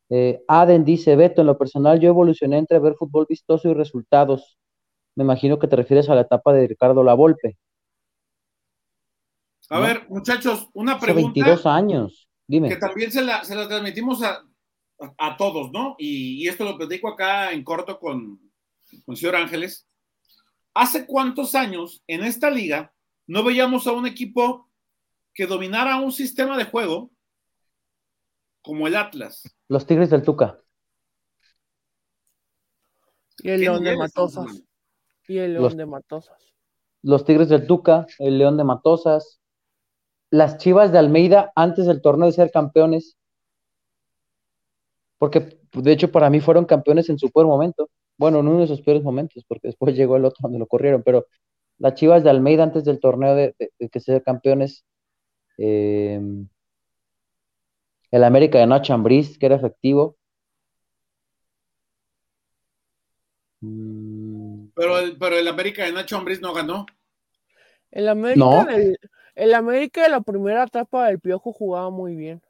Eh, 0.08 0.42
Aden 0.48 0.84
dice, 0.84 1.14
Beto, 1.14 1.42
en 1.42 1.46
lo 1.46 1.58
personal 1.58 2.00
yo 2.00 2.08
evolucioné 2.08 2.58
entre 2.58 2.78
ver 2.78 2.94
fútbol 2.94 3.26
vistoso 3.28 3.68
y 3.68 3.74
resultados. 3.74 4.58
Me 5.14 5.24
imagino 5.24 5.58
que 5.58 5.68
te 5.68 5.76
refieres 5.76 6.08
a 6.08 6.14
la 6.14 6.22
etapa 6.22 6.54
de 6.54 6.66
Ricardo 6.66 7.04
Lavolpe. 7.04 7.58
A 9.68 9.76
¿no? 9.76 9.86
ver, 9.86 10.06
muchachos, 10.08 10.68
una 10.72 10.98
pregunta. 10.98 11.30
Hace 11.30 11.42
22 11.42 11.66
años. 11.66 12.28
Dime. 12.46 12.68
Que 12.68 12.76
también 12.76 13.10
se 13.10 13.22
la, 13.22 13.44
se 13.44 13.54
la 13.54 13.66
transmitimos 13.66 14.22
a, 14.22 14.44
a, 15.00 15.14
a, 15.18 15.36
todos, 15.36 15.72
¿no? 15.72 15.96
Y, 15.98 16.42
y, 16.42 16.48
esto 16.48 16.64
lo 16.64 16.76
platico 16.76 17.08
acá 17.08 17.52
en 17.52 17.64
corto 17.64 17.98
con, 17.98 18.38
con 19.04 19.14
el 19.14 19.16
señor 19.16 19.36
Ángeles. 19.36 19.86
¿Hace 20.74 21.06
cuántos 21.06 21.54
años 21.54 22.02
en 22.06 22.24
esta 22.24 22.50
liga 22.50 22.92
no 23.26 23.44
veíamos 23.44 23.86
a 23.86 23.92
un 23.92 24.06
equipo 24.06 24.68
que 25.32 25.46
dominara 25.46 25.96
un 25.96 26.12
sistema 26.12 26.58
de 26.58 26.64
juego 26.64 27.10
como 28.62 28.86
el 28.86 28.96
Atlas? 28.96 29.42
Los 29.68 29.86
Tigres 29.86 30.10
del 30.10 30.22
Tuca. 30.22 30.60
Y 33.38 33.50
el 33.50 33.60
León 33.60 33.84
de 33.84 33.96
Matosas. 33.96 34.62
Y 35.28 35.38
el 35.38 35.52
León 35.54 35.64
los, 35.64 35.76
de 35.76 35.86
Matosas. 35.86 36.54
Los 37.02 37.24
Tigres 37.24 37.48
del 37.48 37.66
Tuca, 37.66 38.06
el 38.18 38.38
León 38.38 38.56
de 38.56 38.64
Matosas, 38.64 39.40
las 40.34 40.58
Chivas 40.58 40.90
de 40.90 40.98
Almeida 40.98 41.52
antes 41.54 41.86
del 41.86 42.02
torneo 42.02 42.26
de 42.26 42.32
ser 42.32 42.50
campeones, 42.50 43.16
porque 45.16 45.60
de 45.72 45.92
hecho 45.92 46.10
para 46.10 46.28
mí 46.28 46.40
fueron 46.40 46.64
campeones 46.64 47.08
en 47.08 47.20
su 47.20 47.30
peor 47.30 47.46
momento, 47.46 47.88
bueno, 48.16 48.40
en 48.40 48.48
uno 48.48 48.62
de 48.62 48.66
sus 48.66 48.82
peores 48.82 49.04
momentos, 49.04 49.44
porque 49.46 49.68
después 49.68 49.94
llegó 49.96 50.16
el 50.16 50.24
otro 50.24 50.40
donde 50.42 50.58
lo 50.58 50.66
corrieron, 50.66 51.04
pero 51.04 51.28
las 51.78 51.94
Chivas 51.94 52.24
de 52.24 52.30
Almeida 52.30 52.64
antes 52.64 52.84
del 52.84 52.98
torneo 52.98 53.36
de, 53.36 53.54
de, 53.60 53.70
de 53.78 53.88
que 53.88 54.00
ser 54.00 54.24
campeones, 54.24 54.84
eh, 55.56 56.20
el 58.10 58.24
América 58.24 58.58
de 58.58 58.66
Nacho 58.66 58.92
Ambriz, 58.92 59.38
que 59.38 59.46
era 59.46 59.54
efectivo. 59.54 60.16
Mm. 63.60 64.66
Pero 64.74 64.98
el, 64.98 65.16
pero 65.16 65.38
el 65.38 65.46
América 65.46 65.84
de 65.84 65.92
Nacho 65.92 66.16
Ambriz 66.16 66.40
no 66.40 66.52
ganó. 66.52 66.86
El 67.92 68.08
América 68.08 68.44
no. 68.44 68.64
del, 68.64 68.98
el 69.34 69.54
América 69.54 70.02
de 70.02 70.08
la 70.08 70.20
primera 70.20 70.64
etapa 70.64 71.06
del 71.06 71.20
Piojo 71.20 71.52
jugaba 71.52 71.90
muy 71.90 72.14
bien. 72.14 72.42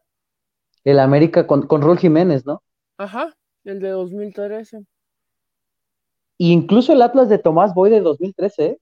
El 0.84 0.98
América 0.98 1.46
con, 1.46 1.66
con 1.66 1.82
Raúl 1.82 1.98
Jiménez, 1.98 2.44
¿no? 2.44 2.62
Ajá, 2.98 3.34
el 3.64 3.80
de 3.80 3.88
2013. 3.90 4.84
Y 6.36 6.52
incluso 6.52 6.92
el 6.92 7.02
Atlas 7.02 7.28
de 7.28 7.38
Tomás 7.38 7.74
Boy 7.74 7.90
de 7.90 8.00
2013, 8.00 8.66
¿eh? 8.66 8.78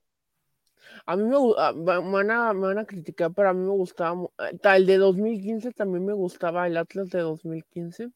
A 1.06 1.16
mí 1.16 1.24
me, 1.24 1.36
me, 1.74 2.10
van 2.10 2.30
a, 2.30 2.52
me 2.52 2.68
van 2.68 2.78
a 2.78 2.84
criticar, 2.84 3.32
pero 3.32 3.50
a 3.50 3.52
mí 3.52 3.64
me 3.64 3.72
gustaba. 3.72 4.28
El 4.62 4.86
de 4.86 4.98
2015 4.98 5.72
también 5.72 6.04
me 6.04 6.12
gustaba. 6.12 6.66
El 6.66 6.76
Atlas 6.76 7.10
de 7.10 7.20
2015 7.20 8.10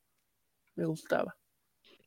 me 0.76 0.86
gustaba. 0.86 1.36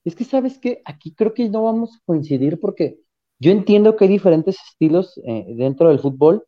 Es 0.06 0.16
que, 0.16 0.24
¿sabes 0.24 0.58
qué? 0.58 0.82
Aquí 0.86 1.14
creo 1.14 1.34
que 1.34 1.50
no 1.50 1.64
vamos 1.64 1.96
a 1.96 2.00
coincidir 2.06 2.60
porque 2.60 3.00
yo 3.40 3.52
entiendo 3.52 3.96
que 3.96 4.06
hay 4.06 4.12
diferentes 4.12 4.58
estilos 4.70 5.20
eh, 5.26 5.46
dentro 5.56 5.90
del 5.90 6.00
fútbol, 6.00 6.46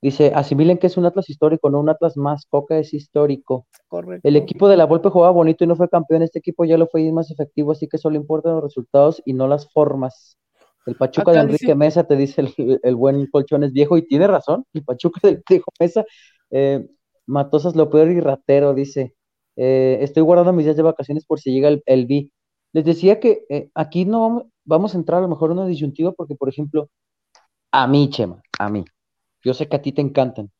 Dice, 0.00 0.32
asimilen 0.34 0.78
que 0.78 0.86
es 0.86 0.96
un 0.96 1.06
Atlas 1.06 1.28
histórico, 1.28 1.70
no 1.70 1.80
un 1.80 1.88
Atlas 1.88 2.16
más. 2.16 2.46
Coca 2.46 2.78
es 2.78 2.94
histórico. 2.94 3.66
Correcto. 3.88 4.28
El 4.28 4.36
equipo 4.36 4.68
de 4.68 4.76
la 4.76 4.86
Volpe 4.86 5.08
jugaba 5.08 5.32
bonito 5.32 5.64
y 5.64 5.66
no 5.66 5.74
fue 5.74 5.88
campeón. 5.88 6.22
Este 6.22 6.38
equipo 6.38 6.64
ya 6.64 6.78
lo 6.78 6.86
fue 6.86 7.02
y 7.02 7.08
es 7.08 7.12
más 7.12 7.30
efectivo, 7.30 7.72
así 7.72 7.88
que 7.88 7.98
solo 7.98 8.16
importan 8.16 8.54
los 8.54 8.62
resultados 8.62 9.20
y 9.24 9.32
no 9.32 9.48
las 9.48 9.70
formas. 9.72 10.38
El 10.86 10.94
Pachuca 10.94 11.32
Acá 11.32 11.40
de 11.40 11.46
Enrique 11.46 11.66
dice... 11.66 11.74
Mesa 11.74 12.04
te 12.04 12.16
dice 12.16 12.40
el, 12.40 12.80
el, 12.82 12.96
buen 12.96 13.26
colchón 13.26 13.64
es 13.64 13.72
viejo 13.72 13.96
y 13.96 14.06
tiene 14.06 14.26
razón. 14.26 14.64
El 14.72 14.84
Pachuca 14.84 15.20
de 15.22 15.28
Enrique 15.30 15.62
Mesa, 15.80 16.04
eh, 16.50 16.86
Matosas 17.26 17.74
lo 17.74 17.90
peor 17.90 18.10
y 18.10 18.20
ratero, 18.20 18.74
dice. 18.74 19.14
Eh, 19.56 19.98
estoy 20.02 20.22
guardando 20.22 20.52
mis 20.52 20.64
días 20.64 20.76
de 20.76 20.82
vacaciones 20.82 21.26
por 21.26 21.40
si 21.40 21.52
llega 21.52 21.68
el, 21.68 21.82
el 21.86 22.06
B. 22.06 22.30
Les 22.72 22.84
decía 22.84 23.18
que 23.18 23.44
eh, 23.48 23.70
aquí 23.74 24.04
no 24.04 24.20
vamos, 24.20 24.44
vamos 24.64 24.94
a 24.94 24.98
entrar 24.98 25.18
a 25.18 25.22
lo 25.22 25.28
mejor 25.28 25.50
en 25.50 25.58
una 25.58 25.66
disyuntiva 25.66 26.12
porque, 26.12 26.36
por 26.36 26.48
ejemplo, 26.48 26.88
a 27.72 27.86
mí, 27.86 28.08
Chema, 28.08 28.40
a 28.58 28.70
mí, 28.70 28.84
yo 29.44 29.54
sé 29.54 29.68
que 29.68 29.76
a 29.76 29.82
ti 29.82 29.92
te 29.92 30.00
encantan, 30.00 30.50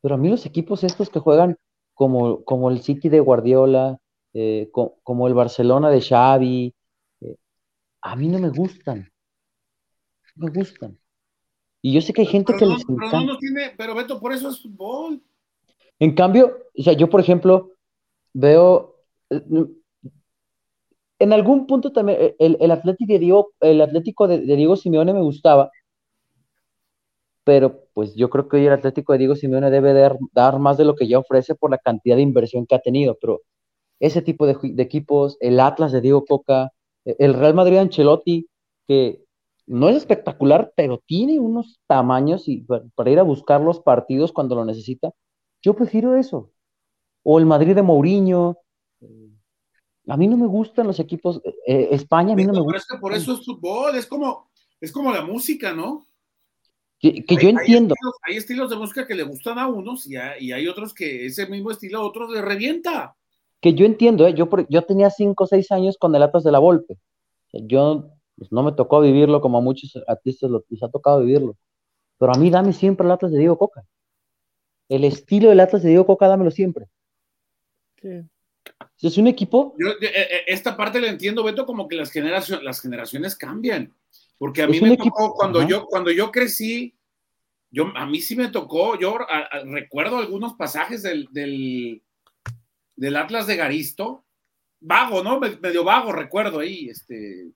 pero 0.00 0.16
a 0.16 0.18
mí 0.18 0.28
los 0.28 0.46
equipos 0.46 0.84
estos 0.84 1.10
que 1.10 1.20
juegan 1.20 1.56
como, 1.94 2.44
como 2.44 2.70
el 2.70 2.82
City 2.82 3.08
de 3.08 3.20
Guardiola, 3.20 3.98
eh, 4.32 4.68
co 4.72 4.98
como 5.02 5.28
el 5.28 5.34
Barcelona 5.34 5.90
de 5.90 6.02
Xavi, 6.02 6.74
eh, 7.20 7.36
a 8.02 8.16
mí 8.16 8.28
no 8.28 8.38
me 8.38 8.50
gustan. 8.50 9.10
No 10.36 10.46
me 10.46 10.52
gustan. 10.52 10.98
Y 11.80 11.92
yo 11.92 12.00
sé 12.00 12.12
que 12.12 12.22
hay 12.22 12.26
gente 12.26 12.52
pero 12.52 12.58
que 12.58 12.64
no, 12.66 12.74
les 12.74 12.84
pero 12.84 12.96
encanta. 12.96 13.32
No 13.32 13.38
tiene, 13.38 13.72
pero 13.76 13.94
Beto, 13.94 14.18
por 14.18 14.32
eso 14.32 14.48
es 14.48 14.60
fútbol. 14.60 15.22
En 15.98 16.14
cambio, 16.14 16.58
o 16.76 16.82
sea, 16.82 16.94
yo 16.94 17.08
por 17.08 17.20
ejemplo 17.20 17.70
veo 18.32 18.96
eh, 19.30 19.42
en 21.18 21.32
algún 21.32 21.66
punto 21.66 21.92
también 21.92 22.34
el, 22.38 22.56
el 22.60 22.70
Atlético 22.70 23.12
de 23.12 23.18
Diego, 23.18 23.52
el 23.60 23.80
Atlético 23.80 24.26
de, 24.26 24.40
de 24.40 24.56
Diego 24.56 24.76
Simeone 24.76 25.14
me 25.14 25.22
gustaba, 25.22 25.70
pero 27.44 27.84
pues 27.92 28.14
yo 28.14 28.30
creo 28.30 28.48
que 28.48 28.56
hoy 28.56 28.66
el 28.66 28.72
Atlético 28.72 29.12
de 29.12 29.18
Diego 29.18 29.36
Simeone 29.36 29.70
debe 29.70 29.92
dar, 30.32 30.58
más 30.58 30.78
de 30.78 30.84
lo 30.84 30.96
que 30.96 31.06
ya 31.06 31.18
ofrece 31.18 31.54
por 31.54 31.70
la 31.70 31.78
cantidad 31.78 32.16
de 32.16 32.22
inversión 32.22 32.66
que 32.66 32.74
ha 32.74 32.80
tenido, 32.80 33.16
pero 33.20 33.42
ese 34.00 34.22
tipo 34.22 34.46
de, 34.46 34.56
equipos, 34.82 35.36
el 35.40 35.60
Atlas 35.60 35.92
de 35.92 36.00
Diego 36.00 36.24
Coca, 36.24 36.72
e, 37.04 37.16
el 37.18 37.34
Real 37.34 37.54
Madrid 37.54 37.74
de 37.74 37.80
Ancelotti, 37.80 38.48
que 38.88 39.22
no 39.66 39.88
es 39.88 39.96
espectacular, 39.96 40.72
pero 40.76 41.02
tiene 41.06 41.38
unos 41.38 41.80
tamaños 41.86 42.48
y 42.48 42.66
para 42.94 43.10
ir 43.10 43.18
a 43.18 43.22
buscar 43.22 43.60
los 43.60 43.80
partidos 43.80 44.32
cuando 44.32 44.54
lo 44.54 44.64
necesita, 44.64 45.12
yo 45.62 45.74
prefiero 45.74 46.16
eso. 46.16 46.50
O 47.22 47.38
el 47.38 47.46
Madrid 47.46 47.74
de 47.74 47.82
Mourinho. 47.82 48.58
A 50.06 50.16
mí 50.18 50.28
no 50.28 50.36
me 50.36 50.46
gustan 50.46 50.86
los 50.86 51.00
equipos. 51.00 51.40
Eh, 51.44 51.54
eh, 51.66 51.88
España 51.92 52.34
a 52.34 52.36
mí 52.36 52.44
no 52.44 52.52
me 52.52 52.60
gusta. 52.60 53.00
por 53.00 53.14
eso 53.14 53.32
es 53.32 53.44
fútbol, 53.44 53.96
es 53.96 54.06
como, 54.06 54.50
es 54.80 54.92
como 54.92 55.10
la 55.10 55.22
música, 55.22 55.72
¿no? 55.72 56.06
Que, 57.10 57.36
yo 57.36 57.50
entiendo. 57.50 57.94
Hay 58.22 58.36
estilos, 58.36 58.70
de 58.70 58.76
música 58.76 59.06
que 59.06 59.14
le 59.14 59.24
gustan 59.24 59.58
a 59.58 59.68
unos 59.68 60.06
y 60.06 60.16
hay, 60.16 60.66
otros 60.68 60.94
que 60.94 61.26
ese 61.26 61.46
mismo 61.46 61.70
estilo 61.70 61.98
a 61.98 62.02
otros 62.02 62.30
le 62.30 62.40
revienta. 62.40 63.14
Que 63.60 63.74
yo 63.74 63.84
entiendo, 63.84 64.26
¿eh? 64.26 64.32
yo, 64.32 64.48
yo 64.70 64.82
tenía 64.82 65.10
5 65.10 65.44
o 65.44 65.46
6 65.46 65.70
años 65.72 65.98
con 65.98 66.14
el 66.14 66.22
Atlas 66.22 66.44
de 66.44 66.52
la 66.52 66.60
Volpe. 66.60 66.96
Yo 67.52 68.10
pues, 68.36 68.50
no 68.50 68.62
me 68.62 68.72
tocó 68.72 69.02
vivirlo 69.02 69.42
como 69.42 69.58
a 69.58 69.60
muchos 69.60 70.02
artistas 70.06 70.50
les 70.70 70.82
ha 70.82 70.88
tocado 70.88 71.20
vivirlo. 71.20 71.58
Pero 72.18 72.32
a 72.34 72.38
mí 72.38 72.48
dame 72.48 72.72
siempre 72.72 73.04
el 73.04 73.12
Atlas 73.12 73.32
de 73.32 73.38
Diego 73.38 73.58
Coca. 73.58 73.84
El 74.88 75.04
estilo 75.04 75.50
del 75.50 75.60
Atlas 75.60 75.82
de 75.82 75.90
Diego 75.90 76.06
Coca, 76.06 76.26
dámelo 76.26 76.50
siempre. 76.50 76.86
Sí. 78.00 78.22
Es 79.02 79.18
un 79.18 79.26
equipo. 79.26 79.74
Yo, 79.78 79.90
eh, 80.00 80.44
esta 80.46 80.74
parte 80.74 81.02
la 81.02 81.08
entiendo, 81.08 81.44
Beto, 81.44 81.66
como 81.66 81.86
que 81.86 81.96
las, 81.96 82.10
generaciones, 82.10 82.64
las 82.64 82.80
generaciones 82.80 83.36
cambian. 83.36 83.92
Porque 84.38 84.62
a 84.62 84.66
mí 84.66 84.80
me 84.80 84.96
tocó 84.96 85.34
cuando 85.34 85.66
yo, 85.66 85.86
cuando 85.86 86.10
yo 86.10 86.30
crecí, 86.30 86.96
yo, 87.70 87.92
a 87.96 88.06
mí 88.06 88.20
sí 88.20 88.36
me 88.36 88.48
tocó, 88.48 88.98
yo 88.98 89.18
recuerdo 89.64 90.18
algunos 90.18 90.54
pasajes 90.54 91.02
del, 91.02 91.28
del, 91.32 93.16
Atlas 93.16 93.46
de 93.46 93.56
Garisto, 93.56 94.24
vago, 94.80 95.22
¿no? 95.22 95.40
Medio 95.40 95.84
vago, 95.84 96.12
recuerdo 96.12 96.60
ahí, 96.60 96.88
este. 96.88 97.50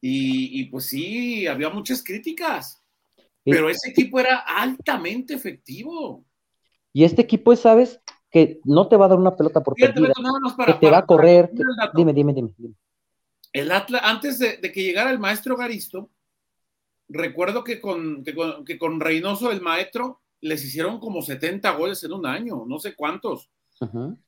Y, 0.00 0.64
pues 0.66 0.86
sí, 0.86 1.48
había 1.48 1.68
muchas 1.68 2.04
críticas, 2.04 2.80
pero 3.42 3.68
ese 3.68 3.90
equipo 3.90 4.20
era 4.20 4.38
altamente 4.38 5.34
efectivo. 5.34 6.24
Y 6.92 7.02
este 7.02 7.22
equipo, 7.22 7.56
¿sabes? 7.56 8.00
Que 8.30 8.60
no 8.64 8.88
te 8.88 8.96
va 8.96 9.06
a 9.06 9.08
dar 9.08 9.18
una 9.18 9.34
pelota 9.34 9.62
por 9.62 9.74
perdida, 9.74 10.12
que 10.64 10.74
te 10.74 10.90
va 10.90 10.98
a 10.98 11.06
correr. 11.06 11.50
dime, 11.94 12.12
dime, 12.12 12.32
dime. 12.32 12.74
El 13.52 13.72
Atlas, 13.72 14.02
antes 14.04 14.38
de, 14.38 14.60
que 14.60 14.82
llegara 14.82 15.10
el 15.10 15.18
maestro 15.18 15.56
Garisto, 15.56 16.10
recuerdo 17.08 17.64
que 17.64 17.80
con, 17.80 18.24
que 18.24 18.78
con, 18.78 19.00
Reynoso, 19.00 19.50
el 19.50 19.60
maestro, 19.60 20.20
les 20.40 20.64
hicieron 20.64 21.00
como 21.00 21.22
70 21.22 21.70
goles 21.72 22.02
en 22.04 22.12
un 22.12 22.26
año, 22.26 22.64
no 22.66 22.78
sé 22.78 22.94
cuántos. 22.94 23.50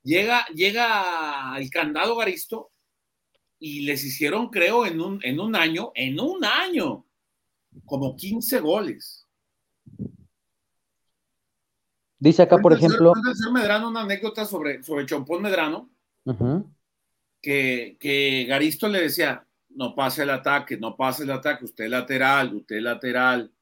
llega, 0.03 0.47
llega 0.55 1.57
el 1.59 1.71
candado 1.71 2.17
Garisto 2.17 2.71
y 3.59 3.81
les 3.81 4.05
hicieron, 4.05 4.49
creo, 4.49 4.87
en 4.87 5.01
un, 5.01 5.21
en 5.23 5.41
un 5.41 5.57
año, 5.57 5.93
en 5.95 6.21
un 6.21 6.45
año, 6.45 7.05
como 7.85 8.17
15 8.17 8.61
goles. 8.61 9.27
Dice 12.19 12.43
acá, 12.43 12.59
por 12.59 12.73
ejemplo. 12.73 13.13
Medrano 13.53 13.89
una 13.89 14.01
anécdota 14.01 14.45
sobre, 14.45 14.83
sobre 14.83 15.07
Chompón 15.07 15.43
Medrano 15.43 15.91
que, 17.41 18.47
Garisto 18.49 18.89
le 18.89 19.03
decía, 19.03 19.47
no 19.71 19.95
pase 19.95 20.23
el 20.23 20.31
ataque, 20.31 20.77
no 20.77 20.97
pase 20.97 21.25
el 21.25 21.31
ataque, 21.31 21.65
usted 21.65 21.89
lateral, 21.89 22.55
usted 22.55 22.81
lateral. 22.81 23.53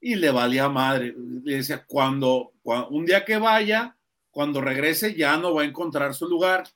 Y 0.00 0.16
le 0.16 0.30
valía 0.30 0.68
madre. 0.68 1.14
Le 1.16 1.56
decía, 1.56 1.84
cuando, 1.86 2.52
un 2.90 3.06
día 3.06 3.24
que 3.24 3.38
vaya, 3.38 3.96
cuando 4.30 4.60
regrese 4.60 5.14
ya 5.14 5.36
no 5.36 5.54
va 5.54 5.62
a 5.62 5.66
encontrar 5.66 6.14
su 6.14 6.28
lugar. 6.28 6.68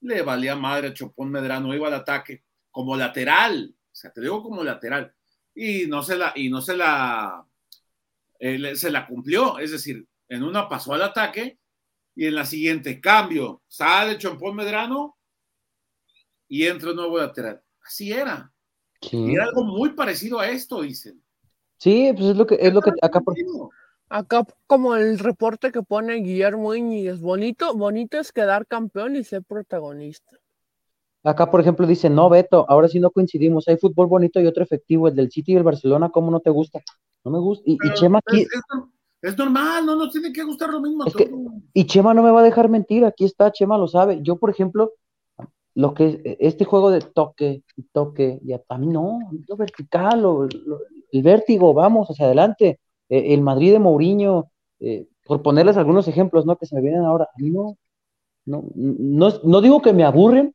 Le 0.00 0.22
valía 0.22 0.56
madre 0.56 0.94
Chopón 0.94 1.30
Medrano, 1.30 1.74
iba 1.74 1.88
al 1.88 1.94
ataque 1.94 2.44
como 2.70 2.96
lateral. 2.96 3.74
O 3.74 3.94
sea, 3.94 4.10
te 4.12 4.20
digo 4.20 4.42
como 4.42 4.64
lateral. 4.64 5.14
Y 5.54 5.86
no 5.86 6.02
se 6.02 6.16
la, 6.16 6.32
y 6.34 6.48
no 6.48 6.60
se 6.62 6.76
la, 6.76 7.46
eh, 8.38 8.74
se 8.74 8.90
la 8.90 9.06
cumplió. 9.06 9.58
Es 9.58 9.70
decir, 9.70 10.06
en 10.28 10.42
una 10.42 10.68
pasó 10.68 10.94
al 10.94 11.02
ataque 11.02 11.58
y 12.14 12.26
en 12.26 12.34
la 12.34 12.44
siguiente, 12.44 13.00
cambio, 13.00 13.62
sale 13.68 14.18
Chompón 14.18 14.56
Medrano 14.56 15.16
y 16.48 16.66
entra 16.66 16.90
un 16.90 16.96
nuevo 16.96 17.18
lateral. 17.18 17.62
Así 17.84 18.12
era. 18.12 18.52
Y 19.10 19.34
era 19.34 19.44
algo 19.44 19.64
muy 19.64 19.90
parecido 19.90 20.38
a 20.38 20.48
esto, 20.48 20.82
dicen. 20.82 21.22
Sí, 21.78 22.12
pues 22.12 22.30
es 22.30 22.36
lo 22.36 22.46
que, 22.46 22.56
es 22.60 22.72
lo 22.72 22.80
que 22.80 22.92
acá 23.00 23.20
por... 23.20 23.34
Acá 24.08 24.44
como 24.66 24.94
el 24.94 25.18
reporte 25.18 25.72
que 25.72 25.82
pone 25.82 26.16
Guillermo 26.16 26.74
Iñiguez, 26.74 27.18
bonito, 27.18 27.74
bonito 27.74 28.18
es 28.18 28.30
quedar 28.30 28.66
campeón 28.66 29.16
y 29.16 29.24
ser 29.24 29.42
protagonista. 29.42 30.36
Acá, 31.24 31.50
por 31.50 31.60
ejemplo, 31.60 31.86
dice, 31.86 32.10
no, 32.10 32.28
Beto, 32.28 32.66
ahora 32.68 32.88
sí 32.88 33.00
no 33.00 33.10
coincidimos, 33.10 33.66
hay 33.68 33.78
fútbol 33.78 34.08
bonito 34.08 34.38
y 34.38 34.46
otro 34.46 34.62
efectivo, 34.62 35.08
el 35.08 35.14
del 35.14 35.30
City 35.30 35.52
y 35.52 35.56
el 35.56 35.62
Barcelona, 35.62 36.10
¿cómo 36.10 36.30
no 36.30 36.40
te 36.40 36.50
gusta? 36.50 36.80
No 37.24 37.30
me 37.30 37.38
gusta. 37.38 37.64
Y, 37.64 37.78
Chema 37.94 38.18
aquí... 38.18 38.42
Es 38.42 38.50
normal, 39.38 39.86
no 39.86 39.96
nos 39.96 40.12
tiene 40.12 40.32
que 40.32 40.42
gustar 40.42 40.70
lo 40.70 40.80
mismo. 40.80 41.04
y 41.72 41.86
Chema 41.86 42.12
no 42.12 42.22
me 42.22 42.30
va 42.30 42.40
a 42.40 42.44
dejar 42.44 42.68
mentir, 42.68 43.04
aquí 43.04 43.24
está, 43.24 43.52
Chema 43.52 43.78
lo 43.78 43.86
sabe. 43.86 44.20
Yo, 44.22 44.36
por 44.36 44.50
ejemplo, 44.50 44.92
lo 45.74 45.94
que 45.94 46.36
este 46.40 46.64
juego 46.64 46.90
de 46.90 47.00
toque, 47.00 47.62
toque, 47.92 48.40
y 48.44 48.52
a, 48.52 48.78
mí 48.78 48.88
no, 48.88 49.20
lo 49.48 49.56
vertical, 49.56 50.24
el 51.12 51.22
vértigo, 51.22 51.72
vamos 51.72 52.08
hacia 52.08 52.26
adelante. 52.26 52.80
E, 53.08 53.34
el 53.34 53.42
Madrid 53.42 53.72
de 53.72 53.78
Mourinho, 53.78 54.50
eh, 54.80 55.06
por 55.24 55.42
ponerles 55.42 55.76
algunos 55.76 56.08
ejemplos, 56.08 56.44
¿no? 56.44 56.56
Que 56.56 56.66
se 56.66 56.74
me 56.74 56.82
vienen 56.82 57.02
ahora, 57.02 57.24
a 57.24 57.40
mí 57.40 57.50
no, 57.50 57.76
no, 58.44 58.64
no, 59.44 59.60
digo 59.60 59.80
que 59.80 59.92
me 59.92 60.04
aburren, 60.04 60.54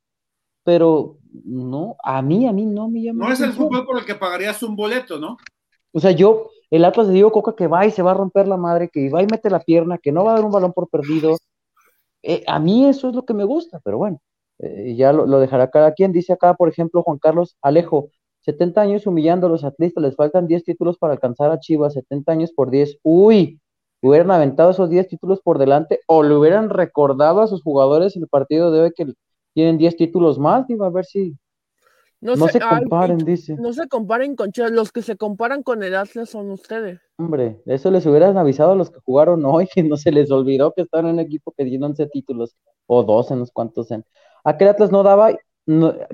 pero 0.64 1.18
no, 1.46 1.96
a 2.04 2.22
mí, 2.22 2.48
a 2.48 2.52
mí 2.52 2.66
no 2.66 2.90
me 2.90 3.02
llama. 3.02 3.28
No 3.28 3.34
es 3.34 3.40
el 3.40 3.54
fútbol 3.54 3.86
por 3.86 4.00
el 4.00 4.06
que 4.06 4.16
pagarías 4.16 4.62
un 4.64 4.76
boleto, 4.76 5.20
¿no? 5.20 5.38
O 5.94 6.00
sea, 6.00 6.12
yo, 6.12 6.50
el 6.70 6.86
Atlas 6.86 7.08
de 7.08 7.14
Diego 7.14 7.32
Coca 7.32 7.56
que 7.56 7.68
va 7.68 7.86
y 7.86 7.92
se 7.92 8.02
va 8.02 8.12
a 8.12 8.16
romper 8.16 8.48
la 8.48 8.58
madre, 8.58 8.90
que 8.90 9.10
va 9.10 9.22
y 9.24 9.28
mete 9.28 9.50
la 9.50 9.60
pierna, 9.60 9.98
que 9.98 10.12
no 10.12 10.24
va 10.26 10.32
a 10.32 10.36
dar 10.36 10.46
un 10.46 10.52
balón 10.52 10.74
por 10.74 10.90
perdido. 10.90 11.38
Eh, 12.24 12.44
a 12.48 12.60
mí 12.60 12.86
eso 12.88 13.10
es 13.10 13.16
lo 13.16 13.26
que 13.26 13.34
me 13.34 13.44
gusta, 13.46 13.80
pero 13.84 13.98
bueno, 13.98 14.20
eh, 14.60 14.96
ya 14.96 15.14
lo, 15.14 15.40
dejará 15.40 15.70
cada 15.70 15.94
quien. 15.94 16.12
Dice 16.12 16.34
acá, 16.34 16.54
por 16.56 16.70
ejemplo, 16.70 17.04
Juan 17.04 17.20
Carlos 17.20 17.58
Alejo, 17.62 18.10
70 18.42 18.82
años 18.82 19.08
humillando 19.08 19.48
a 19.48 19.50
los 19.50 19.64
atletas, 19.64 20.04
les 20.04 20.16
faltan 20.16 20.48
10 20.48 20.64
títulos 20.64 20.98
para 20.98 21.14
alcanzar 21.14 21.52
a 21.52 21.60
Chivas, 21.60 21.94
70 21.94 22.32
años 22.32 22.52
por 22.54 22.70
10. 22.70 23.00
Uy, 23.04 23.60
hubieran 24.02 24.32
aventado 24.32 24.72
esos 24.72 24.90
10 24.90 25.08
títulos 25.08 25.42
por 25.42 25.58
delante 25.58 26.02
o 26.08 26.24
le 26.24 26.36
hubieran 26.36 26.70
recordado 26.70 27.42
a 27.42 27.48
sus 27.48 27.64
jugadores 27.64 28.16
el 28.16 28.28
partido 28.28 28.72
de 28.72 28.82
hoy 28.82 28.92
que 28.96 29.14
tienen 29.54 29.78
10 29.78 29.98
títulos 29.98 30.38
más, 30.40 30.68
digo, 30.68 30.86
a 30.86 30.90
ver 30.90 31.06
si, 31.06 31.36
no, 32.20 32.36
se, 32.48 32.60
comparen, 32.60 33.18
dice. 33.20 33.56
No 33.56 33.74
se 33.74 33.88
comparen 33.88 34.36
con 34.36 34.52
Chivas, 34.52 34.72
los 34.72 34.92
que 34.92 35.02
se 35.02 35.18
comparan 35.18 35.62
con 35.62 35.84
el 35.84 35.96
Atlas 35.96 36.30
son 36.30 36.50
ustedes. 36.50 37.00
Hombre, 37.18 37.62
eso 37.66 37.92
les 37.92 38.06
hubieran 38.06 38.38
avisado 38.38 38.72
a 38.72 38.76
los 38.76 38.90
que 38.90 39.00
jugaron 39.02 39.46
hoy, 39.46 39.68
que 39.74 39.84
no 39.84 39.98
se 39.98 40.12
les 40.12 40.32
olvidó 40.32 40.74
que 40.74 40.82
estaban 40.82 41.08
en 41.08 41.14
un 41.14 41.20
equipo 41.20 41.54
que 41.56 41.64
dio 41.64 41.84
11 41.84 42.08
títulos, 42.08 42.58
o 42.88 43.04
12, 43.04 43.34
en 43.34 43.40
los 43.42 43.52
cuantos 43.52 43.92
en. 43.92 44.04
Aquel 44.44 44.70
Atlas 44.70 44.92
no 44.92 45.04
daba, 45.04 45.32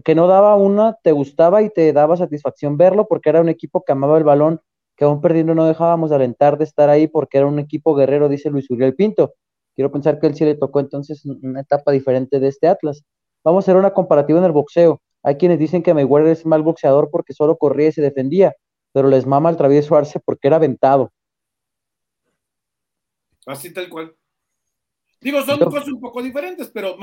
que 0.03 0.15
no 0.15 0.27
daba 0.27 0.55
una, 0.55 0.97
te 1.03 1.11
gustaba 1.11 1.61
y 1.61 1.69
te 1.69 1.93
daba 1.93 2.17
satisfacción 2.17 2.77
verlo, 2.77 3.07
porque 3.07 3.29
era 3.29 3.41
un 3.41 3.49
equipo 3.49 3.83
que 3.83 3.91
amaba 3.91 4.17
el 4.17 4.23
balón, 4.23 4.59
que 4.97 5.05
aún 5.05 5.21
perdiendo 5.21 5.55
no 5.55 5.65
dejábamos 5.65 6.09
de 6.09 6.17
alentar 6.17 6.57
de 6.57 6.65
estar 6.65 6.89
ahí, 6.89 7.07
porque 7.07 7.37
era 7.37 7.47
un 7.47 7.59
equipo 7.59 7.95
guerrero, 7.95 8.27
dice 8.27 8.49
Luis 8.49 8.69
Uriel 8.69 8.95
Pinto. 8.95 9.35
Quiero 9.75 9.91
pensar 9.91 10.19
que 10.19 10.27
él 10.27 10.35
sí 10.35 10.45
le 10.45 10.55
tocó 10.55 10.79
entonces 10.79 11.25
una 11.25 11.61
etapa 11.61 11.91
diferente 11.91 12.39
de 12.39 12.47
este 12.47 12.67
Atlas. 12.67 13.03
Vamos 13.43 13.63
a 13.63 13.65
hacer 13.65 13.75
una 13.75 13.91
comparativa 13.91 14.39
en 14.39 14.45
el 14.45 14.51
boxeo. 14.51 15.01
Hay 15.23 15.37
quienes 15.37 15.57
dicen 15.57 15.81
que 15.81 15.93
Mayweather 15.93 16.31
es 16.31 16.45
mal 16.45 16.61
boxeador 16.61 17.09
porque 17.09 17.33
solo 17.33 17.57
corría 17.57 17.87
y 17.87 17.91
se 17.93 18.01
defendía, 18.01 18.55
pero 18.91 19.07
les 19.07 19.25
mama 19.25 19.49
el 19.49 19.57
travieso 19.57 19.95
Arce 19.95 20.19
porque 20.19 20.47
era 20.47 20.57
aventado. 20.57 21.11
Así 23.45 23.73
tal 23.73 23.89
cual. 23.89 24.15
Digo, 25.21 25.41
son 25.41 25.59
cosas 25.59 25.87
un 25.87 26.01
poco 26.01 26.21
diferentes, 26.21 26.69
pero 26.69 26.97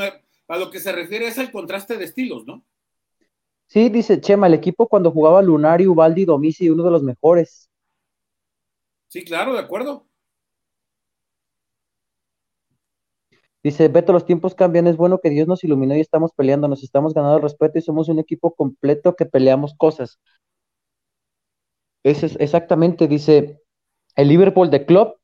a 0.49 0.59
lo 0.59 0.71
que 0.71 0.81
se 0.81 0.93
refiere 0.93 1.27
es 1.27 1.39
el 1.39 1.51
contraste 1.51 1.97
de 1.97 2.05
estilos, 2.05 2.45
¿no? 2.47 2.65
Sí, 3.67 3.89
dice 3.89 4.21
Chema, 4.21 4.49
el 4.49 4.55
equipo 4.55 4.89
cuando 4.89 5.11
jugaba 5.11 5.41
Lunari, 5.41 5.87
Ubaldi, 5.87 6.25
Domici, 6.25 6.69
uno 6.69 6.83
de 6.83 6.91
los 6.91 7.03
mejores. 7.03 7.71
Sí, 9.09 9.25
claro, 9.25 9.55
de 9.55 9.61
acuerdo. 9.61 10.10
Dice, 13.62 13.89
Beto, 13.89 14.12
los 14.12 14.24
tiempos 14.24 14.55
cambian, 14.55 14.87
es 14.87 14.97
bueno 14.97 15.19
que 15.19 15.31
Dios 15.31 15.47
nos 15.47 15.62
iluminó 15.65 15.95
y 15.95 16.01
estamos 16.01 16.32
peleando, 16.32 16.69
nos 16.69 16.82
estamos 16.82 17.12
ganando 17.12 17.37
el 17.37 17.43
respeto 17.43 17.78
y 17.78 17.82
somos 17.82 18.09
un 18.09 18.19
equipo 18.19 18.55
completo 18.55 19.15
que 19.16 19.27
peleamos 19.27 19.74
cosas. 19.74 20.19
es 22.03 22.23
exactamente, 22.23 23.07
dice, 23.07 23.61
el 24.16 24.28
Liverpool 24.28 24.70
de 24.70 24.87
Club, 24.87 25.15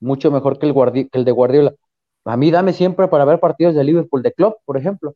mucho 0.00 0.30
mejor 0.30 0.58
que 0.58 0.66
el, 0.66 1.08
el 1.12 1.24
de 1.24 1.32
Guardiola. 1.32 1.74
A 2.24 2.36
mí 2.36 2.50
dame 2.50 2.72
siempre 2.72 3.08
para 3.08 3.24
ver 3.24 3.40
partidos 3.40 3.74
de 3.74 3.84
Liverpool 3.84 4.22
de 4.22 4.32
Club, 4.32 4.56
por 4.64 4.76
ejemplo. 4.76 5.14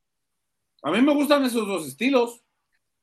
A 0.82 0.90
mí 0.90 1.00
me 1.02 1.14
gustan 1.14 1.44
esos 1.44 1.66
dos 1.66 1.86
estilos. 1.86 2.42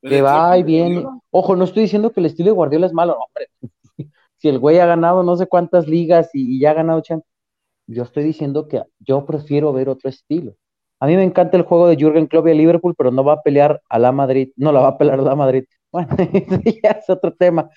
Que 0.02 0.22
va 0.22 0.58
y 0.58 0.64
viene. 0.64 1.06
Ojo, 1.32 1.56
no 1.56 1.64
estoy 1.64 1.84
diciendo 1.84 2.12
que 2.12 2.20
el 2.20 2.26
estilo 2.26 2.48
de 2.48 2.56
Guardiola 2.56 2.86
es 2.86 2.94
malo, 2.94 3.18
hombre. 3.18 3.50
si 4.38 4.50
el 4.50 4.60
güey 4.60 4.80
ha 4.80 4.86
ganado 4.86 5.24
no 5.24 5.38
sé 5.38 5.48
cuántas 5.48 5.88
ligas 5.88 6.30
y, 6.34 6.60
ya 6.60 6.72
ha 6.72 6.74
ganado 6.74 7.02
Champions. 7.02 7.33
Yo 7.88 8.04
estoy 8.04 8.24
diciendo 8.24 8.68
que 8.68 8.84
yo 9.00 9.26
prefiero 9.26 9.74
ver 9.74 9.90
otro 9.90 10.10
estilo. 10.10 10.56
A 11.00 11.08
mí 11.08 11.16
me 11.16 11.24
encanta 11.24 11.58
el 11.58 11.64
juego 11.64 11.88
de 11.88 11.98
Jürgen 11.98 12.28
Klopp 12.28 12.48
y 12.48 12.52
el 12.52 12.58
Liverpool, 12.58 12.96
pero 12.98 13.12
no 13.12 13.24
va 13.24 13.34
a 13.34 13.42
pelear 13.42 13.82
a 13.90 14.00
la 14.00 14.12
Madrid, 14.12 14.52
no 14.56 14.72
la 14.72 14.80
va 14.80 14.90
a 14.90 14.98
pelear 14.98 15.20
a 15.20 15.24
la 15.24 15.36
Madrid. 15.36 15.66
Bueno, 15.94 16.10
ya 16.84 16.90
es 16.90 17.08
otro 17.08 17.36
tema. 17.36 17.70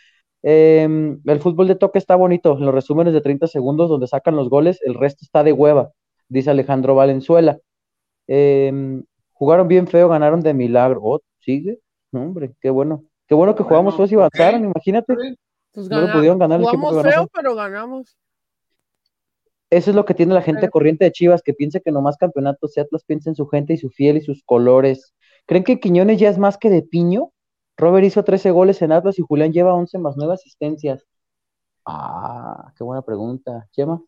Em, 0.42 1.20
el 1.26 1.38
fútbol 1.38 1.68
de 1.68 1.74
toque 1.74 1.98
está 1.98 2.16
bonito, 2.16 2.56
en 2.56 2.64
los 2.64 2.74
resúmenes 2.74 3.12
de 3.12 3.20
30 3.20 3.46
segundos 3.46 3.90
donde 3.90 4.06
sacan 4.06 4.36
los 4.36 4.48
goles, 4.48 4.80
el 4.86 4.94
resto 4.94 5.18
está 5.22 5.44
de 5.44 5.52
hueva, 5.52 5.90
dice 6.28 6.48
Alejandro 6.48 6.94
Valenzuela. 6.94 7.58
Em, 8.26 9.04
jugaron 9.32 9.68
bien 9.68 9.86
feo, 9.86 10.08
ganaron 10.08 10.40
de 10.40 10.54
milagro. 10.54 11.00
Oh, 11.02 11.20
¿sigue? 11.40 11.80
hombre, 12.12 12.54
qué 12.60 12.70
bueno. 12.70 13.04
Qué 13.26 13.34
bueno 13.34 13.54
que 13.54 13.64
jugamos 13.64 13.96
todos 13.96 14.10
y 14.12 14.14
avanzaron, 14.14 14.64
imagínate. 14.64 15.14
Pues 15.72 15.90
no 15.90 16.00
lo 16.00 16.12
pudieron 16.12 16.38
ganar 16.38 16.60
el 16.60 16.66
Jugamos 16.66 17.02
feo, 17.02 17.28
pero 17.34 17.54
ganamos. 17.54 18.16
Eso 19.70 19.90
es 19.90 19.96
lo 19.96 20.04
que 20.04 20.14
tiene 20.14 20.34
la 20.34 20.42
gente 20.42 20.70
corriente 20.70 21.04
de 21.04 21.12
Chivas, 21.12 21.42
que 21.42 21.52
piensa 21.52 21.80
que 21.80 21.90
nomás 21.90 22.16
campeonatos 22.16 22.78
Atlas 22.78 23.04
piensa 23.04 23.30
en 23.30 23.36
su 23.36 23.46
gente 23.48 23.72
y 23.72 23.78
su 23.78 23.90
fiel 23.90 24.16
y 24.16 24.20
sus 24.20 24.44
colores. 24.44 25.14
¿Creen 25.46 25.64
que 25.64 25.80
Quiñones 25.80 26.20
ya 26.20 26.28
es 26.28 26.38
más 26.38 26.56
que 26.56 26.70
de 26.70 26.82
piño? 26.82 27.32
Robert 27.76 28.06
hizo 28.06 28.24
13 28.24 28.52
goles 28.52 28.80
en 28.82 28.92
Atlas 28.92 29.18
y 29.18 29.22
Julián 29.22 29.52
lleva 29.52 29.74
11 29.74 29.98
más 29.98 30.14
9 30.16 30.34
asistencias. 30.34 31.04
Ah, 31.84 32.72
qué 32.76 32.84
buena 32.84 33.02
pregunta. 33.02 33.68
Chema. 33.72 34.00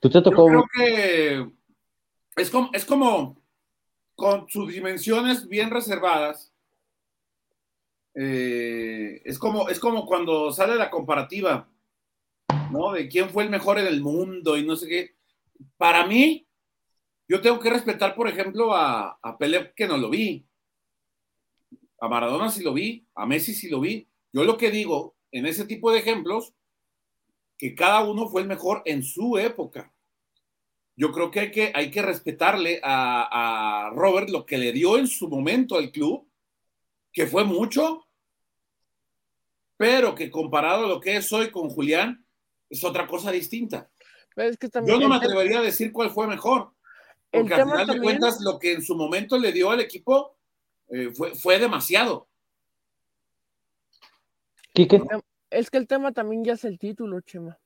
¿Tú 0.00 0.10
te 0.10 0.20
tocó? 0.20 0.50
Yo 0.50 0.64
creo 0.64 0.68
que 0.74 1.52
es 2.36 2.50
como, 2.50 2.70
es 2.72 2.84
como 2.84 3.36
con 4.16 4.48
sus 4.48 4.72
dimensiones 4.72 5.46
bien 5.46 5.70
reservadas. 5.70 6.52
Eh, 8.14 9.22
es, 9.24 9.38
como, 9.38 9.68
es 9.68 9.78
como 9.78 10.04
cuando 10.06 10.50
sale 10.52 10.74
la 10.74 10.90
comparativa 10.90 11.68
¿no? 12.72 12.92
De 12.92 13.08
quién 13.08 13.30
fue 13.30 13.44
el 13.44 13.50
mejor 13.50 13.78
en 13.78 13.86
el 13.86 14.00
mundo 14.00 14.56
y 14.56 14.64
no 14.64 14.76
sé 14.76 14.88
qué. 14.88 15.14
Para 15.76 16.06
mí, 16.06 16.46
yo 17.28 17.40
tengo 17.40 17.60
que 17.60 17.70
respetar, 17.70 18.14
por 18.14 18.28
ejemplo, 18.28 18.74
a, 18.74 19.18
a 19.22 19.38
Pelé, 19.38 19.72
que 19.74 19.86
no 19.86 19.96
lo 19.96 20.10
vi. 20.10 20.44
A 22.00 22.08
Maradona 22.08 22.50
sí 22.50 22.62
lo 22.62 22.72
vi, 22.72 23.06
a 23.14 23.26
Messi 23.26 23.54
sí 23.54 23.68
lo 23.68 23.80
vi. 23.80 24.08
Yo 24.32 24.44
lo 24.44 24.56
que 24.56 24.70
digo 24.70 25.14
en 25.30 25.46
ese 25.46 25.64
tipo 25.64 25.92
de 25.92 25.98
ejemplos, 25.98 26.52
que 27.56 27.74
cada 27.74 28.02
uno 28.02 28.28
fue 28.28 28.42
el 28.42 28.48
mejor 28.48 28.82
en 28.84 29.02
su 29.02 29.38
época. 29.38 29.92
Yo 30.96 31.12
creo 31.12 31.30
que 31.30 31.40
hay 31.40 31.50
que, 31.50 31.72
hay 31.74 31.90
que 31.90 32.02
respetarle 32.02 32.80
a, 32.82 33.86
a 33.86 33.90
Robert 33.90 34.28
lo 34.28 34.44
que 34.44 34.58
le 34.58 34.72
dio 34.72 34.98
en 34.98 35.06
su 35.06 35.28
momento 35.28 35.76
al 35.76 35.90
club, 35.90 36.28
que 37.12 37.26
fue 37.26 37.44
mucho, 37.44 38.06
pero 39.76 40.14
que 40.14 40.30
comparado 40.30 40.84
a 40.84 40.88
lo 40.88 41.00
que 41.00 41.16
es 41.16 41.32
hoy 41.32 41.50
con 41.50 41.70
Julián, 41.70 42.26
es 42.72 42.82
otra 42.84 43.06
cosa 43.06 43.30
distinta. 43.30 43.90
Yo 44.86 44.98
no 44.98 45.08
me 45.08 45.16
atrevería 45.16 45.58
a 45.58 45.62
decir 45.62 45.92
cuál 45.92 46.10
fue 46.10 46.26
mejor, 46.26 46.72
porque 47.30 47.52
al 47.54 47.64
final 47.64 47.86
de 47.86 48.00
cuentas 48.00 48.40
lo 48.40 48.58
que 48.58 48.72
en 48.72 48.82
su 48.82 48.96
momento 48.96 49.38
le 49.38 49.52
dio 49.52 49.70
al 49.70 49.80
equipo 49.80 50.38
eh, 50.88 51.10
fue, 51.14 51.34
fue 51.34 51.58
demasiado. 51.58 52.28
Quique. 54.72 55.02
Es 55.50 55.70
que 55.70 55.76
el 55.76 55.86
tema 55.86 56.12
también 56.12 56.44
ya 56.44 56.54
es 56.54 56.64
el 56.64 56.78
título, 56.78 57.20
Chema. 57.20 57.58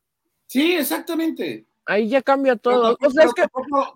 Sí, 0.49 0.75
exactamente. 0.75 1.67
Ahí 1.85 2.09
ya 2.09 2.21
cambia 2.21 2.57
todo. 2.57 2.99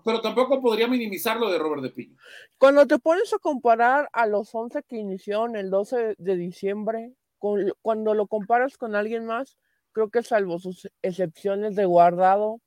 Pero, 0.05 0.21
tampoco, 0.21 0.61
podría 0.61 0.87
minimizar 0.87 1.35
lo 1.37 1.51
de 1.51 1.59
Robert 1.59 1.83
de 1.83 1.89
Piño. 1.89 2.15
Cuando 2.57 2.87
te 2.87 2.99
pones 2.99 3.33
a 3.33 3.37
comparar 3.39 4.09
a 4.13 4.27
los 4.27 4.55
11 4.55 4.83
que 4.83 4.95
inició 4.95 5.45
en 5.45 5.57
el 5.57 5.69
12 5.69 6.15
de 6.17 6.35
diciembre, 6.37 7.13
cuando 7.37 8.13
lo 8.13 8.27
comparas 8.27 8.77
con 8.77 8.95
alguien 8.95 9.25
más, 9.25 9.57
creo 9.91 10.09
que 10.09 10.23
salvo 10.23 10.59
sus 10.59 10.89
excepciones 11.01 11.75
de 11.75 11.85
guardado, 11.85 12.59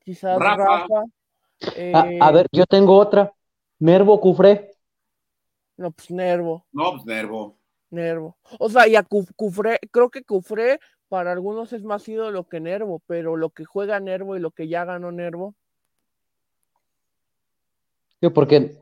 quizás 0.00 0.38
Rafa. 0.38 0.84
a, 0.84 1.06
eh, 1.76 2.18
ver, 2.32 2.46
yo 2.52 2.66
tengo 2.66 2.96
otra. 2.96 3.32
Nervo 3.78 4.20
Cufré. 4.20 4.70
No, 5.76 5.90
pues 5.90 6.10
Nervo. 6.10 6.66
No, 6.72 6.92
pues 6.92 7.04
Nervo. 7.04 7.56
Nervo. 7.90 8.36
O 8.58 8.68
sea, 8.68 8.86
y 8.88 8.96
a 8.96 9.02
Cufré, 9.02 9.78
creo 9.90 10.10
que 10.10 10.24
Cufré 10.24 10.78
para 11.08 11.32
algunos 11.32 11.72
es 11.72 11.82
más 11.84 12.08
lo 12.08 12.48
que 12.48 12.60
Nervo, 12.60 13.02
pero 13.06 13.36
lo 13.36 13.50
que 13.50 13.64
juega 13.64 14.00
Nervo 14.00 14.36
y 14.36 14.40
lo 14.40 14.50
que 14.50 14.68
ya 14.68 14.84
ganó 14.84 15.12
Nervo. 15.12 15.54
porque 18.32 18.78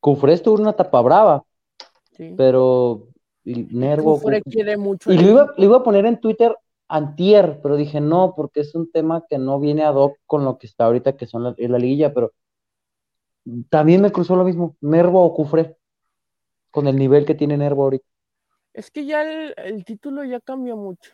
Cufré 0.00 0.32
estuvo 0.32 0.60
una 0.60 0.72
tapa 0.72 1.00
brava. 1.00 1.44
Sí. 2.16 2.34
Pero 2.36 3.08
Nervo. 3.44 4.20
quiere 4.50 4.76
mucho. 4.76 5.12
Y 5.12 5.18
lo 5.18 5.30
iba, 5.30 5.54
iba, 5.56 5.76
a 5.78 5.82
poner 5.82 6.06
en 6.06 6.20
Twitter 6.20 6.56
antier, 6.88 7.60
pero 7.62 7.76
dije 7.76 8.00
no, 8.00 8.34
porque 8.36 8.60
es 8.60 8.74
un 8.74 8.90
tema 8.90 9.24
que 9.28 9.38
no 9.38 9.60
viene 9.60 9.84
ad 9.84 9.94
hoc 9.94 10.16
con 10.26 10.44
lo 10.44 10.58
que 10.58 10.66
está 10.66 10.86
ahorita, 10.86 11.16
que 11.16 11.26
son 11.26 11.42
la, 11.42 11.54
la 11.56 11.78
liguilla, 11.78 12.12
pero 12.14 12.32
también 13.68 14.00
me 14.00 14.12
cruzó 14.12 14.36
lo 14.36 14.44
mismo, 14.44 14.76
Nervo 14.80 15.22
o 15.22 15.34
Cufre, 15.34 15.76
con 16.70 16.86
el 16.86 16.96
nivel 16.96 17.26
que 17.26 17.34
tiene 17.34 17.56
Nervo 17.56 17.84
ahorita. 17.84 18.06
Es 18.72 18.90
que 18.90 19.06
ya 19.06 19.22
el, 19.22 19.84
título 19.84 20.24
ya 20.24 20.40
cambió 20.40 20.76
mucho. 20.76 21.12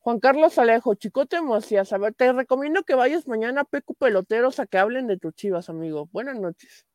Juan 0.00 0.18
Carlos 0.18 0.58
Alejo, 0.58 0.94
Chicote 0.94 1.40
Macías, 1.40 1.92
a 1.92 1.98
ver, 1.98 2.14
te 2.14 2.32
recomiendo 2.32 2.82
que 2.82 2.94
vayas 2.94 3.26
mañana 3.28 3.62
a 3.62 3.64
Pecu 3.64 3.94
Peloteros 3.94 4.60
a 4.60 4.66
que 4.66 4.78
hablen 4.78 5.06
de 5.06 5.18
tus 5.18 5.34
chivas, 5.34 5.68
amigo. 5.68 6.08
Buenas 6.12 6.38
noches. 6.38 6.86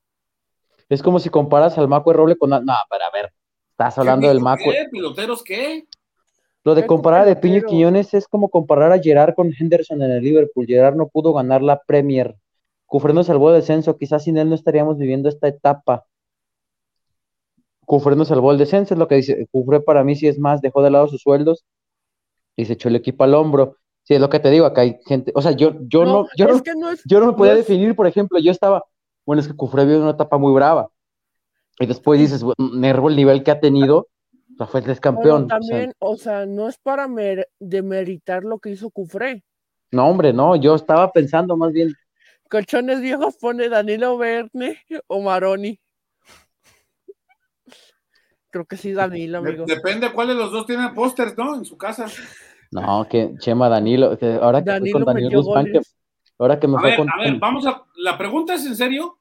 Es 0.90 1.02
como 1.02 1.20
si 1.20 1.30
comparas 1.30 1.78
al 1.78 1.88
Maco 1.88 2.12
Roble 2.12 2.38
con... 2.38 2.50
No, 2.50 2.74
para 2.90 3.10
ver, 3.14 3.34
Estás 3.82 3.98
hablando 3.98 4.28
del 4.28 4.42
Maco. 4.42 4.66
¿Qué? 4.66 4.88
¿Peloteros 4.92 5.44
qué? 5.44 5.88
Lo 6.64 6.76
de 6.76 6.86
comparar 6.86 7.22
a 7.22 7.26
de 7.26 7.36
Piño 7.36 7.64
Quiñones 7.64 8.14
es 8.14 8.28
como 8.28 8.50
comparar 8.50 8.92
a 8.92 9.00
Gerard 9.00 9.34
con 9.34 9.52
Henderson 9.58 10.02
en 10.04 10.12
el 10.12 10.24
Liverpool. 10.24 10.68
Gerard 10.68 10.96
no 10.96 11.08
pudo 11.08 11.34
ganar 11.34 11.64
la 11.64 11.82
Premier. 11.82 12.36
Cufre 12.86 13.14
nos 13.14 13.26
salvó 13.26 13.50
el 13.50 13.56
descenso. 13.56 13.98
Quizás 13.98 14.26
sin 14.26 14.38
él 14.38 14.50
no 14.50 14.56
estaríamos 14.56 15.00
viviendo 15.00 15.30
esta 15.30 15.48
etapa. 15.48 16.06
Cufre 17.88 18.16
nos 18.16 18.28
salvó 18.28 18.52
el 18.52 18.60
descenso, 18.60 18.94
es 18.94 19.00
lo 19.00 19.08
que 19.08 19.16
dice. 19.16 19.48
Cufre 19.52 19.80
para 19.80 20.04
mí 20.04 20.16
sí 20.16 20.28
es 20.28 20.38
más, 20.38 20.62
dejó 20.62 20.84
de 20.84 20.92
lado 20.92 21.08
sus 21.08 21.22
sueldos 21.22 21.66
y 22.56 22.66
se 22.66 22.74
echó 22.74 22.90
el 22.90 22.96
equipo 22.96 23.24
al 23.24 23.34
hombro. 23.34 23.78
Sí, 24.04 24.14
es 24.14 24.22
lo 24.22 24.30
que 24.30 24.40
te 24.40 24.52
digo, 24.52 24.66
acá 24.66 24.82
hay 24.82 25.00
gente, 25.06 25.32
o 25.36 25.42
sea, 25.42 25.52
yo, 25.52 25.74
yo 25.88 26.06
no, 26.06 26.28
yo 26.36 26.48
no, 26.48 26.60
yo 27.06 27.20
no 27.20 27.28
me 27.28 27.34
podía 27.34 27.54
definir, 27.54 27.96
por 27.96 28.08
ejemplo, 28.08 28.40
yo 28.40 28.52
estaba, 28.52 28.84
bueno, 29.28 29.42
es 29.42 29.48
que 29.48 29.56
Cufre 29.56 29.86
vivió 29.86 30.02
una 30.02 30.12
etapa 30.12 30.40
muy 30.40 30.52
brava. 30.54 30.90
Y 31.82 31.88
después 31.88 32.20
dices, 32.20 32.46
Nervo, 32.60 33.10
el 33.10 33.16
nivel 33.16 33.44
que 33.44 33.50
ha 33.50 33.60
tenido, 33.60 34.08
o 34.54 34.56
sea, 34.56 34.68
fue 34.68 34.82
el 34.82 35.00
campeón. 35.00 35.48
también, 35.48 35.94
o 35.98 36.16
sea, 36.16 36.46
no 36.46 36.70
es 36.70 36.78
para 36.78 37.08
demeritar 37.60 38.44
lo 38.44 38.60
que 38.60 38.70
hizo 38.70 38.92
Cufré. 38.92 39.44
No, 39.90 40.08
hombre, 40.08 40.32
no, 40.32 40.56
yo 40.56 40.76
estaba 40.76 41.12
pensando 41.12 41.58
más 41.58 41.74
bien. 41.74 41.92
Colchones 42.50 43.02
viejos 43.02 43.36
pone 43.38 43.68
Danilo 43.68 44.16
Verne 44.18 44.78
o 45.08 45.22
Maroni. 45.22 45.80
Creo 48.52 48.66
que 48.66 48.78
sí, 48.78 48.94
Danilo, 48.94 49.40
amigo. 49.40 49.66
Depende 49.66 50.12
cuál 50.12 50.28
de 50.28 50.36
los 50.36 50.52
dos 50.52 50.68
tiene 50.68 50.90
pósters, 50.90 51.36
¿no? 51.36 51.56
En 51.56 51.66
su 51.66 51.78
casa. 51.78 52.06
No, 52.70 53.08
que 53.10 53.34
Chema 53.40 53.70
Danilo, 53.70 54.18
ahora 54.42 54.64
que 54.64 54.70
Danilo 54.70 55.00
con 55.00 55.06
Danilo 55.06 55.42
Guzmán, 55.42 55.68
ahora 56.38 56.60
que 56.60 56.68
me 56.68 56.78
a 56.78 56.80
fue 56.80 56.90
ver, 56.92 57.00
con... 57.00 57.10
A 57.10 57.18
ver, 57.18 57.40
vamos 57.40 57.66
a. 57.66 57.84
¿La 57.96 58.18
pregunta 58.18 58.54
es 58.54 58.66
en 58.68 58.76
serio? 58.76 59.21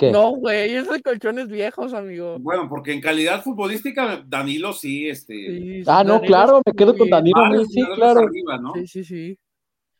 No, 0.00 0.32
güey, 0.32 0.74
es 0.74 0.88
de 0.88 1.00
colchones 1.02 1.48
viejos, 1.48 1.94
amigo. 1.94 2.38
Bueno, 2.40 2.68
porque 2.68 2.92
en 2.92 3.00
calidad 3.00 3.42
futbolística, 3.42 4.22
Danilo 4.26 4.72
sí, 4.72 5.08
este. 5.08 5.82
ah, 5.86 6.02
no, 6.04 6.20
claro, 6.20 6.60
me 6.64 6.72
quedo 6.72 6.96
con 6.96 7.08
Danilo, 7.08 7.64
sí, 7.66 7.82
claro. 7.94 8.28
Sí, 8.74 8.86
sí, 8.86 9.04
sí. 9.04 9.38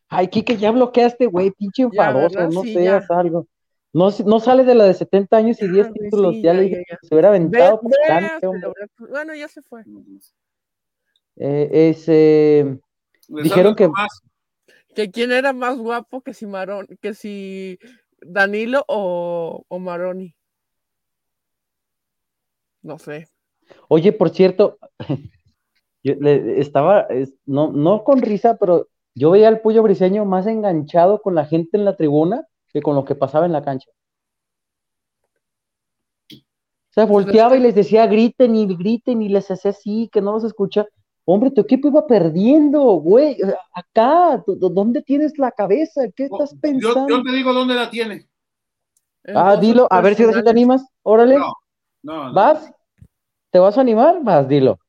Ay, 0.07 0.27
Kike, 0.27 0.57
ya 0.57 0.71
bloqueaste, 0.71 1.25
güey, 1.27 1.51
pinche 1.51 1.83
enfadoso, 1.83 2.47
no 2.49 2.63
seas 2.63 3.09
algo. 3.09 3.47
No, 3.93 4.09
no 4.25 4.39
sale 4.41 4.65
de 4.65 4.75
la 4.75 4.83
de 4.83 4.93
70 4.93 5.37
años 5.37 5.61
y 5.61 5.69
10 5.69 5.93
títulos, 5.93 6.35
ya, 6.41 6.53
le 6.53 6.63
dije 6.63 6.83
que 6.87 6.97
se 7.01 7.15
hubiera 7.15 7.29
aventado. 7.29 7.79
bueno, 9.09 9.33
ya 9.33 9.47
se 9.47 9.61
fue. 9.61 9.83
Eh, 11.37 11.69
ese, 11.71 12.77
dijeron 13.29 13.75
que... 13.75 13.89
Que 14.93 15.11
quién 15.11 15.33
era 15.33 15.51
más 15.51 15.77
guapo 15.77 16.21
que 16.21 16.33
si 16.33 16.45
Marón, 16.45 16.87
que 17.01 17.13
si 17.13 17.77
Danilo 18.25 18.83
o, 18.87 19.65
Maroni. 19.79 20.35
No 22.81 22.99
sé. 22.99 23.27
Oye, 23.87 24.11
por 24.11 24.29
cierto, 24.29 24.77
yo 26.03 26.13
estaba, 26.21 27.07
no, 27.45 27.71
no 27.71 28.03
con 28.03 28.21
risa, 28.21 28.57
pero 28.57 28.87
yo 29.13 29.31
veía 29.31 29.47
al 29.47 29.61
Puyo 29.61 29.81
Briseño 29.81 30.25
más 30.25 30.45
enganchado 30.45 31.21
con 31.21 31.35
la 31.35 31.45
gente 31.45 31.77
en 31.77 31.85
la 31.85 31.95
tribuna 31.95 32.47
que 32.73 32.81
con 32.81 32.95
lo 32.95 33.05
que 33.05 33.15
pasaba 33.15 33.45
en 33.45 33.53
la 33.53 33.63
cancha. 33.63 33.89
O 36.31 36.93
sea, 36.95 37.05
volteaba 37.05 37.57
y 37.57 37.59
les 37.59 37.75
decía 37.75 38.07
griten 38.07 38.55
y 38.55 38.73
griten 38.75 39.21
y 39.21 39.29
les 39.29 39.49
hacía 39.51 39.71
así, 39.71 40.09
que 40.11 40.21
no 40.21 40.33
los 40.33 40.43
escucha. 40.43 40.85
Hombre, 41.25 41.49
tu 41.49 41.61
equipo 41.61 41.87
iba 41.87 42.05
perdiendo, 42.05 42.81
güey. 42.81 43.37
Acá, 43.73 44.43
¿dónde 44.45 45.01
tienes 45.01 45.37
la 45.39 45.51
cabeza? 45.51 46.03
¿Qué 46.15 46.25
estás 46.25 46.53
pensando? 46.61 47.09
Yo, 47.09 47.23
te 47.23 47.31
digo 47.31 47.51
dónde 47.51 47.73
la 47.73 47.89
tiene. 47.89 48.29
ah, 49.33 49.57
dilo, 49.57 49.87
a 49.89 50.01
ver 50.01 50.15
si 50.15 50.23
te 50.23 50.49
animas. 50.49 50.85
Órale. 51.01 51.37
No, 51.37 51.53
no, 52.03 52.33
¿Vas? 52.33 52.71
¿Te 53.49 53.57
vas 53.57 53.75
a 53.75 53.81
animar? 53.81 54.19
Vas, 54.21 54.47
dilo. 54.47 54.79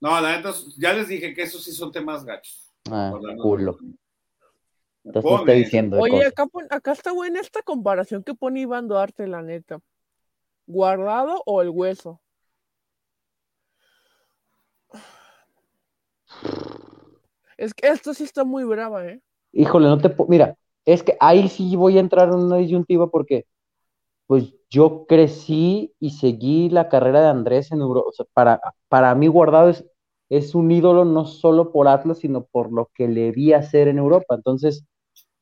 No, 0.00 0.20
la 0.20 0.36
neta, 0.36 0.52
ya 0.76 0.92
les 0.92 1.06
dije 1.06 1.32
que 1.32 1.42
esos 1.42 1.62
sí 1.62 1.72
son 1.72 1.92
temas 1.92 2.24
gachos. 2.24 2.74
Ah, 2.90 3.12
culo. 3.40 3.78
Entonces 5.04 5.30
no 5.30 5.38
Pone. 5.38 5.52
estoy 5.52 5.64
diciendo 5.64 6.00
Oye, 6.00 6.26
acá, 6.26 6.46
acá 6.70 6.92
está 6.92 7.12
buena 7.12 7.40
esta 7.40 7.62
comparación 7.62 8.24
que 8.24 8.34
pone 8.34 8.60
Iván 8.60 8.88
Duarte, 8.88 9.28
la 9.28 9.40
neta. 9.40 9.78
¿Guardado 10.66 11.42
o 11.46 11.62
el 11.62 11.70
hueso? 11.70 12.20
Es 17.56 17.74
que 17.74 17.88
esto 17.88 18.14
sí 18.14 18.24
está 18.24 18.44
muy 18.44 18.64
brava, 18.64 19.06
¿eh? 19.06 19.20
Híjole, 19.52 19.86
no 19.86 19.98
te. 19.98 20.14
Mira, 20.28 20.56
es 20.84 21.02
que 21.02 21.16
ahí 21.20 21.48
sí 21.48 21.76
voy 21.76 21.96
a 21.96 22.00
entrar 22.00 22.28
en 22.28 22.36
una 22.36 22.56
disyuntiva 22.56 23.10
porque, 23.10 23.46
pues 24.26 24.54
yo 24.68 25.06
crecí 25.06 25.94
y 26.00 26.10
seguí 26.10 26.68
la 26.68 26.88
carrera 26.88 27.22
de 27.22 27.28
Andrés 27.28 27.72
en 27.72 27.80
Europa. 27.80 28.08
O 28.08 28.12
sea, 28.12 28.26
para, 28.32 28.60
para 28.88 29.14
mí, 29.14 29.28
Guardado 29.28 29.70
es, 29.70 29.84
es 30.28 30.54
un 30.54 30.70
ídolo 30.70 31.04
no 31.04 31.24
solo 31.24 31.72
por 31.72 31.88
Atlas, 31.88 32.18
sino 32.18 32.44
por 32.44 32.72
lo 32.72 32.90
que 32.94 33.08
le 33.08 33.30
vi 33.32 33.52
hacer 33.52 33.88
en 33.88 33.98
Europa. 33.98 34.34
Entonces, 34.34 34.84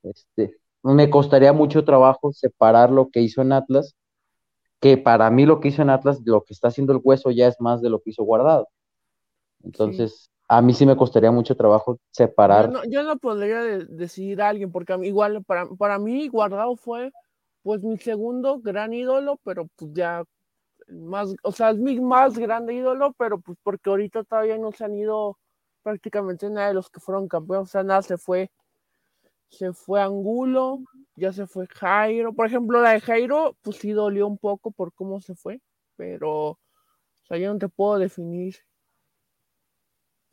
este, 0.03 0.57
me 0.83 1.11
costaría 1.11 1.53
mucho 1.53 1.85
trabajo 1.85 2.33
separar 2.33 2.91
lo 2.91 3.11
que 3.11 3.21
hizo 3.21 3.43
en 3.43 3.53
Atlas, 3.53 3.95
que 4.81 4.99
para 4.99 5.31
mí 5.31 5.47
lo 5.47 5.61
que 5.61 5.69
hizo 5.69 5.83
en 5.83 5.91
Atlas, 5.91 6.21
lo 6.25 6.43
que 6.45 6.53
está 6.53 6.69
haciendo 6.69 6.93
el 6.93 7.01
hueso 7.03 7.31
ya 7.31 7.49
es 7.49 7.61
más 7.61 7.81
de 7.81 7.91
lo 7.91 8.01
que 8.01 8.11
hizo 8.11 8.23
Guardado. 8.23 8.69
Entonces, 9.63 10.31
a 10.49 10.63
mí 10.63 10.75
sí 10.75 10.87
me 10.87 10.97
costaría 10.97 11.31
mucho 11.31 11.57
trabajo 11.57 11.99
separar. 12.11 12.71
yo 12.89 13.03
no 13.03 13.17
podría 13.19 13.63
de- 13.63 13.87
decidir 13.87 14.43
a 14.43 14.49
alguien, 14.49 14.71
porque 14.71 14.93
a 14.93 14.99
mí, 14.99 15.09
igual 15.09 15.43
para, 15.45 15.67
para 15.67 15.99
mí 15.99 16.29
Guardado 16.29 16.77
fue 16.77 17.13
pues 17.63 17.83
mi 17.83 17.97
segundo 17.97 18.61
gran 18.61 18.93
ídolo, 18.93 19.41
pero 19.43 19.67
pues 19.77 19.91
ya 19.95 20.23
más, 20.89 21.35
o 21.43 21.53
sea, 21.53 21.71
es 21.71 21.79
mi 21.79 21.99
más 22.01 22.39
grande 22.39 22.75
ídolo, 22.75 23.15
pero 23.19 23.41
pues 23.41 23.59
porque 23.63 23.89
ahorita 23.89 24.25
todavía 24.25 24.59
no 24.59 24.71
se 24.73 24.85
han 24.85 24.95
ido 24.95 25.39
prácticamente 25.83 26.49
nada 26.51 26.69
de 26.69 26.75
los 26.75 26.91
que 26.91 27.01
fueron 27.01 27.27
campeones, 27.27 27.69
o 27.69 27.73
sea, 27.73 27.83
nada 27.83 28.03
se 28.03 28.19
fue, 28.19 28.51
se 29.49 29.73
fue 29.73 30.03
Angulo, 30.03 30.81
ya 31.17 31.33
se 31.33 31.47
fue 31.47 31.67
Jairo, 31.69 32.35
por 32.35 32.47
ejemplo, 32.47 32.83
la 32.83 32.91
de 32.91 33.01
Jairo, 33.01 33.57
pues 33.63 33.77
sí 33.79 33.93
dolió 33.93 34.27
un 34.27 34.37
poco 34.39 34.71
por 34.71 34.93
cómo 34.93 35.21
se 35.21 35.35
fue, 35.35 35.61
pero, 35.97 36.51
o 36.51 36.59
sea, 37.23 37.39
yo 37.39 37.53
no 37.53 37.59
te 37.59 37.69
puedo 37.69 37.99
definir 37.99 38.57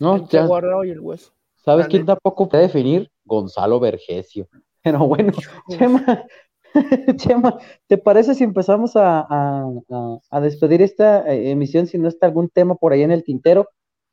No, 0.02 0.28
ya, 0.30 0.46
Guardado 0.48 0.84
y 0.84 0.90
el 0.90 1.00
hueso. 1.00 1.32
¿Sabes 1.64 1.88
quién 1.88 2.06
tampoco 2.08 2.50
puede 2.50 2.64
definir? 2.64 3.10
Gonzalo 3.24 3.80
Vergesio. 3.80 4.48
Pero 4.84 5.00
bueno, 5.08 5.32
Chema, 5.70 6.26
Chema, 7.18 7.60
¿te 7.88 7.98
parece 8.00 8.34
si 8.34 8.44
empezamos 8.44 8.96
a, 8.96 9.20
a- 9.22 9.66
a- 9.92 10.18
a 10.32 10.42
despedir 10.42 10.82
esta 10.82 11.32
eh, 11.32 11.52
emisión 11.52 11.86
si 11.86 12.00
no 12.00 12.08
está 12.08 12.26
algún 12.26 12.50
tema 12.50 12.74
por 12.76 12.94
ahí 12.94 13.04
en 13.04 13.12
el 13.12 13.24
tintero? 13.24 13.70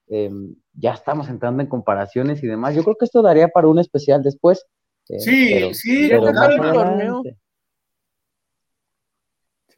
Em, 0.09 0.55
ya 0.75 0.93
estamos 0.93 1.29
entrando 1.31 1.63
en 1.63 1.69
comparaciones 1.69 2.43
y 2.43 2.47
demás. 2.47 2.75
Yo 2.75 2.83
creo 2.85 2.97
que 2.97 3.05
esto 3.07 3.23
daría 3.23 3.49
para 3.49 3.69
un 3.69 3.79
especial 3.79 4.23
después. 4.23 4.65
eh, 5.09 5.19
Sí, 5.21 5.51
pero- 5.55 5.75
sí, 5.75 6.09
pero 6.11 6.29
el 6.29 6.73
torneo. 6.73 7.23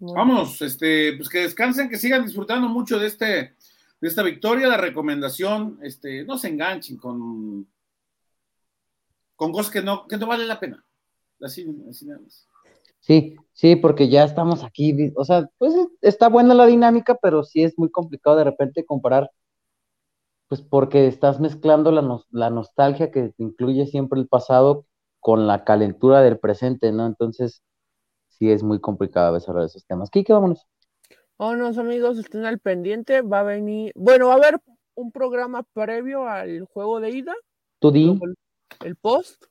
Vamos, 0.00 0.62
este, 0.62 1.12
pues 1.16 1.28
que 1.28 1.40
descansen, 1.40 1.88
que 1.90 1.98
sigan 1.98 2.24
disfrutando 2.24 2.68
mucho 2.68 2.98
de 2.98 3.06
este, 3.06 3.54
de 4.01 4.09
esta 4.09 4.22
victoria, 4.22 4.66
la 4.68 4.77
recomendación, 4.77 5.78
este, 5.82 6.24
no 6.24 6.39
se 6.39 6.48
enganchen 6.48 6.97
con, 6.97 7.68
con 9.36 9.52
cosas 9.52 9.72
que 9.72 9.82
no, 9.82 10.06
que 10.06 10.16
no 10.16 10.27
vale 10.27 10.47
la 10.47 10.59
pena. 10.60 10.85
Así, 11.40 11.66
así 11.89 12.06
nada 12.06 12.20
más. 12.20 12.47
Sí, 13.01 13.36
sí, 13.52 13.77
porque 13.77 14.09
ya 14.09 14.24
estamos 14.24 14.62
aquí. 14.62 14.94
O 15.16 15.24
sea, 15.24 15.48
pues 15.59 15.74
está 16.02 16.28
buena 16.28 16.55
la 16.55 16.66
dinámica, 16.66 17.16
pero 17.20 17.43
sí 17.44 17.62
es 17.62 17.78
muy 17.78 17.90
complicado 17.90 18.36
de 18.36 18.44
repente 18.44 18.85
comparar, 18.85 19.31
pues 20.48 20.62
porque 20.62 21.06
estás 21.06 21.40
mezclando 21.40 21.93
la, 21.93 22.02
nos- 22.02 22.27
la 22.31 22.51
nostalgia 22.51 23.10
que 23.10 23.32
incluye 23.39 23.86
siempre 23.86 24.20
el 24.20 24.28
pasado 24.28 24.86
con 25.20 25.47
la 25.47 25.64
calentura 25.64 26.22
del 26.22 26.39
presente, 26.39 26.93
¿no? 26.93 27.06
Entonces, 27.06 27.62
sí 28.28 28.51
es 28.51 28.62
muy 28.62 28.81
complicado 28.81 29.27
a 29.35 29.39
hablar 29.39 29.62
de 29.62 29.66
esos 29.66 29.86
temas. 29.86 30.10
Kike, 30.10 30.32
vámonos. 30.32 30.66
Vámonos 31.40 31.78
amigos, 31.78 32.18
estén 32.18 32.44
al 32.44 32.58
pendiente, 32.58 33.22
va 33.22 33.40
a 33.40 33.44
venir, 33.44 33.92
bueno, 33.96 34.26
va 34.26 34.34
a 34.34 34.36
haber 34.36 34.60
un 34.94 35.10
programa 35.10 35.62
previo 35.72 36.28
al 36.28 36.66
juego 36.66 37.00
de 37.00 37.08
ida, 37.12 37.34
Tú 37.78 37.90
di, 37.90 38.10
el, 38.10 38.36
el 38.84 38.96
post, 38.96 39.42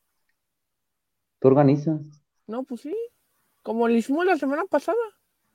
tú 1.39 1.47
organizas. 1.47 1.99
no, 2.45 2.61
pues 2.61 2.81
sí, 2.81 2.95
como 3.63 3.87
lo 3.87 3.95
hicimos 3.95 4.23
la 4.23 4.37
semana 4.37 4.65
pasada, 4.65 4.99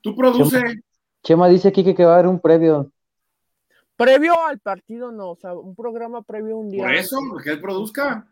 Tú 0.01 0.13
produce, 0.13 0.61
Chema 1.23 1.47
dice 1.47 1.71
Kike 1.71 1.95
que 1.95 2.03
va 2.03 2.11
a 2.11 2.13
haber 2.15 2.27
un 2.27 2.41
previo. 2.41 2.91
previo 3.95 4.33
al 4.45 4.59
partido 4.59 5.13
no, 5.13 5.31
o 5.31 5.35
sea, 5.37 5.53
un 5.53 5.73
programa 5.73 6.21
previo 6.21 6.57
un 6.57 6.69
día. 6.69 6.83
por 6.83 6.93
eso, 6.95 7.17
antes. 7.17 7.43
que 7.45 7.51
él 7.51 7.61
produzca. 7.61 8.29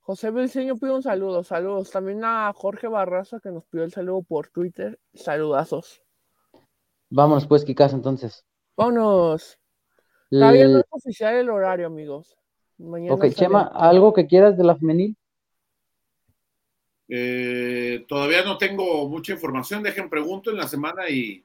José 0.00 0.32
Belceño 0.32 0.74
pide 0.74 0.90
un 0.90 1.02
saludo, 1.04 1.44
saludos, 1.44 1.92
también 1.92 2.24
a 2.24 2.52
Jorge 2.52 2.88
Barraza 2.88 3.38
que 3.38 3.52
nos 3.52 3.64
pidió 3.66 3.84
el 3.84 3.92
saludo 3.92 4.22
por 4.22 4.48
Twitter, 4.48 4.98
saludazos. 5.14 6.03
Vámonos 7.10 7.46
pues, 7.46 7.64
Kikas, 7.64 7.92
entonces. 7.92 8.44
Vámonos, 8.76 9.58
todavía 10.30 10.66
no 10.68 10.78
es 10.78 10.86
oficial 10.90 11.34
el 11.36 11.50
horario 11.50 11.86
amigos. 11.86 12.36
Mañana 12.78 13.14
Ok, 13.14 13.22
sale- 13.22 13.34
Chema, 13.34 13.62
¿algo 13.72 14.12
que 14.12 14.26
quieras 14.26 14.56
de 14.56 14.64
la 14.64 14.74
femenil? 14.76 15.16
Eh, 17.08 18.04
todavía 18.08 18.42
no 18.44 18.56
tengo 18.58 19.08
mucha 19.08 19.32
información, 19.32 19.82
dejen 19.82 20.08
pregunto 20.08 20.50
en 20.50 20.56
la 20.56 20.66
semana 20.66 21.08
y, 21.08 21.44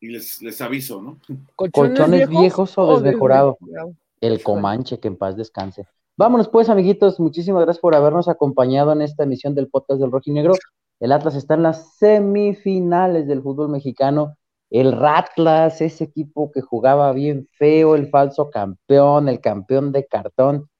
y 0.00 0.08
les, 0.08 0.40
les 0.40 0.60
aviso, 0.60 1.02
¿no? 1.02 1.18
¿Colchones 1.56 2.28
viejos 2.28 2.78
o 2.78 3.00
desmejorado? 3.00 3.58
desmejorado? 3.60 3.94
El. 4.20 4.42
Comanche, 4.42 5.00
que 5.00 5.08
en 5.08 5.16
paz 5.16 5.36
descanse. 5.36 5.86
Vámonos 6.16 6.48
pues, 6.48 6.68
amiguitos. 6.68 7.18
Muchísimas 7.18 7.64
gracias 7.64 7.80
por 7.80 7.94
habernos 7.94 8.28
acompañado 8.28 8.92
en 8.92 9.02
esta 9.02 9.24
emisión 9.24 9.54
del 9.54 9.68
podcast 9.68 10.00
del 10.00 10.12
Rojinegro. 10.12 10.54
El 11.02 11.10
Atlas 11.10 11.34
está 11.34 11.54
en 11.54 11.64
las 11.64 11.96
semifinales 11.96 13.26
del 13.26 13.42
fútbol 13.42 13.68
mexicano. 13.68 14.36
El 14.70 14.92
Ratlas, 14.92 15.80
ese 15.80 16.04
equipo 16.04 16.52
que 16.52 16.60
jugaba 16.60 17.12
bien 17.12 17.48
feo, 17.58 17.96
el 17.96 18.08
falso 18.08 18.50
campeón, 18.50 19.28
el 19.28 19.40
campeón 19.40 19.90
de 19.90 20.06
cartón, 20.06 20.70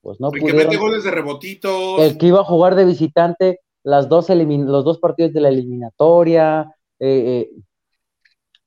pues 0.00 0.20
no 0.20 0.30
El 0.32 0.42
que 0.42 0.54
mete 0.54 0.78
goles 0.78 1.04
de 1.04 1.10
rebotitos. 1.10 2.00
El 2.00 2.16
que 2.16 2.28
iba 2.28 2.40
a 2.40 2.44
jugar 2.44 2.76
de 2.76 2.86
visitante 2.86 3.60
las 3.82 4.08
dos 4.08 4.30
los 4.30 4.84
dos 4.86 4.98
partidos 5.00 5.34
de 5.34 5.40
la 5.42 5.50
eliminatoria, 5.50 6.74
eh, 6.98 7.50
eh, 7.50 7.60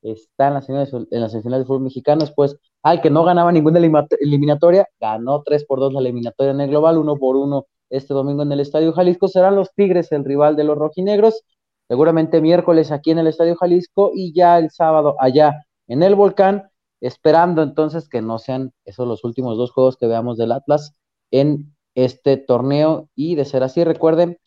está 0.04 0.50
en 0.50 0.54
las, 0.54 0.66
semifinales 0.68 1.42
del 1.42 1.66
fútbol 1.66 1.82
mexicano, 1.82 2.22
después 2.22 2.58
al 2.84 3.02
que 3.02 3.10
no 3.10 3.24
ganaba 3.24 3.52
ninguna 3.52 3.80
eliminatoria, 3.80 4.88
ganó 5.00 5.42
3 5.42 5.66
por 5.66 5.80
2 5.80 5.94
la 5.94 6.00
eliminatoria 6.02 6.52
en 6.52 6.62
el 6.62 6.70
global, 6.70 7.00
1 7.00 7.18
por 7.18 7.38
1 7.38 7.66
este 7.92 8.14
domingo 8.14 8.42
en 8.44 8.52
el 8.52 8.60
Estadio 8.60 8.94
Jalisco, 8.94 9.28
serán 9.28 9.56
los 9.56 9.74
Tigres 9.74 10.12
el 10.12 10.26
rival 10.26 10.56
de 10.56 10.64
los 10.64 10.78
rojinegros, 10.78 11.44
seguramente 11.88 12.42
miércoles 12.42 12.92
aquí 12.92 13.12
en 13.12 13.20
el 13.20 13.28
Estadio 13.28 13.56
Jalisco 13.56 14.12
y 14.16 14.34
ya 14.34 14.58
el 14.58 14.72
sábado 14.72 15.16
allá 15.20 15.66
en 15.88 16.02
el 16.04 16.16
Volcán, 16.16 16.70
esperando 17.02 17.62
entonces 17.62 18.10
que 18.10 18.22
no 18.22 18.40
sean 18.40 18.72
esos 18.86 19.08
los 19.08 19.24
últimos 19.24 19.58
dos 19.58 19.72
juegos 19.72 19.98
que 19.98 20.08
veamos 20.08 20.38
del 20.38 20.54
Atlas 20.54 20.94
en 21.32 21.76
este 21.96 22.38
torneo 22.38 23.10
y 23.16 23.36
de 23.36 23.46
ser 23.46 23.64
así, 23.64 23.84
recuerden, 23.84 24.38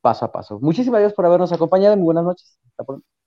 paso 0.00 0.24
a 0.24 0.32
paso. 0.32 0.58
Muchísimas 0.60 1.00
gracias 1.00 1.14
por 1.14 1.26
habernos 1.26 1.52
acompañado 1.52 1.96
muy 1.96 2.04
buenas 2.04 2.24
noches. 2.24 2.58
Hasta 2.66 2.84
pronto. 2.84 3.19